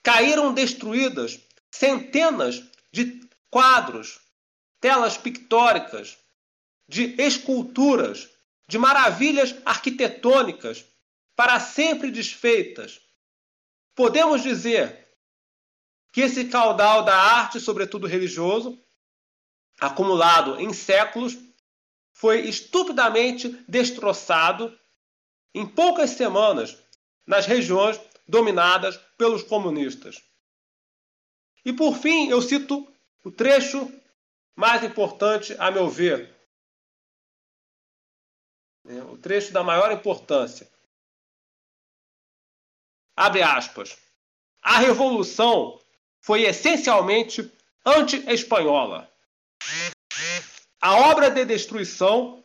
Caíram 0.03 0.55
destruídas 0.55 1.39
centenas 1.71 2.65
de 2.91 3.21
quadros, 3.51 4.30
telas 4.81 5.17
pictóricas, 5.17 6.19
de 6.89 7.15
esculturas, 7.21 8.29
de 8.67 8.79
maravilhas 8.79 9.55
arquitetônicas, 9.65 10.85
para 11.37 11.61
sempre 11.61 12.11
desfeitas. 12.11 13.01
Podemos 13.95 14.43
dizer 14.43 15.09
que 16.13 16.23
esse 16.23 16.47
caudal 16.47 17.05
da 17.05 17.17
arte, 17.17 17.61
sobretudo 17.61 18.07
religioso, 18.07 18.83
acumulado 19.81 20.61
em 20.61 20.73
séculos, 20.73 21.39
foi 22.13 22.41
estupidamente 22.49 23.49
destroçado 23.69 24.79
em 25.55 25.67
poucas 25.67 26.11
semanas 26.11 26.77
nas 27.27 27.47
regiões 27.47 28.01
dominadas 28.27 28.97
pelos 29.17 29.43
comunistas. 29.43 30.23
E 31.65 31.73
por 31.73 31.97
fim, 31.97 32.29
eu 32.29 32.41
cito 32.43 32.93
o 33.25 33.31
trecho 33.31 33.91
mais 34.61 34.85
importante, 34.85 35.57
a 35.59 35.71
meu 35.71 35.89
ver, 35.89 36.37
é, 38.87 39.03
o 39.05 39.17
trecho 39.17 39.53
da 39.55 39.65
maior 39.65 39.91
importância. 39.91 40.71
Abre 43.17 43.43
aspas. 43.43 43.97
A 44.61 44.79
revolução 44.79 45.81
foi 46.21 46.43
essencialmente 46.43 47.51
anti-espanhola. 47.87 49.11
A 50.83 51.11
obra 51.11 51.31
de 51.31 51.43
destruição 51.47 52.45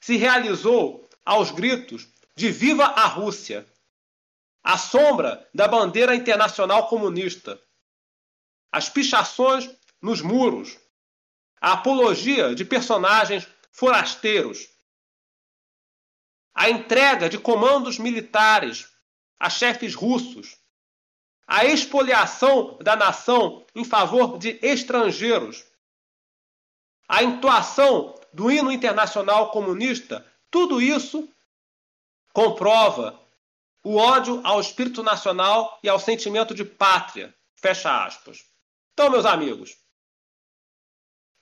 se 0.00 0.16
realizou 0.16 1.08
aos 1.24 1.52
gritos 1.52 2.08
de 2.34 2.50
Viva 2.50 2.86
a 2.86 3.06
Rússia, 3.06 3.64
à 4.64 4.76
sombra 4.76 5.48
da 5.54 5.68
bandeira 5.68 6.16
internacional 6.16 6.88
comunista, 6.88 7.60
as 8.72 8.88
pichações 8.88 9.70
nos 10.00 10.20
muros, 10.20 10.81
a 11.62 11.74
apologia 11.74 12.56
de 12.56 12.64
personagens 12.64 13.46
forasteiros, 13.70 14.68
a 16.52 16.68
entrega 16.68 17.28
de 17.28 17.38
comandos 17.38 18.00
militares 18.00 18.88
a 19.38 19.48
chefes 19.48 19.94
russos, 19.94 20.58
a 21.46 21.64
expoliação 21.64 22.78
da 22.78 22.96
nação 22.96 23.64
em 23.76 23.84
favor 23.84 24.38
de 24.38 24.58
estrangeiros, 24.60 25.64
a 27.08 27.22
entoação 27.22 28.20
do 28.32 28.50
hino 28.50 28.72
internacional 28.72 29.52
comunista, 29.52 30.26
tudo 30.50 30.82
isso 30.82 31.28
comprova 32.32 33.20
o 33.84 33.96
ódio 33.96 34.40
ao 34.44 34.60
espírito 34.60 35.02
nacional 35.02 35.78
e 35.80 35.88
ao 35.88 36.00
sentimento 36.00 36.54
de 36.54 36.64
pátria. 36.64 37.32
Fecha 37.54 38.04
aspas. 38.04 38.44
Então, 38.92 39.10
meus 39.10 39.24
amigos, 39.24 39.81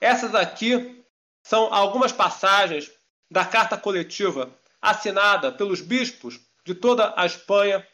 essas 0.01 0.35
aqui 0.35 1.05
são 1.43 1.73
algumas 1.73 2.13
passagens 2.13 2.91
da 3.31 3.45
carta 3.45 3.77
coletiva 3.77 4.51
assinada 4.81 5.53
pelos 5.53 5.81
bispos 5.81 6.41
de 6.65 6.75
toda 6.75 7.15
a 7.17 7.27
Espanha 7.27 7.87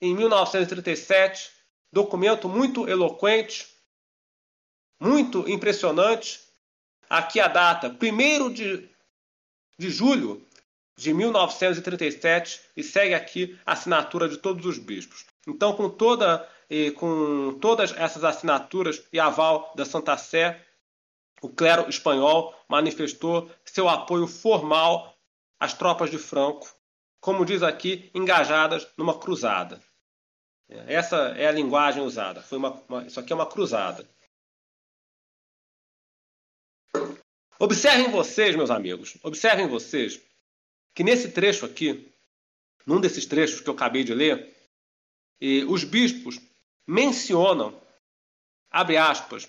em 0.00 0.16
1937, 0.16 1.50
documento 1.92 2.48
muito 2.48 2.88
eloquente, 2.88 3.68
muito 5.00 5.48
impressionante. 5.48 6.40
Aqui 7.08 7.38
a 7.38 7.46
data, 7.46 7.88
1 7.88 8.52
de, 8.52 8.88
de 9.78 9.90
julho 9.90 10.44
de 10.96 11.12
1937, 11.12 12.60
e 12.76 12.82
segue 12.82 13.14
aqui 13.14 13.58
a 13.66 13.72
assinatura 13.72 14.28
de 14.28 14.38
todos 14.38 14.64
os 14.66 14.78
bispos. 14.78 15.26
Então, 15.46 15.74
com, 15.74 15.90
toda, 15.90 16.48
com 16.92 17.58
todas 17.60 17.92
essas 17.92 18.24
assinaturas 18.24 19.02
e 19.12 19.20
aval 19.20 19.72
da 19.76 19.84
Santa 19.84 20.16
Sé, 20.16 20.64
o 21.42 21.48
clero 21.48 21.88
espanhol 21.88 22.54
manifestou 22.66 23.50
seu 23.64 23.88
apoio 23.88 24.26
formal 24.26 25.14
às 25.60 25.74
tropas 25.74 26.10
de 26.10 26.16
Franco, 26.16 26.66
como 27.20 27.44
diz 27.44 27.62
aqui, 27.62 28.10
engajadas 28.14 28.88
numa 28.96 29.18
cruzada. 29.18 29.82
Essa 30.86 31.16
é 31.36 31.46
a 31.46 31.52
linguagem 31.52 32.02
usada. 32.02 32.40
Foi 32.42 32.56
uma, 32.56 32.82
uma, 32.88 33.06
isso 33.06 33.20
aqui 33.20 33.32
é 33.32 33.36
uma 33.36 33.46
cruzada. 33.46 34.08
Observem 37.58 38.10
vocês, 38.10 38.56
meus 38.56 38.70
amigos, 38.70 39.18
observem 39.22 39.68
vocês 39.68 40.20
que 40.94 41.04
nesse 41.04 41.30
trecho 41.30 41.66
aqui, 41.66 42.12
num 42.86 43.00
desses 43.00 43.26
trechos 43.26 43.60
que 43.60 43.68
eu 43.68 43.74
acabei 43.74 44.02
de 44.02 44.14
ler, 44.14 44.56
os 45.68 45.84
bispos 45.84 46.40
mencionam, 46.86 47.80
abre 48.70 48.96
aspas, 48.96 49.48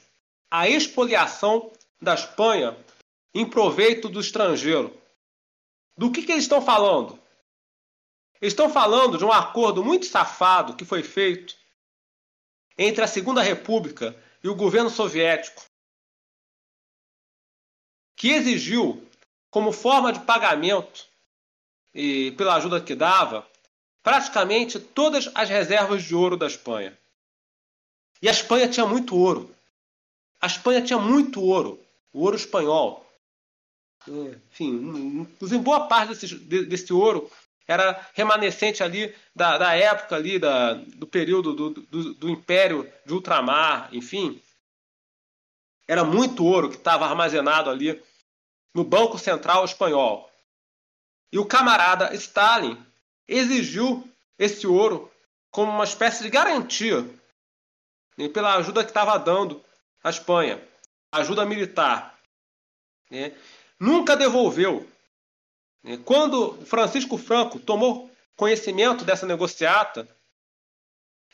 a 0.49 0.67
expoliação 0.67 1.71
da 2.01 2.13
Espanha 2.13 2.77
em 3.33 3.49
proveito 3.49 4.07
do 4.07 4.19
estrangeiro. 4.19 4.95
Do 5.97 6.11
que, 6.11 6.23
que 6.23 6.31
eles 6.31 6.43
estão 6.43 6.61
falando? 6.61 7.19
Estão 8.41 8.69
falando 8.69 9.17
de 9.17 9.25
um 9.25 9.31
acordo 9.31 9.83
muito 9.83 10.05
safado 10.05 10.75
que 10.75 10.85
foi 10.85 11.01
feito 11.01 11.55
entre 12.77 13.03
a 13.03 13.07
Segunda 13.07 13.41
República 13.41 14.15
e 14.43 14.49
o 14.49 14.55
governo 14.55 14.89
soviético, 14.89 15.63
que 18.15 18.29
exigiu, 18.29 19.07
como 19.49 19.71
forma 19.71 20.11
de 20.11 20.19
pagamento 20.21 21.07
e 21.93 22.31
pela 22.31 22.55
ajuda 22.55 22.81
que 22.81 22.95
dava, 22.95 23.47
praticamente 24.01 24.79
todas 24.79 25.29
as 25.33 25.47
reservas 25.49 26.03
de 26.03 26.15
ouro 26.15 26.35
da 26.35 26.47
Espanha. 26.47 26.97
E 28.23 28.29
a 28.29 28.31
Espanha 28.31 28.69
tinha 28.69 28.85
muito 28.85 29.17
ouro. 29.17 29.53
A 30.39 30.47
Espanha 30.47 30.81
tinha 30.81 30.97
muito 30.97 31.41
ouro, 31.41 31.77
o 32.13 32.21
ouro 32.21 32.37
espanhol. 32.37 33.05
Enfim, 34.07 34.69
inclusive 35.19 35.61
boa 35.61 35.87
parte 35.87 36.15
desse, 36.15 36.35
desse 36.37 36.93
ouro 36.93 37.29
era 37.67 38.09
remanescente 38.13 38.81
ali 38.81 39.13
da, 39.35 39.57
da 39.57 39.75
época 39.75 40.15
ali 40.15 40.39
da, 40.39 40.73
do 40.73 41.05
período 41.05 41.51
do, 41.53 41.69
do, 41.71 42.13
do 42.13 42.29
Império 42.29 42.89
de 43.05 43.13
Ultramar, 43.13 43.89
enfim. 43.91 44.41
Era 45.85 46.05
muito 46.05 46.45
ouro 46.45 46.69
que 46.69 46.77
estava 46.77 47.05
armazenado 47.05 47.69
ali 47.69 48.01
no 48.73 48.85
Banco 48.85 49.19
Central 49.19 49.65
Espanhol. 49.65 50.31
E 51.29 51.37
o 51.37 51.45
camarada 51.45 52.15
Stalin 52.15 52.81
exigiu 53.27 54.09
esse 54.39 54.65
ouro 54.65 55.11
como 55.51 55.73
uma 55.73 55.83
espécie 55.83 56.23
de 56.23 56.29
garantia 56.29 57.05
né, 58.17 58.27
pela 58.29 58.55
ajuda 58.55 58.83
que 58.83 58.89
estava 58.89 59.17
dando 59.17 59.63
à 60.03 60.09
Espanha, 60.09 60.61
ajuda 61.11 61.45
militar. 61.45 62.17
Né, 63.09 63.33
nunca 63.79 64.15
devolveu. 64.15 64.87
Né, 65.83 65.99
quando 66.03 66.65
Francisco 66.65 67.17
Franco 67.17 67.59
tomou 67.59 68.11
conhecimento 68.35 69.05
dessa 69.05 69.25
negociata, 69.25 70.07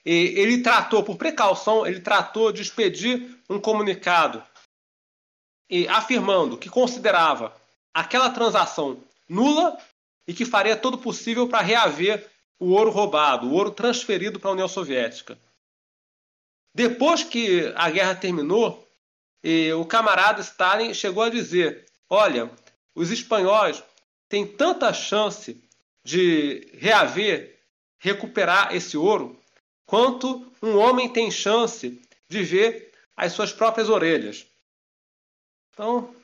ele 0.05 0.61
tratou, 0.61 1.03
por 1.03 1.17
precaução, 1.17 1.85
ele 1.85 1.99
tratou 1.99 2.51
de 2.51 2.61
expedir 2.61 3.37
um 3.49 3.59
comunicado 3.59 4.43
e 5.69 5.87
afirmando 5.87 6.57
que 6.57 6.69
considerava 6.69 7.55
aquela 7.93 8.29
transação 8.29 9.03
nula 9.27 9.77
e 10.27 10.33
que 10.33 10.45
faria 10.45 10.75
todo 10.75 10.97
possível 10.97 11.47
para 11.47 11.61
reaver 11.61 12.27
o 12.59 12.71
ouro 12.71 12.91
roubado, 12.91 13.47
o 13.47 13.53
ouro 13.53 13.71
transferido 13.71 14.39
para 14.39 14.49
a 14.49 14.53
União 14.53 14.67
Soviética. 14.67 15.37
Depois 16.73 17.23
que 17.23 17.73
a 17.75 17.89
guerra 17.89 18.15
terminou, 18.15 18.87
o 19.79 19.85
camarada 19.85 20.41
Stalin 20.41 20.93
chegou 20.93 21.23
a 21.23 21.29
dizer: 21.29 21.85
Olha, 22.09 22.51
os 22.93 23.11
espanhóis 23.11 23.83
têm 24.27 24.45
tanta 24.45 24.93
chance 24.93 25.61
de 26.03 26.69
reaver, 26.73 27.59
recuperar 27.99 28.75
esse 28.75 28.97
ouro, 28.97 29.39
quanto 29.85 30.51
um 30.61 30.77
homem 30.77 31.11
tem 31.11 31.31
chance 31.31 32.01
de 32.27 32.43
ver 32.43 32.93
as 33.15 33.33
suas 33.33 33.51
próprias 33.51 33.89
orelhas. 33.89 34.45
Então, 35.73 36.15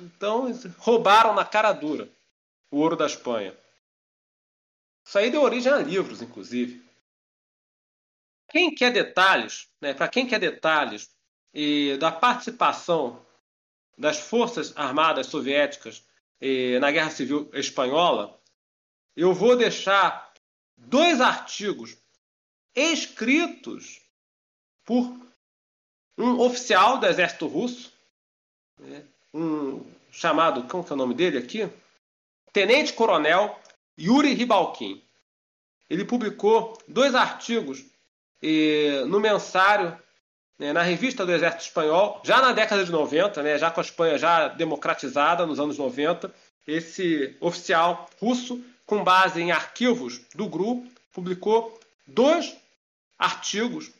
então 0.00 0.52
roubaram 0.78 1.34
na 1.34 1.44
cara 1.44 1.72
dura 1.72 2.08
o 2.70 2.78
ouro 2.78 2.96
da 2.96 3.06
Espanha. 3.06 3.56
Isso 5.04 5.18
aí 5.18 5.30
deu 5.30 5.42
origem 5.42 5.72
a 5.72 5.78
livros, 5.78 6.20
inclusive. 6.20 6.86
Quem 8.48 8.74
quer 8.74 8.92
detalhes, 8.92 9.68
né, 9.80 9.92
para 9.92 10.08
quem 10.08 10.26
quer 10.26 10.38
detalhes 10.38 11.10
e 11.52 11.96
da 11.98 12.10
participação 12.10 13.24
das 13.96 14.18
forças 14.18 14.72
armadas 14.76 15.26
soviéticas 15.26 16.04
e, 16.40 16.78
na 16.78 16.90
Guerra 16.90 17.10
Civil 17.10 17.50
Espanhola, 17.52 18.40
eu 19.16 19.34
vou 19.34 19.56
deixar 19.56 20.32
dois 20.76 21.20
artigos 21.20 21.96
escritos 22.74 24.00
por 24.84 25.14
um 26.16 26.40
oficial 26.40 26.98
do 26.98 27.06
exército 27.06 27.46
russo, 27.46 27.92
né, 28.78 29.04
um 29.34 29.84
chamado, 30.10 30.64
como 30.68 30.82
que 30.82 30.90
é 30.90 30.94
o 30.94 30.98
nome 30.98 31.14
dele 31.14 31.38
aqui? 31.38 31.68
Tenente 32.52 32.92
Coronel 32.92 33.60
Yuri 33.98 34.32
Ribalkin. 34.32 35.02
Ele 35.90 36.04
publicou 36.04 36.78
dois 36.86 37.14
artigos 37.14 37.84
eh, 38.42 39.04
no 39.06 39.20
mensário, 39.20 39.96
né, 40.58 40.72
na 40.72 40.82
revista 40.82 41.24
do 41.24 41.32
Exército 41.32 41.64
Espanhol, 41.64 42.20
já 42.24 42.40
na 42.40 42.52
década 42.52 42.84
de 42.84 42.90
90, 42.90 43.42
né, 43.42 43.58
já 43.58 43.70
com 43.70 43.80
a 43.80 43.84
Espanha 43.84 44.18
já 44.18 44.48
democratizada 44.48 45.46
nos 45.46 45.60
anos 45.60 45.78
90. 45.78 46.32
Esse 46.66 47.36
oficial 47.40 48.08
russo, 48.20 48.62
com 48.84 49.02
base 49.02 49.40
em 49.40 49.50
arquivos 49.50 50.20
do 50.34 50.48
GRU, 50.48 50.86
publicou 51.12 51.78
dois 52.06 52.56
artigos 53.18 53.90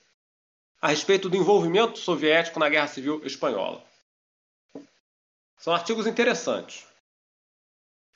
a 0.81 0.89
respeito 0.89 1.29
do 1.29 1.37
envolvimento 1.37 1.99
soviético 1.99 2.61
na 2.61 2.69
Guerra 2.69 2.87
Civil 2.87 3.21
Espanhola. 3.25 3.83
São 5.57 5.73
artigos 5.73 6.07
interessantes. 6.07 6.87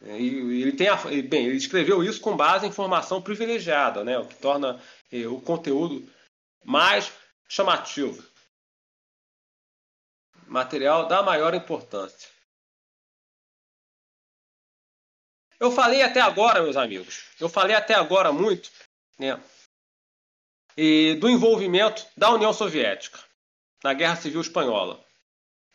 É, 0.05 0.19
e 0.19 0.63
ele 0.63 0.73
tem 0.73 0.89
a, 0.89 0.97
bem, 0.97 1.47
ele 1.47 1.57
escreveu 1.57 2.03
isso 2.03 2.21
com 2.21 2.37
base 2.37 2.67
em 2.67 2.69
informação 2.69 3.23
privilegiada, 3.23 4.03
né, 4.05 4.19
o 4.19 4.27
que 4.27 4.35
torna 4.37 4.81
eh, 5.13 5.27
o 5.27 5.41
conteúdo 5.41 6.09
mais 6.65 7.13
chamativo. 7.49 8.23
Material 10.47 11.07
da 11.09 11.23
maior 11.23 11.55
importância. 11.55 12.31
Eu 15.59 15.71
falei 15.71 16.03
até 16.03 16.21
agora, 16.21 16.63
meus 16.63 16.77
amigos, 16.77 17.25
eu 17.39 17.49
falei 17.49 17.77
até 17.77 17.95
agora 17.95 18.33
muito 18.33 18.71
né, 19.19 19.41
e 20.77 21.15
do 21.21 21.29
envolvimento 21.29 22.07
da 22.17 22.31
União 22.31 22.53
Soviética 22.53 23.21
na 23.83 23.95
Guerra 23.95 24.17
Civil 24.17 24.41
Espanhola. 24.41 25.05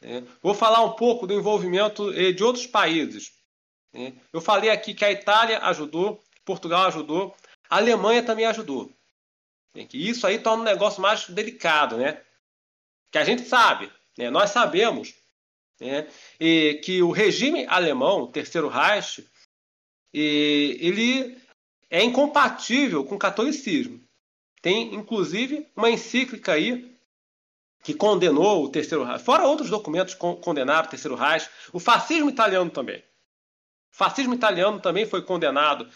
É, 0.02 0.22
vou 0.42 0.54
falar 0.54 0.84
um 0.84 0.94
pouco 0.94 1.26
do 1.26 1.34
envolvimento 1.34 2.12
eh, 2.14 2.32
de 2.32 2.44
outros 2.44 2.68
países. 2.68 3.32
É, 3.94 4.14
eu 4.32 4.40
falei 4.40 4.70
aqui 4.70 4.94
que 4.94 5.04
a 5.04 5.12
Itália 5.12 5.60
ajudou, 5.60 6.22
Portugal 6.46 6.86
ajudou, 6.86 7.36
a 7.70 7.78
Alemanha 7.78 8.24
também 8.24 8.46
ajudou. 8.46 8.96
Isso 9.94 10.26
aí 10.26 10.40
torna 10.40 10.62
um 10.62 10.66
negócio 10.66 11.02
mais 11.02 11.28
delicado, 11.30 11.98
né? 11.98 12.22
Que 13.12 13.18
a 13.18 13.24
gente 13.24 13.44
sabe, 13.44 13.92
né? 14.18 14.30
nós 14.30 14.50
sabemos 14.50 15.14
né? 15.80 16.08
e 16.40 16.82
que 16.84 17.02
o 17.02 17.12
regime 17.12 17.66
alemão, 17.68 18.24
o 18.24 18.32
Terceiro 18.32 18.68
Reich, 18.68 19.28
ele 20.14 21.38
é 21.90 22.04
incompatível 22.04 23.04
com 23.06 23.16
o 23.16 23.20
catolicismo. 23.20 24.02
Tem, 24.62 24.94
inclusive, 24.94 25.68
uma 25.76 25.90
encíclica 25.90 26.54
aí 26.54 26.96
que 27.84 27.94
condenou 27.94 28.66
o 28.66 28.70
Terceiro 28.70 29.04
Reich, 29.04 29.24
fora 29.24 29.48
outros 29.48 29.70
documentos 29.70 30.14
que 30.14 30.20
condenaram 30.20 30.88
o 30.88 30.90
Terceiro 30.90 31.16
Reich, 31.16 31.48
o 31.72 31.80
fascismo 31.80 32.30
italiano 32.30 32.70
também. 32.70 33.00
O 33.94 33.96
fascismo 33.98 34.34
italiano 34.34 34.80
também 34.80 35.06
foi 35.06 35.22
condenado 35.22 35.90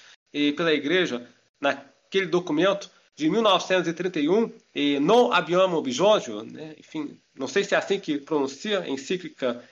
pela 0.55 0.73
Igreja 0.73 1.27
naquele 1.59 2.27
documento 2.27 2.89
de 3.15 3.29
1931, 3.29 4.51
e 4.73 4.99
Non 4.99 5.31
abbiamo 5.31 5.81
bisogno, 5.81 6.43
né? 6.43 6.75
enfim, 6.77 7.21
não 7.35 7.47
sei 7.47 7.63
se 7.63 7.75
é 7.75 7.77
assim 7.77 7.99
que 7.99 8.17
pronuncia, 8.17 8.87
encíclica 8.89 9.63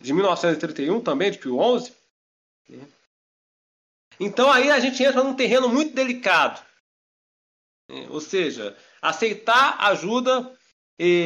de 0.00 0.12
1931, 0.12 1.00
também 1.00 1.30
de 1.30 1.38
Pio 1.38 1.58
XI. 1.78 1.92
Né? 2.68 2.88
Então 4.20 4.50
aí 4.50 4.70
a 4.70 4.80
gente 4.80 5.02
entra 5.02 5.22
num 5.22 5.34
terreno 5.34 5.68
muito 5.68 5.94
delicado. 5.94 6.60
Né? 7.88 8.06
Ou 8.10 8.20
seja, 8.20 8.76
aceitar 9.00 9.78
ajuda 9.80 10.56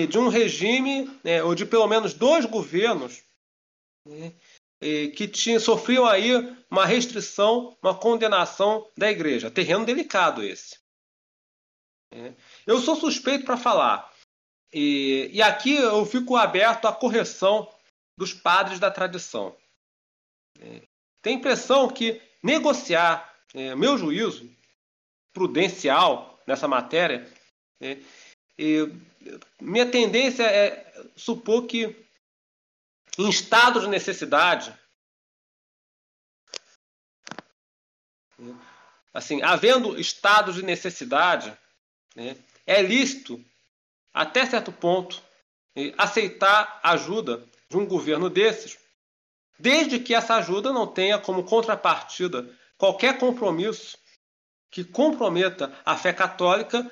de 0.09 0.18
um 0.18 0.28
regime, 0.28 1.10
né, 1.25 1.42
ou 1.42 1.55
de 1.55 1.65
pelo 1.65 1.86
menos 1.86 2.12
dois 2.12 2.44
governos, 2.44 3.23
né, 4.07 4.34
que 5.17 5.26
tinha, 5.26 5.59
sofriam 5.59 6.05
aí 6.05 6.31
uma 6.70 6.84
restrição, 6.84 7.75
uma 7.83 7.97
condenação 7.99 8.86
da 8.94 9.10
igreja. 9.10 9.51
Terreno 9.51 9.86
delicado 9.86 10.42
esse. 10.42 10.82
É. 12.12 12.34
Eu 12.66 12.78
sou 12.78 12.94
suspeito 12.94 13.44
para 13.44 13.57
falar. 13.57 14.12
E, 14.73 15.31
e, 15.32 15.42
aqui 15.42 15.74
eu 15.74 16.05
fico 16.05 16.36
aberto 16.36 16.86
à 16.86 16.92
correção 16.92 17.68
dos 18.18 18.32
padres 18.32 18.78
da 18.78 18.91
tradição. 18.91 19.57
É. 20.60 20.82
Tem 21.23 21.36
impressão 21.36 21.89
que 21.89 22.20
negociar, 22.42 23.34
é, 23.55 23.74
meu 23.74 23.97
juízo 23.97 24.50
prudencial 25.32 26.39
nessa 26.47 26.68
matéria, 26.68 27.26
é, 27.81 27.99
minha 29.60 29.91
tendência 29.91 30.44
é 30.44 30.92
supor 31.16 31.66
que 31.66 31.97
em 33.18 33.28
estado 33.28 33.81
de 33.81 33.89
necessidade, 33.89 34.74
assim, 39.12 39.42
havendo 39.42 39.99
estado 39.99 40.52
de 40.52 40.62
necessidade, 40.62 41.57
né, 42.15 42.36
é 42.66 42.82
lícito, 42.82 43.42
até 44.12 44.44
certo 44.47 44.73
ponto, 44.73 45.23
aceitar 45.97 46.81
ajuda 46.82 47.44
de 47.68 47.76
um 47.76 47.86
governo 47.86 48.28
desses, 48.28 48.78
desde 49.58 49.99
que 49.99 50.15
essa 50.15 50.34
ajuda 50.36 50.73
não 50.73 50.86
tenha 50.86 51.18
como 51.18 51.44
contrapartida 51.44 52.49
qualquer 52.76 53.18
compromisso 53.18 53.97
que 54.70 54.84
comprometa 54.84 55.73
a 55.84 55.97
fé 55.97 56.12
católica, 56.12 56.91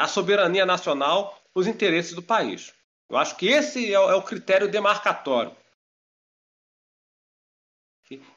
a 0.00 0.08
soberania 0.08 0.64
nacional, 0.64 1.38
os 1.54 1.66
interesses 1.66 2.14
do 2.14 2.22
país. 2.22 2.72
Eu 3.10 3.18
acho 3.18 3.36
que 3.36 3.46
esse 3.48 3.92
é 3.92 3.98
o 3.98 4.22
critério 4.22 4.70
demarcatório. 4.70 5.54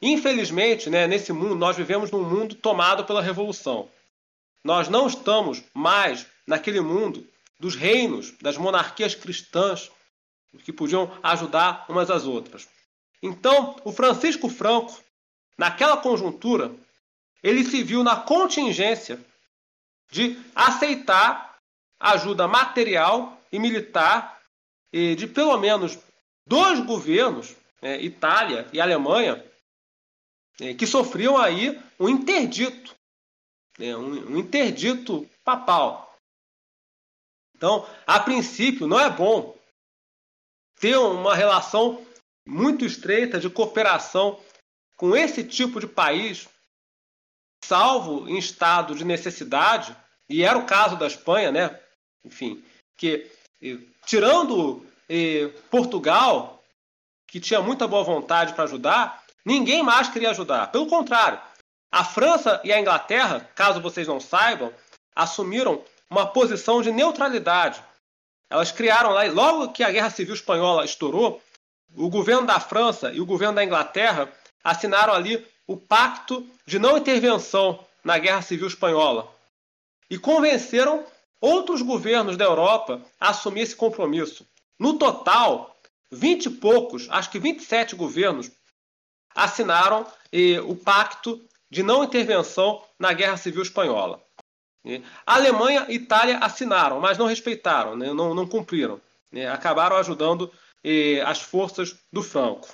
Infelizmente, 0.02 0.90
né, 0.90 1.08
nesse 1.08 1.32
mundo, 1.32 1.56
nós 1.56 1.78
vivemos 1.78 2.12
num 2.12 2.24
mundo 2.24 2.56
tomado 2.56 3.06
pela 3.06 3.22
revolução. 3.22 3.90
Nós 4.66 4.90
não 4.90 5.06
estamos 5.06 5.64
mais 5.76 6.26
naquele 6.48 6.82
mundo 6.82 7.24
dos 7.60 7.76
reinos, 7.76 8.32
das 8.42 8.58
monarquias 8.58 9.14
cristãs, 9.14 9.92
que 10.64 10.74
podiam 10.74 11.16
ajudar 11.22 11.86
umas 11.88 12.10
às 12.10 12.24
outras. 12.24 12.68
Então, 13.22 13.76
o 13.84 13.92
Francisco 13.92 14.50
Franco, 14.50 15.00
naquela 15.56 15.98
conjuntura, 15.98 16.74
ele 17.44 17.64
se 17.64 17.84
viu 17.84 18.04
na 18.04 18.16
contingência 18.16 19.24
de 20.10 20.36
aceitar 20.56 21.60
ajuda 22.00 22.48
material 22.48 23.40
e 23.52 23.60
militar 23.60 24.42
de 24.92 25.28
pelo 25.28 25.60
menos 25.60 25.96
dois 26.48 26.80
governos, 26.80 27.56
né, 27.84 28.02
Itália 28.02 28.68
e 28.74 28.82
Alemanha, 28.82 29.46
é, 30.60 30.74
que 30.74 30.88
sofriam 30.88 31.38
aí 31.38 31.80
um 32.00 32.10
interdito, 32.10 32.95
né, 33.78 33.96
um, 33.96 34.34
um 34.34 34.38
interdito 34.38 35.30
papal. 35.44 36.18
Então, 37.56 37.88
a 38.06 38.20
princípio, 38.20 38.88
não 38.88 39.00
é 39.00 39.10
bom 39.10 39.58
ter 40.80 40.98
uma 40.98 41.36
relação 41.36 42.06
muito 42.46 42.86
estreita 42.86 43.40
de 43.40 43.50
cooperação 43.50 44.40
com 44.98 45.16
esse 45.16 45.44
tipo 45.44 45.80
de 45.80 45.88
país, 45.88 46.48
salvo 47.64 48.28
em 48.30 48.38
estado 48.38 48.94
de 48.96 49.04
necessidade, 49.04 49.96
e 50.30 50.44
era 50.44 50.58
o 50.58 50.66
caso 50.66 50.98
da 50.98 51.08
Espanha, 51.08 51.52
né? 51.52 51.80
Enfim, 52.24 52.64
que 52.98 53.32
tirando 54.06 54.86
Portugal, 55.70 56.64
que 57.28 57.40
tinha 57.40 57.62
muita 57.62 57.88
boa 57.88 58.04
vontade 58.04 58.54
para 58.54 58.64
ajudar, 58.66 59.24
ninguém 59.44 59.84
mais 59.84 60.10
queria 60.10 60.32
ajudar. 60.32 60.72
Pelo 60.72 60.88
contrário, 60.88 61.40
a 61.92 62.04
França 62.04 62.62
e 62.64 62.72
a 62.74 62.80
Inglaterra, 62.80 63.50
caso 63.56 63.82
vocês 63.82 64.08
não 64.08 64.20
saibam, 64.20 64.74
assumiram 65.16 65.84
uma 66.10 66.26
posição 66.26 66.82
de 66.82 66.92
neutralidade. 66.92 67.82
Elas 68.50 68.72
criaram 68.72 69.12
lá, 69.12 69.24
logo 69.24 69.72
que 69.72 69.84
a 69.84 69.92
Guerra 69.92 70.10
Civil 70.10 70.36
Espanhola 70.36 70.86
estourou, 70.86 71.42
o 71.96 72.10
governo 72.10 72.46
da 72.46 72.60
França 72.60 73.12
e 73.12 73.22
o 73.22 73.26
governo 73.26 73.56
da 73.56 73.64
Inglaterra 73.64 74.32
assinaram 74.64 75.14
ali 75.14 75.46
o 75.66 75.78
Pacto 75.78 76.46
de 76.66 76.78
Não 76.78 76.98
Intervenção 76.98 77.86
na 78.04 78.18
Guerra 78.18 78.42
Civil 78.42 78.68
Espanhola 78.68 79.32
e 80.10 80.18
convenceram 80.18 81.06
outros 81.42 81.82
governos 81.82 82.38
da 82.38 82.46
Europa 82.46 83.02
a 83.20 83.30
assumir 83.30 83.62
esse 83.62 83.76
compromisso. 83.76 84.46
No 84.78 84.98
total, 84.98 85.76
20 86.12 86.46
e 86.46 86.50
poucos, 86.50 87.08
acho 87.10 87.30
que 87.30 87.40
27 87.40 87.96
governos, 87.96 88.52
assinaram 89.34 90.06
eh, 90.32 90.60
o 90.62 90.76
Pacto 90.76 91.42
de 91.70 91.84
Não 91.84 92.04
Intervenção 92.04 92.84
na 93.00 93.14
Guerra 93.14 93.38
Civil 93.38 93.62
Espanhola. 93.62 94.24
A 95.26 95.36
Alemanha 95.36 95.86
e 95.90 95.96
Itália 95.96 96.38
assinaram, 96.38 97.00
mas 97.00 97.18
não 97.18 97.26
respeitaram, 97.26 97.96
né? 97.96 98.14
não, 98.14 98.36
não, 98.36 98.48
cumpriram. 98.48 99.02
Né? 99.32 99.48
Acabaram 99.48 99.98
ajudando 99.98 100.52
as 101.26 101.42
forças 101.42 101.96
do 102.14 102.22
Franco. 102.22 102.68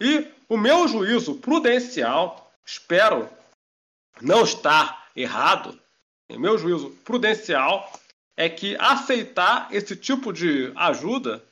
E 0.00 0.26
o 0.48 0.56
meu 0.56 0.88
juízo 0.88 1.34
prudencial, 1.36 2.50
espero 2.64 3.28
não 4.20 4.44
estar 4.44 5.10
errado, 5.14 5.78
o 6.30 6.38
meu 6.38 6.56
juízo 6.56 6.90
prudencial 7.04 7.92
é 8.36 8.48
que 8.48 8.76
aceitar 8.78 9.68
esse 9.72 9.96
tipo 9.96 10.32
de 10.32 10.72
ajuda 10.76 11.44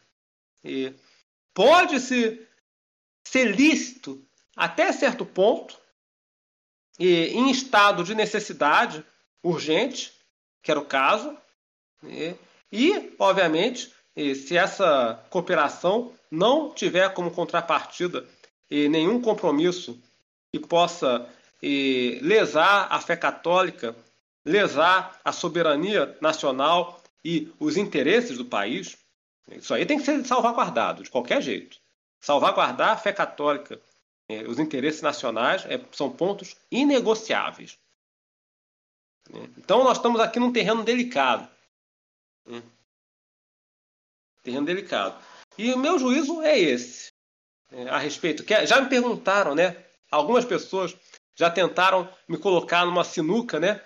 pode 1.53 2.01
-se 2.01 2.47
ser 3.27 3.57
lícito 3.57 4.25
até 4.55 4.93
certo 4.93 5.27
ponto, 5.27 5.79
e 6.99 7.29
em 7.29 7.51
estado 7.51 8.03
de 8.03 8.15
necessidade 8.15 9.05
urgente, 9.43 10.13
que 10.63 10.71
era 10.71 10.81
o 10.81 10.85
caso, 10.85 11.37
né? 12.03 12.35
e, 12.73 13.15
obviamente, 13.19 13.93
se 14.35 14.57
essa 14.57 15.23
cooperação 15.31 16.13
não 16.31 16.71
tiver 16.71 17.13
como 17.13 17.31
contrapartida 17.31 18.27
nenhum 18.71 19.21
compromisso 19.21 20.01
que 20.53 20.59
possa 20.59 21.29
lesar 21.63 22.89
a 22.91 23.01
fé 23.01 23.17
católica, 23.17 23.95
lesar 24.45 25.21
a 25.25 25.33
soberania 25.33 26.17
nacional 26.21 27.03
e 27.25 27.53
os 27.59 27.77
interesses 27.77 28.39
do 28.39 28.45
país, 28.45 28.97
isso 29.51 29.75
aí 29.75 29.85
tem 29.85 29.99
que 29.99 30.05
ser 30.05 30.25
salvaguardado 30.25 31.03
de 31.03 31.11
qualquer 31.11 31.43
jeito. 31.43 31.79
Salvaguardar 32.21 32.91
a 32.91 32.97
fé 32.97 33.13
católica, 33.13 33.81
os 34.49 34.59
interesses 34.59 35.03
nacionais 35.03 35.65
é, 35.67 35.81
são 35.93 36.11
pontos 36.11 36.57
inegociáveis. 36.71 37.79
Então 39.57 39.85
nós 39.85 39.97
estamos 39.97 40.21
aqui 40.21 40.39
num 40.39 40.53
terreno 40.53 40.85
delicado. 40.85 41.49
Terreno 44.43 44.67
delicado. 44.67 45.21
E 45.59 45.73
o 45.73 45.79
meu 45.79 45.99
juízo 45.99 46.43
é 46.43 46.59
esse. 46.59 47.13
É, 47.71 47.89
a 47.89 47.99
respeito. 47.99 48.45
Que 48.45 48.67
já 48.67 48.81
me 48.81 48.89
perguntaram, 48.89 49.55
né? 49.55 49.85
Algumas 50.11 50.45
pessoas 50.45 50.97
já 51.35 51.51
tentaram 51.51 52.13
me 52.29 52.39
colocar 52.39 52.85
numa 52.85 53.05
sinuca, 53.05 53.59
né? 53.59 53.85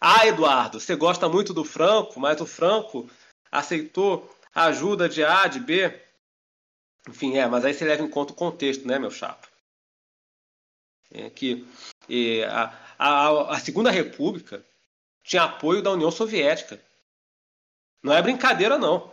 Ah, 0.00 0.26
Eduardo, 0.26 0.80
você 0.80 0.96
gosta 0.96 1.28
muito 1.28 1.54
do 1.54 1.64
Franco, 1.64 2.18
mas 2.18 2.40
o 2.40 2.46
Franco 2.46 3.08
aceitou 3.50 4.34
a 4.52 4.64
ajuda 4.64 5.08
de 5.08 5.22
A, 5.22 5.46
de 5.46 5.60
B. 5.60 6.00
Enfim, 7.08 7.36
é, 7.36 7.46
mas 7.46 7.64
aí 7.64 7.74
você 7.74 7.84
leva 7.84 8.02
em 8.02 8.10
conta 8.10 8.32
o 8.32 8.36
contexto, 8.36 8.86
né, 8.86 8.98
meu 8.98 9.10
chapa? 9.10 9.48
É 11.10 11.28
que 11.28 11.66
e 12.08 12.42
a, 12.44 12.72
a, 12.98 13.54
a 13.54 13.60
Segunda 13.60 13.90
República 13.90 14.64
tinha 15.22 15.44
apoio 15.44 15.82
da 15.82 15.90
União 15.90 16.10
Soviética. 16.10 16.80
Não 18.02 18.12
é 18.12 18.22
brincadeira, 18.22 18.78
não. 18.78 19.12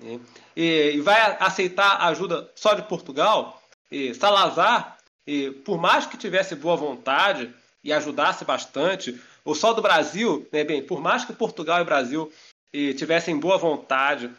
E, 0.00 0.20
e 0.56 1.00
vai 1.00 1.36
aceitar 1.40 2.02
ajuda 2.06 2.50
só 2.54 2.74
de 2.74 2.82
Portugal? 2.82 3.62
E 3.90 4.14
Salazar, 4.14 4.98
e, 5.26 5.50
por 5.50 5.78
mais 5.78 6.06
que 6.06 6.16
tivesse 6.16 6.54
boa 6.54 6.76
vontade 6.76 7.54
e 7.82 7.92
ajudasse 7.92 8.44
bastante, 8.44 9.20
ou 9.44 9.54
só 9.54 9.72
do 9.72 9.80
Brasil, 9.80 10.46
né, 10.52 10.62
bem, 10.62 10.84
por 10.84 11.00
mais 11.00 11.24
que 11.24 11.32
Portugal 11.32 11.80
e 11.80 11.84
Brasil 11.84 12.30
e, 12.72 12.92
tivessem 12.94 13.38
boa 13.38 13.56
vontade 13.56 14.30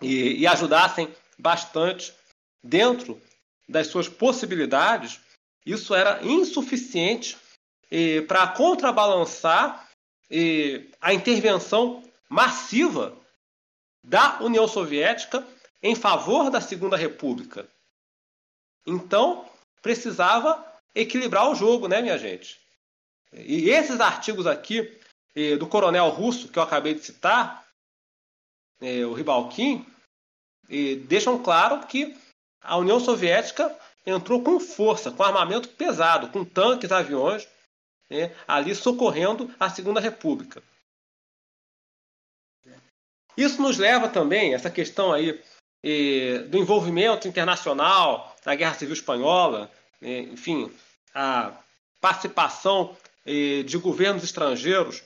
e, 0.00 0.40
e 0.40 0.46
ajudassem 0.46 1.14
bastante 1.38 2.12
dentro 2.62 3.20
das 3.68 3.86
suas 3.86 4.08
possibilidades, 4.08 5.20
isso 5.64 5.94
era 5.94 6.22
insuficiente 6.24 7.36
para 8.26 8.46
contrabalançar 8.48 9.88
a 11.00 11.12
intervenção 11.12 12.02
massiva 12.28 13.16
da 14.04 14.40
União 14.40 14.66
Soviética 14.66 15.46
em 15.82 15.94
favor 15.94 16.50
da 16.50 16.60
Segunda 16.60 16.96
República. 16.96 17.68
Então, 18.86 19.48
precisava 19.82 20.64
equilibrar 20.94 21.50
o 21.50 21.54
jogo, 21.54 21.88
né, 21.88 22.00
minha 22.00 22.18
gente? 22.18 22.58
E 23.32 23.70
esses 23.70 24.00
artigos 24.00 24.46
aqui 24.46 24.98
do 25.58 25.66
coronel 25.66 26.08
russo 26.08 26.48
que 26.48 26.58
eu 26.58 26.62
acabei 26.62 26.94
de 26.94 27.04
citar, 27.04 27.59
eh, 28.80 29.04
o 29.04 29.12
Ribalkin, 29.12 29.86
deixam 31.06 31.42
claro 31.42 31.86
que 31.86 32.16
a 32.62 32.76
União 32.76 33.00
Soviética 33.00 33.76
entrou 34.06 34.42
com 34.42 34.60
força, 34.60 35.10
com 35.10 35.22
armamento 35.22 35.68
pesado, 35.70 36.28
com 36.28 36.44
tanques, 36.44 36.92
aviões, 36.92 37.48
né, 38.08 38.34
ali 38.46 38.74
socorrendo 38.74 39.52
a 39.58 39.68
Segunda 39.68 40.00
República. 40.00 40.62
Isso 43.36 43.60
nos 43.60 43.78
leva 43.78 44.08
também, 44.08 44.54
essa 44.54 44.70
questão 44.70 45.12
aí 45.12 45.42
do 46.50 46.58
envolvimento 46.58 47.26
internacional 47.26 48.36
na 48.44 48.54
Guerra 48.54 48.74
Civil 48.74 48.94
Espanhola, 48.94 49.70
eh, 50.02 50.20
enfim, 50.20 50.70
a 51.14 51.52
participação 52.00 52.96
de 53.24 53.78
governos 53.78 54.24
estrangeiros, 54.24 55.02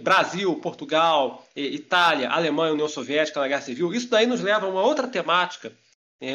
Brasil, 0.00 0.54
Portugal, 0.56 1.46
Itália, 1.54 2.30
Alemanha, 2.30 2.72
União 2.72 2.88
Soviética 2.88 3.40
na 3.40 3.48
Guerra 3.48 3.60
Civil, 3.60 3.92
isso 3.92 4.08
daí 4.08 4.26
nos 4.26 4.40
leva 4.40 4.66
a 4.66 4.68
uma 4.68 4.82
outra 4.82 5.06
temática, 5.06 5.72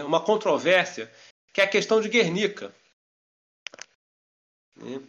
uma 0.05 0.21
controvérsia 0.21 1.11
que 1.51 1.61
é 1.61 1.63
a 1.63 1.67
questão 1.67 1.99
de 1.99 2.07
Guernica. 2.07 2.71
Né? 4.75 5.01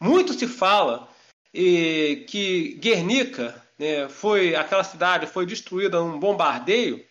Muito 0.00 0.34
se 0.34 0.48
fala 0.48 1.08
que 1.52 2.76
Guernica 2.80 3.62
né, 3.78 4.08
foi 4.08 4.56
aquela 4.56 4.82
cidade 4.82 5.26
foi 5.26 5.46
destruída 5.46 6.00
num 6.00 6.18
bombardeio 6.18 7.06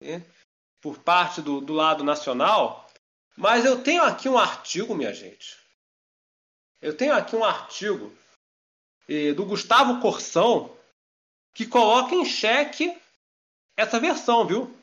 né, 0.00 0.24
por 0.80 0.98
parte 0.98 1.42
do, 1.42 1.60
do 1.60 1.72
lado 1.72 2.02
nacional, 2.02 2.90
mas 3.36 3.64
eu 3.64 3.82
tenho 3.82 4.02
aqui 4.02 4.28
um 4.28 4.38
artigo, 4.38 4.94
minha 4.94 5.12
gente. 5.12 5.56
Eu 6.80 6.96
tenho 6.96 7.14
aqui 7.14 7.36
um 7.36 7.44
artigo 7.44 8.12
do 9.36 9.44
Gustavo 9.44 10.00
Corsão 10.00 10.74
que 11.54 11.66
coloca 11.66 12.14
em 12.14 12.24
xeque 12.24 12.96
essa 13.76 14.00
versão, 14.00 14.46
viu? 14.46 14.74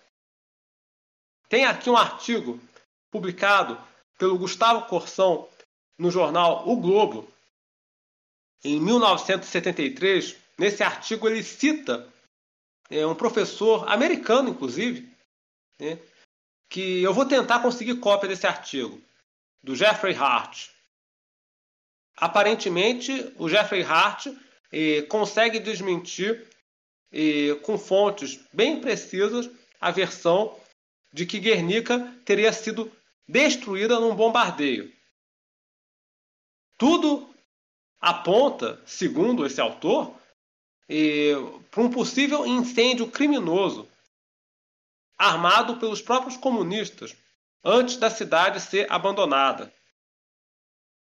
Tem 1.48 1.66
aqui 1.66 1.90
um 1.90 1.98
artigo 1.98 2.60
publicado 3.12 3.80
pelo 4.18 4.38
Gustavo 4.38 4.88
Corsão 4.88 5.50
no 5.98 6.12
jornal 6.12 6.68
O 6.68 6.76
Globo, 6.76 7.28
em 8.64 8.80
1973. 8.80 10.38
Nesse 10.58 10.84
artigo 10.84 11.28
ele 11.28 11.44
cita 11.44 12.08
é, 12.90 13.06
um 13.06 13.16
professor 13.16 13.88
americano, 13.90 14.50
inclusive, 14.50 15.10
né, 15.80 15.98
que 16.70 17.02
eu 17.02 17.14
vou 17.14 17.26
tentar 17.26 17.62
conseguir 17.62 18.00
cópia 18.00 18.30
desse 18.30 18.46
artigo, 18.46 19.02
do 19.64 19.76
Jeffrey 19.76 20.16
Hart. 20.16 20.70
Aparentemente, 22.20 23.34
o 23.38 23.48
Jeffrey 23.48 23.84
Hart 23.84 24.28
eh, 24.72 25.04
consegue 25.04 25.60
desmentir 25.60 26.48
eh, 27.12 27.56
com 27.64 27.78
fontes 27.78 28.40
bem 28.52 28.82
precisas 28.82 29.50
a 29.80 29.92
versão 29.92 30.60
de 31.14 31.26
que 31.26 31.40
Guernica 31.40 32.14
teria 32.26 32.52
sido 32.52 32.92
destruída 33.28 34.00
num 34.00 34.16
bombardeio. 34.16 34.92
Tudo 36.78 37.34
aponta, 38.00 38.82
segundo 38.86 39.46
esse 39.46 39.60
autor, 39.60 40.16
para 41.70 41.84
um 41.84 41.90
possível 41.90 42.46
incêndio 42.46 43.12
criminoso 43.12 43.88
armado 45.20 45.76
pelos 45.78 46.02
próprios 46.02 46.38
comunistas 46.38 47.16
antes 47.64 47.98
da 47.98 48.10
cidade 48.10 48.62
ser 48.62 48.90
abandonada. 48.90 49.74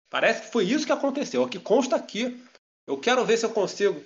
Parece 0.08 0.42
que 0.42 0.52
foi 0.52 0.64
isso 0.64 0.86
que 0.86 0.92
aconteceu, 0.92 1.42
o 1.42 1.48
que 1.48 1.58
consta 1.58 1.96
aqui. 1.96 2.42
Eu 2.86 2.98
quero 2.98 3.24
ver 3.24 3.36
se 3.36 3.44
eu 3.44 3.50
consigo 3.50 4.04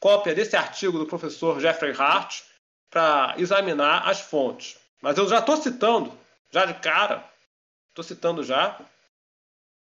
cópia 0.00 0.34
desse 0.34 0.56
artigo 0.56 0.98
do 0.98 1.06
professor 1.06 1.60
Jeffrey 1.60 1.94
Hart 1.96 2.42
para 2.90 3.34
examinar 3.38 4.08
as 4.08 4.20
fontes. 4.20 4.76
Mas 5.00 5.18
eu 5.18 5.28
já 5.28 5.40
estou 5.40 5.56
citando, 5.56 6.16
já 6.50 6.64
de 6.64 6.74
cara, 6.74 7.28
estou 7.90 8.04
citando 8.04 8.42
já, 8.42 8.80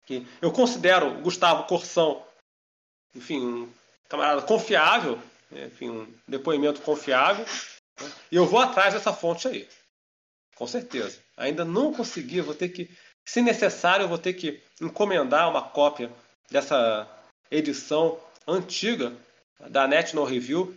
que 0.05 0.25
eu 0.41 0.51
considero 0.51 1.21
Gustavo 1.21 1.65
Corsão, 1.65 2.25
enfim, 3.13 3.39
um 3.39 3.73
camarada 4.09 4.41
confiável, 4.41 5.21
enfim, 5.51 5.89
um 5.89 6.13
depoimento 6.27 6.81
confiável, 6.81 7.45
né? 7.99 8.11
e 8.31 8.35
eu 8.35 8.45
vou 8.45 8.59
atrás 8.59 8.93
dessa 8.93 9.13
fonte 9.13 9.47
aí, 9.47 9.67
com 10.55 10.65
certeza. 10.65 11.19
Ainda 11.35 11.65
não 11.65 11.93
consegui, 11.93 12.41
vou 12.41 12.55
ter 12.55 12.69
que, 12.69 12.89
se 13.27 13.41
necessário, 13.41 14.05
eu 14.05 14.07
vou 14.07 14.17
ter 14.17 14.33
que 14.33 14.63
encomendar 14.81 15.49
uma 15.49 15.69
cópia 15.69 16.09
dessa 16.49 17.05
edição 17.51 18.17
antiga 18.47 19.13
da 19.69 19.85
National 19.85 20.23
Review 20.23 20.73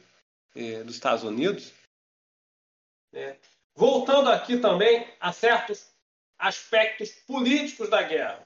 eh, 0.57 0.83
dos 0.83 0.97
Estados 0.97 1.23
Unidos. 1.23 1.73
É. 3.13 3.39
Voltando 3.73 4.31
aqui 4.31 4.59
também 4.59 5.09
a 5.21 5.33
certos 5.33 5.95
aspectos 6.37 7.13
políticos 7.25 7.89
da 7.89 8.03
guerra. 8.03 8.45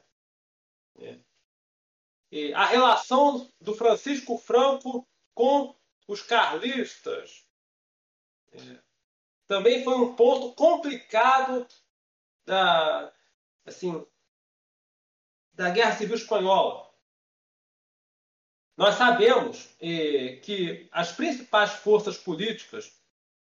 É. 1.01 2.53
a 2.53 2.67
relação 2.67 3.51
do 3.59 3.75
Francisco 3.75 4.37
Franco 4.37 5.09
com 5.35 5.75
os 6.07 6.23
carlistas 6.23 7.45
é. 8.53 8.79
também 9.49 9.83
foi 9.83 9.95
um 9.95 10.15
ponto 10.15 10.55
complicado 10.55 11.67
da, 12.47 13.13
assim, 13.65 14.05
da 15.53 15.71
Guerra 15.71 15.97
Civil 15.97 16.17
Espanhola. 16.17 16.93
Nós 18.77 18.97
sabemos 18.97 19.75
eh, 19.81 20.37
que 20.43 20.89
as 20.91 21.13
principais 21.13 21.73
forças 21.75 22.19
políticas 22.19 23.01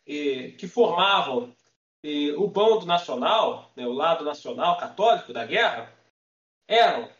eh, 0.07 0.51
que 0.59 0.69
formavam 0.69 1.57
eh, 2.03 2.33
o 2.37 2.47
bando 2.47 2.85
nacional, 2.85 3.73
né, 3.75 3.87
o 3.87 3.93
lado 3.93 4.25
nacional 4.25 4.77
católico 4.77 5.33
da 5.33 5.47
guerra, 5.47 5.91
eram 6.69 7.11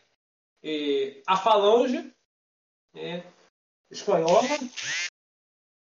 eh, 0.63 1.23
a 1.25 1.35
Falange 1.35 2.13
né, 2.93 3.23
espanhola, 3.89 4.47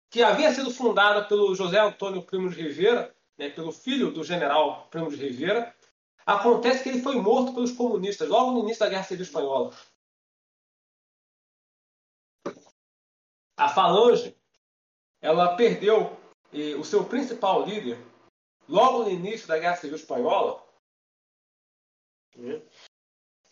que 0.09 0.23
havia 0.23 0.53
sido 0.53 0.71
fundada 0.71 1.25
pelo 1.25 1.53
José 1.53 1.77
Antônio 1.79 2.23
Primo 2.23 2.49
de 2.49 2.61
Rivera, 2.61 3.13
né, 3.37 3.49
pelo 3.49 3.73
filho 3.73 4.11
do 4.11 4.23
general 4.23 4.87
Primo 4.87 5.09
de 5.09 5.17
Rivera. 5.17 5.74
Acontece 6.25 6.83
que 6.83 6.89
ele 6.89 7.01
foi 7.01 7.15
morto 7.21 7.53
pelos 7.53 7.71
comunistas 7.71 8.27
logo 8.27 8.51
no 8.51 8.59
início 8.61 8.79
da 8.79 8.89
Guerra 8.89 9.03
Civil 9.03 9.25
Espanhola. 9.25 9.75
A 13.57 13.69
Falange 13.69 14.35
ela 15.21 15.55
perdeu 15.55 16.17
o 16.79 16.83
seu 16.83 17.05
principal 17.05 17.65
líder 17.65 17.97
logo 18.67 19.03
no 19.03 19.09
início 19.09 19.47
da 19.47 19.57
Guerra 19.57 19.75
Civil 19.75 19.95
Espanhola. 19.95 20.63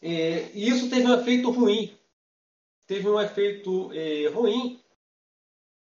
E, 0.01 0.51
isso 0.53 0.89
teve 0.89 1.07
um 1.07 1.19
efeito 1.19 1.51
ruim. 1.51 1.97
Teve 2.85 3.07
um 3.07 3.19
efeito 3.19 3.91
eh, 3.93 4.27
ruim, 4.27 4.83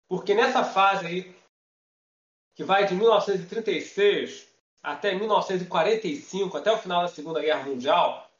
porque 0.09 0.35
nessa 0.35 0.65
fase 0.65 1.05
aí, 1.05 1.37
que 2.55 2.63
vai 2.63 2.87
de 2.87 2.95
1936 2.95 4.56
até 4.87 5.13
1945, 5.17 6.57
até 6.57 6.71
o 6.71 6.79
final 6.79 7.03
da 7.03 7.09
Segunda 7.09 7.41
Guerra 7.41 7.65
Mundial, 7.65 8.31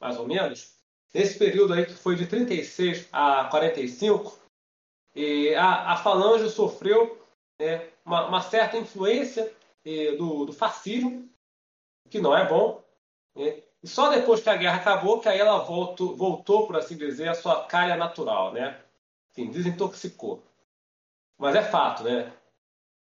mais 0.00 0.16
ou 0.20 0.24
menos, 0.24 0.76
nesse 1.12 1.36
período 1.36 1.74
aí 1.74 1.84
que 1.84 1.94
foi 1.94 2.14
de 2.14 2.28
36 2.28 3.08
a 3.12 3.46
45, 3.46 4.38
a, 5.58 5.94
a 5.94 5.96
Falange 5.96 6.48
sofreu 6.48 7.20
né, 7.60 7.90
uma, 8.04 8.28
uma, 8.28 8.40
certa 8.40 8.76
influência 8.76 9.52
do, 10.16 10.46
do, 10.46 10.52
fascismo, 10.52 11.28
que 12.08 12.20
não 12.20 12.36
é 12.36 12.48
bom. 12.48 12.80
Né? 13.34 13.64
E 13.82 13.88
só 13.88 14.08
depois 14.10 14.40
que 14.40 14.48
a 14.48 14.56
guerra 14.56 14.76
acabou, 14.76 15.18
que 15.18 15.28
aí 15.28 15.40
ela 15.40 15.58
voltou, 15.58 16.14
voltou, 16.16 16.68
por 16.68 16.76
assim 16.76 16.96
dizer, 16.96 17.28
à 17.28 17.34
sua 17.34 17.64
calha 17.64 17.96
natural, 17.96 18.52
né? 18.52 18.80
Enfim, 19.32 19.50
desintoxicou. 19.50 20.40
Mas 21.36 21.56
é 21.56 21.62
fato, 21.62 22.04
né? 22.04 22.32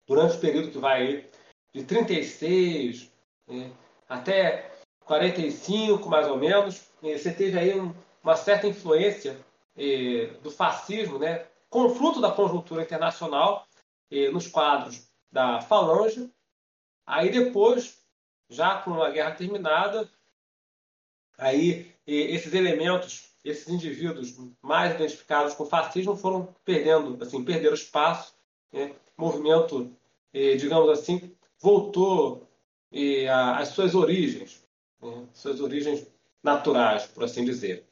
Durante 0.06 0.36
o 0.36 0.40
período 0.40 0.70
que 0.70 0.78
vai 0.78 1.31
de 1.74 1.84
36 1.84 3.10
né, 3.46 3.72
até 4.08 4.72
45, 5.04 6.08
mais 6.08 6.28
ou 6.28 6.36
menos, 6.36 6.88
você 7.00 7.32
teve 7.32 7.58
aí 7.58 7.78
um, 7.78 7.94
uma 8.22 8.36
certa 8.36 8.66
influência 8.66 9.36
eh, 9.76 10.26
do 10.42 10.50
fascismo, 10.50 11.18
né? 11.18 11.46
Confronto 11.68 12.20
da 12.20 12.30
conjuntura 12.30 12.82
internacional 12.82 13.66
eh, 14.10 14.30
nos 14.30 14.46
quadros 14.46 15.08
da 15.30 15.60
Falange. 15.60 16.30
Aí 17.06 17.30
depois, 17.30 17.98
já 18.48 18.78
com 18.80 19.02
a 19.02 19.10
guerra 19.10 19.32
terminada, 19.32 20.08
aí 21.38 21.92
eh, 22.06 22.34
esses 22.34 22.52
elementos, 22.54 23.30
esses 23.44 23.68
indivíduos 23.68 24.36
mais 24.62 24.94
identificados 24.94 25.54
com 25.54 25.64
o 25.64 25.68
fascismo 25.68 26.16
foram 26.16 26.54
perdendo, 26.64 27.22
assim, 27.22 27.44
perderam 27.44 27.74
espaço. 27.74 28.34
Né? 28.72 28.94
Movimento, 29.16 29.94
digamos 30.32 30.88
assim, 30.88 31.36
voltou 31.62 32.48
eh, 32.92 33.28
às 33.28 33.68
suas 33.68 33.94
origens, 33.94 34.62
né? 35.00 35.26
suas 35.32 35.60
origens 35.60 36.06
naturais, 36.42 37.06
por 37.06 37.24
assim 37.24 37.44
dizer. 37.44 37.86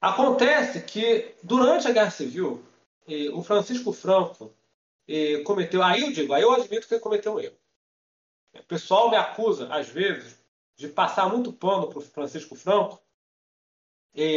Acontece 0.00 0.82
que, 0.82 1.34
durante 1.42 1.88
a 1.88 1.92
Guerra 1.92 2.10
Civil, 2.10 2.62
o 3.32 3.42
Francisco 3.42 3.92
Franco 3.92 4.54
cometeu. 5.44 5.82
Aí 5.82 6.02
eu 6.02 6.12
digo, 6.12 6.32
aí 6.34 6.42
eu 6.42 6.52
admito 6.52 6.86
que 6.86 6.94
ele 6.94 7.00
cometeu 7.00 7.34
um 7.34 7.40
erro. 7.40 7.56
O 8.54 8.62
pessoal 8.64 9.10
me 9.10 9.16
acusa, 9.16 9.72
às 9.74 9.88
vezes, 9.88 10.38
de 10.76 10.88
passar 10.88 11.28
muito 11.28 11.52
pano 11.52 11.88
para 11.88 11.98
o 11.98 12.02
Francisco 12.02 12.54
Franco, 12.54 13.02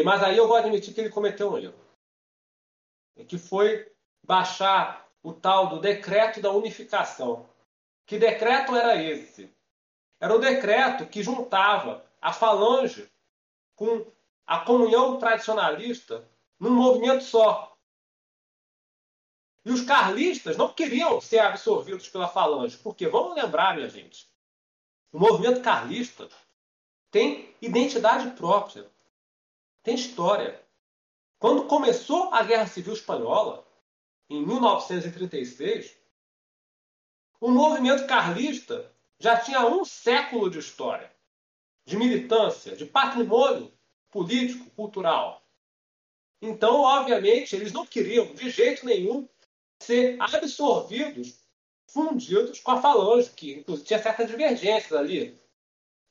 mas 0.06 0.24
aí 0.24 0.38
eu 0.38 0.48
vou 0.48 0.56
admitir 0.56 0.94
que 0.94 1.02
ele 1.02 1.10
cometeu 1.10 1.52
um 1.52 1.58
erro. 1.58 1.80
Que 3.28 3.38
foi 3.38 3.92
baixar 4.24 5.08
o 5.22 5.34
tal 5.34 5.68
do 5.68 5.80
decreto 5.80 6.42
da 6.42 6.52
unificação. 6.52 7.46
Que 8.08 8.18
decreto 8.18 8.74
era 8.74 8.96
esse? 8.96 9.54
Era 10.18 10.34
o 10.34 10.40
decreto 10.40 11.06
que 11.06 11.22
juntava 11.22 12.06
a 12.22 12.32
falange 12.32 13.12
com 13.76 14.10
a 14.46 14.62
comunhão 14.62 15.20
tradicionalista 15.20 16.26
num 16.58 16.72
movimento 16.72 17.26
só. 17.26 17.78
E 19.66 19.72
os 19.72 19.82
carlistas 19.82 20.56
não 20.56 20.74
queriam 20.74 21.20
ser 21.20 21.40
absorvidos 21.40 22.08
pela 22.08 22.30
falange, 22.30 22.78
porque 22.78 23.10
vamos 23.10 23.36
lembrar, 23.36 23.76
minha 23.76 23.90
gente, 23.90 24.26
o 25.12 25.20
movimento 25.20 25.62
carlista 25.62 26.30
tem 27.12 27.54
identidade 27.62 28.32
própria, 28.38 28.90
tem 29.84 29.96
história. 29.96 30.66
Quando 31.38 31.66
começou 31.66 32.34
a 32.34 32.42
Guerra 32.42 32.68
Civil 32.68 32.94
Espanhola, 32.94 33.68
em 34.30 34.46
1936, 34.46 36.07
o 37.40 37.50
movimento 37.50 38.08
carlista 38.08 38.92
já 39.20 39.38
tinha 39.38 39.66
um 39.66 39.84
século 39.84 40.50
de 40.50 40.60
história, 40.60 41.12
de 41.86 41.98
militância, 41.98 42.76
de 42.76 42.86
patrimônio 42.86 43.72
político, 44.10 44.70
cultural. 44.72 45.44
Então, 46.42 46.82
obviamente, 46.82 47.56
eles 47.56 47.72
não 47.72 47.86
queriam, 47.86 48.34
de 48.34 48.50
jeito 48.50 48.86
nenhum, 48.86 49.28
ser 49.80 50.18
absorvidos, 50.20 51.40
fundidos 51.88 52.60
com 52.60 52.72
a 52.72 52.82
falange, 52.82 53.30
que 53.32 53.54
inclusive 53.54 53.88
tinha 53.88 54.02
certas 54.02 54.28
divergências 54.28 54.92
ali 54.92 55.38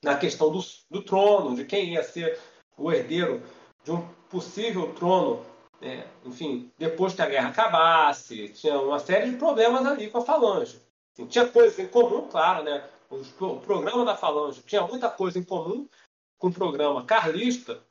na 0.03 0.17
questão 0.17 0.51
do, 0.51 0.61
do 0.91 1.03
trono, 1.03 1.55
de 1.57 1.65
quem 1.65 1.95
ia 1.95 2.03
ser 2.03 2.39
o 2.77 2.93
herdeiro 2.93 3.43
de 3.85 3.93
um 3.93 4.07
possível 4.31 4.93
trono, 4.95 5.45
né? 5.81 6.07
enfim, 6.25 6.71
depois 6.79 7.15
que 7.15 7.23
a 7.23 7.29
guerra 7.29 7.51
acabasse, 7.51 8.49
tinha 8.51 8.79
uma 8.81 8.99
série 8.99 9.31
de 9.31 9.37
problemas 9.37 9.87
ali 9.87 10.11
com 10.11 10.19
a 10.19 10.25
falange. 10.25 10.81
Assim, 11.17 11.27
tinha 11.27 11.49
coisas 11.49 11.79
em 11.79 11.89
comum, 11.89 12.29
claro, 12.29 12.63
né? 12.63 12.87
O 13.11 13.61
programa 13.61 14.05
da 14.05 14.15
falange 14.15 14.63
tinha 14.63 14.87
muita 14.87 15.09
coisa 15.09 15.39
em 15.39 15.45
comum, 15.45 15.89
com 16.37 16.49
o 16.49 16.53
programa 16.53 17.07
carlista, 17.07 17.83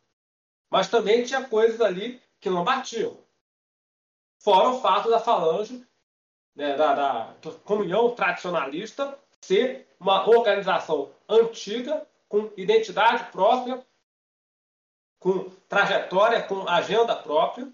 mas 0.70 0.90
também 0.90 1.24
tinha 1.24 1.48
coisas 1.48 1.82
ali 1.82 2.22
que 2.40 2.50
não 2.50 2.64
batiam. 2.64 3.18
Fora 4.40 4.70
o 4.70 4.80
fato 4.80 5.10
da 5.10 5.20
falange, 5.20 5.84
né, 6.56 6.78
da, 6.78 6.94
da 6.94 7.52
comunhão 7.64 8.14
tradicionalista, 8.14 9.18
ser 9.42 9.88
uma 10.00 10.28
organização 10.30 11.12
antiga, 11.28 12.08
com 12.30 12.52
identidade 12.56 13.32
própria, 13.32 13.84
com 15.20 15.50
trajetória, 15.68 16.44
com 16.44 16.68
agenda 16.68 17.16
própria. 17.16 17.72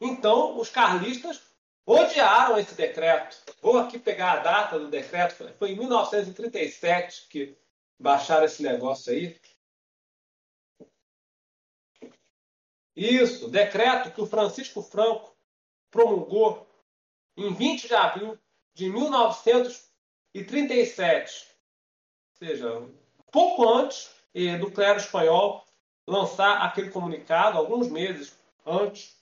Então, 0.00 0.58
os 0.58 0.70
carlistas 0.70 1.42
odiaram 1.86 2.58
esse 2.58 2.74
decreto. 2.74 3.40
Vou 3.62 3.78
aqui 3.78 3.98
pegar 3.98 4.32
a 4.32 4.42
data 4.42 4.78
do 4.78 4.88
decreto. 4.88 5.34
Foi 5.56 5.70
em 5.70 5.76
1937 5.76 7.28
que 7.28 7.56
baixaram 7.98 8.44
esse 8.44 8.62
negócio 8.62 9.10
aí. 9.12 9.40
Isso, 12.96 13.48
decreto 13.48 14.10
que 14.10 14.20
o 14.20 14.26
Francisco 14.26 14.82
Franco 14.82 15.34
promulgou 15.90 16.68
em 17.36 17.54
20 17.54 17.88
de 17.88 17.94
abril 17.94 18.38
de 18.74 18.90
1937. 18.90 21.46
Ou 22.32 22.38
seja, 22.38 22.86
pouco 23.30 23.66
antes 23.68 24.10
do 24.60 24.72
clero 24.72 24.98
espanhol 24.98 25.64
lançar 26.06 26.62
aquele 26.62 26.90
comunicado, 26.90 27.58
alguns 27.58 27.88
meses 27.88 28.38
antes 28.64 29.20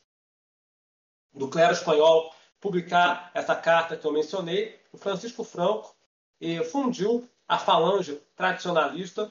do 1.33 1.49
clero 1.49 1.73
espanhol 1.73 2.35
publicar 2.65 3.31
essa 3.35 3.55
carta 3.55 3.95
que 3.95 4.07
eu 4.07 4.13
mencionei, 4.13 4.81
o 4.91 4.97
Francisco 4.97 5.45
Franco 5.45 5.95
eh, 6.41 6.65
fundiu 6.65 7.29
a 7.47 7.59
falange 7.59 8.19
tradicionalista 8.35 9.31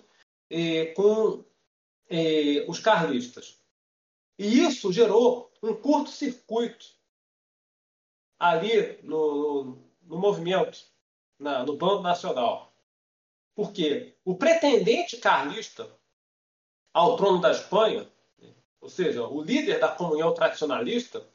eh, 0.52 0.94
com 0.96 1.44
eh, 2.12 2.64
os 2.68 2.80
carlistas. 2.80 3.60
E 4.38 4.60
isso 4.60 4.94
gerou 4.94 5.52
um 5.64 5.74
curto-circuito 5.74 6.86
ali 8.38 9.00
no, 9.02 9.80
no, 10.04 10.20
movimento, 10.20 10.86
na, 11.40 11.66
no 11.66 11.76
Bando 11.76 12.04
Nacional. 12.04 12.72
Porque 13.56 14.16
o 14.24 14.36
pretendente 14.36 15.18
carlista 15.18 15.90
ao 16.94 17.18
trono 17.18 17.42
da 17.42 17.52
Espanha, 17.52 18.08
ou 18.80 18.90
seja, 18.90 19.28
o 19.28 19.42
líder 19.42 19.80
da 19.80 19.88
comunhão 19.88 20.36
tradicionalista, 20.36 21.28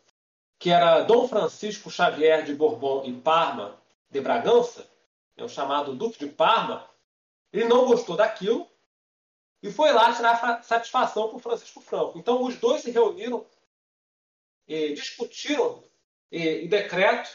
que 0.58 0.70
era 0.70 1.02
Dom 1.02 1.28
Francisco 1.28 1.90
Xavier 1.90 2.44
de 2.44 2.54
Bourbon 2.54 3.04
e 3.04 3.12
Parma 3.12 3.80
de 4.10 4.20
Bragança, 4.20 4.88
é 5.36 5.44
o 5.44 5.48
chamado 5.48 5.94
Duque 5.94 6.18
de 6.18 6.26
Parma, 6.26 6.88
ele 7.52 7.64
não 7.64 7.86
gostou 7.86 8.16
daquilo 8.16 8.68
e 9.62 9.70
foi 9.70 9.92
lá 9.92 10.14
tirar 10.14 10.62
satisfação 10.62 11.28
com 11.28 11.38
Francisco 11.38 11.80
Franco. 11.80 12.18
Então, 12.18 12.42
os 12.42 12.56
dois 12.56 12.82
se 12.82 12.90
reuniram, 12.90 13.46
e 14.66 14.92
discutiram 14.92 15.82
e, 16.30 16.68
decreto 16.68 17.30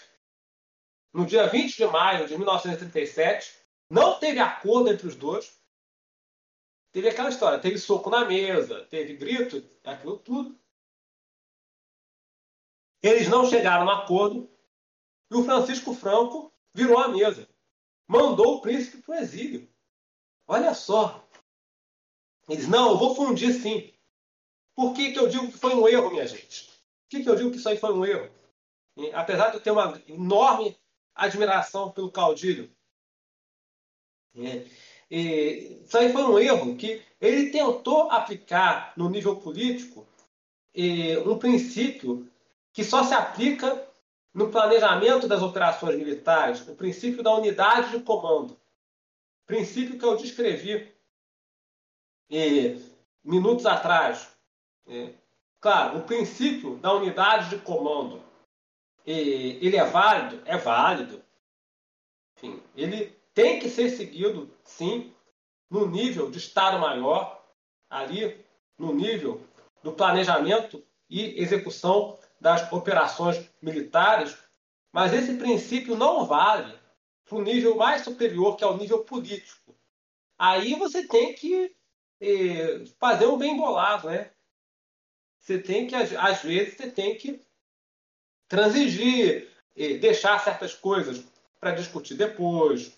no 1.11 1.25
dia 1.25 1.47
20 1.47 1.75
de 1.75 1.85
maio 1.87 2.27
de 2.27 2.37
1937. 2.37 3.55
Não 3.89 4.19
teve 4.19 4.39
acordo 4.39 4.91
entre 4.91 5.07
os 5.07 5.15
dois. 5.15 5.59
Teve 6.91 7.09
aquela 7.09 7.29
história, 7.29 7.59
teve 7.59 7.77
soco 7.79 8.09
na 8.09 8.23
mesa, 8.25 8.85
teve 8.85 9.15
grito, 9.15 9.63
aquilo 9.83 10.17
tudo. 10.19 10.55
Eles 13.03 13.27
não 13.27 13.45
chegaram 13.45 13.83
no 13.83 13.91
acordo 13.91 14.49
e 15.29 15.35
o 15.35 15.43
Francisco 15.43 15.93
Franco 15.93 16.53
virou 16.73 16.97
a 16.97 17.09
mesa. 17.09 17.49
Mandou 18.07 18.55
o 18.55 18.61
príncipe 18.61 19.03
para 19.03 19.15
o 19.15 19.19
exílio. 19.19 19.69
Olha 20.47 20.73
só. 20.73 21.27
Eles, 22.47 22.67
não, 22.67 22.91
eu 22.91 22.97
vou 22.97 23.13
fundir 23.13 23.53
sim. 23.53 23.93
Por 24.73 24.93
que, 24.93 25.11
que 25.11 25.19
eu 25.19 25.27
digo 25.27 25.51
que 25.51 25.57
foi 25.57 25.75
um 25.75 25.87
erro, 25.87 26.11
minha 26.11 26.25
gente? 26.25 26.65
Por 26.65 27.09
que, 27.09 27.23
que 27.23 27.29
eu 27.29 27.35
digo 27.35 27.51
que 27.51 27.57
isso 27.57 27.67
aí 27.67 27.77
foi 27.77 27.93
um 27.93 28.05
erro? 28.05 28.31
E, 28.95 29.11
apesar 29.11 29.49
de 29.49 29.57
eu 29.57 29.61
ter 29.61 29.71
uma 29.71 30.01
enorme 30.07 30.77
admiração 31.13 31.91
pelo 31.91 32.11
Caudilho, 32.11 32.73
é, 34.35 34.65
e, 35.11 35.81
isso 35.83 35.97
aí 35.97 36.11
foi 36.11 36.23
um 36.23 36.39
erro 36.39 36.75
que 36.75 37.01
ele 37.19 37.51
tentou 37.51 38.09
aplicar 38.09 38.93
no 38.97 39.09
nível 39.09 39.35
político 39.35 40.07
e, 40.73 41.17
um 41.17 41.37
princípio 41.37 42.31
que 42.73 42.83
só 42.83 43.03
se 43.03 43.13
aplica 43.13 43.87
no 44.33 44.49
planejamento 44.49 45.27
das 45.27 45.43
operações 45.43 45.95
militares, 45.95 46.67
o 46.67 46.75
princípio 46.75 47.21
da 47.21 47.33
unidade 47.35 47.91
de 47.91 48.03
comando. 48.03 48.59
Princípio 49.45 49.97
que 49.97 50.03
eu 50.03 50.17
descrevi 50.17 50.91
e, 52.29 52.81
minutos 53.23 53.65
atrás. 53.65 54.35
É, 54.87 55.13
claro, 55.61 55.99
o 55.99 56.03
princípio 56.03 56.77
da 56.77 56.91
unidade 56.93 57.51
de 57.51 57.59
comando 57.59 58.21
e, 59.05 59.59
ele 59.61 59.77
é 59.77 59.85
válido? 59.85 60.41
É 60.45 60.57
válido. 60.57 61.23
Enfim, 62.35 62.61
ele 62.75 63.15
tem 63.33 63.59
que 63.59 63.69
ser 63.69 63.89
seguido, 63.89 64.51
sim, 64.63 65.13
no 65.69 65.87
nível 65.87 66.31
de 66.31 66.39
Estado 66.39 66.79
Maior, 66.79 67.43
ali 67.89 68.43
no 68.77 68.93
nível 68.93 69.41
do 69.83 69.91
planejamento 69.91 70.83
e 71.09 71.39
execução 71.41 72.17
das 72.43 72.69
operações 72.73 73.49
militares, 73.61 74.37
mas 74.91 75.13
esse 75.13 75.35
princípio 75.35 75.95
não 75.95 76.25
vale 76.25 76.77
para 77.23 77.37
o 77.37 77.41
nível 77.41 77.77
mais 77.77 78.01
superior, 78.03 78.57
que 78.57 78.65
é 78.65 78.67
o 78.67 78.75
nível 78.75 79.05
político. 79.05 79.73
Aí 80.37 80.75
você 80.75 81.07
tem 81.07 81.33
que 81.33 81.73
eh, 82.19 82.83
fazer 82.99 83.27
um 83.27 83.37
bem 83.37 83.55
bolado, 83.55 84.09
né? 84.09 84.29
Você 85.39 85.57
tem 85.57 85.87
que, 85.87 85.95
às 85.95 86.41
vezes, 86.41 86.75
você 86.75 86.91
tem 86.91 87.17
que 87.17 87.41
transigir, 88.49 89.49
eh, 89.77 89.97
deixar 89.97 90.37
certas 90.43 90.73
coisas 90.73 91.23
para 91.61 91.71
discutir 91.71 92.15
depois. 92.15 92.91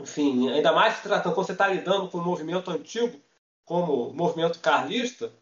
Enfim, 0.00 0.50
ainda 0.50 0.72
mais 0.72 0.94
se 0.96 1.02
tratando, 1.02 1.34
quando 1.34 1.46
você 1.46 1.52
está 1.52 1.66
lidando 1.66 2.08
com 2.08 2.18
um 2.18 2.24
movimento 2.24 2.70
antigo, 2.70 3.20
como 3.64 4.10
o 4.10 4.14
movimento 4.14 4.60
carlista. 4.60 5.32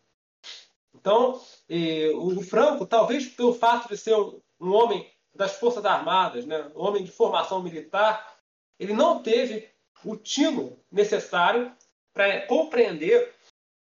Então, 1.00 1.40
eh, 1.68 2.10
o 2.14 2.40
Franco, 2.42 2.84
talvez 2.84 3.26
pelo 3.28 3.54
fato 3.54 3.88
de 3.88 3.96
ser 3.96 4.16
um, 4.16 4.40
um 4.60 4.72
homem 4.72 5.08
das 5.34 5.52
Forças 5.56 5.84
Armadas, 5.84 6.44
né, 6.44 6.70
um 6.74 6.80
homem 6.80 7.04
de 7.04 7.12
formação 7.12 7.62
militar, 7.62 8.36
ele 8.78 8.92
não 8.92 9.22
teve 9.22 9.68
o 10.04 10.16
tino 10.16 10.76
necessário 10.90 11.72
para 12.12 12.46
compreender 12.46 13.32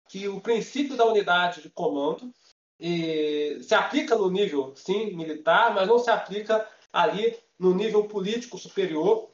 que 0.09 0.27
o 0.27 0.41
princípio 0.41 0.97
da 0.97 1.05
unidade 1.05 1.63
de 1.63 1.69
comando 1.69 2.33
e 2.81 3.63
se 3.63 3.75
aplica 3.75 4.17
no 4.17 4.31
nível, 4.31 4.73
sim, 4.75 5.15
militar, 5.15 5.75
mas 5.75 5.87
não 5.87 5.99
se 5.99 6.11
aplica 6.11 6.67
ali 6.93 7.39
no 7.59 7.75
nível 7.75 8.05
político 8.05 8.59
superior. 8.59 9.31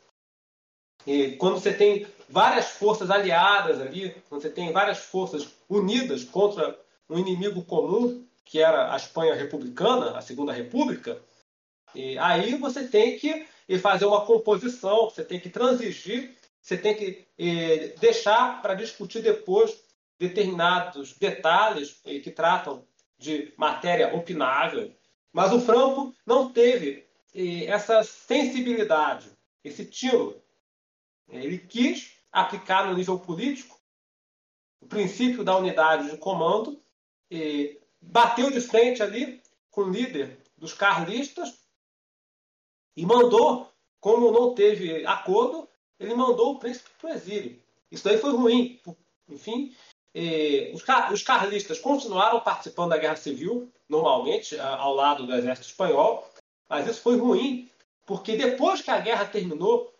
Quando 1.39 1.58
você 1.58 1.73
tem 1.73 2.07
várias 2.28 2.70
forças 2.70 3.10
aliadas 3.10 3.81
ali, 3.81 4.15
quando 4.28 4.42
você 4.42 4.50
tem 4.50 4.73
várias 4.73 4.98
forças 4.98 5.48
unidas 5.68 6.24
contra 6.24 6.78
um 7.08 7.18
inimigo 7.18 7.64
comum, 7.64 8.26
que 8.44 8.60
era 8.60 8.92
a 8.92 8.96
Espanha 8.96 9.34
republicana, 9.34 10.16
a 10.16 10.20
Segunda 10.20 10.52
República, 10.52 11.20
e 11.94 12.18
aí 12.18 12.54
você 12.56 12.86
tem 12.86 13.18
que 13.18 13.46
fazer 13.78 14.04
uma 14.04 14.24
composição, 14.24 15.04
você 15.04 15.24
tem 15.24 15.40
que 15.40 15.48
transigir, 15.48 16.36
você 16.60 16.76
tem 16.76 16.94
que 16.94 17.26
deixar 17.98 18.60
para 18.60 18.74
discutir 18.74 19.22
depois 19.22 19.82
determinados 20.18 21.14
detalhes 21.14 22.00
que 22.02 22.30
tratam 22.30 22.86
de 23.16 23.52
matéria 23.56 24.14
opinável, 24.14 24.94
mas 25.32 25.52
o 25.52 25.60
Franco 25.60 26.14
não 26.26 26.52
teve 26.52 27.06
essa 27.66 28.02
sensibilidade, 28.02 29.30
esse 29.62 29.84
tiro. 29.84 30.42
Ele 31.28 31.58
quis 31.58 32.16
aplicar 32.32 32.86
no 32.86 32.94
nível 32.94 33.18
político 33.18 33.78
o 34.80 34.86
princípio 34.86 35.44
da 35.44 35.56
unidade 35.56 36.10
de 36.10 36.16
comando, 36.16 36.82
e 37.31 37.81
bateu 38.00 38.50
de 38.50 38.60
frente 38.60 39.02
ali 39.02 39.42
com 39.70 39.82
o 39.82 39.90
líder 39.90 40.39
dos 40.57 40.73
carlistas 40.73 41.58
e 42.97 43.07
mandou, 43.07 43.70
como 44.00 44.32
não 44.32 44.55
teve 44.55 45.05
acordo, 45.07 45.68
ele 45.98 46.15
mandou 46.15 46.55
o 46.55 46.58
príncipe 46.58 46.90
para 47.00 47.10
o 47.10 47.12
exílio. 47.12 47.60
Isso 47.90 48.05
daí 48.05 48.18
foi 48.18 48.32
ruim. 48.32 48.81
Enfim, 49.28 49.74
os, 50.73 50.82
os 51.12 51.23
carlistas 51.23 51.78
continuaram 51.78 52.40
participando 52.40 52.90
da 52.90 52.98
guerra 52.98 53.16
civil, 53.16 53.70
normalmente, 53.89 54.58
ao 54.58 54.94
lado 54.94 55.26
do 55.26 55.34
exército 55.34 55.68
espanhol, 55.68 56.28
mas 56.68 56.86
isso 56.86 57.00
foi 57.00 57.16
ruim, 57.16 57.70
porque 58.07 58.36
depois 58.36 58.82
que 58.82 58.90
a 58.90 59.00
guerra 59.00 59.26
terminou, 59.26 59.94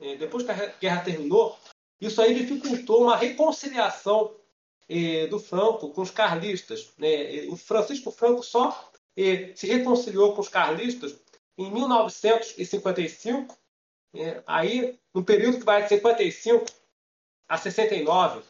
eh, 0.00 0.16
depois 0.16 0.44
que 0.44 0.50
a 0.50 0.66
guerra 0.80 1.02
terminou, 1.02 1.58
isso 2.00 2.20
aí 2.20 2.34
dificultou 2.34 3.02
uma 3.02 3.16
reconciliação 3.16 4.34
eh, 4.88 5.26
do 5.26 5.38
Franco 5.38 5.90
com 5.90 6.02
os 6.02 6.10
carlistas. 6.10 6.92
Né? 6.98 7.46
O 7.48 7.56
Francisco 7.56 8.10
Franco 8.10 8.42
só 8.42 8.90
eh, 9.16 9.52
se 9.54 9.66
reconciliou 9.66 10.34
com 10.34 10.40
os 10.40 10.48
carlistas 10.48 11.16
em 11.58 11.70
1955, 11.70 13.56
aí 14.46 14.98
no 15.14 15.24
período 15.24 15.58
que 15.58 15.64
vai 15.64 15.82
de 15.82 15.88
55 15.88 16.66
a 17.48 17.56
69 17.56 18.42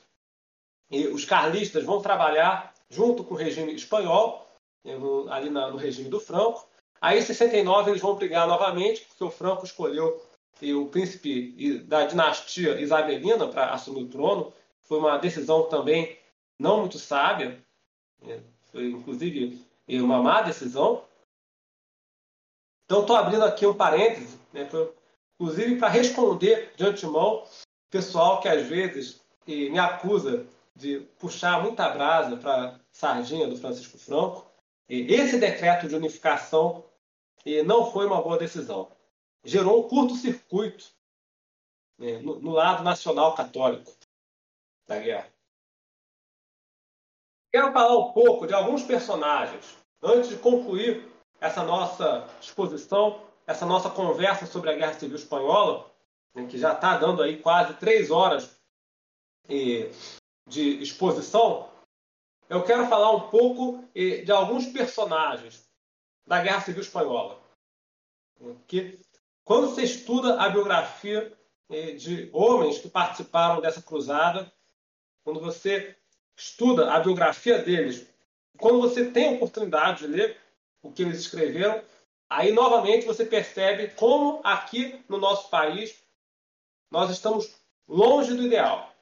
e 0.90 1.06
os 1.08 1.24
carlistas 1.24 1.84
vão 1.84 2.00
trabalhar 2.00 2.72
junto 2.88 3.24
com 3.24 3.34
o 3.34 3.36
regime 3.36 3.74
espanhol, 3.74 4.46
né, 4.84 4.94
ali 5.30 5.50
no 5.50 5.76
regime 5.76 6.08
do 6.08 6.20
Franco. 6.20 6.66
Aí, 7.00 7.18
em 7.18 7.22
69, 7.22 7.90
eles 7.90 8.00
vão 8.00 8.14
brigar 8.14 8.46
novamente, 8.46 9.02
porque 9.02 9.24
o 9.24 9.30
Franco 9.30 9.64
escolheu 9.64 10.22
o 10.62 10.86
príncipe 10.86 11.78
da 11.80 12.06
dinastia 12.06 12.80
isabelina 12.80 13.46
para 13.48 13.72
assumir 13.72 14.04
o 14.04 14.08
trono. 14.08 14.52
Foi 14.82 14.98
uma 14.98 15.18
decisão 15.18 15.64
também 15.64 16.16
não 16.58 16.80
muito 16.80 16.98
sábia, 16.98 17.62
né? 18.20 18.42
foi 18.70 18.90
inclusive 18.90 19.64
uma 19.88 20.22
má 20.22 20.42
decisão. 20.42 21.04
Então, 22.84 23.00
estou 23.00 23.16
abrindo 23.16 23.44
aqui 23.44 23.66
um 23.66 23.74
parêntese, 23.74 24.38
né, 24.52 24.64
pra, 24.64 24.86
inclusive 25.40 25.76
para 25.76 25.88
responder 25.88 26.72
de 26.76 26.84
antemão 26.84 27.44
pessoal 27.90 28.40
que 28.40 28.48
às 28.48 28.66
vezes 28.66 29.20
me 29.46 29.78
acusa 29.78 30.46
de 30.74 31.00
puxar 31.18 31.62
muita 31.62 31.88
brasa 31.88 32.36
para 32.36 32.68
a 32.68 32.80
sardinha 32.92 33.48
do 33.48 33.56
Francisco 33.56 33.98
Franco. 33.98 34.46
Esse 34.88 35.38
decreto 35.38 35.88
de 35.88 35.96
unificação 35.96 36.84
não 37.64 37.90
foi 37.90 38.06
uma 38.06 38.22
boa 38.22 38.38
decisão. 38.38 38.90
Gerou 39.44 39.84
um 39.84 39.88
curto-circuito 39.88 40.92
né, 41.98 42.18
no 42.18 42.50
lado 42.50 42.82
nacional 42.82 43.34
católico 43.34 43.92
da 44.86 44.98
guerra. 44.98 45.35
Quero 47.52 47.72
falar 47.72 47.96
um 47.96 48.12
pouco 48.12 48.46
de 48.46 48.54
alguns 48.54 48.82
personagens 48.82 49.76
antes 50.02 50.28
de 50.28 50.36
concluir 50.36 51.10
essa 51.40 51.62
nossa 51.62 52.28
exposição, 52.40 53.22
essa 53.46 53.64
nossa 53.64 53.90
conversa 53.90 54.46
sobre 54.46 54.70
a 54.70 54.74
Guerra 54.74 54.94
Civil 54.94 55.16
Espanhola, 55.16 55.90
né, 56.34 56.46
que 56.46 56.58
já 56.58 56.72
está 56.72 56.96
dando 56.96 57.22
aí 57.22 57.40
quase 57.40 57.74
três 57.74 58.10
horas 58.10 58.56
de 59.48 60.82
exposição. 60.82 61.70
Eu 62.48 62.64
quero 62.64 62.86
falar 62.88 63.10
um 63.12 63.28
pouco 63.28 63.84
de 63.94 64.30
alguns 64.32 64.66
personagens 64.66 65.68
da 66.26 66.42
Guerra 66.42 66.60
Civil 66.60 66.82
Espanhola. 66.82 67.40
Que, 68.66 69.00
quando 69.44 69.68
você 69.68 69.82
estuda 69.82 70.40
a 70.40 70.48
biografia 70.48 71.32
de 71.96 72.28
homens 72.32 72.78
que 72.78 72.88
participaram 72.88 73.60
dessa 73.60 73.80
cruzada, 73.80 74.52
quando 75.24 75.40
você 75.40 75.96
estuda 76.36 76.92
a 76.92 77.00
biografia 77.00 77.58
deles, 77.58 78.06
quando 78.58 78.80
você 78.80 79.10
tem 79.10 79.28
a 79.28 79.32
oportunidade 79.32 80.00
de 80.00 80.08
ler 80.08 80.40
o 80.82 80.92
que 80.92 81.02
eles 81.02 81.18
escreveram, 81.18 81.82
aí 82.28 82.52
novamente 82.52 83.06
você 83.06 83.24
percebe 83.24 83.88
como 83.94 84.40
aqui 84.44 85.04
no 85.08 85.18
nosso 85.18 85.48
país 85.48 86.02
nós 86.90 87.10
estamos 87.10 87.54
longe 87.88 88.34
do 88.34 88.42
ideal 88.42 88.94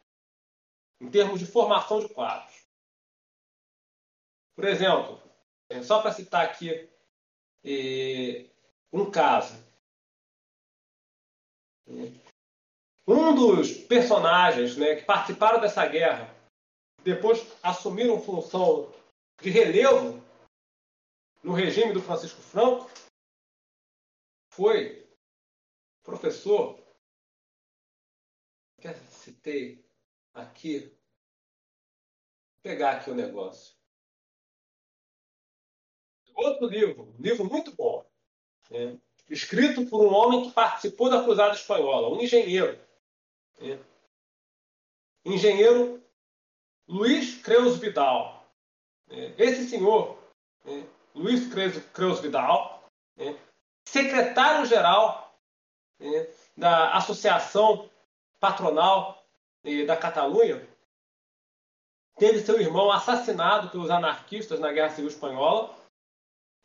em 1.01 1.11
termos 1.11 1.39
de 1.39 1.47
formação 1.47 2.01
de 2.01 2.09
quadros. 2.09 2.65
Por 4.55 4.65
exemplo, 4.65 5.21
só 5.83 6.01
para 6.01 6.13
citar 6.13 6.45
aqui 6.45 6.89
um 8.93 9.11
caso. 9.11 9.55
Um 13.07 13.35
dos 13.35 13.73
personagens 13.73 14.77
né, 14.77 14.97
que 14.97 15.03
participaram 15.03 15.61
dessa 15.61 15.87
guerra, 15.87 16.34
depois 17.05 17.47
assumiram 17.63 18.21
função 18.21 18.91
de 19.41 19.51
relevo 19.51 20.25
no 21.43 21.53
regime 21.53 21.93
do 21.93 22.01
Francisco 22.01 22.41
Franco, 22.41 22.91
foi 24.49 25.07
professor, 26.03 26.83
que 28.81 28.95
citei 29.11 29.85
aqui, 30.33 30.81
vou 30.81 32.63
pegar 32.63 32.93
aqui 32.93 33.11
o 33.11 33.15
negócio. 33.15 33.75
Outro 36.35 36.67
livro, 36.67 37.15
um 37.17 37.21
livro 37.21 37.45
muito 37.45 37.71
bom, 37.77 38.05
né? 38.71 38.99
escrito 39.29 39.87
por 39.87 40.05
um 40.05 40.13
homem 40.13 40.45
que 40.45 40.53
participou 40.53 41.11
da 41.11 41.23
Cruzada 41.23 41.55
Espanhola, 41.55 42.09
um 42.09 42.21
engenheiro. 42.21 42.79
Né? 43.61 43.79
Engenheiro 45.25 46.04
Luiz 46.87 47.41
Creus 47.43 47.79
Vidal. 47.79 48.47
Né? 49.09 49.35
Esse 49.39 49.69
senhor, 49.69 50.19
né? 50.65 50.87
Luiz 51.15 51.49
Creus 51.93 52.21
Vidal, 52.21 52.85
né? 53.17 53.39
secretário-geral 53.87 55.39
da 56.57 56.95
Associação 56.95 57.89
Patronal 58.41 59.25
da 59.87 59.97
Catalunha, 59.97 60.69
teve 62.17 62.41
seu 62.41 62.61
irmão 62.61 62.91
assassinado 62.91 63.71
pelos 63.71 63.91
anarquistas 63.91 64.61
na 64.61 64.73
Guerra 64.73 64.91
Civil 64.91 65.09
Espanhola. 65.09 65.75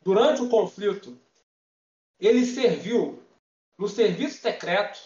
Durante 0.02 0.42
o 0.42 0.50
conflito, 0.50 1.18
ele 2.18 2.44
serviu 2.44 3.22
no 3.78 3.88
serviço 3.88 4.42
secreto 4.42 5.00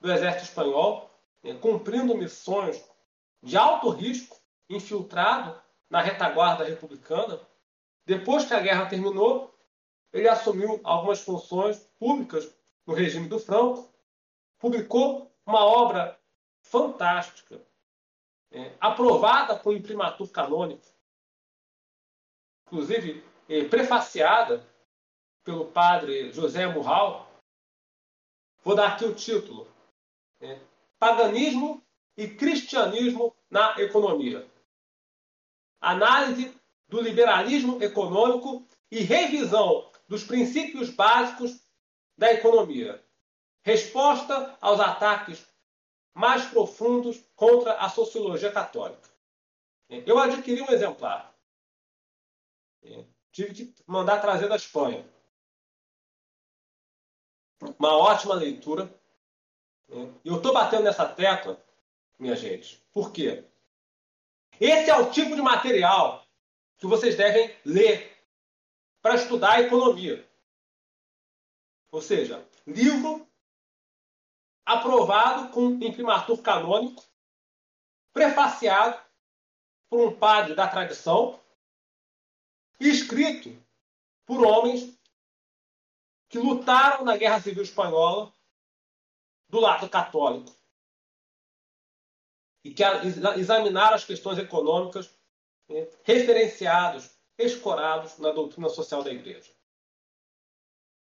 do 0.00 0.10
exército 0.10 0.44
espanhol, 0.44 1.10
cumprindo 1.60 2.16
missões 2.16 2.82
de 3.42 3.56
alto 3.56 3.90
risco, 3.90 4.36
infiltrado 4.68 5.60
na 5.88 6.00
retaguarda 6.00 6.64
republicana. 6.64 7.40
Depois 8.04 8.44
que 8.44 8.54
a 8.54 8.60
guerra 8.60 8.86
terminou, 8.86 9.54
ele 10.12 10.28
assumiu 10.28 10.80
algumas 10.84 11.20
funções 11.20 11.78
públicas 11.98 12.54
no 12.86 12.94
regime 12.94 13.28
do 13.28 13.38
Franco, 13.38 13.92
publicou 14.58 15.30
uma 15.46 15.64
obra 15.64 16.18
fantástica, 16.62 17.60
é, 18.50 18.74
aprovada 18.80 19.58
com 19.58 19.72
imprimatur 19.72 20.30
canônico, 20.30 20.86
inclusive 22.66 23.22
é, 23.48 23.64
prefaciada 23.64 24.66
pelo 25.44 25.70
padre 25.70 26.32
José 26.32 26.66
Murral. 26.66 27.30
Vou 28.62 28.74
dar 28.74 28.94
aqui 28.94 29.04
o 29.04 29.14
título: 29.14 29.66
é, 30.40 30.58
Paganismo 30.98 31.82
e 32.18 32.26
Cristianismo 32.26 33.32
na 33.48 33.80
Economia. 33.80 34.44
Análise 35.80 36.52
do 36.88 37.00
liberalismo 37.00 37.80
econômico 37.80 38.66
e 38.90 38.98
revisão 38.98 39.88
dos 40.08 40.24
princípios 40.24 40.90
básicos 40.90 41.62
da 42.16 42.32
economia. 42.32 43.00
Resposta 43.62 44.58
aos 44.60 44.80
ataques 44.80 45.46
mais 46.12 46.44
profundos 46.46 47.22
contra 47.36 47.74
a 47.74 47.88
sociologia 47.88 48.50
católica. 48.50 49.08
Eu 49.88 50.18
adquiri 50.18 50.60
um 50.60 50.72
exemplar. 50.72 51.32
Tive 53.30 53.54
que 53.54 53.74
mandar 53.86 54.20
trazer 54.20 54.48
da 54.48 54.56
Espanha. 54.56 55.08
Uma 57.78 57.96
ótima 57.96 58.34
leitura. 58.34 58.92
Eu 60.24 60.36
estou 60.36 60.52
batendo 60.52 60.82
nessa 60.82 61.06
tecla, 61.06 61.62
minha 62.18 62.34
gente. 62.34 62.84
Por 62.92 63.12
quê? 63.12 63.44
Esse 64.60 64.90
é 64.90 64.96
o 64.96 65.10
tipo 65.10 65.36
de 65.36 65.42
material 65.42 66.26
que 66.78 66.86
vocês 66.86 67.16
devem 67.16 67.54
ler 67.64 68.16
para 69.00 69.14
estudar 69.14 69.52
a 69.52 69.60
economia. 69.60 70.28
Ou 71.90 72.02
seja, 72.02 72.46
livro 72.66 73.26
aprovado 74.66 75.50
com 75.52 75.78
imprimatur 75.82 76.42
canônico, 76.42 77.02
prefaciado 78.12 79.00
por 79.88 80.06
um 80.06 80.18
padre 80.18 80.54
da 80.54 80.68
tradição 80.68 81.40
e 82.78 82.88
escrito 82.88 83.50
por 84.26 84.44
homens 84.44 84.98
que 86.28 86.38
lutaram 86.38 87.04
na 87.04 87.16
Guerra 87.16 87.40
Civil 87.40 87.62
Espanhola 87.62 88.32
do 89.48 89.60
lado 89.60 89.88
católico 89.88 90.57
e 92.64 92.72
que 92.72 92.82
examinaram 93.36 93.94
as 93.94 94.04
questões 94.04 94.38
econômicas 94.38 95.10
né, 95.68 95.86
referenciados, 96.02 97.10
escorados 97.38 98.18
na 98.18 98.30
doutrina 98.32 98.68
social 98.68 99.02
da 99.02 99.12
Igreja. 99.12 99.50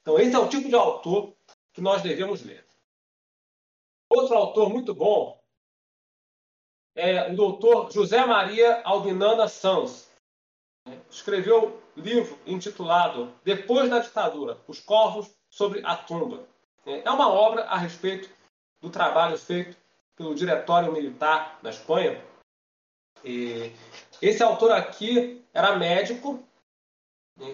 Então, 0.01 0.19
esse 0.19 0.35
é 0.35 0.39
o 0.39 0.49
tipo 0.49 0.69
de 0.69 0.75
autor 0.75 1.35
que 1.73 1.81
nós 1.81 2.01
devemos 2.01 2.43
ler. 2.43 2.65
Outro 4.09 4.37
autor 4.37 4.69
muito 4.69 4.93
bom 4.93 5.37
é 6.95 7.29
o 7.31 7.35
doutor 7.35 7.91
José 7.91 8.25
Maria 8.25 8.81
Albinana 8.83 9.47
Sanz. 9.47 10.09
Escreveu 11.09 11.81
livro 11.95 12.39
intitulado 12.45 13.33
Depois 13.43 13.89
da 13.89 13.99
Ditadura, 13.99 14.57
Os 14.67 14.79
Corvos 14.79 15.29
sobre 15.49 15.85
a 15.85 15.95
Tumba. 15.95 16.47
É 16.85 17.09
uma 17.11 17.29
obra 17.29 17.65
a 17.65 17.77
respeito 17.77 18.29
do 18.79 18.89
trabalho 18.89 19.37
feito 19.37 19.75
pelo 20.17 20.35
Diretório 20.35 20.91
Militar 20.91 21.59
na 21.63 21.69
Espanha. 21.69 22.21
E 23.23 23.71
esse 24.21 24.43
autor 24.43 24.71
aqui 24.71 25.45
era 25.53 25.77
médico, 25.77 26.43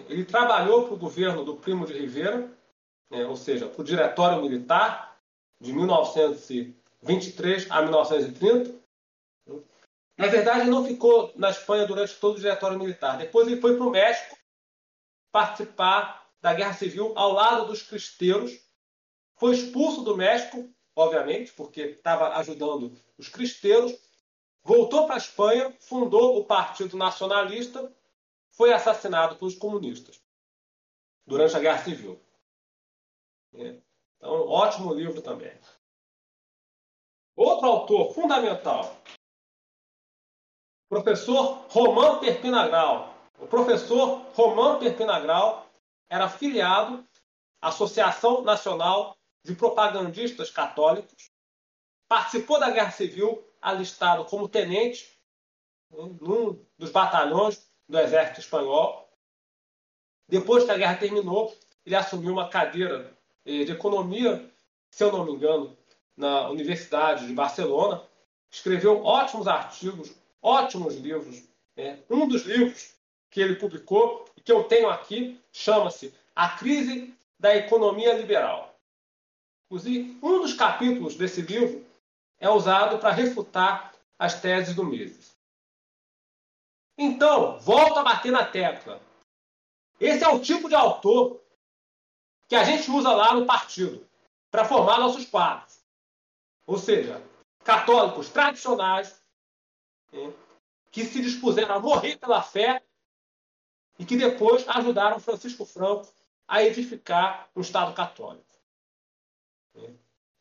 ele 0.08 0.24
trabalhou 0.24 0.86
para 0.86 0.94
o 0.94 0.98
governo 0.98 1.44
do 1.44 1.56
Primo 1.56 1.86
de 1.86 1.92
Rivera, 1.92 2.50
né, 3.10 3.24
ou 3.26 3.36
seja, 3.36 3.68
para 3.68 3.80
o 3.80 3.84
Diretório 3.84 4.42
Militar, 4.42 5.16
de 5.60 5.72
1923 5.72 7.70
a 7.70 7.82
1930. 7.82 8.82
Na 10.16 10.26
verdade, 10.28 10.60
ele 10.60 10.70
não 10.70 10.84
ficou 10.84 11.32
na 11.36 11.50
Espanha 11.50 11.86
durante 11.86 12.14
todo 12.16 12.36
o 12.36 12.40
diretório 12.40 12.78
militar. 12.78 13.18
Depois 13.18 13.48
ele 13.48 13.60
foi 13.60 13.76
para 13.76 13.86
o 13.86 13.90
México 13.90 14.36
participar 15.32 16.30
da 16.40 16.54
Guerra 16.54 16.74
Civil 16.74 17.12
ao 17.16 17.32
lado 17.32 17.66
dos 17.66 17.82
cristeiros. 17.82 18.52
Foi 19.36 19.54
expulso 19.54 20.02
do 20.02 20.16
México, 20.16 20.72
obviamente, 20.96 21.52
porque 21.52 21.82
estava 21.82 22.36
ajudando 22.36 22.96
os 23.18 23.28
cristeiros. 23.28 23.94
voltou 24.62 25.06
para 25.06 25.16
a 25.16 25.18
Espanha, 25.18 25.76
fundou 25.80 26.38
o 26.38 26.44
Partido 26.44 26.96
Nacionalista, 26.96 27.92
foi 28.50 28.72
assassinado 28.72 29.36
pelos 29.36 29.56
comunistas 29.56 30.22
durante 31.26 31.56
a 31.56 31.60
Guerra 31.60 31.84
Civil. 31.84 32.20
É. 33.54 33.80
Então, 34.16 34.48
ótimo 34.48 34.94
livro 34.94 35.20
também. 35.20 35.52
Outro 37.36 37.66
autor 37.66 38.14
fundamental, 38.14 38.96
professor 40.88 41.66
Romão 41.68 42.20
Perpinagral. 42.20 43.12
O 43.38 43.48
professor 43.48 44.20
Romão 44.34 44.78
Perpinagral 44.78 45.68
era 46.08 46.28
filiado 46.28 47.04
à 47.60 47.68
Associação 47.68 48.42
Nacional 48.42 49.13
de 49.44 49.54
Propagandistas 49.54 50.50
Católicos, 50.50 51.30
participou 52.08 52.58
da 52.58 52.70
Guerra 52.70 52.90
Civil, 52.90 53.46
alistado 53.60 54.24
como 54.24 54.48
tenente 54.48 55.18
num 55.90 56.58
dos 56.76 56.90
batalhões 56.90 57.70
do 57.88 57.98
Exército 57.98 58.40
Espanhol. 58.40 59.08
Depois 60.28 60.64
que 60.64 60.70
a 60.70 60.76
guerra 60.78 60.96
terminou, 60.96 61.54
ele 61.84 61.94
assumiu 61.94 62.32
uma 62.32 62.48
cadeira 62.48 63.16
eh, 63.44 63.64
de 63.64 63.72
economia, 63.72 64.50
se 64.90 65.04
eu 65.04 65.12
não 65.12 65.24
me 65.24 65.32
engano, 65.32 65.76
na 66.16 66.48
Universidade 66.48 67.26
de 67.26 67.32
Barcelona. 67.32 68.02
Escreveu 68.50 69.04
ótimos 69.04 69.46
artigos, 69.46 70.14
ótimos 70.40 70.96
livros. 70.96 71.42
Né? 71.76 72.02
Um 72.08 72.26
dos 72.26 72.44
livros 72.44 72.94
que 73.30 73.40
ele 73.40 73.56
publicou 73.56 74.24
que 74.44 74.52
eu 74.52 74.64
tenho 74.64 74.88
aqui 74.88 75.40
chama-se 75.50 76.14
A 76.34 76.50
Crise 76.50 77.14
da 77.38 77.56
Economia 77.56 78.14
Liberal. 78.14 78.73
Um 79.70 80.40
dos 80.40 80.54
capítulos 80.54 81.16
desse 81.16 81.42
livro 81.42 81.84
é 82.38 82.48
usado 82.48 82.98
para 82.98 83.10
refutar 83.10 83.94
as 84.18 84.40
teses 84.40 84.74
do 84.74 84.84
Mises. 84.84 85.34
Então, 86.96 87.58
volto 87.58 87.98
a 87.98 88.04
bater 88.04 88.30
na 88.30 88.46
tecla. 88.46 89.00
Esse 89.98 90.22
é 90.22 90.28
o 90.28 90.40
tipo 90.40 90.68
de 90.68 90.74
autor 90.74 91.40
que 92.46 92.54
a 92.54 92.62
gente 92.62 92.90
usa 92.90 93.10
lá 93.12 93.34
no 93.34 93.46
partido 93.46 94.06
para 94.50 94.64
formar 94.64 95.00
nossos 95.00 95.26
quadros. 95.26 95.80
Ou 96.66 96.78
seja, 96.78 97.22
católicos 97.64 98.28
tradicionais 98.28 99.20
que 100.92 101.04
se 101.04 101.20
dispuseram 101.20 101.74
a 101.74 101.80
morrer 101.80 102.16
pela 102.18 102.42
fé 102.42 102.84
e 103.98 104.04
que 104.04 104.16
depois 104.16 104.68
ajudaram 104.68 105.18
Francisco 105.18 105.64
Franco 105.64 106.06
a 106.46 106.62
edificar 106.62 107.48
um 107.56 107.60
Estado 107.60 107.92
católico. 107.94 108.53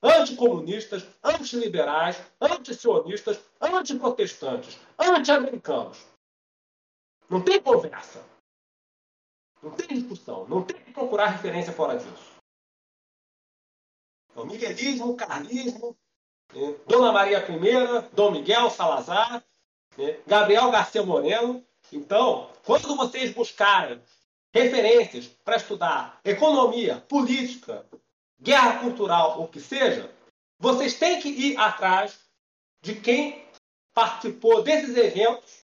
Anticomunistas, 0.02 1.08
antiliberais, 1.24 2.18
antisionistas, 2.42 3.40
antiprotestantes, 3.62 4.78
anti-americanos. 5.00 5.98
Não 7.30 7.42
tem 7.42 7.62
conversa. 7.62 8.22
Não 9.62 9.72
tem 9.72 9.88
discussão. 9.88 10.46
Não 10.48 10.62
tem 10.62 10.78
que 10.78 10.92
procurar 10.92 11.28
referência 11.28 11.72
fora 11.72 11.98
disso. 11.98 12.34
Então, 14.30 14.46
miguelismo, 14.46 15.16
carlismo, 15.16 15.96
né? 16.54 16.76
Dona 16.88 17.12
Maria 17.12 17.40
I, 17.40 18.10
Dom 18.14 18.32
Miguel 18.32 18.70
Salazar, 18.70 19.44
né? 19.98 20.20
Gabriel 20.28 20.70
Garcia 20.72 21.04
Moreno. 21.04 21.66
Então, 21.92 22.50
quando 22.66 22.96
vocês 22.96 23.34
buscarem 23.34 24.02
referências 24.54 25.28
para 25.28 25.56
estudar 25.58 26.20
economia, 26.24 27.00
política, 27.02 27.86
guerra 28.44 28.80
cultural, 28.82 29.42
o 29.42 29.48
que 29.48 29.62
seja, 29.62 30.14
vocês 30.60 31.00
têm 31.00 31.22
que 31.22 31.30
ir 31.30 31.58
atrás 31.58 32.20
de 32.82 32.94
quem 33.00 33.48
participou 33.94 34.62
desses 34.62 34.98
eventos 34.98 35.64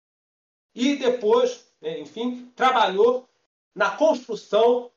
e 0.74 0.96
depois, 0.96 1.70
né, 1.82 2.00
enfim, 2.00 2.50
trabalhou 2.56 3.28
na 3.76 3.98
construção, 3.98 4.90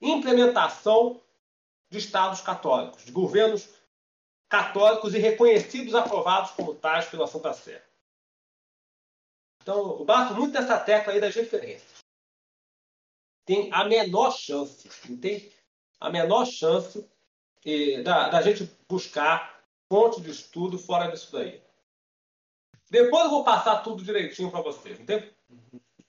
implementação 0.00 1.22
de 1.88 1.98
estados 1.98 2.42
católicos, 2.42 3.04
de 3.04 3.12
governos 3.12 3.66
católicos 4.46 5.14
e 5.14 5.18
reconhecidos, 5.18 5.94
aprovados 5.94 6.50
como 6.50 6.74
tais 6.74 7.06
pela 7.06 7.26
Santa 7.26 7.54
Sé. 7.54 7.82
Então, 9.62 9.98
eu 9.98 10.04
bato 10.04 10.34
muito 10.34 10.52
nessa 10.52 10.78
tecla 10.78 11.14
aí 11.14 11.20
das 11.20 11.34
referências. 11.34 12.04
Tem 13.46 13.72
a 13.72 13.84
menor 13.84 14.32
chance, 14.32 14.86
tem 15.16 15.50
a 16.00 16.10
menor 16.10 16.46
chance 16.46 17.08
eh, 17.64 18.02
da, 18.02 18.28
da 18.28 18.42
gente 18.42 18.70
buscar 18.88 19.62
fonte 19.88 20.20
de 20.20 20.30
estudo 20.30 20.78
fora 20.78 21.10
disso 21.10 21.32
daí. 21.32 21.62
Depois 22.90 23.24
eu 23.24 23.30
vou 23.30 23.44
passar 23.44 23.82
tudo 23.82 24.04
direitinho 24.04 24.50
para 24.50 24.60
vocês. 24.62 24.98
Entende? 25.00 25.34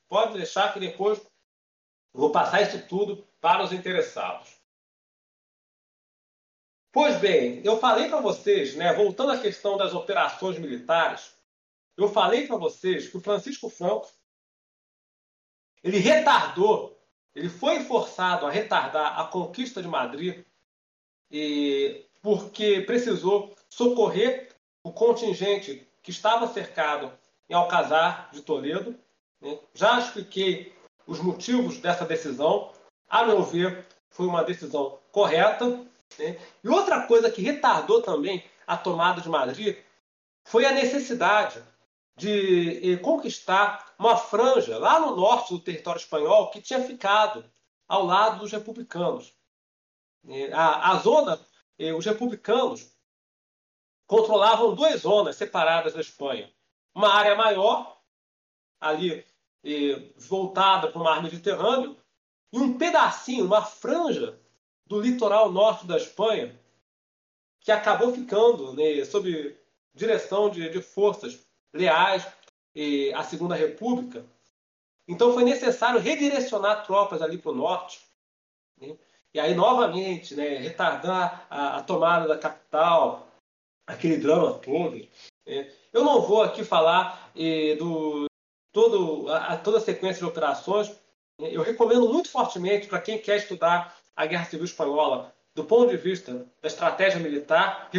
Pode 0.07 0.33
deixar 0.33 0.73
que 0.73 0.79
depois 0.79 1.19
eu 1.19 2.19
vou 2.19 2.31
passar 2.31 2.61
isso 2.61 2.87
tudo 2.87 3.27
para 3.39 3.63
os 3.63 3.71
interessados. 3.71 4.55
Pois 6.91 7.19
bem, 7.19 7.61
eu 7.65 7.77
falei 7.77 8.07
para 8.07 8.21
vocês, 8.21 8.75
né, 8.75 8.93
voltando 8.93 9.33
à 9.33 9.37
questão 9.37 9.75
das 9.75 9.93
operações 9.93 10.57
militares, 10.57 11.35
eu 11.97 12.07
falei 12.07 12.47
para 12.47 12.55
vocês 12.55 13.09
que 13.09 13.17
o 13.17 13.21
Francisco 13.21 13.69
Franco 13.69 14.09
ele 15.83 15.97
retardou, 15.97 16.94
ele 17.35 17.49
foi 17.49 17.81
forçado 17.81 18.45
a 18.45 18.49
retardar 18.49 19.19
a 19.19 19.25
conquista 19.25 19.81
de 19.81 19.87
Madrid 19.87 20.43
e, 21.29 22.05
porque 22.21 22.81
precisou 22.81 23.53
socorrer 23.69 24.49
o 24.83 24.91
contingente 24.91 25.85
que 26.01 26.11
estava 26.11 26.47
cercado 26.47 27.11
em 27.49 27.53
Alcazar 27.53 28.29
de 28.31 28.41
Toledo. 28.41 28.97
Né? 29.41 29.59
Já 29.73 29.99
expliquei 29.99 30.73
os 31.05 31.19
motivos 31.19 31.77
dessa 31.79 32.05
decisão. 32.05 32.71
A 33.09 33.25
meu 33.25 33.43
ver, 33.43 33.85
foi 34.09 34.25
uma 34.27 34.43
decisão 34.43 34.97
correta. 35.11 35.67
Né? 36.17 36.39
E 36.63 36.69
outra 36.69 37.05
coisa 37.05 37.29
que 37.29 37.41
retardou 37.41 38.01
também 38.01 38.43
a 38.65 38.77
tomada 38.77 39.19
de 39.19 39.27
Madrid 39.27 39.77
foi 40.47 40.65
a 40.65 40.71
necessidade 40.71 41.61
de 42.15 42.93
eh, 42.93 42.97
conquistar 42.97 43.93
uma 43.99 44.15
franja 44.17 44.77
lá 44.77 44.99
no 44.99 45.15
norte 45.15 45.53
do 45.53 45.59
território 45.59 45.99
espanhol 45.99 46.49
que 46.49 46.61
tinha 46.61 46.81
ficado 46.81 47.43
ao 47.87 48.05
lado 48.05 48.39
dos 48.39 48.51
republicanos. 48.51 49.33
Eh, 50.27 50.51
a, 50.53 50.91
a 50.91 50.99
zona, 50.99 51.39
eh, 51.77 51.93
os 51.93 52.05
republicanos 52.05 52.89
controlavam 54.07 54.73
duas 54.75 55.01
zonas 55.01 55.35
separadas 55.35 55.93
da 55.93 56.01
Espanha. 56.01 56.51
Uma 56.93 57.13
área 57.13 57.35
maior, 57.35 58.01
ali 58.79 59.25
voltada 60.15 60.91
para 60.91 61.01
o 61.01 61.03
mar 61.03 61.21
Mediterrâneo, 61.23 61.97
e 62.53 62.59
um 62.59 62.77
pedacinho, 62.77 63.45
uma 63.45 63.65
franja 63.65 64.39
do 64.85 65.01
litoral 65.01 65.51
norte 65.51 65.87
da 65.87 65.97
Espanha, 65.97 66.57
que 67.59 67.71
acabou 67.71 68.13
ficando 68.13 68.73
né, 68.73 69.03
sob 69.03 69.59
direção 69.93 70.51
de, 70.51 70.69
de 70.69 70.81
forças 70.81 71.44
leais 71.75 72.25
à 73.13 73.23
Segunda 73.23 73.55
República. 73.55 74.25
Então 75.07 75.33
foi 75.33 75.43
necessário 75.43 75.99
redirecionar 75.99 76.85
tropas 76.85 77.21
ali 77.21 77.37
para 77.37 77.51
o 77.51 77.55
norte. 77.55 78.01
Né? 78.79 78.97
E 79.33 79.39
aí, 79.39 79.53
novamente, 79.53 80.33
né, 80.33 80.57
retardar 80.57 81.45
a, 81.49 81.77
a, 81.77 81.83
tomada 81.83 82.27
da 82.27 82.37
capital, 82.37 83.27
aquele 83.85 84.17
drama 84.17 84.53
todo. 84.59 84.95
Né? 85.45 85.71
Eu 85.93 86.03
não 86.03 86.21
vou 86.21 86.41
aqui 86.41 86.63
falar 86.63 87.31
eh, 87.35 87.75
do 87.75 88.25
todo, 88.71 89.31
a, 89.31 89.57
toda 89.57 89.77
a 89.77 89.81
sequência 89.81 90.19
de 90.19 90.25
operações. 90.25 90.91
Eu 91.37 91.61
recomendo 91.61 92.11
muito 92.11 92.29
fortemente 92.29 92.87
para 92.87 93.01
quem 93.01 93.19
quer 93.19 93.37
estudar 93.37 93.95
a 94.15 94.25
Guerra 94.25 94.45
Civil 94.45 94.65
Espanhola 94.65 95.33
do 95.53 95.63
ponto 95.63 95.89
de 95.89 95.97
vista 95.97 96.45
da 96.61 96.67
estratégia 96.67 97.19
militar, 97.19 97.89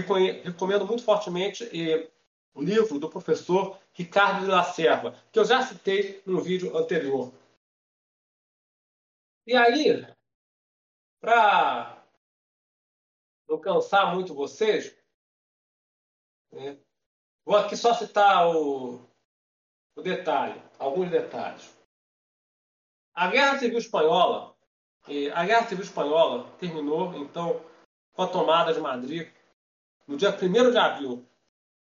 recomendo 0.45 0.87
muito 0.87 1.03
fortemente 1.03 1.65
eh, 1.73 2.07
livro 2.63 2.99
do 2.99 3.09
professor 3.11 3.79
Ricardo 3.93 4.45
de 4.45 4.51
la 4.51 4.65
Serva, 4.65 5.13
que 5.33 5.39
eu 5.39 5.45
já 5.45 5.63
citei 5.63 6.23
no 6.27 6.41
vídeo 6.41 6.77
anterior. 6.77 7.33
E 9.47 9.55
aí, 9.55 10.07
para 11.21 12.03
não 13.49 13.61
cansar 13.61 14.15
muito 14.15 14.35
vocês, 14.35 14.97
né, 16.53 16.79
vou 17.45 17.57
aqui 17.57 17.77
só 17.77 17.95
citar 17.95 18.49
o, 18.55 19.01
o 19.95 20.03
detalhe, 20.03 20.61
alguns 20.79 21.11
detalhes. 21.11 21.77
A 23.15 23.29
Guerra 23.29 23.59
Civil 23.59 23.79
Espanhola 23.79 24.57
a 25.33 25.45
Guerra 25.45 25.69
Civil 25.69 25.85
Espanhola 25.85 26.51
terminou, 26.59 27.15
então, 27.15 27.65
com 28.13 28.23
a 28.23 28.27
tomada 28.27 28.75
de 28.75 28.81
Madrid 28.81 29.31
no 30.07 30.17
dia 30.17 30.31
1 30.31 30.71
de 30.71 30.79
abril 30.79 31.25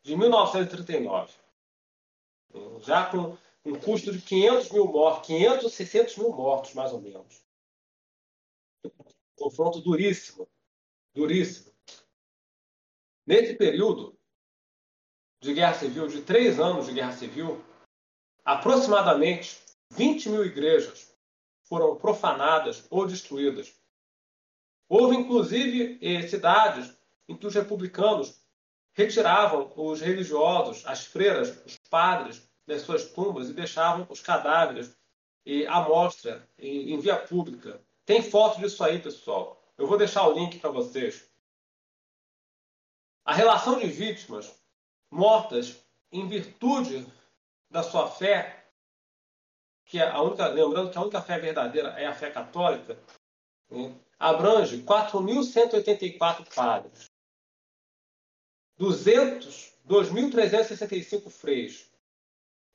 de 0.07 0.15
1939. 0.15 1.33
Já 2.79 3.11
com 3.11 3.37
um 3.65 3.77
custo 3.77 4.13
de 4.13 4.21
500 4.21 4.71
mil 4.71 4.85
mortos, 4.85 5.27
500, 5.27 5.73
600 5.73 6.17
mil 6.17 6.31
mortos, 6.31 6.73
mais 6.73 6.93
ou 6.93 7.01
menos. 7.01 7.43
Confronto 9.37 9.81
duríssimo, 9.81 10.47
duríssimo. 11.13 11.73
Nesse 13.25 13.55
período, 13.55 14.17
de 15.41 15.53
guerra 15.53 15.73
civil, 15.73 16.07
de 16.07 16.21
três 16.21 16.57
anos 16.57 16.85
de 16.85 16.93
guerra 16.93 17.11
civil, 17.11 17.61
aproximadamente 18.45 19.61
20 19.91 20.29
mil 20.29 20.45
igrejas 20.45 21.13
foram 21.63 21.97
profanadas 21.97 22.87
ou 22.89 23.05
destruídas. 23.05 23.77
Houve, 24.87 25.17
inclusive, 25.17 25.99
eh, 26.01 26.25
cidades 26.25 26.97
em 27.27 27.35
que 27.35 27.45
os 27.45 27.53
republicanos 27.53 28.46
retiravam 28.97 29.71
os 29.75 30.01
religiosos, 30.01 30.83
as 30.87 31.05
freiras, 31.05 31.63
os 31.63 31.77
padres 31.87 32.49
das 32.65 32.81
suas 32.81 33.05
tumbas 33.11 33.47
e 33.47 33.53
deixavam 33.53 34.07
os 34.09 34.19
cadáveres 34.19 34.97
à 35.69 35.81
mostra 35.81 36.49
em, 36.57 36.93
em 36.93 36.99
via 36.99 37.15
pública. 37.15 37.79
Tem 38.03 38.23
foto 38.23 38.59
disso 38.59 38.83
aí, 38.83 38.99
pessoal. 38.99 39.61
Eu 39.77 39.85
vou 39.85 39.99
deixar 39.99 40.27
o 40.27 40.33
link 40.33 40.57
para 40.59 40.71
vocês. 40.71 41.29
A 43.23 43.33
relação 43.33 43.77
de 43.77 43.87
vítimas 43.87 44.51
mortas 45.11 45.77
em 46.11 46.27
virtude 46.27 47.05
da 47.69 47.83
sua 47.83 48.09
fé, 48.09 48.65
que 49.85 49.99
é 49.99 50.09
a 50.09 50.21
única, 50.21 50.47
lembrando 50.47 50.89
que 50.89 50.97
a 50.97 51.01
única 51.01 51.21
fé 51.21 51.37
verdadeira 51.37 51.89
é 51.89 52.07
a 52.07 52.15
fé 52.15 52.31
católica, 52.31 52.97
né, 53.69 53.93
abrange 54.17 54.81
4.184 54.81 56.53
padres, 56.55 57.06
200, 58.77 59.73
2.365 59.87 61.29
freios 61.29 61.89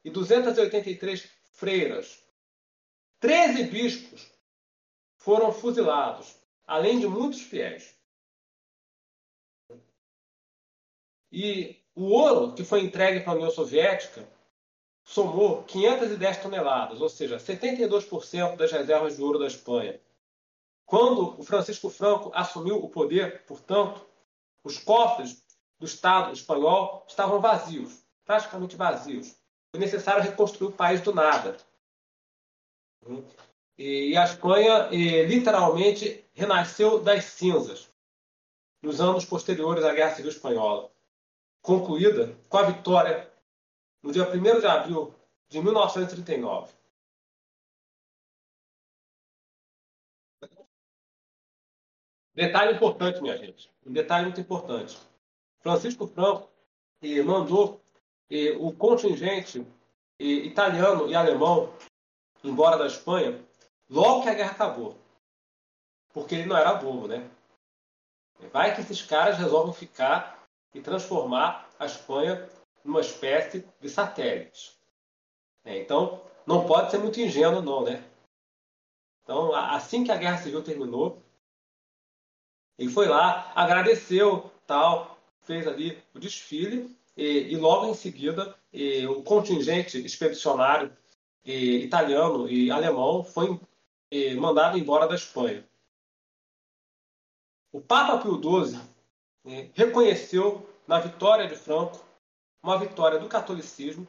e 0.04 0.10
283 0.10 1.28
freiras. 1.52 2.22
13 3.20 3.64
bispos 3.64 4.30
foram 5.16 5.52
fuzilados, 5.52 6.34
além 6.66 6.98
de 6.98 7.06
muitos 7.06 7.42
fiéis. 7.42 7.94
E 11.30 11.80
o 11.94 12.04
ouro 12.06 12.54
que 12.54 12.64
foi 12.64 12.80
entregue 12.80 13.20
para 13.20 13.32
a 13.32 13.36
União 13.36 13.50
Soviética 13.50 14.28
somou 15.04 15.62
510 15.64 16.42
toneladas, 16.42 17.00
ou 17.00 17.08
seja, 17.08 17.36
72% 17.36 18.56
das 18.56 18.72
reservas 18.72 19.16
de 19.16 19.22
ouro 19.22 19.38
da 19.38 19.46
Espanha. 19.46 20.00
Quando 20.84 21.40
o 21.40 21.44
Francisco 21.44 21.88
Franco 21.88 22.30
assumiu 22.34 22.76
o 22.76 22.88
poder, 22.88 23.44
portanto, 23.44 24.04
os 24.64 24.78
cofres 24.78 25.42
do 25.82 25.86
Estado 25.86 26.32
espanhol 26.32 27.04
estavam 27.08 27.40
vazios, 27.40 28.04
praticamente 28.24 28.76
vazios. 28.76 29.36
Foi 29.72 29.80
necessário 29.80 30.22
reconstruir 30.22 30.68
o 30.68 30.72
país 30.72 31.00
do 31.00 31.12
nada. 31.12 31.56
E 33.76 34.16
a 34.16 34.22
Espanha 34.22 34.90
literalmente 35.26 36.24
renasceu 36.34 37.02
das 37.02 37.24
cinzas 37.24 37.90
nos 38.80 39.00
anos 39.00 39.24
posteriores 39.24 39.82
à 39.82 39.92
Guerra 39.92 40.14
Civil 40.14 40.30
Espanhola, 40.30 40.88
concluída 41.60 42.32
com 42.48 42.58
a 42.58 42.62
vitória 42.62 43.28
no 44.04 44.12
dia 44.12 44.28
1 44.28 44.60
de 44.60 44.66
abril 44.66 45.12
de 45.48 45.60
1939. 45.60 46.72
Detalhe 52.34 52.74
importante, 52.74 53.20
minha 53.20 53.36
gente. 53.36 53.68
Um 53.84 53.92
detalhe 53.92 54.26
muito 54.26 54.40
importante. 54.40 54.96
Francisco 55.62 56.06
Franco 56.06 56.48
mandou 57.24 57.80
o 58.58 58.72
contingente 58.72 59.66
italiano 60.18 61.08
e 61.08 61.14
alemão 61.14 61.72
embora 62.44 62.76
da 62.76 62.86
Espanha 62.86 63.44
logo 63.88 64.22
que 64.22 64.28
a 64.28 64.34
guerra 64.34 64.52
acabou. 64.52 64.96
Porque 66.12 66.34
ele 66.34 66.46
não 66.46 66.56
era 66.56 66.74
bobo, 66.74 67.08
né? 67.08 67.28
Vai 68.52 68.74
que 68.74 68.80
esses 68.80 69.02
caras 69.02 69.38
resolvem 69.38 69.72
ficar 69.72 70.46
e 70.74 70.80
transformar 70.80 71.68
a 71.78 71.86
Espanha 71.86 72.48
numa 72.84 73.00
espécie 73.00 73.66
de 73.80 73.88
satélite. 73.88 74.76
É, 75.64 75.78
então, 75.78 76.20
não 76.44 76.66
pode 76.66 76.90
ser 76.90 76.98
muito 76.98 77.20
ingênuo, 77.20 77.62
não, 77.62 77.84
né? 77.84 78.04
Então, 79.22 79.54
assim 79.54 80.02
que 80.02 80.10
a 80.10 80.16
guerra 80.16 80.38
civil 80.38 80.62
terminou, 80.64 81.22
ele 82.76 82.90
foi 82.90 83.06
lá, 83.06 83.52
agradeceu, 83.54 84.50
tal, 84.66 85.11
fez 85.42 85.66
ali 85.66 86.02
o 86.14 86.18
desfile 86.18 86.96
e, 87.16 87.52
e 87.52 87.56
logo 87.56 87.86
em 87.86 87.94
seguida 87.94 88.56
e, 88.72 89.06
o 89.06 89.22
contingente 89.22 89.98
expedicionário 90.04 90.96
e, 91.44 91.84
italiano 91.84 92.48
e 92.48 92.70
alemão 92.70 93.24
foi 93.24 93.60
mandado 94.38 94.76
embora 94.76 95.08
da 95.08 95.14
Espanha. 95.14 95.66
O 97.72 97.80
Papa 97.80 98.18
Pio 98.18 98.38
XII 98.38 98.78
reconheceu 99.74 100.68
na 100.86 101.00
vitória 101.00 101.48
de 101.48 101.56
Franco 101.56 102.04
uma 102.62 102.78
vitória 102.78 103.18
do 103.18 103.28
catolicismo, 103.28 104.06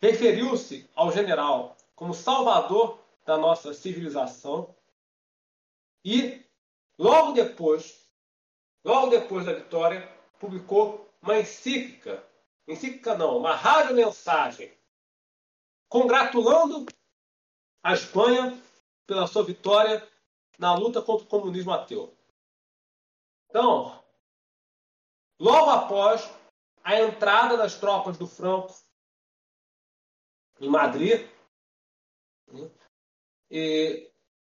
referiu-se 0.00 0.88
ao 0.94 1.10
general 1.10 1.76
como 1.94 2.14
salvador 2.14 2.98
da 3.24 3.36
nossa 3.36 3.72
civilização 3.72 4.74
e 6.04 6.44
logo 6.98 7.32
depois, 7.32 8.01
logo 8.84 9.10
depois 9.10 9.46
da 9.46 9.52
vitória, 9.52 10.06
publicou 10.38 11.08
uma 11.20 11.38
encíclica, 11.38 12.26
encíclica 12.66 13.16
não, 13.16 13.38
uma 13.38 13.54
rádio-mensagem, 13.54 14.76
congratulando 15.88 16.86
a 17.82 17.92
Espanha 17.92 18.60
pela 19.06 19.26
sua 19.26 19.44
vitória 19.44 20.06
na 20.58 20.74
luta 20.74 21.02
contra 21.02 21.24
o 21.24 21.28
comunismo 21.28 21.72
ateu. 21.72 22.16
Então, 23.48 24.02
logo 25.38 25.70
após 25.70 26.28
a 26.82 27.00
entrada 27.00 27.56
das 27.56 27.78
tropas 27.78 28.16
do 28.18 28.26
Franco 28.26 28.74
em 30.60 30.68
Madrid, 30.68 31.28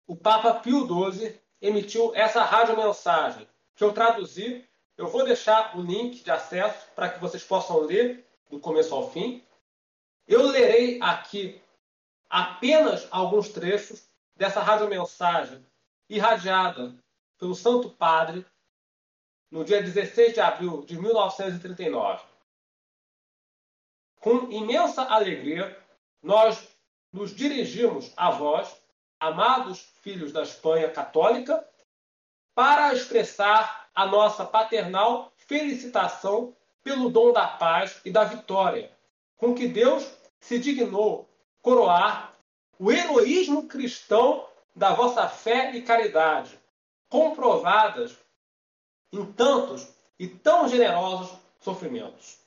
o 0.08 0.16
Papa 0.16 0.60
Pio 0.60 0.88
XII 0.88 1.40
emitiu 1.62 2.16
essa 2.16 2.44
rádio-mensagem 2.44 3.48
que 3.76 3.84
eu 3.84 3.94
traduzi 3.94 4.68
eu 4.96 5.08
vou 5.08 5.26
deixar 5.26 5.76
o 5.78 5.82
link 5.82 6.24
de 6.24 6.30
acesso 6.30 6.88
para 6.96 7.10
que 7.10 7.20
vocês 7.20 7.44
possam 7.44 7.80
ler 7.80 8.28
do 8.50 8.60
começo 8.60 8.94
ao 8.94 9.10
fim. 9.10 9.44
Eu 10.28 10.44
lerei 10.44 11.02
aqui 11.02 11.60
apenas 12.30 13.08
alguns 13.10 13.50
trechos 13.50 14.08
dessa 14.36 14.62
radiomensagem 14.62 15.66
irradiada 16.08 16.96
pelo 17.40 17.56
Santo 17.56 17.90
Padre 17.90 18.46
no 19.50 19.66
dia 19.66 19.82
16 19.82 20.34
de 20.34 20.40
abril 20.40 20.84
de 20.86 20.98
1939. 20.98 22.24
Com 24.20 24.52
imensa 24.52 25.04
alegria, 25.04 25.78
nós 26.22 26.68
nos 27.12 27.36
dirigimos 27.36 28.14
a 28.16 28.30
vós, 28.30 28.82
amados 29.20 29.82
filhos 30.02 30.32
da 30.32 30.44
Espanha 30.44 30.90
católica, 30.92 31.68
para 32.56 32.94
expressar 32.94 33.90
a 33.94 34.06
nossa 34.06 34.46
paternal 34.46 35.32
felicitação 35.38 36.56
pelo 36.84 37.10
dom 37.10 37.32
da 37.32 37.48
paz 37.48 38.02
e 38.04 38.12
da 38.12 38.24
vitória, 38.24 38.92
com 39.38 39.54
que 39.54 39.68
Deus 39.68 40.10
se 40.40 40.60
dignou 40.60 41.30
coroar 41.62 42.36
o 42.78 42.92
heroísmo 42.92 43.68
cristão 43.68 44.48
da 44.76 44.94
vossa 44.94 45.28
fé 45.30 45.76
e 45.76 45.82
caridade, 45.82 46.60
comprovadas 47.10 48.18
em 49.12 49.32
tantos 49.34 49.88
e 50.18 50.28
tão 50.28 50.68
generosos 50.68 51.38
sofrimentos. 51.60 52.40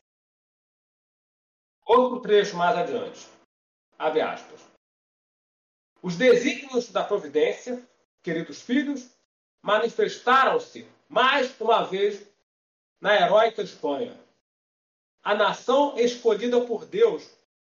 Outro 1.86 2.20
trecho 2.20 2.56
mais 2.56 2.76
adiante. 2.76 3.26
Abre 3.98 4.20
aspas. 4.20 4.60
Os 6.02 6.16
desígnios 6.16 6.90
da 6.90 7.02
providência, 7.02 7.82
queridos 8.22 8.60
filhos, 8.60 9.15
manifestaram-se 9.66 10.86
mais 11.08 11.60
uma 11.60 11.82
vez 11.82 12.24
na 13.00 13.16
heróica 13.16 13.62
Espanha. 13.62 14.16
A 15.24 15.34
nação 15.34 15.98
escolhida 15.98 16.60
por 16.60 16.86
Deus 16.86 17.28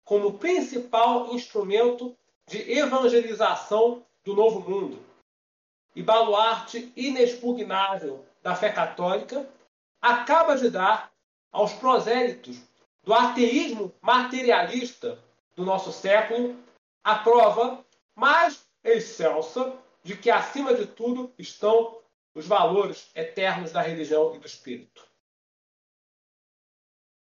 como 0.04 0.38
principal 0.38 1.34
instrumento 1.34 2.14
de 2.46 2.74
evangelização 2.74 4.06
do 4.26 4.36
novo 4.36 4.70
mundo 4.70 5.02
e 5.96 6.04
baluarte 6.04 6.92
inexpugnável 6.94 8.26
da 8.44 8.54
fé 8.54 8.70
católica, 8.70 9.50
acaba 10.02 10.58
de 10.58 10.70
dar 10.70 11.10
aos 11.54 11.72
prosélitos 11.72 12.58
do 13.02 13.14
ateísmo 13.14 13.94
materialista 14.02 15.18
do 15.56 15.64
nosso 15.64 15.94
século 15.94 16.54
a 17.02 17.16
prova 17.16 17.82
mais 18.14 18.68
excelsa 18.84 19.74
de 20.08 20.16
que, 20.16 20.32
acima 20.32 20.74
de 20.74 20.86
tudo, 20.86 21.34
estão 21.38 22.02
os 22.34 22.48
valores 22.48 23.12
eternos 23.14 23.74
da 23.74 23.82
religião 23.82 24.34
e 24.34 24.40
do 24.40 24.48
espírito. 24.48 25.06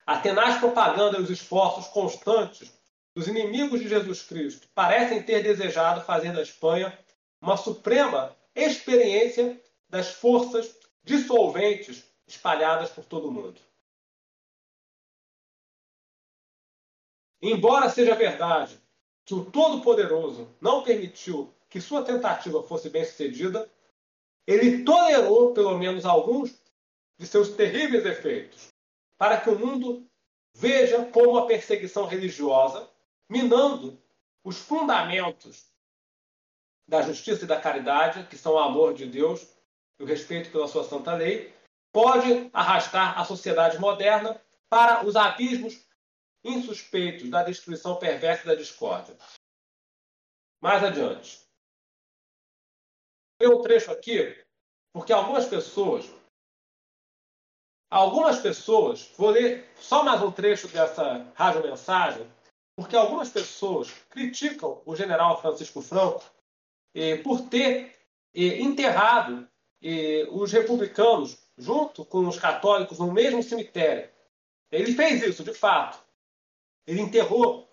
A 0.04 0.18
tenaz 0.20 0.58
propaganda 0.58 1.18
e 1.18 1.22
os 1.22 1.30
esforços 1.30 1.86
constantes 1.86 2.70
dos 3.16 3.26
inimigos 3.26 3.80
de 3.80 3.88
Jesus 3.88 4.22
Cristo 4.22 4.68
parecem 4.74 5.22
ter 5.22 5.42
desejado 5.42 6.02
fazer 6.02 6.34
da 6.34 6.42
Espanha 6.42 6.98
uma 7.40 7.56
suprema 7.56 8.36
experiência 8.54 9.58
das 9.88 10.12
forças 10.12 10.76
dissolventes 11.02 12.04
espalhadas 12.26 12.90
por 12.90 13.06
todo 13.06 13.28
o 13.28 13.32
mundo. 13.32 13.60
embora 17.50 17.90
seja 17.90 18.14
verdade 18.14 18.80
que 19.26 19.34
o 19.34 19.44
Todo-Poderoso 19.44 20.48
não 20.60 20.82
permitiu 20.82 21.53
que 21.74 21.80
sua 21.80 22.04
tentativa 22.04 22.62
fosse 22.62 22.88
bem 22.88 23.04
sucedida, 23.04 23.68
ele 24.46 24.84
tolerou 24.84 25.52
pelo 25.52 25.76
menos 25.76 26.04
alguns 26.04 26.56
de 27.18 27.26
seus 27.26 27.48
terríveis 27.48 28.06
efeitos, 28.06 28.68
para 29.18 29.40
que 29.40 29.50
o 29.50 29.58
mundo 29.58 30.08
veja 30.54 31.04
como 31.06 31.36
a 31.36 31.46
perseguição 31.46 32.06
religiosa, 32.06 32.88
minando 33.28 34.00
os 34.44 34.56
fundamentos 34.56 35.66
da 36.86 37.02
justiça 37.02 37.42
e 37.42 37.48
da 37.48 37.60
caridade, 37.60 38.24
que 38.28 38.38
são 38.38 38.52
o 38.52 38.58
amor 38.58 38.94
de 38.94 39.06
Deus 39.06 39.44
e 39.98 40.04
o 40.04 40.06
respeito 40.06 40.52
pela 40.52 40.68
sua 40.68 40.84
santa 40.84 41.12
lei, 41.12 41.52
pode 41.92 42.50
arrastar 42.52 43.18
a 43.18 43.24
sociedade 43.24 43.80
moderna 43.80 44.40
para 44.68 45.04
os 45.04 45.16
abismos 45.16 45.84
insuspeitos 46.44 47.28
da 47.28 47.42
destruição 47.42 47.96
perversa 47.96 48.44
e 48.44 48.46
da 48.46 48.54
discórdia. 48.54 49.16
Mais 50.62 50.84
adiante 50.84 51.42
ler 53.40 53.48
um 53.48 53.62
trecho 53.62 53.90
aqui, 53.90 54.36
porque 54.92 55.12
algumas 55.12 55.46
pessoas, 55.46 56.08
algumas 57.90 58.38
pessoas, 58.40 59.10
vou 59.16 59.30
ler 59.30 59.68
só 59.76 60.04
mais 60.04 60.22
um 60.22 60.30
trecho 60.30 60.68
dessa 60.68 61.32
rádio 61.34 61.62
mensagem, 61.62 62.30
porque 62.76 62.96
algumas 62.96 63.30
pessoas 63.30 63.90
criticam 64.10 64.82
o 64.84 64.96
general 64.96 65.40
Francisco 65.40 65.80
Franco 65.80 66.24
eh, 66.94 67.18
por 67.18 67.48
ter 67.48 67.96
eh, 68.34 68.60
enterrado 68.60 69.48
eh, 69.82 70.26
os 70.30 70.52
republicanos 70.52 71.38
junto 71.56 72.04
com 72.04 72.26
os 72.26 72.38
católicos 72.38 72.98
no 72.98 73.12
mesmo 73.12 73.42
cemitério. 73.42 74.10
Ele 74.70 74.92
fez 74.92 75.22
isso, 75.22 75.44
de 75.44 75.54
fato. 75.54 76.02
Ele 76.86 77.00
enterrou 77.00 77.68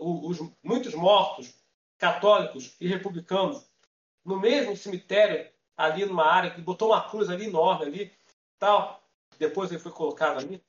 os 0.00 0.38
muitos 0.62 0.94
mortos 0.94 1.52
católicos 1.98 2.74
e 2.80 2.88
republicanos 2.88 3.64
no 4.24 4.40
mesmo 4.40 4.76
cemitério, 4.76 5.50
ali 5.76 6.04
numa 6.04 6.26
área, 6.26 6.50
que 6.50 6.60
botou 6.60 6.88
uma 6.88 7.08
cruz 7.08 7.28
ali 7.28 7.46
enorme 7.46 7.84
ali, 7.86 8.12
tal. 8.58 9.02
Depois 9.38 9.70
ele 9.70 9.80
foi 9.80 9.92
colocado 9.92 10.38
ali. 10.38 10.64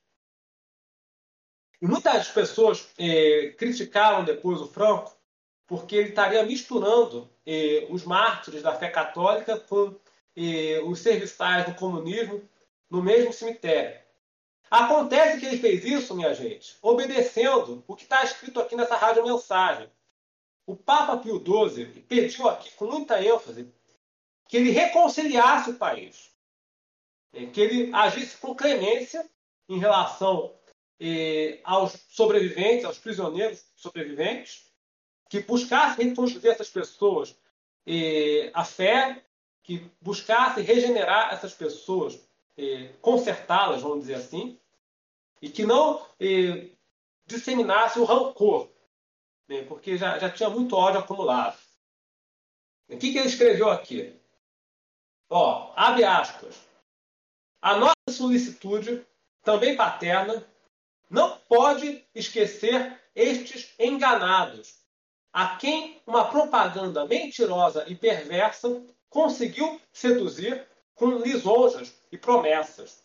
E 1.80 1.86
muitas 1.86 2.28
pessoas 2.28 2.88
eh, 2.98 3.54
criticaram 3.58 4.24
depois 4.24 4.60
o 4.60 4.66
Franco 4.66 5.16
porque 5.66 5.96
ele 5.96 6.08
estaria 6.10 6.44
misturando 6.44 7.28
eh, 7.44 7.86
os 7.90 8.04
mártires 8.04 8.62
da 8.62 8.74
fé 8.74 8.88
católica 8.88 9.58
com 9.58 9.94
eh, 10.36 10.80
os 10.84 11.00
serviçais 11.00 11.66
do 11.66 11.74
comunismo 11.74 12.48
no 12.88 13.02
mesmo 13.02 13.32
cemitério. 13.32 14.00
Acontece 14.70 15.38
que 15.38 15.46
ele 15.46 15.58
fez 15.58 15.84
isso, 15.84 16.14
minha 16.14 16.34
gente, 16.34 16.76
obedecendo 16.82 17.84
o 17.86 17.94
que 17.94 18.02
está 18.04 18.24
escrito 18.24 18.60
aqui 18.60 18.74
nessa 18.74 18.96
rádio 18.96 19.24
mensagem. 19.24 19.88
O 20.66 20.74
Papa 20.74 21.16
Pio 21.18 21.38
XII 21.38 22.02
pediu 22.02 22.48
aqui 22.48 22.72
com 22.72 22.86
muita 22.86 23.24
ênfase 23.24 23.72
que 24.48 24.56
ele 24.56 24.70
reconciliasse 24.70 25.70
o 25.70 25.78
país, 25.78 26.34
né, 27.32 27.46
que 27.46 27.60
ele 27.60 27.94
agisse 27.94 28.36
com 28.38 28.54
clemência 28.54 29.28
em 29.68 29.78
relação 29.78 30.56
eh, 30.98 31.60
aos 31.62 31.92
sobreviventes, 32.08 32.84
aos 32.84 32.98
prisioneiros 32.98 33.64
sobreviventes, 33.76 34.66
que 35.28 35.40
buscasse 35.40 36.02
reconstruir 36.02 36.48
essas 36.48 36.68
pessoas 36.68 37.36
eh, 37.86 38.50
a 38.52 38.64
fé, 38.64 39.24
que 39.62 39.88
buscasse 40.00 40.62
regenerar 40.62 41.32
essas 41.32 41.54
pessoas, 41.54 42.20
eh, 42.56 42.92
consertá-las, 43.00 43.82
vamos 43.82 44.00
dizer 44.00 44.14
assim, 44.14 44.58
e 45.40 45.48
que 45.48 45.64
não 45.64 46.04
disseminasse 47.26 47.98
o 47.98 48.04
rancor 48.04 48.70
né, 49.48 49.62
porque 49.62 49.96
já, 49.96 50.18
já 50.18 50.30
tinha 50.30 50.50
muito 50.50 50.76
ódio 50.76 51.00
acumulado. 51.00 51.58
O 52.88 52.96
que, 52.96 53.12
que 53.12 53.18
ele 53.18 53.28
escreveu 53.28 53.70
aqui? 53.70 54.14
Ó, 55.28 55.72
abre 55.74 56.04
aspas. 56.04 56.56
A 57.60 57.76
nossa 57.76 57.94
solicitude, 58.10 59.04
também 59.42 59.76
paterna, 59.76 60.46
não 61.10 61.38
pode 61.48 62.04
esquecer 62.14 63.00
estes 63.14 63.74
enganados, 63.78 64.74
a 65.32 65.56
quem 65.56 66.00
uma 66.06 66.28
propaganda 66.28 67.06
mentirosa 67.06 67.84
e 67.88 67.94
perversa 67.94 68.82
conseguiu 69.08 69.80
seduzir 69.92 70.66
com 70.94 71.18
lisonjas 71.18 71.94
e 72.10 72.18
promessas. 72.18 73.04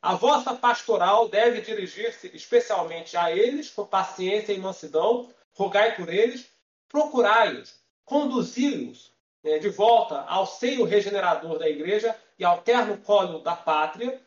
A 0.00 0.14
vossa 0.14 0.54
pastoral 0.54 1.28
deve 1.28 1.60
dirigir-se 1.60 2.28
especialmente 2.34 3.16
a 3.16 3.30
eles 3.30 3.70
com 3.70 3.86
paciência 3.86 4.52
e 4.52 4.58
mansidão, 4.58 5.32
rogai 5.52 5.94
por 5.96 6.08
eles, 6.08 6.50
procurai-os, 6.88 7.80
conduzi-los 8.04 9.12
né, 9.42 9.58
de 9.58 9.68
volta 9.68 10.20
ao 10.22 10.46
seio 10.46 10.84
regenerador 10.84 11.58
da 11.58 11.68
igreja 11.68 12.18
e 12.38 12.44
ao 12.44 12.62
terno 12.62 12.98
colo 12.98 13.40
da 13.40 13.56
pátria, 13.56 14.20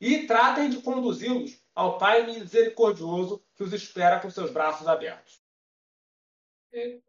e 0.00 0.26
tratem 0.26 0.70
de 0.70 0.80
conduzi-los 0.80 1.60
ao 1.74 1.98
Pai 1.98 2.24
misericordioso 2.24 3.42
que 3.54 3.62
os 3.62 3.72
espera 3.72 4.20
com 4.20 4.30
seus 4.30 4.50
braços 4.50 4.86
abertos. 4.86 5.40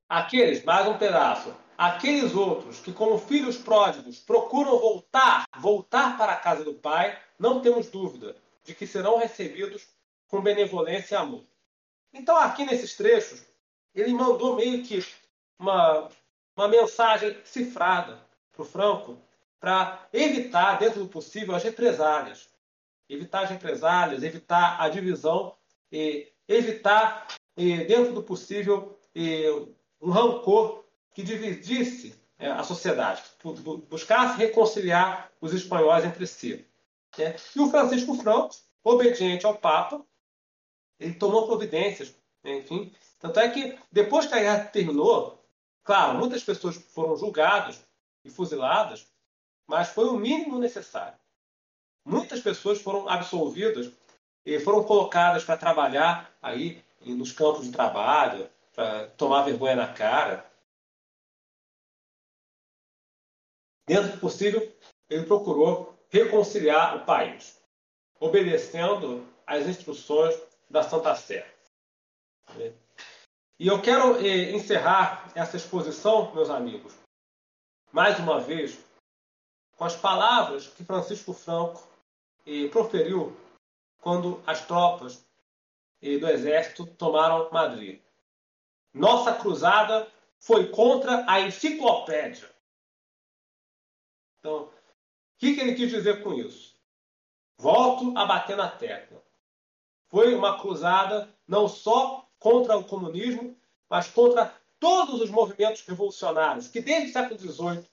Aqueles, 0.08 0.64
mais 0.64 0.88
um 0.88 0.98
pedaço, 0.98 1.56
aqueles 1.78 2.34
outros 2.34 2.80
que, 2.80 2.92
como 2.94 3.18
filhos 3.18 3.58
pródigos, 3.58 4.20
procuram 4.20 4.80
voltar, 4.80 5.46
voltar 5.58 6.18
para 6.18 6.34
a 6.34 6.38
casa 6.38 6.64
do 6.64 6.74
Pai, 6.74 7.20
não 7.38 7.62
temos 7.62 7.90
dúvida 7.90 8.36
de 8.64 8.74
que 8.74 8.88
serão 8.88 9.18
recebidos 9.18 9.88
com 10.28 10.42
benevolência 10.42 11.16
e 11.16 11.18
amor. 11.18 11.44
Então, 12.14 12.38
aqui 12.38 12.66
nesses 12.66 12.96
trechos, 12.96 13.44
ele 13.94 14.14
mandou 14.14 14.56
meio 14.56 14.84
que 14.84 15.06
uma, 15.58 16.10
uma 16.56 16.68
mensagem 16.68 17.38
cifrada 17.44 18.20
para 18.52 18.62
o 18.62 18.66
Franco 18.66 19.18
para 19.60 20.08
evitar, 20.14 20.78
dentro 20.78 21.02
do 21.02 21.10
possível, 21.10 21.56
as 21.56 21.64
represálias. 21.64 22.50
Evitar 23.10 23.44
as 23.44 23.50
represálias, 23.50 24.24
evitar 24.24 24.82
a 24.82 24.88
divisão, 24.88 25.56
evitar, 26.48 27.28
dentro 27.56 28.14
do 28.14 28.24
possível, 28.24 28.98
um 30.02 30.12
rancor 30.12 30.86
que 31.14 31.24
dividisse 31.24 32.16
é, 32.38 32.50
a 32.50 32.64
sociedade, 32.64 33.22
buscasse 33.90 34.38
reconciliar 34.38 35.30
os 35.42 35.54
espanhóis 35.54 36.06
entre 36.06 36.26
si. 36.26 36.66
Né? 37.18 37.36
E 37.54 37.60
o 37.60 37.70
Francisco 37.70 38.16
Franco, 38.16 38.56
obediente 38.82 39.46
ao 39.46 39.58
Papa, 39.58 40.06
ele 41.00 41.14
tomou 41.14 41.48
providências, 41.48 42.14
enfim. 42.44 42.94
Tanto 43.20 43.40
é 43.40 43.50
que 43.50 43.78
depois 43.92 44.26
que 44.26 44.34
a 44.34 44.40
guerra 44.40 44.66
terminou, 44.66 45.44
claro, 45.84 46.18
muitas 46.18 46.44
pessoas 46.44 46.76
foram 46.76 47.16
julgadas 47.16 47.84
e 48.24 48.30
fuziladas, 48.30 49.08
mas 49.68 49.90
foi 49.90 50.06
o 50.10 50.18
mínimo 50.18 50.60
necessário. 50.60 51.18
Muitas 52.06 52.42
pessoas 52.42 52.82
foram 52.82 53.08
absolvidas 53.08 53.92
e 54.46 54.60
foram 54.60 54.84
colocadas 54.84 55.44
para 55.44 55.58
trabalhar 55.58 56.34
aí 56.42 56.84
nos 57.02 57.32
campos 57.32 57.66
de 57.66 57.72
trabalho, 57.72 58.50
para 58.74 59.08
tomar 59.12 59.44
vergonha 59.44 59.76
na 59.76 59.94
cara. 59.94 60.50
Dentro 63.88 64.12
do 64.12 64.20
possível, 64.20 64.72
ele 65.10 65.26
procurou 65.26 65.98
reconciliar 66.10 66.98
o 66.98 67.06
país, 67.06 67.62
obedecendo 68.20 69.28
às 69.46 69.68
instruções 69.68 70.36
da 70.70 70.84
Santa 70.84 71.16
Sé. 71.16 71.46
E 73.60 73.68
eu 73.68 73.82
quero 73.82 74.18
eh, 74.26 74.52
encerrar 74.52 75.32
essa 75.36 75.58
exposição, 75.58 76.34
meus 76.34 76.50
amigos, 76.50 76.94
mais 77.92 78.20
uma 78.20 78.40
vez, 78.40 78.80
com 79.76 79.84
as 79.84 79.96
palavras 79.96 80.68
que 80.68 80.86
Francisco 80.86 81.34
Franco 81.34 81.88
eh, 82.46 82.68
proferiu 82.70 83.36
quando 84.00 84.42
as 84.46 84.66
tropas 84.66 85.28
do 86.02 86.30
exército 86.30 86.86
tomaram 86.86 87.52
Madrid. 87.52 88.02
Nossa 88.94 89.34
cruzada 89.36 90.10
foi 90.40 90.70
contra 90.70 91.26
a 91.30 91.42
enciclopédia. 91.42 92.50
Então, 94.40 94.64
o 94.64 94.72
que, 95.38 95.54
que 95.54 95.62
ele 95.62 95.76
quis 95.76 95.90
dizer 95.90 96.24
com 96.24 96.34
isso? 96.34 96.76
Volto 97.58 98.18
a 98.18 98.26
bater 98.26 98.56
na 98.56 98.70
tecla. 98.70 99.22
Foi 100.10 100.34
uma 100.34 100.60
cruzada 100.60 101.30
não 101.48 101.68
só 101.68 102.28
contra 102.40 102.78
o 102.78 102.84
comunismo, 102.84 103.56
mas 103.90 104.08
contra 104.08 104.54
todos 104.80 105.22
os 105.22 105.30
movimentos 105.30 105.82
revolucionários 105.82 106.68
que 106.68 106.82
desde 106.82 107.10
o 107.10 107.14
século 107.14 107.40
XVIII, 107.40 107.86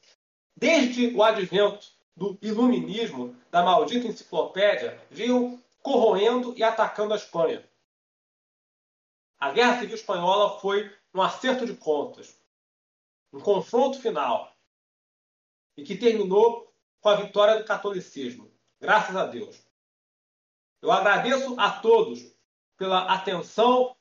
desde 0.57 1.15
o 1.15 1.23
advento 1.23 1.89
do 2.17 2.39
iluminismo, 2.41 3.37
da 3.51 3.63
maldita 3.63 4.07
enciclopédia, 4.07 4.99
vinham 5.11 5.63
corroendo 5.83 6.55
e 6.57 6.63
atacando 6.63 7.13
a 7.13 7.17
Espanha. 7.17 7.69
A 9.39 9.51
Guerra 9.51 9.81
Civil 9.81 9.97
Espanhola 9.97 10.59
foi 10.61 10.91
um 11.13 11.21
acerto 11.21 11.67
de 11.67 11.75
contas, 11.75 12.35
um 13.33 13.41
confronto 13.41 14.01
final, 14.01 14.51
e 15.77 15.85
que 15.85 15.97
terminou 15.97 16.73
com 17.01 17.09
a 17.11 17.17
vitória 17.17 17.59
do 17.59 17.65
catolicismo, 17.65 18.51
graças 18.81 19.15
a 19.15 19.27
Deus. 19.27 19.66
Eu 20.81 20.93
agradeço 20.93 21.59
a 21.59 21.71
todos 21.71 22.21
pela 22.77 23.13
atenção 23.13 23.97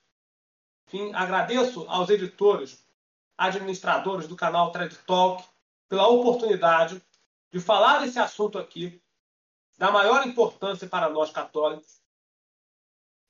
Enfim, 0.88 1.12
agradeço 1.14 1.86
aos 1.90 2.10
editores, 2.10 2.88
administradores 3.38 4.28
do 4.28 4.36
canal 4.36 4.72
Trade 4.72 4.98
Talk 5.00 5.44
pela 5.90 6.08
oportunidade 6.08 7.02
de 7.52 7.60
falar 7.60 8.00
desse 8.00 8.20
assunto 8.20 8.58
aqui, 8.58 9.02
da 9.78 9.92
maior 9.92 10.28
importância 10.28 10.88
para 10.88 11.10
nós 11.10 11.32
católicos 11.32 12.02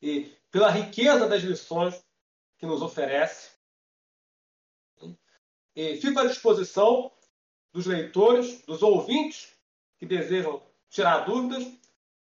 e 0.02 0.36
pela 0.52 0.70
riqueza 0.70 1.28
das 1.28 1.42
lições 1.42 2.06
que 2.58 2.66
nos 2.66 2.82
oferece. 2.82 3.52
E 5.76 5.98
fico 5.98 6.20
à 6.20 6.26
disposição 6.26 7.12
dos 7.72 7.86
leitores, 7.86 8.62
dos 8.66 8.82
ouvintes 8.82 9.54
que 9.98 10.06
desejam 10.06 10.62
tirar 10.90 11.20
dúvidas. 11.20 11.66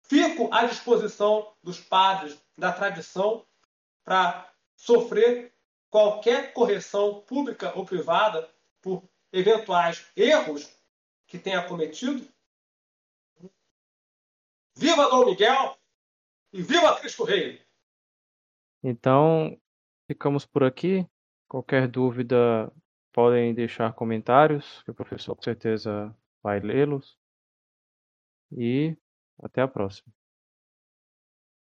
Fico 0.06 0.52
à 0.52 0.66
disposição 0.66 1.54
dos 1.62 1.80
padres 1.80 2.38
da 2.56 2.72
tradição 2.72 3.46
para 4.04 4.52
sofrer 4.76 5.54
qualquer 5.90 6.52
correção 6.52 7.22
pública 7.22 7.76
ou 7.76 7.84
privada 7.84 8.48
por 8.82 9.02
eventuais 9.32 10.06
erros 10.16 10.70
que 11.26 11.38
tenha 11.38 11.66
cometido. 11.66 12.28
Viva 14.76 15.08
Dom 15.08 15.26
Miguel 15.26 15.76
e 16.52 16.62
viva 16.62 16.98
Cristo 17.00 17.24
Rei! 17.24 17.64
Então, 18.82 19.58
ficamos 20.06 20.44
por 20.44 20.64
aqui. 20.64 21.08
Qualquer 21.48 21.88
dúvida, 21.88 22.70
podem 23.12 23.54
deixar 23.54 23.94
comentários, 23.94 24.82
que 24.82 24.90
o 24.90 24.94
professor 24.94 25.36
com 25.36 25.42
certeza 25.42 26.14
vai 26.42 26.58
lê-los. 26.58 27.16
E 28.50 28.96
até 29.42 29.62
a 29.62 29.68
próxima. 29.68 30.12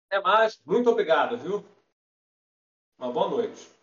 Até 0.10 0.22
mais. 0.22 0.62
Muito 0.66 0.90
obrigado, 0.90 1.38
viu? 1.38 1.64
Uma 2.98 3.12
boa 3.12 3.30
noite. 3.30 3.77